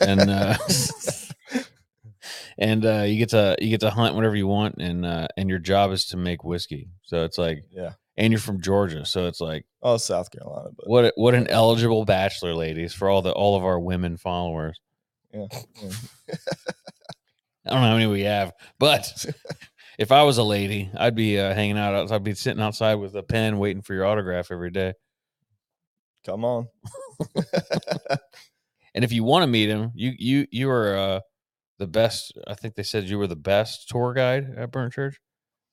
and 0.00 0.20
uh 0.28 0.56
and 2.58 2.84
uh 2.84 3.02
you 3.06 3.18
get 3.18 3.30
to 3.30 3.56
you 3.60 3.70
get 3.70 3.80
to 3.80 3.90
hunt 3.90 4.14
whenever 4.14 4.36
you 4.36 4.46
want 4.46 4.76
and 4.78 5.06
uh 5.06 5.28
and 5.36 5.48
your 5.48 5.58
job 5.60 5.92
is 5.92 6.06
to 6.06 6.16
make 6.16 6.42
whiskey 6.44 6.88
so 7.04 7.24
it's 7.24 7.38
like 7.38 7.64
yeah. 7.70 7.92
and 8.16 8.32
you're 8.32 8.40
from 8.40 8.60
georgia 8.60 9.04
so 9.06 9.26
it's 9.26 9.40
like 9.40 9.64
Oh, 9.86 9.98
South 9.98 10.30
Carolina, 10.30 10.70
but 10.76 10.88
what 10.88 11.12
what 11.16 11.34
an 11.34 11.46
eligible 11.48 12.04
bachelor 12.06 12.54
ladies 12.54 12.92
for 12.94 13.08
all 13.08 13.22
the 13.22 13.32
all 13.32 13.54
of 13.56 13.64
our 13.64 13.78
women 13.78 14.16
followers 14.16 14.80
yeah. 15.32 15.46
yeah. 15.82 15.90
I 17.66 17.70
don't 17.70 17.80
know 17.80 17.88
how 17.88 17.94
many 17.94 18.06
we 18.06 18.22
have 18.22 18.52
but 18.78 19.26
if 19.98 20.12
i 20.12 20.22
was 20.22 20.38
a 20.38 20.42
lady 20.42 20.90
i'd 20.96 21.14
be 21.14 21.38
uh, 21.38 21.54
hanging 21.54 21.78
out 21.78 21.94
outside 21.94 22.16
i'd 22.16 22.24
be 22.24 22.34
sitting 22.34 22.62
outside 22.62 22.94
with 22.96 23.14
a 23.16 23.22
pen 23.22 23.58
waiting 23.58 23.82
for 23.82 23.94
your 23.94 24.06
autograph 24.06 24.50
every 24.50 24.70
day 24.70 24.94
Come 26.26 26.42
on. 26.42 26.68
and 28.94 29.04
if 29.04 29.12
you 29.12 29.24
want 29.24 29.42
to 29.42 29.46
meet 29.46 29.68
him 29.68 29.92
you 29.94 30.12
you 30.16 30.46
you 30.50 30.70
are 30.70 30.96
uh 30.96 31.20
the 31.78 31.86
best 31.86 32.32
i 32.46 32.54
think 32.54 32.74
they 32.74 32.82
said 32.82 33.04
you 33.04 33.18
were 33.18 33.26
the 33.26 33.36
best 33.36 33.88
tour 33.88 34.14
guide 34.14 34.54
at 34.56 34.70
Burnt 34.70 34.94
Church 34.94 35.20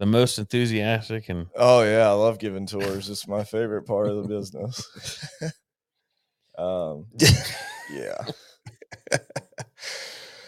the 0.02 0.08
most 0.08 0.40
enthusiastic 0.40 1.30
and 1.30 1.46
Oh 1.56 1.84
yeah, 1.84 2.10
I 2.10 2.14
love 2.14 2.40
giving 2.40 2.66
tours. 2.66 3.08
It's 3.08 3.28
my 3.28 3.44
favorite 3.44 3.84
part 3.84 4.08
of 4.08 4.16
the 4.16 4.28
business. 4.28 4.84
um, 6.58 7.06
yeah. 7.92 8.26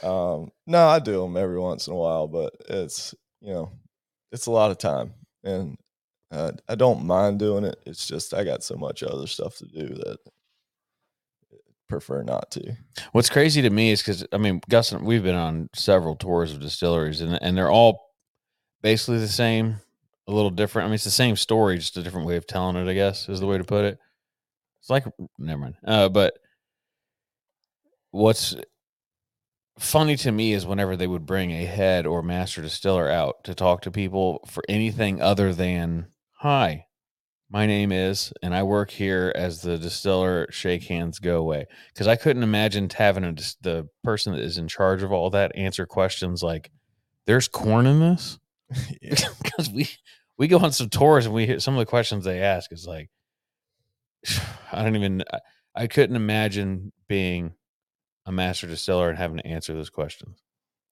Um, 0.04 0.52
no, 0.68 0.88
I 0.88 1.00
do 1.00 1.22
them 1.22 1.38
every 1.38 1.60
once 1.60 1.88
in 1.88 1.94
a 1.94 1.98
while, 1.98 2.28
but 2.28 2.54
it's 2.70 3.16
you 3.42 3.54
know, 3.54 3.72
it's 4.32 4.48
a 4.48 4.52
lot 4.52 4.72
of 4.72 4.78
time, 4.78 5.14
and 5.44 5.78
uh, 6.32 6.52
I 6.68 6.76
don't 6.76 7.06
mind 7.06 7.40
doing 7.40 7.64
it. 7.64 7.78
It's 7.86 8.06
just 8.08 8.34
I 8.34 8.44
got 8.44 8.64
so 8.64 8.76
much 8.76 9.04
other 9.04 9.28
stuff 9.28 9.58
to 9.58 9.66
do 9.66 9.88
that 9.88 10.18
I 11.52 11.58
prefer 11.88 12.24
not 12.24 12.52
to. 12.52 12.76
What's 13.12 13.30
crazy 13.30 13.62
to 13.62 13.70
me 13.70 13.92
is 13.92 14.02
because 14.02 14.26
I 14.32 14.38
mean, 14.38 14.62
Gus 14.70 14.92
and 14.92 15.06
we've 15.06 15.24
been 15.24 15.36
on 15.36 15.70
several 15.74 16.16
tours 16.16 16.52
of 16.52 16.60
distilleries, 16.60 17.22
and 17.22 17.42
and 17.42 17.58
they're 17.58 17.72
all 17.72 18.02
basically 18.82 19.20
the 19.20 19.28
same, 19.28 19.78
a 20.28 20.32
little 20.32 20.52
different. 20.52 20.86
I 20.86 20.88
mean, 20.90 20.96
it's 20.96 21.04
the 21.06 21.12
same 21.12 21.38
story, 21.38 21.78
just 21.78 21.98
a 21.98 22.04
different 22.04 22.28
way 22.28 22.36
of 22.36 22.46
telling 22.46 22.76
it. 22.76 22.90
I 22.90 22.94
guess 22.94 23.30
is 23.30 23.40
the 23.40 23.48
way 23.48 23.58
to 23.58 23.64
put 23.64 23.86
it. 23.86 24.00
It's 24.82 24.90
like 24.90 25.06
never 25.38 25.62
mind. 25.62 25.76
Uh, 25.86 26.10
but 26.10 26.34
what's 28.12 28.56
funny 29.80 30.16
to 30.18 30.32
me 30.32 30.54
is 30.54 30.66
whenever 30.66 30.96
they 30.96 31.08
would 31.08 31.26
bring 31.26 31.52
a 31.52 31.66
head 31.66 32.06
or 32.06 32.22
master 32.22 32.62
distiller 32.62 33.10
out 33.10 33.44
to 33.44 33.56
talk 33.56 33.82
to 33.82 33.92
people 33.92 34.48
for 34.48 34.64
anything 34.70 35.22
other 35.22 35.54
than 35.54 36.08
hi 36.40 36.86
my 37.50 37.66
name 37.66 37.92
is 37.92 38.34
and 38.42 38.54
i 38.56 38.62
work 38.64 38.92
here 38.92 39.32
as 39.36 39.62
the 39.62 39.78
distiller 39.78 40.48
shake 40.52 40.84
hands 40.86 41.20
go 41.20 41.38
away. 41.38 41.66
Because 41.94 42.08
i 42.08 42.16
couldn't 42.16 42.44
imagine 42.44 42.90
having 42.90 43.24
a, 43.24 43.34
the 43.62 43.88
person 44.04 44.34
that 44.34 44.42
is 44.42 44.58
in 44.58 44.68
charge 44.68 45.04
of 45.04 45.12
all 45.12 45.30
that 45.30 45.56
answer 45.56 45.86
questions 45.86 46.44
like 46.44 46.72
there's 47.26 47.48
corn 47.48 47.86
in 47.86 48.00
this? 48.00 48.40
Because 49.02 49.70
we 49.70 49.88
we 50.38 50.48
go 50.48 50.58
on 50.58 50.72
some 50.72 50.90
tours 50.90 51.26
and 51.26 51.36
we 51.36 51.46
hear 51.46 51.60
some 51.60 51.76
of 51.76 51.80
the 51.80 51.86
questions 51.86 52.26
they 52.26 52.42
ask 52.42 52.72
is 52.72 52.88
like 52.88 53.10
i 54.72 54.84
don't 54.84 54.96
even 54.96 55.24
I, 55.32 55.40
I 55.76 55.88
couldn't 55.88 56.16
imagine 56.16 56.92
being 57.08 57.54
a 58.26 58.32
master 58.32 58.68
distiller 58.68 59.10
and 59.10 59.18
having 59.18 59.38
to 59.38 59.48
answer 59.48 59.74
those 59.74 59.90
questions 59.90 60.42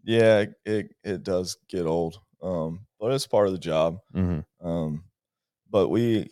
Yeah, 0.03 0.45
it, 0.65 0.93
it 1.03 1.23
does 1.23 1.57
get 1.69 1.85
old, 1.85 2.19
um, 2.41 2.87
but 2.99 3.13
it's 3.13 3.27
part 3.27 3.47
of 3.47 3.53
the 3.53 3.59
job. 3.59 3.99
hmm 4.13 4.39
Um, 4.61 5.03
but 5.69 5.89
we 5.89 6.29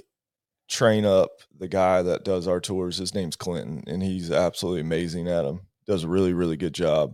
train 0.68 1.06
up 1.06 1.32
the 1.58 1.68
guy 1.68 2.02
that 2.04 2.24
does 2.24 2.48
our 2.48 2.60
tours. 2.60 2.98
His 2.98 3.16
name's 3.16 3.36
Clinton, 3.36 3.84
and 3.88 4.04
he's 4.04 4.32
absolutely 4.32 4.82
amazing 4.82 5.28
at 5.28 5.44
them. 5.44 5.62
Does 5.88 6.04
a 6.04 6.08
really, 6.08 6.34
really 6.34 6.58
good 6.58 6.74
job. 6.74 7.14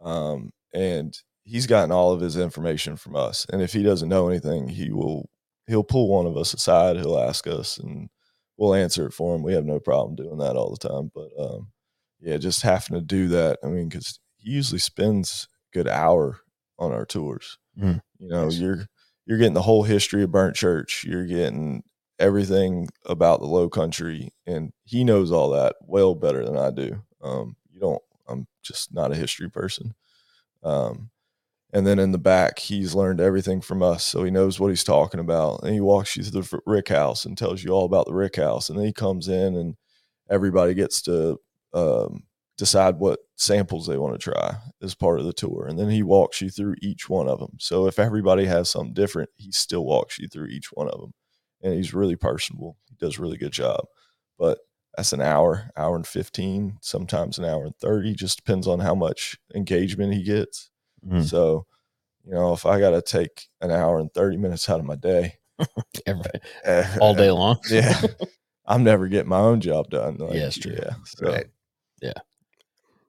Um, 0.00 0.50
and 0.74 1.16
he's 1.44 1.66
gotten 1.66 1.92
all 1.92 2.12
of 2.12 2.20
his 2.20 2.36
information 2.36 2.96
from 2.96 3.16
us. 3.16 3.46
And 3.52 3.62
if 3.62 3.72
he 3.72 3.82
doesn't 3.82 4.08
know 4.08 4.28
anything, 4.28 4.68
he 4.68 4.90
will 4.90 5.28
he'll 5.66 5.84
pull 5.84 6.08
one 6.08 6.26
of 6.26 6.36
us 6.36 6.54
aside. 6.54 6.96
He'll 6.96 7.18
ask 7.18 7.46
us, 7.46 7.78
and 7.78 8.08
we'll 8.56 8.74
answer 8.74 9.06
it 9.06 9.12
for 9.12 9.34
him. 9.36 9.42
We 9.42 9.54
have 9.54 9.64
no 9.66 9.78
problem 9.80 10.16
doing 10.16 10.38
that 10.38 10.56
all 10.56 10.70
the 10.70 10.88
time. 10.88 11.10
But 11.14 11.30
um, 11.38 11.68
yeah, 12.20 12.36
just 12.36 12.62
having 12.62 12.98
to 12.98 13.04
do 13.04 13.28
that. 13.28 13.58
I 13.64 13.68
mean, 13.68 13.88
because 13.88 14.18
he 14.36 14.50
usually 14.52 14.78
spends 14.78 15.48
a 15.72 15.76
good 15.76 15.88
hour 15.88 16.40
on 16.78 16.92
our 16.92 17.04
tours. 17.04 17.58
Mm. 17.78 18.00
You 18.18 18.28
know, 18.28 18.44
Nice. 18.44 18.58
you're 18.58 18.86
you're 19.26 19.38
getting 19.38 19.54
the 19.54 19.62
whole 19.62 19.82
history 19.82 20.22
of 20.22 20.32
Burnt 20.32 20.56
Church. 20.56 21.04
You're 21.06 21.26
getting 21.26 21.82
everything 22.18 22.88
about 23.06 23.40
the 23.40 23.46
Low 23.46 23.68
Country, 23.68 24.32
and 24.46 24.72
he 24.84 25.04
knows 25.04 25.30
all 25.30 25.50
that 25.50 25.76
well 25.86 26.14
better 26.14 26.44
than 26.44 26.56
I 26.56 26.70
do. 26.70 27.02
Um, 27.22 27.56
you 27.70 27.78
don't. 27.80 28.02
I'm 28.28 28.46
just 28.62 28.92
not 28.92 29.12
a 29.12 29.16
history 29.16 29.48
person. 29.50 29.94
Um, 30.62 31.10
and 31.72 31.86
then 31.86 31.98
in 31.98 32.12
the 32.12 32.18
back, 32.18 32.58
he's 32.58 32.94
learned 32.94 33.20
everything 33.20 33.60
from 33.60 33.82
us, 33.82 34.04
so 34.04 34.24
he 34.24 34.30
knows 34.30 34.58
what 34.58 34.68
he's 34.68 34.84
talking 34.84 35.20
about. 35.20 35.62
And 35.62 35.72
he 35.74 35.80
walks 35.80 36.16
you 36.16 36.22
through 36.24 36.42
the 36.42 36.60
Rick 36.66 36.88
House 36.88 37.24
and 37.24 37.36
tells 37.36 37.62
you 37.62 37.70
all 37.72 37.84
about 37.84 38.06
the 38.06 38.14
Rick 38.14 38.36
House. 38.36 38.68
And 38.70 38.78
then 38.78 38.86
he 38.86 38.92
comes 38.92 39.28
in, 39.28 39.54
and 39.54 39.76
everybody 40.30 40.72
gets 40.74 41.02
to 41.02 41.38
um, 41.74 42.24
decide 42.56 42.96
what 42.98 43.20
samples 43.36 43.86
they 43.86 43.96
want 43.98 44.14
to 44.14 44.18
try 44.32 44.56
as 44.82 44.94
part 44.94 45.20
of 45.20 45.26
the 45.26 45.32
tour. 45.32 45.66
And 45.68 45.78
then 45.78 45.90
he 45.90 46.02
walks 46.02 46.40
you 46.40 46.50
through 46.50 46.74
each 46.82 47.08
one 47.08 47.28
of 47.28 47.38
them. 47.38 47.56
So 47.58 47.86
if 47.86 47.98
everybody 47.98 48.46
has 48.46 48.68
something 48.70 48.94
different, 48.94 49.30
he 49.36 49.52
still 49.52 49.84
walks 49.84 50.18
you 50.18 50.26
through 50.28 50.46
each 50.48 50.68
one 50.72 50.88
of 50.88 51.00
them. 51.00 51.14
And 51.62 51.74
he's 51.74 51.94
really 51.94 52.16
personable. 52.16 52.76
He 52.88 52.96
does 52.98 53.18
a 53.18 53.22
really 53.22 53.36
good 53.36 53.52
job. 53.52 53.84
But 54.38 54.58
that's 54.96 55.12
an 55.12 55.20
hour, 55.20 55.70
hour 55.76 55.94
and 55.94 56.06
15, 56.06 56.78
sometimes 56.80 57.38
an 57.38 57.44
hour 57.44 57.64
and 57.64 57.76
30, 57.76 58.14
just 58.14 58.36
depends 58.38 58.66
on 58.66 58.80
how 58.80 58.94
much 58.94 59.36
engagement 59.54 60.14
he 60.14 60.22
gets. 60.24 60.70
Mhm. 61.06 61.24
So, 61.24 61.66
you 62.24 62.32
know, 62.32 62.52
if 62.52 62.66
I 62.66 62.80
got 62.80 62.90
to 62.90 63.02
take 63.02 63.48
an 63.60 63.70
hour 63.70 63.98
and 64.00 64.12
30 64.12 64.36
minutes 64.36 64.68
out 64.68 64.80
of 64.80 64.86
my 64.86 64.96
day 64.96 65.34
Every, 66.06 66.22
eh, 66.64 66.96
all 67.00 67.14
day 67.14 67.30
long. 67.30 67.58
yeah, 67.70 68.00
I'm 68.66 68.82
never 68.84 69.06
getting 69.08 69.28
my 69.28 69.38
own 69.38 69.60
job 69.60 69.90
done. 69.90 70.16
Like, 70.18 70.34
Yeah, 70.34 70.46
it's 70.46 70.58
true. 70.58 70.76
Yeah. 70.76 70.94
So, 71.04 71.26
Right. 71.32 71.46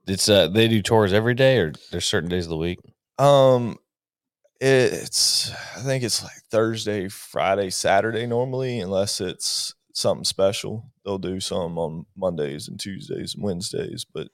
It's 0.07 0.27
uh 0.29 0.47
they 0.47 0.67
do 0.67 0.81
tours 0.81 1.13
every 1.13 1.35
day 1.35 1.57
or 1.59 1.73
there's 1.91 2.05
certain 2.05 2.29
days 2.29 2.45
of 2.45 2.49
the 2.49 2.57
week. 2.57 2.79
Um, 3.17 3.77
It's 4.61 5.51
I 5.77 5.81
think 5.81 6.03
it's 6.03 6.23
like 6.23 6.41
Thursday, 6.51 7.07
Friday, 7.07 7.69
Saturday 7.69 8.25
normally, 8.25 8.79
unless 8.79 9.21
it's 9.21 9.73
something 9.93 10.25
special. 10.25 10.91
They'll 11.05 11.17
do 11.17 11.39
some 11.39 11.77
on 11.77 12.05
Mondays 12.17 12.67
and 12.67 12.79
Tuesdays 12.79 13.35
and 13.35 13.43
Wednesdays, 13.43 14.05
but 14.05 14.29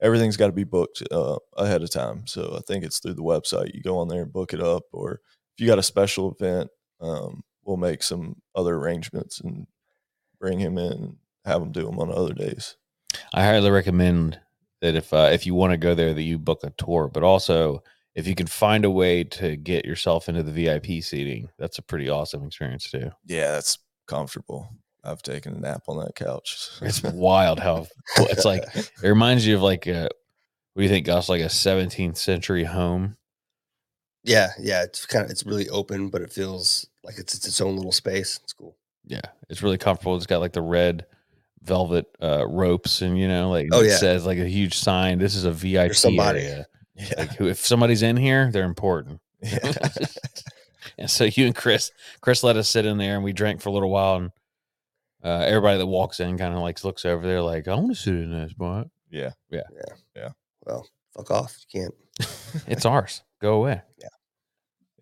everything's 0.00 0.36
got 0.36 0.46
to 0.46 0.52
be 0.52 0.64
booked 0.64 1.02
uh, 1.10 1.38
ahead 1.56 1.82
of 1.82 1.90
time. 1.90 2.26
So 2.26 2.54
I 2.56 2.60
think 2.66 2.84
it's 2.84 2.98
through 3.00 3.14
the 3.14 3.22
website. 3.22 3.74
You 3.74 3.82
go 3.82 3.98
on 3.98 4.08
there 4.08 4.22
and 4.22 4.32
book 4.32 4.52
it 4.54 4.62
up, 4.62 4.84
or 4.92 5.20
if 5.54 5.60
you 5.60 5.66
got 5.66 5.78
a 5.78 5.82
special 5.82 6.32
event, 6.38 6.70
um, 7.00 7.42
we'll 7.64 7.76
make 7.76 8.02
some 8.02 8.36
other 8.54 8.76
arrangements 8.76 9.40
and 9.40 9.66
bring 10.40 10.58
him 10.58 10.78
in 10.78 10.92
and 10.92 11.16
have 11.44 11.62
him 11.62 11.72
do 11.72 11.84
them 11.84 11.98
on 11.98 12.10
other 12.12 12.34
days. 12.34 12.76
I 13.34 13.44
highly 13.44 13.70
recommend 13.70 14.40
that 14.80 14.94
if 14.94 15.12
uh, 15.12 15.30
if 15.32 15.46
you 15.46 15.54
want 15.54 15.72
to 15.72 15.76
go 15.76 15.94
there, 15.94 16.14
that 16.14 16.22
you 16.22 16.38
book 16.38 16.60
a 16.64 16.70
tour, 16.70 17.08
but 17.12 17.22
also 17.22 17.82
if 18.14 18.26
you 18.26 18.34
can 18.34 18.46
find 18.46 18.84
a 18.84 18.90
way 18.90 19.24
to 19.24 19.56
get 19.56 19.84
yourself 19.84 20.28
into 20.28 20.42
the 20.42 20.52
VIP 20.52 21.02
seating, 21.02 21.50
that's 21.58 21.78
a 21.78 21.82
pretty 21.82 22.08
awesome 22.08 22.46
experience 22.46 22.90
too. 22.90 23.10
Yeah, 23.26 23.52
that's 23.52 23.78
comfortable. 24.06 24.70
I've 25.04 25.22
taken 25.22 25.54
a 25.54 25.60
nap 25.60 25.84
on 25.88 25.98
that 25.98 26.14
couch. 26.14 26.70
It's 26.80 27.02
wild 27.02 27.60
how 27.60 27.86
it's 28.16 28.44
like. 28.44 28.64
It 28.74 29.08
reminds 29.08 29.46
you 29.46 29.54
of 29.54 29.62
like 29.62 29.86
a, 29.86 30.08
what 30.72 30.80
do 30.80 30.82
you 30.82 30.88
think, 30.88 31.06
Gus? 31.06 31.28
Like 31.28 31.42
a 31.42 31.46
17th 31.46 32.16
century 32.16 32.64
home. 32.64 33.16
Yeah, 34.24 34.48
yeah. 34.58 34.82
It's 34.82 35.06
kind 35.06 35.24
of 35.24 35.30
it's 35.30 35.46
really 35.46 35.68
open, 35.68 36.08
but 36.08 36.22
it 36.22 36.32
feels 36.32 36.86
like 37.04 37.18
it's 37.18 37.34
it's 37.34 37.46
its 37.46 37.60
own 37.60 37.76
little 37.76 37.92
space. 37.92 38.40
It's 38.42 38.52
cool. 38.52 38.76
Yeah, 39.04 39.20
it's 39.48 39.62
really 39.62 39.78
comfortable. 39.78 40.16
It's 40.16 40.26
got 40.26 40.40
like 40.40 40.52
the 40.52 40.62
red 40.62 41.06
velvet 41.66 42.06
uh, 42.22 42.46
ropes, 42.48 43.02
and 43.02 43.18
you 43.18 43.28
know, 43.28 43.50
like 43.50 43.68
Oh, 43.72 43.80
it 43.82 43.88
yeah. 43.88 43.96
says 43.96 44.24
like 44.24 44.38
a 44.38 44.48
huge 44.48 44.78
sign. 44.78 45.18
This 45.18 45.34
is 45.34 45.44
a 45.44 45.50
VIP 45.52 45.94
somebody. 45.94 46.40
area. 46.40 46.66
yeah. 46.94 47.12
Like 47.18 47.32
who, 47.34 47.48
if 47.48 47.58
somebody's 47.58 48.02
in 48.02 48.16
here, 48.16 48.50
they're 48.52 48.64
important. 48.64 49.20
yeah. 49.42 49.58
And 50.98 51.10
so 51.10 51.24
you 51.24 51.44
and 51.46 51.54
Chris, 51.54 51.90
Chris 52.22 52.42
let 52.42 52.56
us 52.56 52.70
sit 52.70 52.86
in 52.86 52.96
there 52.96 53.16
and 53.16 53.24
we 53.24 53.32
drank 53.34 53.60
for 53.60 53.68
a 53.68 53.72
little 53.72 53.90
while. 53.90 54.16
And 54.16 54.30
uh, 55.22 55.44
everybody 55.46 55.76
that 55.78 55.86
walks 55.86 56.20
in 56.20 56.38
kind 56.38 56.54
of 56.54 56.60
like 56.60 56.82
looks 56.84 57.04
over 57.04 57.26
there 57.26 57.42
like, 57.42 57.68
I 57.68 57.74
want 57.74 57.88
to 57.88 57.94
sit 57.94 58.14
in 58.14 58.30
that 58.30 58.50
spot. 58.50 58.88
yeah. 59.10 59.32
Yeah. 59.50 59.62
Yeah. 59.74 59.94
Yeah. 60.14 60.28
Well, 60.64 60.88
fuck 61.14 61.30
off. 61.32 61.54
You 61.72 61.80
can't. 61.82 61.94
It's 62.66 62.86
ours. 62.86 63.22
Go 63.42 63.54
away. 63.54 63.82
Yeah. 64.00 64.08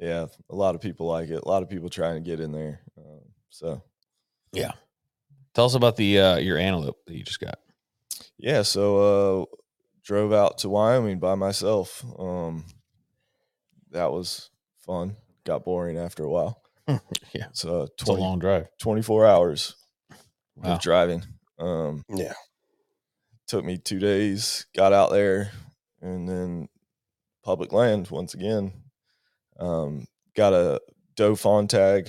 Yeah, 0.01 0.27
a 0.51 0.55
lot 0.57 0.75
of 0.75 0.81
people 0.81 1.07
like 1.07 1.29
it. 1.29 1.41
A 1.45 1.49
lot 1.49 1.63
of 1.63 1.69
people 1.69 1.89
trying 1.89 2.17
to 2.17 2.29
get 2.29 2.41
in 2.41 2.51
there. 2.51 2.81
Um, 2.99 3.21
so 3.51 3.81
Tell 5.55 5.65
us 5.67 5.75
about 5.75 5.97
the 5.97 6.19
uh, 6.19 6.37
your 6.37 6.59
antelope 6.59 6.99
that 7.07 7.15
you 7.17 7.23
just 7.25 7.41
got. 7.41 7.59
yeah, 8.39 8.63
so 8.63 8.99
uh 8.99 9.57
drove 10.03 10.33
out 10.33 10.59
to 10.59 10.69
Wyoming 10.69 11.19
by 11.19 11.35
myself. 11.35 12.05
Um 12.19 12.65
that 13.91 14.11
was 14.13 14.51
fun. 14.85 15.17
Got 15.45 15.65
boring 15.65 15.99
after 15.99 16.25
a 16.25 16.31
while. 16.31 16.61
Yeah. 17.33 17.47
So 17.53 17.83
It's 17.99 18.09
a 18.09 18.13
long 18.13 18.39
drive. 18.39 18.69
24 18.81 19.27
hours 19.27 19.75
Wow. 20.57 20.75
of 20.75 20.81
driving. 20.81 21.23
Um 21.59 22.03
Yeah. 22.09 22.35
took 23.47 23.65
me 23.65 23.79
2 23.79 23.99
days, 23.99 24.67
got 24.77 24.93
out 24.93 25.11
there 25.11 25.51
and 26.01 26.29
then 26.29 26.69
public 27.45 27.73
land 27.73 28.09
once 28.11 28.35
again. 28.35 28.73
Um 29.59 30.07
got 30.37 30.53
a 30.53 30.81
doe 31.17 31.37
fawn 31.37 31.67
tag 31.69 32.09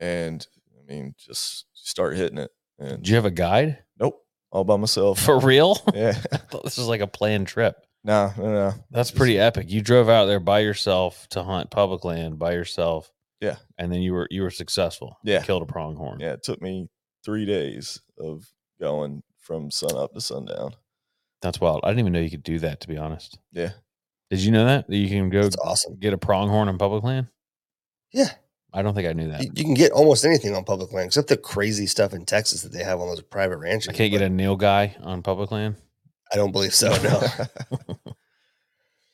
and 0.00 0.46
I 0.88 0.92
mean 0.92 1.14
just 1.18 1.66
start 1.74 2.16
hitting 2.16 2.38
it 2.38 2.50
and 2.78 2.98
Did 2.98 3.08
you 3.08 3.16
have 3.16 3.24
a 3.24 3.30
guide 3.30 3.78
nope, 3.98 4.20
all 4.50 4.64
by 4.64 4.76
myself. 4.76 5.20
for 5.20 5.38
real? 5.38 5.76
yeah. 5.94 6.10
I 6.32 6.36
thought 6.36 6.64
this 6.64 6.78
was 6.78 6.88
like 6.88 7.00
a 7.00 7.06
planned 7.06 7.46
trip. 7.48 7.74
No, 8.04 8.32
no, 8.38 8.44
no. 8.52 8.72
That's 8.90 9.10
pretty 9.10 9.38
epic. 9.38 9.66
You 9.68 9.82
drove 9.82 10.08
out 10.08 10.26
there 10.26 10.38
by 10.38 10.60
yourself 10.60 11.26
to 11.30 11.42
hunt 11.42 11.70
public 11.70 12.04
land 12.04 12.38
by 12.38 12.52
yourself. 12.52 13.10
Yeah. 13.40 13.56
And 13.78 13.92
then 13.92 14.00
you 14.00 14.12
were 14.12 14.28
you 14.30 14.42
were 14.42 14.50
successful. 14.50 15.18
You 15.24 15.32
Yeah. 15.34 15.42
Killed 15.42 15.62
a 15.62 15.66
pronghorn. 15.66 16.20
Yeah, 16.20 16.32
it 16.34 16.42
took 16.44 16.62
me 16.62 16.88
three 17.24 17.44
days 17.46 18.00
of 18.18 18.44
going 18.80 19.22
from 19.40 19.70
sun 19.72 19.96
up 19.96 20.14
to 20.14 20.20
sundown. 20.20 20.74
That's 21.42 21.60
wild. 21.60 21.80
I 21.82 21.88
didn't 21.88 22.00
even 22.00 22.12
know 22.12 22.20
you 22.20 22.30
could 22.30 22.42
do 22.44 22.58
that, 22.60 22.80
to 22.82 22.88
be 22.88 22.96
honest. 22.96 23.38
Yeah. 23.52 23.70
Did 24.30 24.40
you 24.40 24.50
know 24.52 24.64
that? 24.66 24.86
That 24.88 24.96
you 24.96 25.08
can 25.08 25.28
go 25.30 25.40
It's 25.40 25.56
awesome. 25.56 25.96
get 25.98 26.12
a 26.12 26.18
pronghorn 26.18 26.68
on 26.68 26.78
public 26.78 27.02
land? 27.04 27.26
Yeah. 28.12 28.30
I 28.76 28.82
don't 28.82 28.94
think 28.94 29.08
I 29.08 29.14
knew 29.14 29.28
that. 29.28 29.42
You, 29.42 29.50
you 29.54 29.64
can 29.64 29.72
get 29.72 29.90
almost 29.90 30.22
anything 30.26 30.54
on 30.54 30.62
public 30.62 30.92
land 30.92 31.06
except 31.06 31.28
the 31.28 31.36
crazy 31.38 31.86
stuff 31.86 32.12
in 32.12 32.26
Texas 32.26 32.60
that 32.62 32.72
they 32.72 32.84
have 32.84 33.00
on 33.00 33.08
those 33.08 33.22
private 33.22 33.56
ranches. 33.56 33.88
I 33.88 33.92
can't 33.92 34.12
get 34.12 34.20
a 34.20 34.28
nilgai 34.28 35.02
on 35.04 35.22
public 35.22 35.50
land. 35.50 35.76
I 36.30 36.36
don't 36.36 36.52
believe 36.52 36.74
so. 36.74 36.90
No. 37.02 37.22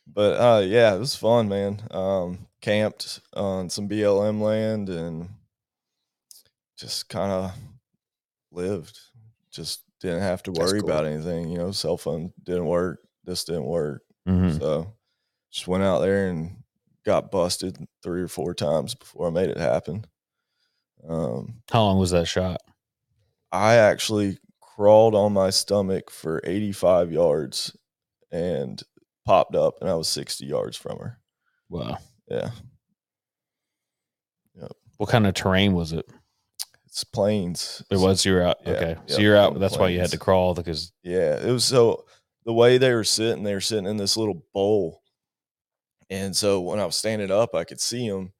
but 0.08 0.32
uh 0.32 0.62
yeah, 0.64 0.94
it 0.94 0.98
was 0.98 1.14
fun, 1.14 1.48
man. 1.48 1.80
Um 1.92 2.48
camped 2.60 3.20
on 3.34 3.70
some 3.70 3.88
BLM 3.88 4.40
land 4.40 4.88
and 4.88 5.28
just 6.76 7.08
kind 7.08 7.30
of 7.30 7.52
lived. 8.50 8.98
Just 9.52 9.84
didn't 10.00 10.22
have 10.22 10.42
to 10.42 10.52
worry 10.52 10.80
cool. 10.80 10.90
about 10.90 11.06
anything, 11.06 11.50
you 11.50 11.58
know, 11.58 11.70
cell 11.70 11.96
phone 11.96 12.32
didn't 12.42 12.66
work, 12.66 12.98
this 13.24 13.44
didn't 13.44 13.66
work. 13.66 14.02
Mhm. 14.26 14.58
So 14.58 14.92
just 15.52 15.68
went 15.68 15.84
out 15.84 16.00
there 16.00 16.28
and 16.30 16.61
got 17.04 17.30
busted 17.30 17.76
three 18.02 18.22
or 18.22 18.28
four 18.28 18.54
times 18.54 18.94
before 18.94 19.26
I 19.26 19.30
made 19.30 19.50
it 19.50 19.58
happen. 19.58 20.04
Um 21.08 21.62
How 21.70 21.82
long 21.82 21.98
was 21.98 22.10
that 22.12 22.26
shot? 22.28 22.60
I 23.50 23.74
actually 23.74 24.38
crawled 24.60 25.14
on 25.14 25.32
my 25.32 25.50
stomach 25.50 26.10
for 26.10 26.40
85 26.44 27.12
yards 27.12 27.76
and 28.30 28.82
popped 29.26 29.54
up, 29.54 29.74
and 29.80 29.90
I 29.90 29.94
was 29.94 30.08
60 30.08 30.46
yards 30.46 30.76
from 30.76 30.98
her. 30.98 31.18
Wow. 31.68 31.98
Yeah, 32.28 32.50
Yep. 34.54 34.72
What 34.96 35.08
kind 35.10 35.26
of 35.26 35.34
terrain 35.34 35.74
was 35.74 35.92
it? 35.92 36.06
it's 36.86 37.04
plains. 37.04 37.82
It 37.90 37.98
was 37.98 38.24
you 38.26 38.34
were 38.34 38.42
out. 38.42 38.58
Yeah, 38.66 38.72
okay. 38.72 38.96
So 39.06 39.16
yeah, 39.16 39.22
you're 39.22 39.36
out. 39.36 39.58
That's 39.58 39.78
why 39.78 39.88
you 39.88 39.98
had 40.00 40.10
to 40.10 40.18
crawl 40.18 40.54
because 40.54 40.92
Yeah, 41.02 41.38
it 41.42 41.50
was 41.50 41.64
so 41.64 42.04
the 42.44 42.52
way 42.52 42.76
they 42.78 42.92
were 42.92 43.04
sitting, 43.04 43.44
they 43.44 43.54
were 43.54 43.60
sitting 43.62 43.86
in 43.86 43.96
this 43.96 44.16
little 44.16 44.44
bowl, 44.52 45.01
and 46.12 46.36
so 46.36 46.60
when 46.60 46.78
I 46.78 46.84
was 46.84 46.94
standing 46.94 47.30
up, 47.30 47.54
I 47.54 47.64
could 47.64 47.80
see 47.80 48.06
them. 48.06 48.34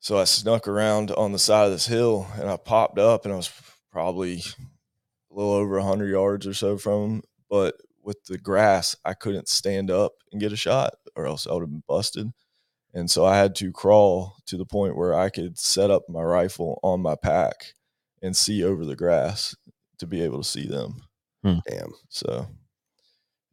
So 0.00 0.18
I 0.18 0.24
snuck 0.24 0.68
around 0.68 1.10
on 1.12 1.32
the 1.32 1.38
side 1.38 1.64
of 1.64 1.72
this 1.72 1.86
hill, 1.86 2.26
and 2.38 2.50
I 2.50 2.58
popped 2.58 2.98
up, 2.98 3.24
and 3.24 3.32
I 3.32 3.38
was 3.38 3.50
probably 3.90 4.42
a 5.30 5.34
little 5.34 5.52
over 5.52 5.80
hundred 5.80 6.10
yards 6.10 6.46
or 6.46 6.52
so 6.52 6.76
from 6.76 7.00
them. 7.00 7.22
But 7.48 7.76
with 8.02 8.22
the 8.24 8.36
grass, 8.36 8.94
I 9.02 9.14
couldn't 9.14 9.48
stand 9.48 9.90
up 9.90 10.12
and 10.30 10.42
get 10.42 10.52
a 10.52 10.56
shot, 10.56 10.92
or 11.16 11.24
else 11.26 11.46
I 11.46 11.54
would 11.54 11.62
have 11.62 11.70
been 11.70 11.84
busted. 11.88 12.30
And 12.92 13.10
so 13.10 13.24
I 13.24 13.38
had 13.38 13.54
to 13.56 13.72
crawl 13.72 14.36
to 14.44 14.58
the 14.58 14.66
point 14.66 14.94
where 14.94 15.18
I 15.18 15.30
could 15.30 15.58
set 15.58 15.90
up 15.90 16.02
my 16.06 16.22
rifle 16.22 16.80
on 16.82 17.00
my 17.00 17.14
pack 17.16 17.72
and 18.20 18.36
see 18.36 18.62
over 18.62 18.84
the 18.84 18.94
grass 18.94 19.56
to 20.00 20.06
be 20.06 20.20
able 20.20 20.42
to 20.42 20.48
see 20.48 20.66
them. 20.68 21.02
Hmm. 21.42 21.60
Damn. 21.66 21.94
So 22.10 22.46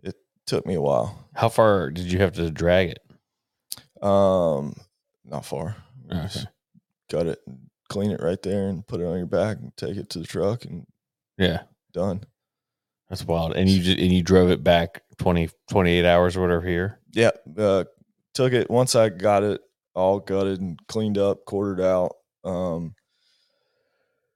it 0.03 0.15
took 0.45 0.65
me 0.65 0.73
a 0.73 0.81
while. 0.81 1.29
how 1.33 1.47
far 1.47 1.91
did 1.91 2.11
you 2.11 2.19
have 2.19 2.33
to 2.33 2.51
drag 2.51 2.89
it? 2.89 2.99
Um, 4.01 4.75
not 5.25 5.45
far. 5.45 5.75
Okay. 6.11 6.21
Just 6.23 6.47
cut 7.09 7.27
it, 7.27 7.39
clean 7.89 8.11
it 8.11 8.21
right 8.21 8.41
there, 8.41 8.67
and 8.67 8.85
put 8.85 8.99
it 9.01 9.05
on 9.05 9.17
your 9.17 9.27
back, 9.27 9.57
and 9.57 9.75
take 9.77 9.97
it 9.97 10.09
to 10.11 10.19
the 10.19 10.25
truck, 10.27 10.65
and 10.65 10.85
Yeah. 11.37 11.63
done. 11.93 12.23
That's 13.09 13.25
wild. 13.25 13.53
And 13.55 13.69
you 13.69 13.81
just, 13.81 13.99
and 13.99 14.11
you 14.11 14.23
drove 14.23 14.49
it 14.49 14.63
back 14.63 15.03
20, 15.17 15.49
28 15.69 16.05
hours 16.05 16.37
or 16.37 16.41
whatever 16.41 16.65
here. 16.65 16.99
Yeah, 17.11 17.31
uh, 17.57 17.83
took 18.33 18.53
it 18.53 18.69
once 18.69 18.95
I 18.95 19.09
got 19.09 19.43
it 19.43 19.61
all 19.93 20.19
gutted 20.21 20.61
and 20.61 20.79
cleaned 20.87 21.17
up, 21.17 21.43
quartered 21.45 21.81
out. 21.81 22.15
Um, 22.45 22.95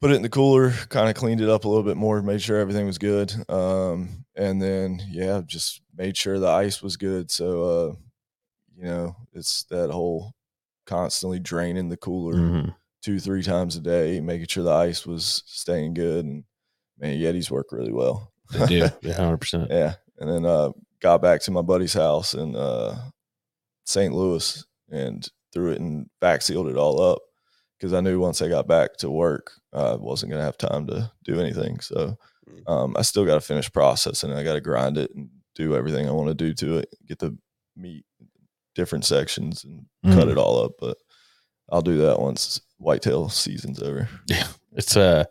put 0.02 0.12
it 0.12 0.16
in 0.16 0.22
the 0.22 0.30
cooler, 0.30 0.72
kind 0.90 1.08
of 1.10 1.16
cleaned 1.16 1.40
it 1.40 1.48
up 1.50 1.64
a 1.64 1.70
little 1.70 1.84
bit 1.84 1.96
more, 1.96 2.22
made 2.22 2.42
sure 2.42 2.58
everything 2.60 2.86
was 2.86 2.98
good. 2.98 3.34
Um, 3.50 4.26
and 4.36 4.62
then 4.62 5.02
yeah, 5.10 5.42
just 5.46 5.82
made 5.96 6.18
sure 6.18 6.38
the 6.38 6.48
ice 6.50 6.82
was 6.84 6.98
good. 6.98 7.32
So 7.32 7.64
uh, 7.64 7.96
you 8.78 8.86
know, 8.86 9.16
it's 9.34 9.64
that 9.66 9.90
whole 9.92 10.34
constantly 10.86 11.40
draining 11.40 11.90
the 11.90 11.98
cooler 11.98 12.36
Mhm. 12.36 12.76
two, 13.02 13.20
three 13.20 13.42
times 13.44 13.76
a 13.76 13.82
day, 13.82 14.20
making 14.22 14.48
sure 14.48 14.64
the 14.64 14.72
ice 14.72 15.06
was 15.06 15.44
staying 15.46 15.94
good. 15.94 16.26
And 16.26 16.44
man, 16.98 17.18
Yetis 17.20 17.50
work 17.52 17.72
really 17.72 17.92
well. 17.92 18.32
They 18.52 18.66
do. 18.68 18.80
Yeah, 19.02 19.18
100%. 19.18 19.70
Yeah. 19.70 19.96
And 20.20 20.30
then 20.30 20.46
uh 20.46 20.70
got 21.02 21.22
back 21.22 21.42
to 21.42 21.52
my 21.52 21.62
buddy's 21.62 21.94
house 21.94 22.34
in 22.34 22.56
uh 22.56 23.10
St. 23.86 24.14
Louis 24.14 24.66
and 24.90 25.28
threw 25.54 25.72
it 25.72 25.80
and 25.80 26.10
back 26.22 26.42
sealed 26.42 26.68
it 26.68 26.78
all 26.78 27.02
up 27.02 27.20
because 27.78 27.94
I 27.94 28.02
knew 28.02 28.20
once 28.20 28.42
I 28.42 28.48
got 28.50 28.68
back 28.68 28.98
to 28.98 29.10
work, 29.10 29.52
I 29.74 29.96
wasn't 29.96 30.32
gonna 30.32 30.44
have 30.44 30.58
time 30.58 30.88
to 30.88 31.12
do 31.24 31.40
anything. 31.40 31.80
So 31.80 32.18
Mm. 32.48 32.70
um 32.72 32.96
I 32.98 33.02
still 33.02 33.26
gotta 33.26 33.42
finish 33.42 33.72
processing. 33.72 34.32
I 34.32 34.44
gotta 34.44 34.62
grind 34.62 34.98
it 35.00 35.10
and 35.16 35.30
do 35.56 35.76
everything 35.76 36.08
I 36.08 36.12
want 36.12 36.28
to 36.28 36.36
do 36.36 36.54
to 36.54 36.78
it, 36.78 36.90
get 37.08 37.18
the 37.18 37.36
meat 37.76 38.06
different 38.76 39.06
sections 39.06 39.64
and 39.64 39.86
cut 40.14 40.28
Mhm. 40.28 40.32
it 40.34 40.38
all 40.38 40.64
up. 40.64 40.74
But 40.80 40.98
I'll 41.72 41.82
do 41.82 41.98
that 41.98 42.20
once 42.20 42.62
whitetail 42.78 43.30
season's 43.30 43.82
over. 43.82 44.08
Yeah, 44.28 44.48
it's 44.74 44.96
uh 44.96 45.26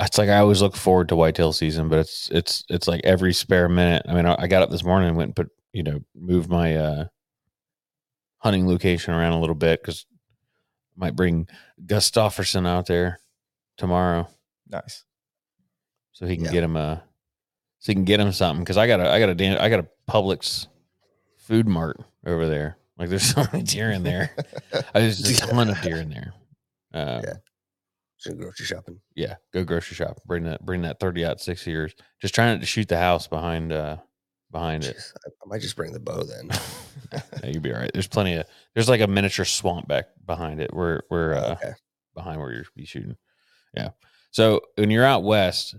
it's 0.00 0.18
like 0.18 0.28
I 0.28 0.38
always 0.38 0.60
look 0.62 0.76
forward 0.76 1.08
to 1.08 1.16
whitetail 1.16 1.52
season, 1.52 1.88
but 1.88 1.98
it's 2.00 2.28
it's 2.30 2.64
it's 2.68 2.86
like 2.88 3.00
every 3.04 3.32
spare 3.32 3.68
minute. 3.68 4.02
I 4.08 4.14
mean, 4.14 4.26
I, 4.26 4.36
I 4.38 4.46
got 4.46 4.62
up 4.62 4.70
this 4.70 4.84
morning 4.84 5.08
and 5.08 5.16
went 5.16 5.28
and 5.28 5.36
put 5.36 5.48
you 5.72 5.82
know 5.82 6.00
moved 6.14 6.48
my 6.50 6.76
uh 6.76 7.04
hunting 8.38 8.66
location 8.68 9.14
around 9.14 9.32
a 9.32 9.40
little 9.40 9.54
bit 9.54 9.80
because 9.82 10.06
might 10.96 11.16
bring 11.16 11.48
Gustafferson 11.86 12.66
out 12.66 12.86
there 12.86 13.18
tomorrow 13.78 14.28
Nice. 14.68 15.04
so 16.12 16.26
he 16.26 16.36
can 16.36 16.44
Yeah. 16.44 16.52
get 16.52 16.64
him 16.64 16.76
a 16.76 17.02
so 17.80 17.90
he 17.90 17.94
can 17.94 18.04
get 18.04 18.20
him 18.20 18.30
something 18.32 18.62
because 18.62 18.76
I 18.76 18.86
got 18.86 19.00
a 19.00 19.10
I 19.10 19.18
got 19.18 19.28
a 19.30 19.34
Dan- 19.34 19.58
I 19.58 19.68
got 19.68 19.80
a 19.80 19.88
Publix 20.08 20.66
food 21.44 21.68
mart 21.68 21.98
over 22.26 22.48
there. 22.48 22.78
Like 22.98 23.08
there's 23.08 23.22
so 23.34 23.44
many 23.52 23.64
deer 23.64 23.90
in 23.90 24.02
there. 24.02 24.34
I 24.94 25.00
just 25.00 25.28
a 25.28 25.46
ton 25.46 25.70
of 25.70 25.80
deer 25.82 25.96
in 25.96 26.10
there. 26.10 26.34
Um, 26.92 27.22
Yeah. 27.24 27.32
Just 28.20 28.38
grocery 28.38 28.64
shopping. 28.64 29.00
yeah, 29.14 29.34
go 29.52 29.64
grocery 29.64 29.96
shop. 29.96 30.18
Bring 30.24 30.44
that 30.44 30.64
bring 30.64 30.82
that 30.82 30.98
thirty 30.98 31.26
out 31.26 31.42
six 31.42 31.66
years. 31.66 31.94
Just 32.22 32.34
trying 32.34 32.58
to 32.58 32.64
shoot 32.64 32.88
the 32.88 32.96
house 32.96 33.26
behind 33.26 33.70
uh 33.70 33.98
behind 34.50 34.84
it. 34.84 34.96
Jeez, 34.96 35.12
I, 35.26 35.28
I 35.28 35.46
might 35.46 35.60
just 35.60 35.76
bring 35.76 35.92
the 35.92 36.00
bow 36.00 36.22
then. 36.22 36.48
you'll 37.52 37.60
be 37.60 37.74
all 37.74 37.80
right. 37.80 37.90
There's 37.92 38.06
plenty 38.08 38.36
of 38.36 38.46
there's 38.72 38.88
like 38.88 39.02
a 39.02 39.06
miniature 39.06 39.44
swamp 39.44 39.88
back 39.88 40.06
behind 40.24 40.60
it 40.62 40.72
where 40.72 41.02
where 41.08 41.34
uh 41.34 41.52
okay. 41.52 41.72
behind 42.14 42.40
where 42.40 42.50
you're 42.52 42.64
be 42.74 42.86
shooting. 42.86 43.16
Yeah. 43.74 43.90
So 44.30 44.62
when 44.76 44.90
you're 44.90 45.04
out 45.04 45.22
west, 45.22 45.74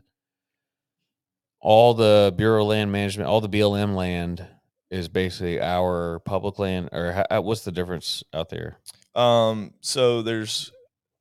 all 1.62 1.96
the 1.96 2.32
Bureau 2.38 2.62
of 2.62 2.68
Land 2.68 2.92
Management, 2.92 3.28
all 3.28 3.42
the 3.42 3.50
BLM 3.50 3.96
land 3.96 4.46
is 4.96 5.08
basically 5.10 5.60
our 5.62 6.20
public 6.20 6.58
land. 6.60 6.90
Or 6.92 7.26
how, 7.30 7.42
what's 7.42 7.62
the 7.66 7.72
difference 7.72 8.24
out 8.34 8.50
there? 8.50 8.78
Um, 9.14 9.74
so 9.82 10.22
there's 10.22 10.72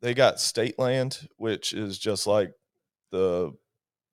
they 0.01 0.15
got 0.15 0.41
state 0.41 0.79
land, 0.79 1.29
which 1.37 1.73
is 1.73 1.99
just 1.99 2.27
like 2.27 2.53
the 3.11 3.53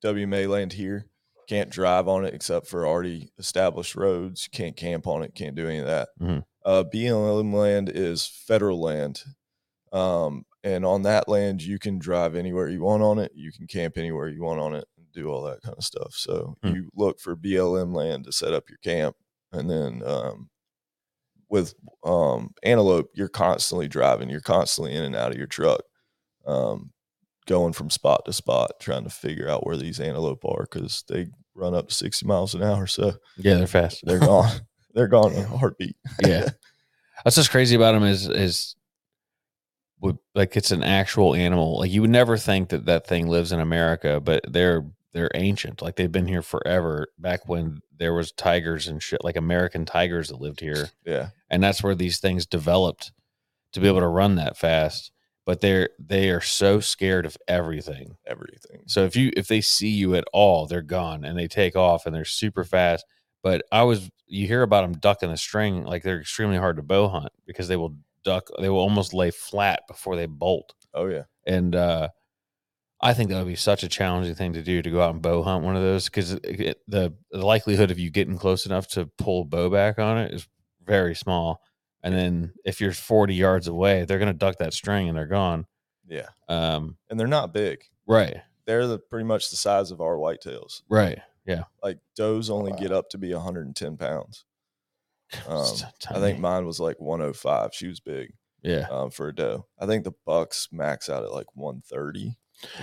WMA 0.03 0.47
land 0.47 0.74
here. 0.74 1.05
Can't 1.47 1.70
drive 1.70 2.07
on 2.07 2.24
it 2.26 2.34
except 2.34 2.68
for 2.68 2.88
already 2.88 3.32
established 3.38 3.95
roads. 3.95 4.47
You 4.51 4.57
can't 4.57 4.78
camp 4.78 5.05
on 5.07 5.22
it. 5.24 5.36
Can't 5.36 5.55
do 5.55 5.68
any 5.68 5.80
of 5.80 5.86
that. 5.86 6.09
Mhm. 6.20 6.43
Uh, 6.64 6.84
BLM 6.84 7.53
land 7.53 7.89
is 7.89 8.26
federal 8.28 8.80
land, 8.80 9.24
um, 9.91 10.45
and 10.64 10.86
on 10.86 11.01
that 11.03 11.28
land 11.28 11.62
you 11.64 11.80
can 11.80 11.97
drive 11.99 12.36
anywhere 12.36 12.70
you 12.70 12.82
want 12.82 13.01
on 13.03 13.18
it. 13.20 13.32
You 13.36 13.51
can 13.51 13.68
camp 13.68 13.97
anywhere 13.97 14.30
you 14.30 14.43
want 14.43 14.59
on 14.59 14.76
it 14.76 14.86
and 14.97 15.12
do 15.12 15.30
all 15.30 15.41
that 15.43 15.62
kind 15.64 15.76
of 15.78 15.84
stuff. 15.84 16.14
So 16.14 16.55
Hmm. 16.64 16.76
you 16.76 16.89
look 16.95 17.20
for 17.20 17.36
BLM 17.36 17.93
land 17.93 18.26
to 18.26 18.32
set 18.32 18.53
up 18.53 18.70
your 18.70 18.78
camp, 18.84 19.16
and 19.52 19.70
then 19.70 20.02
um, 20.06 20.49
with 21.49 21.74
um, 22.04 22.52
antelope, 22.64 23.10
you're 23.14 23.28
constantly 23.28 23.88
driving. 23.88 24.30
You're 24.30 24.41
constantly 24.41 24.93
in 24.95 25.04
and 25.04 25.16
out 25.16 25.32
of 25.32 25.38
your 25.38 25.47
truck, 25.47 25.82
um, 26.45 26.91
going 27.47 27.74
from 27.74 27.89
spot 27.89 28.24
to 28.26 28.34
spot, 28.34 28.72
trying 28.80 29.04
to 29.04 29.10
figure 29.10 29.49
out 29.49 29.66
where 29.66 29.78
these 29.78 29.99
antelope 29.99 30.45
are 30.45 30.68
because 30.70 31.04
they 31.08 31.28
run 31.54 31.76
up 31.76 31.89
to 31.89 31.95
60 31.95 32.26
miles 32.26 32.56
an 32.56 32.64
hour. 32.64 32.88
So 32.88 33.14
Yeah, 33.38 33.56
they're 33.56 33.68
fast. 33.68 34.02
they're 34.06 34.20
gone. 34.20 34.49
they're 34.93 35.08
gone 35.08 35.34
in 35.34 35.43
a 35.43 35.58
heartbeat. 35.58 35.95
yeah. 36.26 36.49
That's 37.24 37.38
what's 37.38 37.49
crazy 37.49 37.76
about 37.76 37.91
them 37.91 38.04
is 38.04 38.28
is 38.28 38.76
like 40.34 40.58
it's 40.58 40.72
an 40.72 40.84
actual 40.84 41.36
animal. 41.36 41.80
Like 41.80 41.91
you 41.91 42.02
would 42.02 42.10
never 42.10 42.38
think 42.38 42.70
that 42.70 42.86
that 42.86 43.06
thing 43.06 43.28
lives 43.28 43.52
in 43.52 43.60
America, 43.60 44.20
but 44.20 44.43
they're 44.47 44.86
they're 45.14 45.32
ancient. 45.36 45.82
Like 45.82 45.95
they've 45.95 46.12
been 46.12 46.28
here 46.28 46.41
forever. 46.41 47.07
Back 47.20 47.47
when 47.47 47.82
there 47.97 48.14
was 48.14 48.32
tigers 48.32 48.88
and 48.88 49.01
shit, 49.03 49.24
like 49.24 49.36
American 49.36 49.86
tigers 49.86 50.30
that 50.30 50.41
lived 50.41 50.59
here. 50.59 50.89
Yeah. 51.05 51.30
and 51.49 51.62
that's 51.64 51.84
where 51.84 51.95
these 51.95 52.20
things 52.20 52.45
developed 52.45 53.12
to 53.74 53.80
be 53.80 53.88
able 53.88 53.99
to 54.01 54.07
run 54.07 54.36
that 54.36 54.57
fast 54.57 55.12
but 55.45 55.59
they're 55.62 55.89
they 55.97 56.30
are 56.30 56.39
so 56.41 56.80
scared 56.80 57.26
of 57.26 57.36
everything 57.47 58.16
Everything. 58.28 58.84
so 58.86 59.05
if 59.05 59.16
you 59.16 59.32
if 59.36 59.47
they 59.47 59.59
see 59.62 59.88
you 59.89 60.14
at 60.16 60.26
all 60.34 60.68
they're 60.68 60.82
gone 60.84 61.24
and 61.26 61.38
they 61.39 61.47
take 61.47 61.76
off 61.76 62.05
and 62.05 62.14
they're 62.14 62.24
super 62.26 62.64
fast 62.64 63.05
but 63.41 63.64
i 63.72 63.82
was 63.82 64.09
you 64.28 64.45
hear 64.45 64.62
about 64.62 64.82
them 64.84 64.99
ducking 64.99 65.30
the 65.32 65.38
string 65.38 65.84
like 65.84 66.03
they're 66.03 66.20
extremely 66.20 66.57
hard 66.57 66.76
to 66.76 66.84
bow 66.84 67.07
hunt 67.07 67.32
because 67.47 67.68
they 67.70 67.76
will 67.78 67.95
duck 68.24 68.49
they 68.59 68.70
will 68.70 68.78
almost 68.80 69.14
lay 69.14 69.32
flat 69.32 69.82
before 69.88 70.16
they 70.16 70.26
bolt 70.28 70.74
Oh, 70.93 71.07
yeah. 71.07 71.24
and 71.47 71.76
uh 71.76 72.09
I 73.04 73.14
think 73.14 73.30
that 73.30 73.38
would 73.38 73.47
be 73.47 73.56
such 73.56 73.84
a 73.84 73.89
challenging 73.89 74.36
thing 74.36 74.54
to 74.54 74.62
do 74.62 74.82
to 74.82 74.91
go 74.91 75.02
out 75.02 75.14
and 75.14 75.22
bow 75.22 75.41
hunt 75.43 75.64
one 75.64 75.76
of 75.76 75.82
those 75.82 76.06
because 76.06 76.32
the 76.32 76.76
the 76.88 77.45
likelihood 77.45 77.89
of 77.91 77.99
you 77.99 78.10
getting 78.12 78.38
close 78.38 78.66
enough 78.66 78.88
to 78.89 79.08
pull 79.18 79.43
bow 79.45 79.70
back 79.70 79.97
on 79.97 80.18
it 80.18 80.34
is 80.34 80.47
very 80.86 81.16
small. 81.16 81.62
And 82.04 82.16
then 82.16 82.54
if 82.66 82.82
you're 82.82 82.93
40 82.93 83.36
yards 83.36 83.68
away, 83.68 84.06
they're 84.06 84.18
going 84.20 84.32
to 84.32 84.38
duck 84.38 84.58
that 84.60 84.74
string 84.74 85.08
and 85.08 85.18
they're 85.18 85.28
gone. 85.28 85.66
Yeah. 86.08 86.30
Um, 86.47 86.97
And 87.10 87.20
they're 87.20 87.28
not 87.28 87.54
big. 87.54 87.84
right, 88.08 88.38
They're 88.66 88.88
the 88.88 88.99
pretty 88.99 89.26
much 89.26 89.49
the 89.49 89.56
size 89.56 89.91
of 89.91 90.02
our 90.02 90.16
whitetails. 90.16 90.82
right, 90.89 91.20
yeah. 91.45 91.64
Like 91.84 91.99
does 92.16 92.49
only 92.49 92.72
get 92.74 92.91
up 92.91 93.10
to 93.10 93.18
be 93.18 93.34
110 93.34 93.97
pounds. 93.97 94.45
Um, 95.47 95.62
It's 95.62 95.86
I 96.10 96.20
think 96.20 96.39
mine 96.39 96.66
was 96.66 96.80
like 96.82 96.99
105. 96.99 97.70
She 97.74 97.88
was 97.88 98.02
big 98.02 98.34
yeah. 98.64 98.88
um, 98.91 99.12
for 99.12 99.30
a 99.30 99.36
doe. 99.36 99.66
I 99.80 99.86
think 99.86 100.04
the 100.04 100.12
bucks 100.26 100.68
max 100.74 101.10
out 101.10 101.24
at 101.24 101.32
like 101.32 101.56
130. 101.56 102.38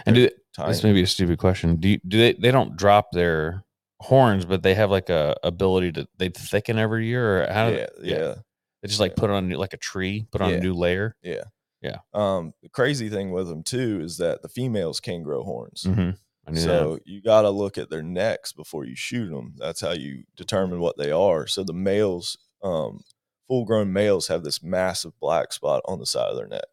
And 0.06 0.16
do, 0.16 0.28
Tiny. 0.56 0.68
this 0.68 0.82
may 0.84 0.92
be 0.92 1.02
a 1.02 1.06
stupid 1.06 1.38
question. 1.38 1.76
Do 1.76 1.88
you, 1.88 1.98
do 2.06 2.18
they 2.18 2.32
they 2.34 2.50
don't 2.50 2.76
drop 2.76 3.12
their 3.12 3.64
horns, 4.00 4.44
but 4.44 4.62
they 4.62 4.74
have 4.74 4.90
like 4.90 5.08
a 5.10 5.36
ability 5.42 5.92
to 5.92 6.08
they 6.18 6.28
thicken 6.28 6.78
every 6.78 7.06
year 7.06 7.42
or 7.44 7.52
how? 7.52 7.70
do 7.70 7.76
yeah, 7.76 7.86
they- 8.00 8.08
yeah, 8.10 8.34
They 8.82 8.88
just 8.88 9.00
like 9.00 9.12
yeah. 9.12 9.20
put 9.20 9.30
on 9.30 9.50
like 9.50 9.74
a 9.74 9.78
tree, 9.78 10.26
put 10.30 10.40
on 10.40 10.50
Yeah. 10.50 10.56
a 10.56 10.60
new 10.60 10.74
layer. 10.74 11.16
yeah, 11.22 11.44
Yeah. 11.82 11.98
Um, 12.14 12.52
the 12.62 12.68
crazy 12.68 13.08
thing 13.08 13.30
with 13.32 13.48
them 13.48 13.62
too 13.62 14.00
is 14.02 14.16
that 14.18 14.42
the 14.42 14.48
females 14.48 15.00
can 15.00 15.22
grow 15.22 15.42
horns. 15.42 15.84
Mm-hmm. 15.86 16.10
Knew 16.52 16.60
that. 16.60 16.62
So 16.62 16.98
you 17.04 17.20
got 17.20 17.42
to 17.42 17.50
look 17.50 17.76
at 17.76 17.90
their 17.90 18.02
necks 18.02 18.52
before 18.54 18.84
you 18.86 18.96
shoot 18.96 19.28
them. 19.28 19.54
That's 19.58 19.82
how 19.82 19.90
you 19.92 20.24
determine 20.36 20.80
what 20.80 20.96
they 20.96 21.10
are. 21.10 21.46
So 21.46 21.62
the 21.62 21.74
males, 21.74 22.38
um, 22.62 23.00
full 23.48 23.66
grown 23.66 23.92
males, 23.92 24.28
have 24.28 24.44
this 24.44 24.62
massive 24.62 25.12
black 25.20 25.52
spot 25.52 25.82
on 25.86 25.98
the 25.98 26.06
side 26.06 26.30
of 26.30 26.36
their 26.36 26.46
neck. 26.46 26.64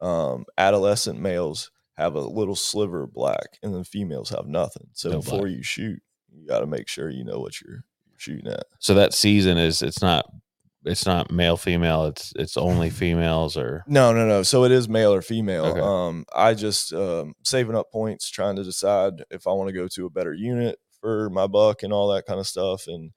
Um, 0.00 0.46
adolescent 0.58 1.20
males 1.20 1.70
have 1.96 2.14
a 2.14 2.20
little 2.20 2.56
sliver 2.56 3.04
of 3.04 3.12
black, 3.12 3.58
and 3.62 3.74
then 3.74 3.84
females 3.84 4.30
have 4.30 4.46
nothing. 4.46 4.88
So 4.92 5.10
No 5.10 5.18
before 5.20 5.40
black. 5.40 5.52
you 5.52 5.62
shoot, 5.62 6.00
you 6.32 6.46
got 6.46 6.60
to 6.60 6.66
make 6.66 6.88
sure 6.88 7.08
you 7.10 7.24
know 7.24 7.38
what 7.38 7.60
you're, 7.60 7.84
you're 8.06 8.18
shooting 8.18 8.48
at. 8.48 8.64
So 8.80 8.94
that 8.94 9.14
season 9.14 9.58
is 9.58 9.82
it's 9.82 10.02
not 10.02 10.26
it's 10.84 11.06
not 11.06 11.30
male 11.30 11.56
female. 11.56 12.06
It's 12.06 12.32
it's 12.36 12.56
only 12.56 12.90
females 12.90 13.56
or 13.56 13.84
No, 13.86 14.12
no, 14.12 14.26
no. 14.26 14.42
So 14.42 14.64
it 14.64 14.72
is 14.72 14.88
male 14.88 15.14
or 15.14 15.22
female. 15.22 15.64
Okay. 15.66 15.80
Um, 15.80 16.26
I 16.34 16.54
just 16.54 16.92
um, 16.92 17.34
saving 17.42 17.76
up 17.76 17.90
points, 17.90 18.28
trying 18.30 18.56
to 18.56 18.64
decide 18.64 19.24
if 19.30 19.46
I 19.46 19.52
want 19.52 19.68
to 19.68 19.74
go 19.74 19.88
to 19.88 20.06
a 20.06 20.10
better 20.10 20.34
unit 20.34 20.78
for 21.00 21.30
my 21.30 21.46
buck 21.46 21.82
and 21.82 21.92
all 21.92 22.08
that 22.12 22.26
kind 22.26 22.38
of 22.40 22.46
stuff. 22.46 22.86
And 22.86 23.12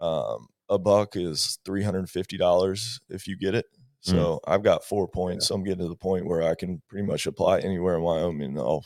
um, 0.00 0.48
a 0.68 0.78
buck 0.78 1.16
is 1.16 1.58
three 1.64 1.82
hundred 1.82 2.00
and 2.00 2.10
fifty 2.10 2.36
dollars 2.36 3.00
if 3.08 3.26
you 3.26 3.36
get 3.36 3.54
it. 3.54 3.66
Mm. 4.06 4.10
So 4.10 4.40
I've 4.46 4.62
got 4.62 4.84
four 4.84 5.08
points. 5.08 5.48
So 5.48 5.54
I'm 5.54 5.64
getting 5.64 5.82
to 5.82 5.88
the 5.88 5.96
point 5.96 6.26
where 6.26 6.42
I 6.42 6.54
can 6.54 6.82
pretty 6.88 7.06
much 7.06 7.26
apply 7.26 7.60
anywhere 7.60 7.96
in 7.96 8.02
Wyoming. 8.02 8.50
And 8.50 8.58
I'll 8.58 8.84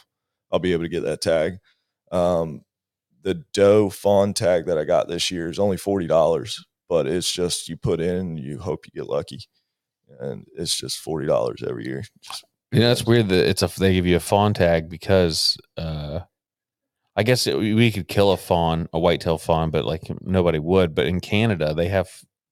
I'll 0.51 0.59
be 0.59 0.73
able 0.73 0.85
to 0.85 0.89
get 0.89 1.05
that 1.05 1.21
tag. 1.21 1.59
Um, 2.11 2.63
the 3.23 3.43
doe 3.53 3.89
fawn 3.89 4.35
tag 4.35 4.67
that 4.67 4.79
I 4.79 4.85
got 4.85 5.09
this 5.09 5.31
year 5.31 5.49
is 5.49 5.59
only 5.59 5.77
forty 5.77 6.07
dollars, 6.07 6.65
but 6.89 7.07
it's 7.07 7.31
just 7.31 7.69
you 7.69 7.77
put 7.77 8.01
in, 8.01 8.37
you 8.37 8.59
hope 8.59 8.87
you 8.87 9.01
get 9.01 9.09
lucky 9.09 9.41
and 10.21 10.47
it's 10.57 10.77
just 10.77 10.99
forty 10.99 11.27
dollars 11.27 11.63
every 11.67 11.87
year. 11.87 12.03
Just 12.21 12.45
you 12.71 12.81
know 12.81 12.89
that's 12.89 13.05
weird 13.05 13.29
that 13.29 13.49
it's 13.49 13.63
a 13.63 13.71
they 13.79 13.95
give 13.95 14.07
you 14.07 14.17
a 14.17 14.21
fawn 14.21 14.55
tag 14.55 14.89
because 14.89 15.57
uh 15.77 16.21
I 17.15 17.23
guess 17.25 17.47
it, 17.47 17.59
we 17.59 17.93
could 17.93 18.09
kill 18.09 18.33
a 18.33 18.39
fawn, 18.39 18.89
a 18.95 18.99
whitetail 18.99 19.37
fawn, 19.37 19.71
but 19.71 19.85
like 19.85 20.11
nobody 20.23 20.59
would. 20.59 20.95
But 20.95 21.07
in 21.07 21.21
Canada, 21.21 21.75
they 21.75 21.89
have 21.89 22.09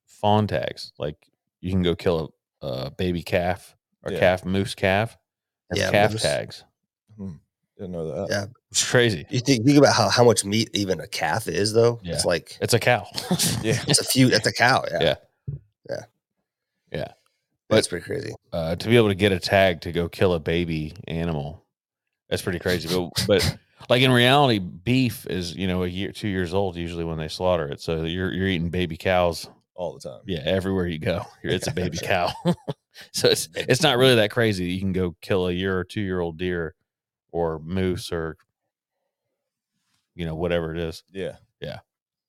fawn 0.07 0.47
tags. 0.47 0.93
Like 0.99 1.17
you 1.63 1.71
can 1.71 1.83
go 1.83 1.97
kill 1.97 2.35
a, 2.63 2.67
a 2.67 2.91
baby 2.91 3.23
calf 3.23 3.77
or 4.03 4.13
Yeah. 4.13 4.19
calf 4.21 4.45
moose 4.45 4.75
calf. 4.75 5.17
Have 5.71 5.79
Yeah, 5.79 5.91
calf 5.91 6.13
moose. 6.13 6.23
tags. 6.23 6.65
hmm, 7.17 7.33
didn't 7.77 7.93
know 7.93 8.07
that. 8.09 8.29
Yeah. 8.31 8.47
It's 8.71 8.89
crazy. 8.89 9.27
You 9.31 9.41
think, 9.41 9.65
think 9.67 9.79
about 9.79 9.95
how, 9.95 10.09
how 10.09 10.25
much 10.25 10.45
meat 10.45 10.71
even 10.75 11.01
a 11.01 11.07
calf 11.09 11.49
is, 11.49 11.73
though. 11.73 12.01
Yeah. 12.03 12.15
It's 12.15 12.25
like 12.25 12.57
It's 12.61 12.75
a 12.75 12.79
cow. 12.79 13.07
Yeah. 13.63 13.81
it's 13.89 14.01
a 14.01 14.05
few. 14.05 14.29
It's 14.29 14.47
a 14.47 14.53
cow. 14.53 14.85
Yeah. 14.91 14.99
Yeah. 15.03 15.15
Yeah. 15.89 16.05
Yeah. 16.93 17.13
That's 17.69 17.87
pretty 17.89 18.05
crazy. 18.05 18.35
uh, 18.53 18.75
to 18.77 18.89
be 18.89 18.97
able 18.97 19.09
to 19.09 19.15
get 19.15 19.31
a 19.33 19.39
tag 19.39 19.81
to 19.83 19.93
go 19.93 20.09
kill 20.09 20.35
a 20.35 20.41
baby 20.41 20.93
animal, 21.07 21.65
that's 22.29 22.43
pretty 22.43 22.59
crazy. 22.59 22.89
But 22.89 23.25
but 23.29 23.59
like 23.89 24.03
in 24.03 24.11
reality, 24.11 24.59
beef 24.59 25.25
is 25.29 25.55
you 25.55 25.69
know 25.69 25.85
a 25.85 25.87
year, 25.87 26.11
two 26.11 26.27
years 26.27 26.53
old 26.53 26.75
usually 26.77 27.05
when 27.05 27.17
they 27.19 27.29
slaughter 27.29 27.69
it. 27.69 27.81
So 27.81 28.03
you're 28.03 28.33
you're 28.33 28.49
eating 28.49 28.71
baby 28.71 28.97
cows, 28.97 29.49
all 29.81 29.95
the 29.95 30.01
time. 30.01 30.21
yeah, 30.27 30.41
everywhere 30.45 30.87
you 30.87 30.99
go, 30.99 31.25
it's 31.43 31.67
a 31.67 31.73
baby 31.73 31.99
cow. 32.03 32.31
so 33.13 33.29
it's 33.29 33.49
it's 33.55 33.83
not 33.83 33.97
really 33.97 34.17
that 34.17 34.31
crazy. 34.31 34.67
You 34.67 34.81
can 34.81 34.93
go 34.93 35.17
kill 35.23 35.49
a 35.49 35.53
year 35.53 35.79
or 35.79 35.85
two 35.85 36.03
year 36.03 36.21
old 36.21 36.37
deer, 36.39 36.75
or 37.33 37.59
moose, 37.61 38.13
or 38.13 38.37
you 40.15 40.25
know 40.27 40.35
whatever 40.35 40.75
it 40.75 40.79
is. 40.79 41.03
Yeah, 41.13 41.37
yeah. 41.61 41.79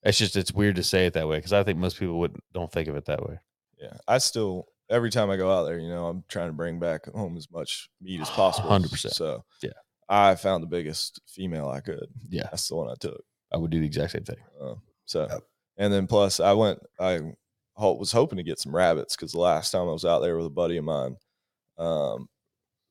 It's 0.04 0.18
just 0.18 0.36
it's 0.36 0.52
weird 0.52 0.78
to 0.78 0.84
say 0.84 1.06
it 1.06 1.14
that 1.14 1.28
way 1.28 1.38
because 1.38 1.54
I 1.54 1.64
think 1.64 1.78
most 1.78 2.00
people 2.00 2.20
would 2.20 2.36
don't 2.54 2.72
think 2.72 2.88
of 2.88 2.96
it 2.96 3.06
that 3.06 3.22
way. 3.28 3.40
yeah. 3.80 3.98
I 4.08 4.18
still 4.20 4.68
every 4.90 5.10
time 5.10 5.30
I 5.30 5.38
go 5.38 5.52
out 5.52 5.64
there, 5.66 5.78
you 5.80 5.90
know, 5.90 6.08
I'm 6.08 6.24
trying 6.28 6.48
to 6.50 6.54
bring 6.54 6.80
back 6.80 7.06
home 7.08 7.38
as 7.38 7.50
much 7.52 7.90
meat 8.02 8.20
as 8.22 8.30
possible. 8.30 8.70
100%. 8.70 9.12
So 9.14 9.44
Yeah. 9.62 9.70
I 10.10 10.36
found 10.36 10.64
the 10.64 10.68
biggest 10.68 11.22
female 11.28 11.70
I 11.70 11.80
could. 11.80 12.08
Yeah, 12.30 12.44
That's 12.52 12.68
the 12.68 12.76
one 12.76 12.90
I 12.90 12.96
took. 13.00 13.24
I 13.54 13.58
would 13.58 13.72
do 13.72 13.80
the 13.80 13.86
exact 13.86 14.12
same 14.12 14.24
thing. 14.26 14.36
Uh, 14.62 14.76
so 15.06 15.28
Yep. 15.30 15.42
And 15.82 15.92
then 15.92 16.08
plus 16.08 16.40
I 16.40 16.54
went 16.54 16.80
I 17.00 17.20
was 17.78 18.12
hoping 18.12 18.38
to 18.38 18.44
get 18.44 18.60
some 18.60 18.76
rabbits 18.76 19.16
because 19.16 19.32
the 19.32 19.40
last 19.40 19.72
time 19.72 19.90
I 19.90 19.92
was 19.92 20.06
out 20.06 20.20
there 20.20 20.38
with 20.38 20.46
a 20.46 20.50
buddy 20.52 20.78
of 20.78 20.84
mine, 20.86 21.16
um, 21.78 22.30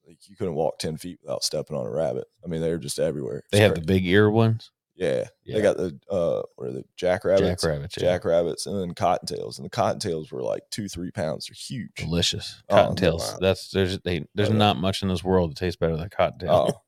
like 0.07 0.19
you 0.29 0.37
couldn't 0.37 0.55
walk 0.55 0.79
ten 0.79 0.97
feet 0.97 1.19
without 1.23 1.45
stepping 1.45 1.77
on 1.77 1.87
a 1.87 1.91
rabbit. 1.91 2.25
I 2.45 2.49
mean, 2.49 2.61
they 2.61 2.71
were 2.71 2.79
just 2.79 2.99
everywhere. 2.99 3.43
They 3.53 3.61
have 3.61 3.75
the 3.77 3.81
big 3.81 4.05
ear 4.07 4.29
ones. 4.31 4.73
yeah, 4.97 5.25
Yeah. 5.45 5.55
They 5.57 5.63
got 5.63 5.77
the 5.77 5.97
uh, 6.11 6.43
what 6.57 6.69
are 6.69 6.73
the 6.73 6.85
jackrabbits? 6.97 7.63
Jackrabbits. 7.63 7.97
Yeah. 7.97 8.03
Jackrabbits, 8.15 8.67
and 8.67 8.81
then 8.81 8.93
cottontails, 8.95 9.59
and 9.59 9.65
the 9.65 9.71
cottontails 9.71 10.33
were 10.33 10.43
like 10.43 10.63
two, 10.71 10.89
three 10.89 11.13
pounds. 11.13 11.47
They're 11.47 11.55
huge. 11.55 11.95
Delicious 11.95 12.63
Oh, 12.69 12.75
cottontails. 12.75 13.21
wow. 13.33 13.39
That's 13.41 13.71
there's 13.71 13.99
they, 14.01 14.25
there's 14.35 14.51
Oh, 14.51 14.55
not 14.55 14.77
much 14.79 15.03
in 15.03 15.09
this 15.09 15.23
world 15.23 15.53
that 15.53 15.59
tastes 15.59 15.79
better 15.79 15.97
than 15.97 16.09
cottontail. 16.09 16.51
Oh, 16.75 16.81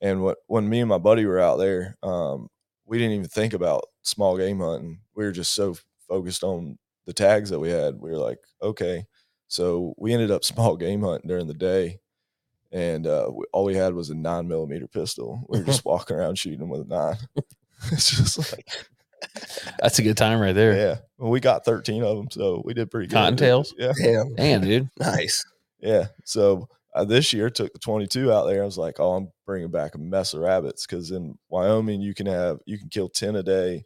and 0.00 0.22
what 0.22 0.38
when 0.46 0.68
me 0.68 0.80
and 0.80 0.88
my 0.88 0.98
buddy 0.98 1.26
were 1.26 1.38
out 1.40 1.58
there, 1.58 1.98
um, 2.02 2.48
we 2.86 2.98
didn't 2.98 3.12
even 3.14 3.28
think 3.28 3.52
about 3.54 3.84
small 4.02 4.36
game 4.36 4.60
hunting. 4.60 5.00
We 5.14 5.24
were 5.24 5.32
just 5.32 5.52
so 5.52 5.76
focused 6.08 6.42
on 6.42 6.78
the 7.06 7.12
tags 7.12 7.50
that 7.50 7.58
we 7.60 7.70
had. 7.70 8.00
We 8.00 8.10
were 8.10 8.18
like, 8.18 8.38
okay, 8.60 9.04
so 9.48 9.94
we 9.98 10.12
ended 10.12 10.30
up 10.30 10.44
small 10.44 10.76
game 10.76 11.02
hunting 11.02 11.28
during 11.28 11.46
the 11.46 11.54
day, 11.54 11.98
and 12.72 13.06
uh, 13.06 13.28
we, 13.32 13.44
all 13.52 13.64
we 13.64 13.74
had 13.74 13.94
was 13.94 14.10
a 14.10 14.14
nine 14.14 14.48
millimeter 14.48 14.86
pistol. 14.88 15.44
We 15.48 15.58
were 15.60 15.64
just 15.64 15.84
walking 15.86 16.16
around 16.16 16.38
shooting 16.38 16.60
them 16.60 16.68
with 16.70 16.82
a 16.82 16.84
nine. 16.86 17.16
it's 17.92 18.10
just 18.10 18.38
like, 18.52 18.66
That's 19.80 19.98
a 19.98 20.02
good 20.02 20.16
time 20.16 20.40
right 20.40 20.54
there. 20.54 20.74
yeah. 20.76 20.96
Well, 21.18 21.30
we 21.30 21.40
got 21.40 21.64
thirteen 21.64 22.02
of 22.02 22.16
them, 22.16 22.28
so 22.30 22.62
we 22.64 22.74
did 22.74 22.90
pretty 22.90 23.06
good. 23.08 23.16
Cottontails? 23.16 23.72
Yeah, 23.78 23.92
Damn, 23.96 24.34
Damn, 24.34 24.60
dude. 24.62 24.88
nice. 24.98 25.44
yeah. 25.80 26.06
So 26.24 26.68
uh, 26.94 27.04
this 27.04 27.32
year 27.32 27.48
took 27.50 27.72
the 27.72 27.78
22 27.78 28.32
out 28.32 28.46
there. 28.46 28.62
I 28.62 28.66
was 28.66 28.78
like, 28.78 29.00
oh, 29.00 29.12
I'm 29.12 29.28
bringing 29.46 29.70
back 29.70 29.94
a 29.94 29.98
mess 29.98 30.34
of 30.34 30.40
rabbits 30.40 30.86
because 30.86 31.10
in 31.10 31.38
Wyoming 31.48 32.00
you 32.02 32.14
can 32.14 32.26
have 32.26 32.58
you 32.66 32.78
can 32.78 32.88
kill 32.88 33.08
10 33.08 33.36
a 33.36 33.42
day 33.42 33.84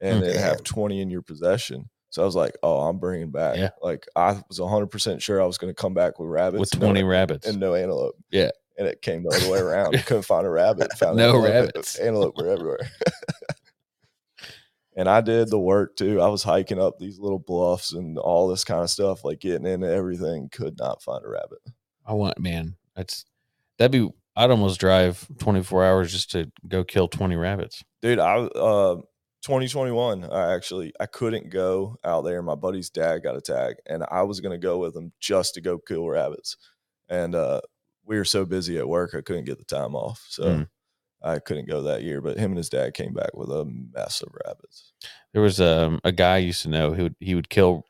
and 0.00 0.22
Mm. 0.22 0.26
then 0.26 0.36
have 0.38 0.62
20 0.62 1.00
in 1.00 1.10
your 1.10 1.22
possession. 1.22 1.88
So 2.10 2.22
I 2.22 2.24
was 2.24 2.36
like, 2.36 2.56
oh, 2.62 2.80
I'm 2.88 2.98
bringing 2.98 3.30
back. 3.30 3.58
Yeah. 3.58 3.70
Like 3.82 4.06
I 4.16 4.40
was 4.48 4.60
100 4.60 4.86
percent 4.86 5.20
sure 5.20 5.42
I 5.42 5.46
was 5.46 5.58
going 5.58 5.74
to 5.74 5.80
come 5.80 5.92
back 5.94 6.18
with 6.18 6.30
rabbits 6.30 6.60
With 6.60 6.72
and 6.74 6.82
no- 6.82 6.86
20 6.88 7.02
rabbits. 7.02 7.46
and 7.46 7.60
no 7.60 7.74
antelope. 7.74 8.14
Yeah. 8.30 8.50
And 8.78 8.86
it 8.86 9.02
came 9.02 9.24
the 9.24 9.30
other 9.30 9.50
way 9.50 9.58
around. 9.68 9.96
I 9.96 10.02
couldn't 10.02 10.22
find 10.22 10.46
a 10.46 10.50
rabbit. 10.50 10.92
Found 10.98 11.16
No 11.16 11.30
antelope. 11.30 11.50
rabbits. 11.50 11.96
Antelope 11.96 12.36
were 12.38 12.48
everywhere. 12.48 12.78
and 14.96 15.08
I 15.08 15.20
did 15.20 15.50
the 15.50 15.58
work 15.58 15.96
too. 15.96 16.20
I 16.20 16.28
was 16.28 16.42
hiking 16.42 16.80
up 16.80 16.98
these 16.98 17.18
little 17.18 17.38
bluffs 17.40 17.92
and 17.92 18.18
all 18.18 18.48
this 18.48 18.64
kind 18.64 18.82
of 18.82 18.90
stuff, 18.90 19.24
like 19.24 19.40
getting 19.40 19.66
into 19.66 19.88
everything. 19.90 20.48
Could 20.50 20.78
not 20.78 21.02
find 21.02 21.24
a 21.24 21.28
rabbit. 21.28 21.58
I 22.08 22.14
want 22.14 22.38
man, 22.40 22.76
that's 22.96 23.24
that'd 23.78 23.92
be 23.92 24.08
I'd 24.34 24.50
almost 24.50 24.80
drive 24.80 25.26
24 25.38 25.84
hours 25.84 26.10
just 26.12 26.30
to 26.32 26.50
go 26.66 26.82
kill 26.84 27.06
20 27.08 27.36
rabbits. 27.36 27.84
dude 28.02 28.18
i 28.20 28.36
uh 28.38 28.96
2021 29.42 30.24
i 30.30 30.52
actually 30.54 30.92
i 31.00 31.06
couldn't 31.06 31.50
go 31.50 31.96
out 32.04 32.22
there 32.24 32.42
my 32.42 32.54
buddy's 32.56 32.90
dad 32.90 33.22
got 33.22 33.36
a 33.36 33.40
tag 33.40 33.76
and 33.86 34.04
i 34.10 34.22
was 34.22 34.40
going 34.40 34.52
to 34.52 34.58
go 34.64 34.78
with 34.78 34.96
him 34.96 35.12
just 35.20 35.54
to 35.54 35.60
go 35.60 35.78
kill 35.78 36.08
rabbits 36.08 36.56
and 37.08 37.34
uh 37.34 37.60
we 38.04 38.16
were 38.16 38.24
so 38.24 38.44
busy 38.44 38.78
at 38.78 38.88
work 38.88 39.14
i 39.16 39.20
couldn't 39.20 39.44
get 39.44 39.58
the 39.58 39.64
time 39.64 39.94
off 39.94 40.24
so 40.28 40.44
Mm. 40.44 40.68
i 41.22 41.38
couldn't 41.38 41.68
go 41.68 41.82
that 41.82 42.02
year 42.02 42.20
but 42.20 42.36
him 42.36 42.50
and 42.52 42.58
his 42.58 42.68
dad 42.68 42.94
came 42.94 43.14
back 43.14 43.30
with 43.34 43.48
a 43.50 43.64
mess 43.64 44.22
of 44.22 44.28
rabbits 44.46 44.92
There 45.32 45.42
was 45.42 45.60
um, 45.60 46.00
a 46.04 46.12
guy 46.12 46.34
I 46.36 46.38
used 46.38 46.62
to 46.62 46.68
know 46.68 46.92
who 46.94 47.04
would, 47.04 47.16
he 47.20 47.34
would 47.34 47.48
kill 47.48 47.84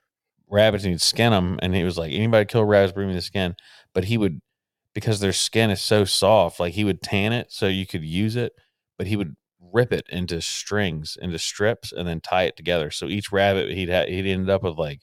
rabbits 0.50 0.84
and 0.84 0.92
he'd 0.92 1.00
skin 1.02 1.32
them, 1.32 1.58
and 1.62 1.74
he 1.74 1.84
was 1.84 1.98
like, 1.98 2.10
anybody 2.12 2.44
kill 2.46 2.64
rabbits, 2.64 2.92
bring 2.94 3.08
me 3.08 3.14
the 3.14 3.20
skin. 3.20 3.54
But 3.94 4.04
he 4.04 4.18
would 4.18 4.40
because 4.94 5.20
their 5.20 5.32
skin 5.32 5.70
is 5.70 5.80
so 5.80 6.04
soft, 6.04 6.58
like 6.58 6.74
he 6.74 6.84
would 6.84 7.02
tan 7.02 7.32
it 7.32 7.52
so 7.52 7.66
you 7.66 7.86
could 7.86 8.04
use 8.04 8.36
it, 8.36 8.52
but 8.96 9.06
he 9.06 9.16
would 9.16 9.36
rip 9.60 9.92
it 9.92 10.06
into 10.08 10.40
strings, 10.40 11.16
into 11.20 11.38
strips, 11.38 11.92
and 11.92 12.06
then 12.08 12.20
tie 12.20 12.44
it 12.44 12.56
together. 12.56 12.90
So 12.90 13.06
each 13.06 13.30
rabbit 13.32 13.70
he'd 13.70 13.90
ha- 13.90 14.06
he'd 14.06 14.26
end 14.26 14.50
up 14.50 14.62
with 14.62 14.76
like 14.76 15.00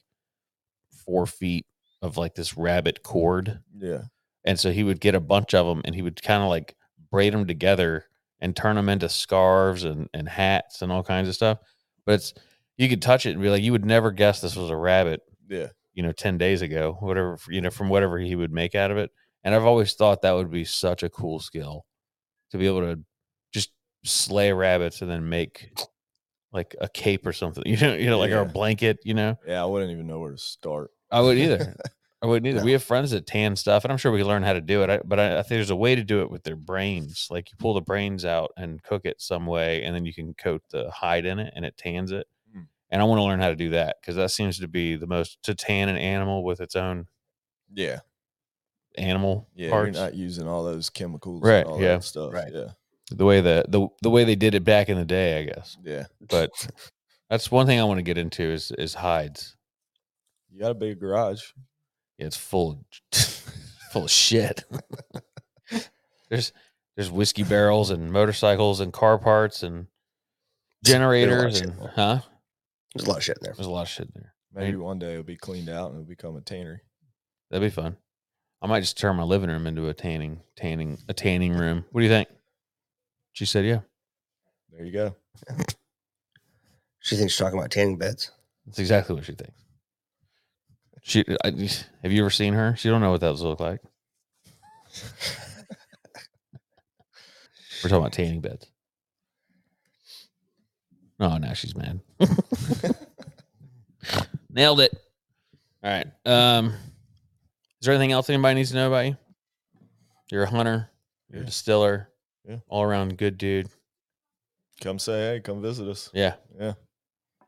four 1.04 1.26
feet 1.26 1.66
of 2.02 2.16
like 2.16 2.34
this 2.34 2.56
rabbit 2.56 3.02
cord. 3.02 3.60
yeah 3.78 4.02
And 4.44 4.58
so 4.58 4.70
he 4.70 4.84
would 4.84 5.00
get 5.00 5.14
a 5.14 5.20
bunch 5.20 5.54
of 5.54 5.66
them 5.66 5.82
and 5.84 5.94
he 5.94 6.02
would 6.02 6.22
kind 6.22 6.42
of 6.42 6.48
like 6.48 6.76
braid 7.10 7.32
them 7.32 7.46
together 7.46 8.04
and 8.40 8.54
turn 8.54 8.76
them 8.76 8.88
into 8.88 9.08
scarves 9.08 9.84
and, 9.84 10.08
and 10.12 10.28
hats 10.28 10.82
and 10.82 10.92
all 10.92 11.02
kinds 11.02 11.28
of 11.28 11.34
stuff. 11.34 11.58
But 12.04 12.16
it's, 12.16 12.34
you 12.76 12.88
could 12.88 13.02
touch 13.02 13.24
it 13.24 13.30
and 13.30 13.40
be 13.40 13.48
like, 13.48 13.62
you 13.62 13.72
would 13.72 13.86
never 13.86 14.10
guess 14.10 14.40
this 14.40 14.56
was 14.56 14.68
a 14.68 14.76
rabbit, 14.76 15.22
yeah 15.48 15.68
you 15.96 16.02
know, 16.04 16.12
10 16.12 16.38
days 16.38 16.62
ago, 16.62 16.96
whatever, 17.00 17.38
you 17.48 17.60
know, 17.60 17.70
from 17.70 17.88
whatever 17.88 18.18
he 18.18 18.36
would 18.36 18.52
make 18.52 18.76
out 18.76 18.92
of 18.92 18.98
it. 18.98 19.10
And 19.42 19.54
I've 19.54 19.64
always 19.64 19.94
thought 19.94 20.22
that 20.22 20.32
would 20.32 20.50
be 20.50 20.64
such 20.64 21.02
a 21.02 21.08
cool 21.08 21.40
skill 21.40 21.84
to 22.52 22.58
be 22.58 22.66
able 22.66 22.82
to 22.82 23.00
just 23.52 23.72
slay 24.04 24.52
rabbits 24.52 25.02
and 25.02 25.10
then 25.10 25.28
make 25.28 25.72
like 26.52 26.76
a 26.80 26.88
cape 26.88 27.26
or 27.26 27.32
something, 27.32 27.64
you 27.66 27.78
know, 27.78 27.94
you 27.94 28.06
know, 28.06 28.18
like 28.18 28.30
or 28.30 28.40
a 28.40 28.46
blanket, 28.46 28.98
you 29.04 29.14
know. 29.14 29.36
yeah 29.46 29.62
i 29.62 29.66
wouldn't 29.66 29.90
even 29.90 30.06
know 30.06 30.20
where 30.20 30.32
to 30.32 30.38
start 30.38 30.90
I 31.10 31.20
would 31.20 31.38
either. 31.38 31.74
I 32.22 32.26
wouldn't 32.26 32.46
either. 32.46 32.60
No. 32.60 32.64
We 32.64 32.72
have 32.72 32.82
friends 32.82 33.10
that 33.10 33.26
tan 33.26 33.56
stuff, 33.56 33.84
and 33.84 33.92
I'm 33.92 33.98
sure 33.98 34.10
we 34.10 34.24
learn 34.24 34.42
how 34.42 34.54
to 34.54 34.60
do 34.60 34.82
it. 34.82 34.90
I, 34.90 35.00
but 35.04 35.20
I, 35.20 35.38
I 35.38 35.42
think 35.42 35.50
there's 35.50 35.70
a 35.70 35.76
way 35.76 35.94
to 35.94 36.02
do 36.02 36.22
it 36.22 36.30
with 36.30 36.42
their 36.42 36.56
brains. 36.56 37.28
Like 37.30 37.50
you 37.50 37.56
pull 37.58 37.74
the 37.74 37.82
brains 37.82 38.24
out 38.24 38.52
and 38.56 38.82
cook 38.82 39.04
it 39.04 39.20
some 39.20 39.46
way, 39.46 39.82
and 39.82 39.94
then 39.94 40.04
you 40.04 40.14
can 40.14 40.34
coat 40.34 40.62
the 40.70 40.90
hide 40.90 41.26
in 41.26 41.38
it, 41.38 41.52
and 41.54 41.64
it 41.64 41.76
tans 41.76 42.12
it. 42.12 42.26
And 42.96 43.02
I 43.02 43.04
want 43.04 43.18
to 43.18 43.24
learn 43.24 43.40
how 43.40 43.50
to 43.50 43.56
do 43.56 43.68
that 43.70 43.96
because 44.00 44.16
that 44.16 44.30
seems 44.30 44.58
to 44.60 44.68
be 44.68 44.96
the 44.96 45.06
most 45.06 45.36
to 45.42 45.54
tan 45.54 45.90
an 45.90 45.98
animal 45.98 46.42
with 46.42 46.62
its 46.62 46.74
own 46.74 47.08
yeah 47.74 47.98
animal 48.96 49.46
yeah 49.54 49.68
parts. 49.68 49.94
you're 49.98 50.02
not 50.06 50.14
using 50.14 50.48
all 50.48 50.64
those 50.64 50.88
chemicals 50.88 51.42
Right, 51.42 51.58
and 51.58 51.66
all 51.66 51.78
yeah. 51.82 51.96
that 51.96 52.04
stuff 52.04 52.32
Right. 52.32 52.50
yeah 52.50 52.68
the 53.10 53.26
way 53.26 53.42
the, 53.42 53.66
the 53.68 53.86
the 54.00 54.08
way 54.08 54.24
they 54.24 54.34
did 54.34 54.54
it 54.54 54.64
back 54.64 54.88
in 54.88 54.96
the 54.96 55.04
day, 55.04 55.40
I 55.40 55.44
guess. 55.44 55.76
yeah 55.84 56.04
But 56.26 56.50
that's 57.28 57.50
one 57.50 57.66
thing 57.66 57.78
I 57.78 57.84
want 57.84 57.98
to 57.98 58.02
get 58.02 58.16
into 58.16 58.42
is 58.44 58.72
is 58.78 58.94
hides. 58.94 59.56
you 60.50 60.58
got 60.58 60.70
a 60.70 60.74
big 60.74 60.98
garage 60.98 61.42
Yeah, 62.16 62.28
it's 62.28 62.36
full 62.38 62.70
of 63.12 63.20
full 63.92 64.04
of 64.04 64.10
shit. 64.10 64.64
there's 66.30 66.52
there's 66.96 67.10
whiskey 67.10 67.42
barrels 67.44 67.90
and 67.90 68.10
motorcycles 68.10 68.80
and 68.80 68.90
car 68.90 69.18
parts 69.18 69.62
and 69.62 69.88
generators 70.84 71.60
and 71.60 71.78
huh? 71.94 72.20
There's 72.96 73.06
a 73.06 73.10
lot 73.10 73.18
of 73.18 73.24
shit 73.24 73.38
in 73.38 73.44
there. 73.44 73.54
There's 73.54 73.66
a 73.66 73.70
lot 73.70 73.82
of 73.82 73.88
shit 73.88 74.12
there. 74.14 74.34
maybe 74.54 74.76
one 74.76 74.98
day 74.98 75.12
it'll 75.12 75.22
be 75.22 75.36
cleaned 75.36 75.68
out 75.68 75.90
and 75.90 76.00
it'll 76.00 76.08
become 76.08 76.36
a 76.36 76.40
tannery 76.40 76.80
That'd 77.50 77.66
be 77.66 77.74
fun. 77.74 77.96
I 78.62 78.66
might 78.66 78.80
just 78.80 78.98
turn 78.98 79.16
my 79.16 79.22
living 79.22 79.50
room 79.50 79.66
into 79.66 79.88
a 79.88 79.94
tanning 79.94 80.40
tanning 80.56 80.98
a 81.08 81.14
tanning 81.14 81.52
room. 81.52 81.84
What 81.92 82.00
do 82.00 82.04
you 82.04 82.10
think? 82.10 82.28
She 83.32 83.44
said, 83.44 83.64
"Yeah, 83.66 83.80
there 84.72 84.84
you 84.84 84.92
go 84.92 85.14
She 87.00 87.16
thinks 87.16 87.34
she's 87.34 87.38
talking 87.38 87.58
about 87.58 87.70
tanning 87.70 87.98
beds. 87.98 88.30
that's 88.64 88.78
exactly 88.78 89.14
what 89.14 89.24
she 89.24 89.34
thinks." 89.34 89.62
She 91.02 91.24
I, 91.44 91.50
have 92.02 92.10
you 92.10 92.22
ever 92.22 92.30
seen 92.30 92.54
her? 92.54 92.74
She 92.76 92.88
don't 92.88 93.00
know 93.00 93.12
what 93.12 93.20
those 93.20 93.42
look 93.42 93.60
like. 93.60 93.80
We're 97.84 97.90
talking 97.90 97.98
about 97.98 98.12
tanning 98.12 98.40
beds. 98.40 98.66
Oh, 101.18 101.38
now 101.38 101.52
she's 101.54 101.74
mad. 101.76 102.00
Nailed 104.50 104.80
it. 104.80 104.92
All 105.82 105.90
right. 105.90 106.06
Um, 106.24 106.66
is 106.68 106.74
there 107.82 107.94
anything 107.94 108.12
else 108.12 108.28
anybody 108.30 108.54
needs 108.54 108.70
to 108.70 108.76
know 108.76 108.88
about 108.88 109.06
you? 109.06 109.16
You're 110.30 110.44
a 110.44 110.50
hunter. 110.50 110.90
You're 111.30 111.38
a 111.38 111.40
Yeah. 111.42 111.46
distiller. 111.46 112.10
Yeah. 112.48 112.58
All 112.68 112.82
around 112.82 113.16
good 113.18 113.38
dude. 113.38 113.68
come 114.82 114.98
say 114.98 115.32
hey 115.34 115.40
come 115.40 115.62
visit 115.62 115.88
us 115.88 116.10
Yeah. 116.12 116.34
yeah 116.58 116.74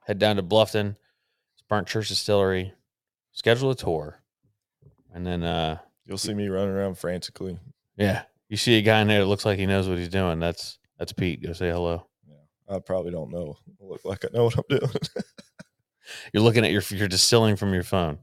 Head 0.07 0.19
down 0.19 0.37
to 0.37 0.43
Bluffton, 0.43 0.97
Burnt 1.69 1.87
Church 1.87 2.09
Distillery. 2.09 2.73
Schedule 3.33 3.71
a 3.71 3.77
tour, 3.77 4.21
and 5.15 5.25
then 5.27 5.45
uh, 5.45 5.79
You'll 6.07 6.17
see 6.19 6.33
me 6.35 6.49
running 6.49 6.75
around 6.75 6.97
frantically. 6.99 7.59
yeah, 7.97 8.23
you 8.49 8.57
see 8.57 8.79
a 8.79 8.83
guy 8.83 9.01
in 9.03 9.09
there 9.09 9.21
that 9.21 9.27
looks 9.27 9.45
like 9.45 9.59
he 9.59 9.67
knows 9.67 9.87
what 9.89 9.99
he's 9.99 10.09
doing. 10.09 10.41
That's 10.41 10.79
that's 10.99 11.13
Pete. 11.13 11.43
Go 11.43 11.53
say 11.53 11.69
hello. 11.71 12.08
I 12.71 12.79
probably 12.81 13.11
don't 13.13 13.31
know. 13.31 13.57
I 13.81 13.85
look 13.85 14.05
like 14.05 14.25
I 14.25 14.29
know 14.33 14.45
what 14.45 14.57
I'm 14.59 14.65
doing. 14.79 14.91
You're 16.33 16.43
looking 16.43 16.65
at 16.65 16.71
your 16.71 16.83
you're 16.91 17.09
distilling 17.09 17.57
from 17.57 17.75
your 17.75 17.83
phone. 17.83 18.19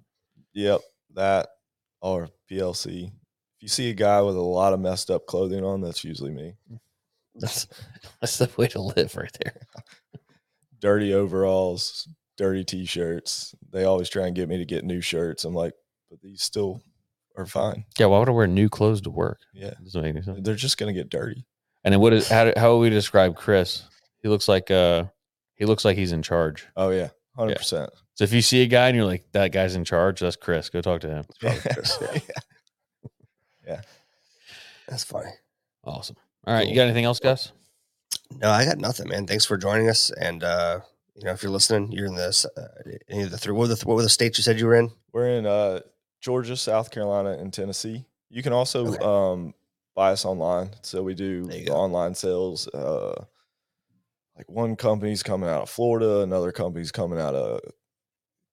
yep, 0.54 0.82
that 1.14 1.50
or 2.02 2.30
PLC. 2.50 3.06
If 3.08 3.62
you 3.62 3.68
see 3.68 3.90
a 3.92 3.94
guy 3.94 4.22
with 4.22 4.36
a 4.36 4.42
lot 4.42 4.74
of 4.74 4.80
messed 4.80 5.12
up 5.12 5.28
clothing 5.28 5.64
on, 5.64 5.82
that's 5.82 6.04
usually 6.04 6.32
me. 6.32 6.56
That's 7.36 7.68
that's 8.22 8.38
the 8.40 8.50
way 8.58 8.68
to 8.70 8.82
live 8.82 9.16
right 9.16 9.36
there. 9.44 9.62
Dirty 10.82 11.14
overalls, 11.14 12.08
dirty 12.38 12.64
t-shirts. 12.64 13.56
They 13.72 13.86
always 13.86 14.10
try 14.10 14.28
and 14.28 14.36
get 14.36 14.50
me 14.50 14.58
to 14.58 14.66
get 14.66 14.84
new 14.84 15.02
shirts. 15.02 15.46
I'm 15.46 15.54
like, 15.56 15.74
but 16.10 16.22
these 16.22 16.42
still 16.44 16.82
are 17.38 17.46
fine. 17.46 17.86
Yeah, 17.98 18.08
why 18.08 18.20
would 18.20 18.30
I 18.30 18.34
wear 18.34 18.46
new 18.48 18.70
clothes 18.70 19.02
to 19.02 19.10
work? 19.10 19.40
Yeah, 19.54 19.74
doesn't 19.84 20.02
make 20.02 20.16
any 20.16 20.22
sense. 20.24 20.40
they're 20.42 20.56
just 20.56 20.78
gonna 20.78 20.94
get 20.94 21.10
dirty. 21.10 21.46
And 21.84 21.94
then 21.94 22.02
what 22.02 22.14
is 22.14 22.28
how 22.30 22.52
how 22.58 22.74
would 22.76 22.82
we 22.82 22.90
describe 22.90 23.36
Chris? 23.36 23.84
He 24.26 24.30
looks 24.30 24.48
like 24.48 24.72
uh 24.72 25.04
he 25.54 25.66
looks 25.66 25.86
like 25.86 25.98
he's 25.98 26.12
in 26.12 26.24
charge. 26.24 26.66
Oh 26.76 26.90
yeah, 26.90 27.10
hundred 27.38 27.58
percent. 27.58 27.92
So 28.16 28.24
if 28.24 28.34
you 28.34 28.42
see 28.42 28.64
a 28.64 28.66
guy 28.66 28.88
and 28.88 28.96
you're 28.98 29.06
like 29.06 29.24
that 29.34 29.52
guy's 29.52 29.76
in 29.76 29.86
charge, 29.86 30.20
that's 30.20 30.36
Chris. 30.36 30.68
Go 30.72 30.82
talk 30.82 31.02
to 31.02 31.08
him. 31.08 31.26
probably 31.40 31.60
Chris, 31.60 32.00
yeah. 32.02 32.20
yeah. 33.68 33.82
That's 34.88 35.04
funny. 35.04 35.30
Awesome. 35.84 36.16
All 36.48 36.56
right, 36.56 36.68
you 36.68 36.74
got 36.74 36.86
anything 36.86 37.06
else, 37.06 37.20
Gus? 37.20 37.52
No, 38.42 38.50
I 38.50 38.66
got 38.66 38.80
nothing, 38.80 39.10
man. 39.10 39.28
Thanks 39.28 39.46
for 39.46 39.58
joining 39.58 39.90
us. 39.90 40.10
And 40.10 40.44
uh, 40.44 40.80
you 41.16 41.26
know, 41.26 41.32
if 41.34 41.44
you're 41.44 41.52
listening, 41.52 41.92
you're 41.92 42.08
in 42.08 42.16
this 42.16 42.48
uh, 42.58 42.68
any 43.08 43.22
of 43.22 43.30
the 43.30 43.38
three. 43.38 43.54
What 43.54 43.70
were 43.70 43.76
the 43.76 43.86
what 43.86 43.94
were 43.96 44.02
the 44.02 44.10
states 44.10 44.40
you 44.40 44.44
said 44.44 44.58
you 44.60 44.66
were 44.66 44.74
in? 44.76 44.90
We're 45.14 45.30
in 45.38 45.46
uh, 45.46 45.82
Georgia, 46.20 46.58
South 46.58 46.90
Carolina, 46.90 47.34
and 47.34 47.54
Tennessee. 47.54 48.06
You 48.32 48.42
can 48.42 48.54
also 48.54 48.88
Okay. 48.88 49.04
um, 49.06 49.54
buy 49.94 50.14
us 50.14 50.26
online. 50.26 50.72
So 50.82 51.04
we 51.04 51.14
do 51.14 51.46
the 51.46 51.70
online 51.70 52.16
sales. 52.16 52.68
Uh, 52.70 53.26
like 54.38 54.50
one 54.50 54.76
company's 54.76 55.24
coming 55.24 55.50
out 55.50 55.62
of 55.64 55.70
Florida, 55.70 56.22
another 56.22 56.52
company's 56.52 56.92
coming 56.92 57.20
out 57.20 57.36
of 57.36 57.62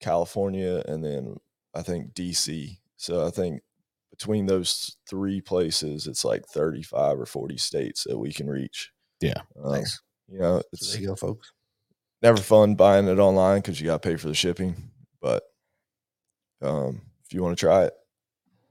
California, 0.00 0.82
and 0.86 1.04
then 1.04 1.36
I 1.74 1.82
think 1.82 2.12
DC. 2.14 2.78
So 2.96 3.26
I 3.26 3.30
think 3.30 3.62
between 4.10 4.46
those 4.46 4.96
three 5.08 5.40
places, 5.40 6.06
it's 6.06 6.24
like 6.24 6.44
35 6.46 7.18
or 7.20 7.26
40 7.26 7.56
states 7.56 8.04
that 8.04 8.18
we 8.18 8.32
can 8.32 8.48
reach. 8.48 8.90
Yeah. 9.20 9.40
Um, 9.62 9.72
nice. 9.72 10.00
You 10.28 10.38
know, 10.38 10.58
So 10.60 10.64
it's 10.72 10.92
there 10.92 11.00
you 11.02 11.08
go, 11.08 11.16
folks. 11.16 11.52
never 12.22 12.38
fun 12.38 12.74
buying 12.74 13.08
it 13.08 13.18
online 13.18 13.58
because 13.60 13.80
you 13.80 13.86
got 13.86 14.02
to 14.02 14.08
pay 14.08 14.16
for 14.16 14.28
the 14.28 14.34
shipping. 14.34 14.76
But 15.20 15.42
um, 16.60 17.02
if 17.26 17.32
you 17.32 17.42
want 17.42 17.56
to 17.58 17.60
try 17.60 17.84
it, 17.84 17.94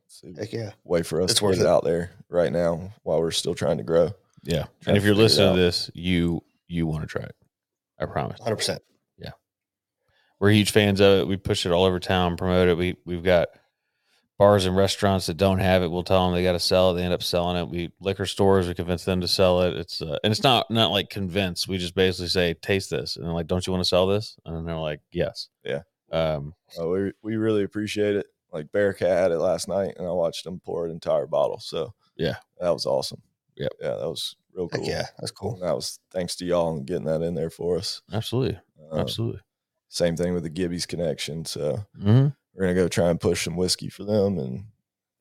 it's 0.06 0.24
a 0.24 0.40
Heck 0.40 0.54
yeah. 0.54 0.72
way 0.84 1.04
for 1.04 1.22
us 1.22 1.32
It's 1.32 1.40
to 1.40 1.46
worth 1.46 1.56
get 1.58 1.64
it 1.66 1.68
it. 1.68 1.72
out 1.72 1.84
there 1.84 2.12
right 2.30 2.52
now 2.52 2.92
while 3.04 3.20
we're 3.20 3.32
still 3.32 3.56
trying 3.56 3.78
to 3.78 3.84
grow. 3.84 4.12
Yeah. 4.44 4.66
And 4.86 4.98
if 4.98 5.04
you're 5.04 5.16
listening 5.16 5.56
to 5.56 5.62
this, 5.62 5.90
you 5.94 6.42
you 6.72 6.88
want 6.88 7.02
to 7.02 7.08
try 7.08 7.24
it. 7.24 7.36
I 8.00 8.06
promise. 8.06 8.40
100. 8.40 8.56
percent 8.56 8.82
Yeah. 9.18 9.32
We're 10.40 10.52
huge 10.52 10.72
fans 10.72 11.00
of 11.00 11.20
it. 11.20 11.28
We 11.28 11.38
push 11.38 11.66
it 11.66 11.72
all 11.72 11.84
over 11.86 12.00
town, 12.00 12.38
promote 12.38 12.68
it. 12.70 12.78
We 12.78 12.98
we've 13.06 13.24
got 13.24 13.50
bars 14.40 14.66
and 14.66 14.76
restaurants 14.76 15.28
that 15.28 15.38
don't 15.38 15.60
have 15.60 15.84
it. 15.84 15.92
We'll 15.92 16.04
tell 16.04 16.26
them 16.26 16.34
they 16.36 16.42
got 16.44 16.54
to 16.54 16.60
sell 16.60 16.92
it. 16.92 16.96
They 16.96 17.04
end 17.04 17.14
up 17.14 17.22
selling 17.22 17.58
it. 17.58 17.70
We 17.70 17.92
liquor 18.00 18.26
stores. 18.26 18.68
We 18.68 18.74
convince 18.74 19.06
them 19.06 19.22
to 19.22 19.28
sell 19.28 19.62
it. 19.62 19.76
It's 19.76 20.02
uh, 20.02 20.18
and 20.24 20.32
it's 20.32 20.42
not 20.44 20.72
not 20.72 20.90
like 20.92 21.10
convince. 21.12 21.68
We 21.68 21.78
just 21.78 21.94
basically 21.94 22.30
say, 22.30 22.56
taste 22.56 22.90
this, 22.90 23.18
and 23.18 23.26
they're 23.26 23.34
like, 23.34 23.48
don't 23.48 23.66
you 23.68 23.72
want 23.74 23.84
to 23.84 23.88
sell 23.90 24.08
this? 24.08 24.36
And 24.46 24.68
they're 24.68 24.76
like, 24.78 25.02
yes. 25.12 25.50
Yeah. 25.64 25.82
Um. 26.12 26.56
Uh, 26.80 26.88
we 26.88 27.12
we 27.22 27.36
really 27.36 27.64
appreciate 27.64 28.16
it. 28.16 28.26
Like 28.52 28.72
Bearcat 28.72 29.08
had 29.08 29.32
it 29.32 29.38
last 29.40 29.68
night, 29.68 29.94
and 29.98 30.08
I 30.08 30.12
watched 30.12 30.44
them 30.44 30.60
pour 30.66 30.86
an 30.86 30.92
entire 30.92 31.28
bottle. 31.28 31.60
So 31.60 31.94
Yeah. 32.18 32.36
that 32.60 32.72
was 32.72 32.86
awesome. 32.86 33.22
Yep. 33.58 33.72
yeah, 33.80 33.90
that 33.96 34.10
was 34.10 34.36
real 34.54 34.70
Heck 34.72 34.82
cool. 34.82 34.90
yeah, 34.90 35.06
that's 35.20 35.32
cool. 35.32 35.54
And 35.56 35.64
that 35.64 35.76
was 35.76 36.00
thanks 36.12 36.36
to 36.38 36.46
y'all 36.46 36.76
and 36.76 36.86
getting 36.86 37.06
that 37.06 37.22
in 37.22 37.36
there 37.36 37.50
for 37.50 37.78
us. 37.78 38.02
Absolutely. 38.12 38.60
Um, 38.92 39.00
Absolutely. 39.00 39.42
Same 39.90 40.16
thing 40.16 40.34
with 40.34 40.44
the 40.44 40.50
Gibby's 40.50 40.86
connection. 40.86 41.46
So 41.46 41.86
hmm 42.00 42.28
we're 42.54 42.64
gonna 42.66 42.76
go 42.76 42.88
try 42.88 43.10
and 43.10 43.20
push 43.20 43.46
some 43.46 43.56
whiskey 43.56 43.90
for 43.90 44.04
them 44.04 44.38
and 44.38 44.66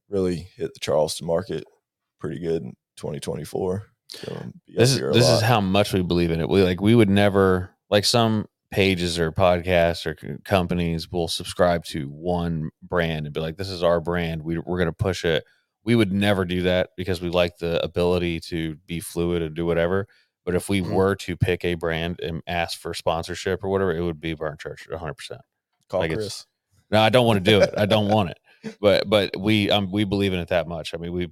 really 0.08 0.48
hit 0.56 0.74
the 0.74 0.80
Charleston 0.80 1.26
market 1.26 1.64
pretty 2.18 2.40
good 2.40 2.62
in 2.62 2.72
2024. 2.96 3.86
So 4.08 4.50
this 4.66 4.90
is 4.90 4.98
here 4.98 5.10
a 5.10 5.12
this 5.12 5.28
is 5.28 5.40
how 5.40 5.60
much 5.60 5.92
we 5.92 6.02
believe 6.02 6.30
in 6.32 6.40
it. 6.40 6.48
We 6.48 6.62
like 6.62 6.80
we 6.80 6.94
would 6.94 7.08
never 7.10 7.70
like 7.88 8.04
some 8.04 8.46
pages 8.72 9.18
or 9.18 9.32
podcasts 9.32 10.06
or 10.06 10.38
companies 10.44 11.10
will 11.10 11.28
subscribe 11.28 11.84
to 11.84 12.06
one 12.08 12.70
brand 12.82 13.26
and 13.26 13.34
be 13.34 13.40
like, 13.40 13.56
"This 13.56 13.68
is 13.70 13.82
our 13.82 14.00
brand. 14.00 14.42
We 14.42 14.58
we're 14.58 14.78
gonna 14.78 14.92
push 14.92 15.24
it." 15.24 15.44
We 15.84 15.94
would 15.94 16.12
never 16.12 16.44
do 16.44 16.62
that 16.62 16.90
because 16.96 17.20
we 17.20 17.30
like 17.30 17.56
the 17.58 17.82
ability 17.82 18.40
to 18.40 18.76
be 18.86 19.00
fluid 19.00 19.42
and 19.42 19.54
do 19.54 19.64
whatever. 19.66 20.06
But 20.44 20.54
if 20.54 20.68
we 20.68 20.80
Mhm. 20.82 20.92
were 20.92 21.14
to 21.16 21.36
pick 21.36 21.64
a 21.64 21.74
brand 21.74 22.20
and 22.20 22.42
ask 22.46 22.78
for 22.78 22.92
sponsorship 22.94 23.62
or 23.64 23.68
whatever, 23.68 23.94
it 23.94 24.02
would 24.02 24.20
be 24.20 24.34
Burnt 24.34 24.60
Church, 24.60 24.86
one 24.88 24.98
hundred 24.98 25.14
percent. 25.14 25.40
call 25.88 26.00
like 26.00 26.12
Chris. 26.12 26.46
No, 26.90 27.00
I 27.00 27.08
don't 27.08 27.26
want 27.26 27.44
to 27.44 27.50
do 27.50 27.60
it. 27.60 27.74
I 27.76 27.86
don't 27.86 28.08
want 28.08 28.30
it. 28.30 28.38
But 28.80 29.08
but 29.08 29.36
we 29.38 29.70
um 29.70 29.90
we 29.90 30.04
believe 30.04 30.32
in 30.34 30.38
it 30.40 30.48
that 30.48 30.68
much. 30.68 30.92
I 30.92 30.98
mean, 30.98 31.12
we 31.12 31.28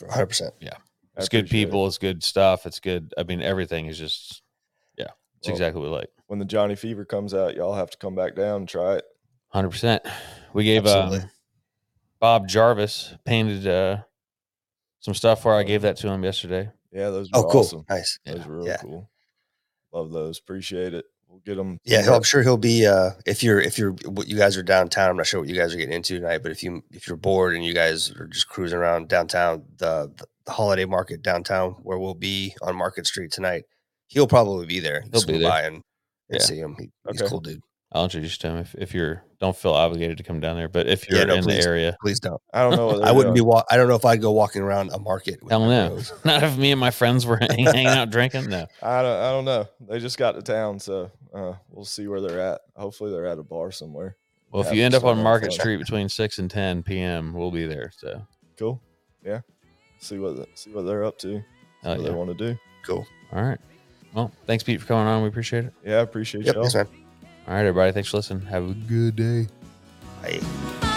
100. 0.00 0.26
percent 0.26 0.54
Yeah, 0.60 0.70
it's 1.16 1.28
good 1.28 1.40
appreciate 1.44 1.62
it. 1.62 1.66
people. 1.66 1.86
It's 1.86 1.98
good 1.98 2.22
stuff. 2.24 2.66
It's 2.66 2.80
good. 2.80 3.12
I 3.16 3.22
mean, 3.22 3.42
everything 3.42 3.86
is 3.86 3.96
just 3.98 4.42
yeah. 4.98 5.06
It's 5.38 5.46
Well, 5.48 5.54
exactly 5.54 5.80
what 5.82 5.90
we 5.90 5.96
like. 5.96 6.10
When 6.26 6.38
the 6.38 6.44
Johnny 6.44 6.74
Fever 6.74 7.04
comes 7.04 7.32
out, 7.34 7.54
y'all 7.54 7.74
have 7.74 7.90
to 7.90 7.98
come 7.98 8.14
back 8.16 8.34
down 8.34 8.62
and 8.62 8.68
try 8.68 8.96
it. 8.96 9.04
Hundred 9.48 9.70
percent. 9.70 10.02
We 10.52 10.64
gave 10.64 10.86
Absolutely. 10.86 11.18
um, 11.20 11.30
Bob 12.22 12.46
Jarvis 12.48 13.14
painted 13.24 13.66
uh, 13.66 13.98
some 15.00 15.12
stuff 15.12 15.44
where 15.44 15.56
I 15.56 15.64
gave 15.64 15.82
that 15.82 15.96
to 15.98 16.08
him 16.08 16.22
yesterday. 16.22 16.70
Yeah, 16.92 17.10
those 17.10 17.28
were 17.32 17.40
Oh, 17.40 17.48
cool. 17.50 17.60
awesome. 17.62 17.84
Nice. 17.90 18.20
Those 18.24 18.46
were 18.46 18.56
really 18.58 18.68
Yeah. 18.68 18.76
cool. 18.76 19.10
Love 19.92 20.12
those. 20.12 20.38
Appreciate 20.38 20.94
it. 20.94 21.04
We'll 21.26 21.40
get 21.40 21.56
them. 21.56 21.78
Yeah, 21.82 22.08
I'm 22.14 22.22
sure 22.22 22.42
he'll 22.44 22.56
be. 22.56 22.86
Uh, 22.86 23.10
if 23.26 23.42
you're, 23.42 23.60
if 23.60 23.76
you're, 23.76 23.90
what 24.04 24.28
you 24.28 24.36
guys 24.36 24.56
are 24.56 24.62
downtown. 24.62 25.10
I'm 25.10 25.16
not 25.16 25.26
sure 25.26 25.40
what 25.40 25.48
you 25.48 25.56
guys 25.56 25.74
are 25.74 25.78
getting 25.78 25.94
into 25.94 26.20
tonight, 26.20 26.42
but 26.44 26.52
if 26.52 26.62
you, 26.62 26.84
if 26.92 27.08
you're 27.08 27.16
bored 27.16 27.56
and 27.56 27.64
you 27.64 27.74
guys 27.74 28.12
are 28.12 28.28
just 28.28 28.48
cruising 28.48 28.78
around 28.78 29.08
downtown, 29.08 29.64
the 29.78 30.12
the 30.46 30.52
holiday 30.52 30.84
market 30.84 31.22
downtown 31.22 31.72
where 31.82 31.98
we'll 31.98 32.14
be 32.14 32.54
on 32.62 32.76
Market 32.76 33.06
Street 33.06 33.32
tonight, 33.32 33.64
he'll 34.06 34.26
probably 34.28 34.66
be 34.66 34.78
there. 34.80 35.00
He'll 35.02 35.10
Just 35.12 35.26
be 35.26 35.32
go 35.34 35.38
there. 35.40 35.48
by 35.50 35.62
and, 35.62 35.76
and 35.76 35.82
Yeah. 36.30 36.38
see 36.38 36.58
him. 36.58 36.76
He, 36.78 36.90
He's 37.10 37.20
a 37.20 37.26
cool 37.28 37.40
dude. 37.40 37.60
I'll 37.94 38.04
introduce 38.04 38.32
you 38.32 38.38
to 38.38 38.48
him 38.48 38.56
if, 38.58 38.74
if 38.76 38.94
you're 38.94 39.22
don't 39.38 39.56
feel 39.56 39.72
obligated 39.72 40.16
to 40.18 40.22
come 40.22 40.40
down 40.40 40.56
there. 40.56 40.68
But 40.68 40.86
if 40.86 41.08
you're 41.08 41.18
Yeah, 41.18 41.24
no, 41.26 41.34
in 41.34 41.42
please. 41.44 41.62
the 41.62 41.68
area, 41.68 41.96
Please 42.00 42.20
don't. 42.20 42.40
I 42.54 42.62
don't 42.62 42.76
know. 42.76 43.02
I 43.02 43.12
wouldn't 43.12 43.34
be. 43.34 43.40
Wa- 43.40 43.64
I 43.70 43.76
don't 43.76 43.88
know 43.88 43.96
if 43.96 44.04
I'd 44.04 44.20
go 44.22 44.30
walking 44.30 44.62
around 44.62 44.90
a 44.92 44.98
market. 44.98 45.42
With 45.42 45.50
hell 45.50 45.60
my 45.60 45.66
no. 45.66 46.00
Not 46.24 46.42
if 46.42 46.56
me 46.56 46.70
and 46.70 46.80
my 46.80 46.90
friends 46.90 47.26
were 47.26 47.36
hang- 47.36 47.64
hanging 47.66 47.86
out 47.86 48.10
drinking. 48.10 48.48
No. 48.48 48.66
I 48.82 49.02
don't. 49.02 49.20
I 49.22 49.30
don't 49.30 49.44
know. 49.44 49.68
They 49.80 49.98
just 49.98 50.16
got 50.16 50.32
to 50.36 50.42
town, 50.42 50.78
so 50.78 51.10
uh, 51.34 51.54
we'll 51.70 51.84
see 51.84 52.06
where 52.06 52.20
they're 52.20 52.40
at. 52.40 52.60
Hopefully, 52.76 53.10
they're 53.10 53.26
at 53.26 53.38
a 53.38 53.42
bar 53.42 53.72
somewhere. 53.72 54.16
Well, 54.52 54.62
if 54.62 54.72
you 54.72 54.82
end 54.84 54.94
up 54.94 55.00
some 55.00 55.10
on 55.10 55.16
fun. 55.16 55.24
Market 55.24 55.52
Street 55.52 55.78
between 55.78 56.08
six 56.08 56.38
and 56.38 56.50
ten 56.50 56.82
p.m., 56.82 57.32
we'll 57.34 57.50
be 57.50 57.66
there. 57.66 57.90
So 57.96 58.22
Cool. 58.58 58.80
Yeah. 59.24 59.40
See 59.98 60.18
what 60.18 60.36
the, 60.36 60.46
see 60.54 60.70
what 60.70 60.82
they're 60.82 61.04
up 61.04 61.18
to. 61.18 61.38
See 61.38 61.44
what 61.82 62.00
yeah. 62.00 62.08
they 62.08 62.14
want 62.14 62.36
to 62.36 62.52
do. 62.52 62.58
Cool. 62.84 63.06
All 63.32 63.42
right. 63.42 63.58
Well, 64.14 64.30
thanks, 64.46 64.62
Pete, 64.62 64.80
for 64.80 64.86
coming 64.86 65.06
on. 65.06 65.22
We 65.22 65.28
appreciate 65.28 65.64
it. 65.64 65.72
Yeah, 65.84 65.96
I 65.96 66.00
appreciate 66.00 66.44
Yep. 66.44 66.54
y'all. 66.54 66.68
Thanks, 66.68 66.90
man. 66.92 67.01
All 67.46 67.54
right, 67.54 67.60
everybody. 67.60 67.92
Thanks 67.92 68.08
for 68.08 68.18
listening. 68.18 68.46
Have 68.46 68.70
a 68.70 68.74
good 68.74 69.16
day. 69.16 69.48
Bye. 70.22 70.88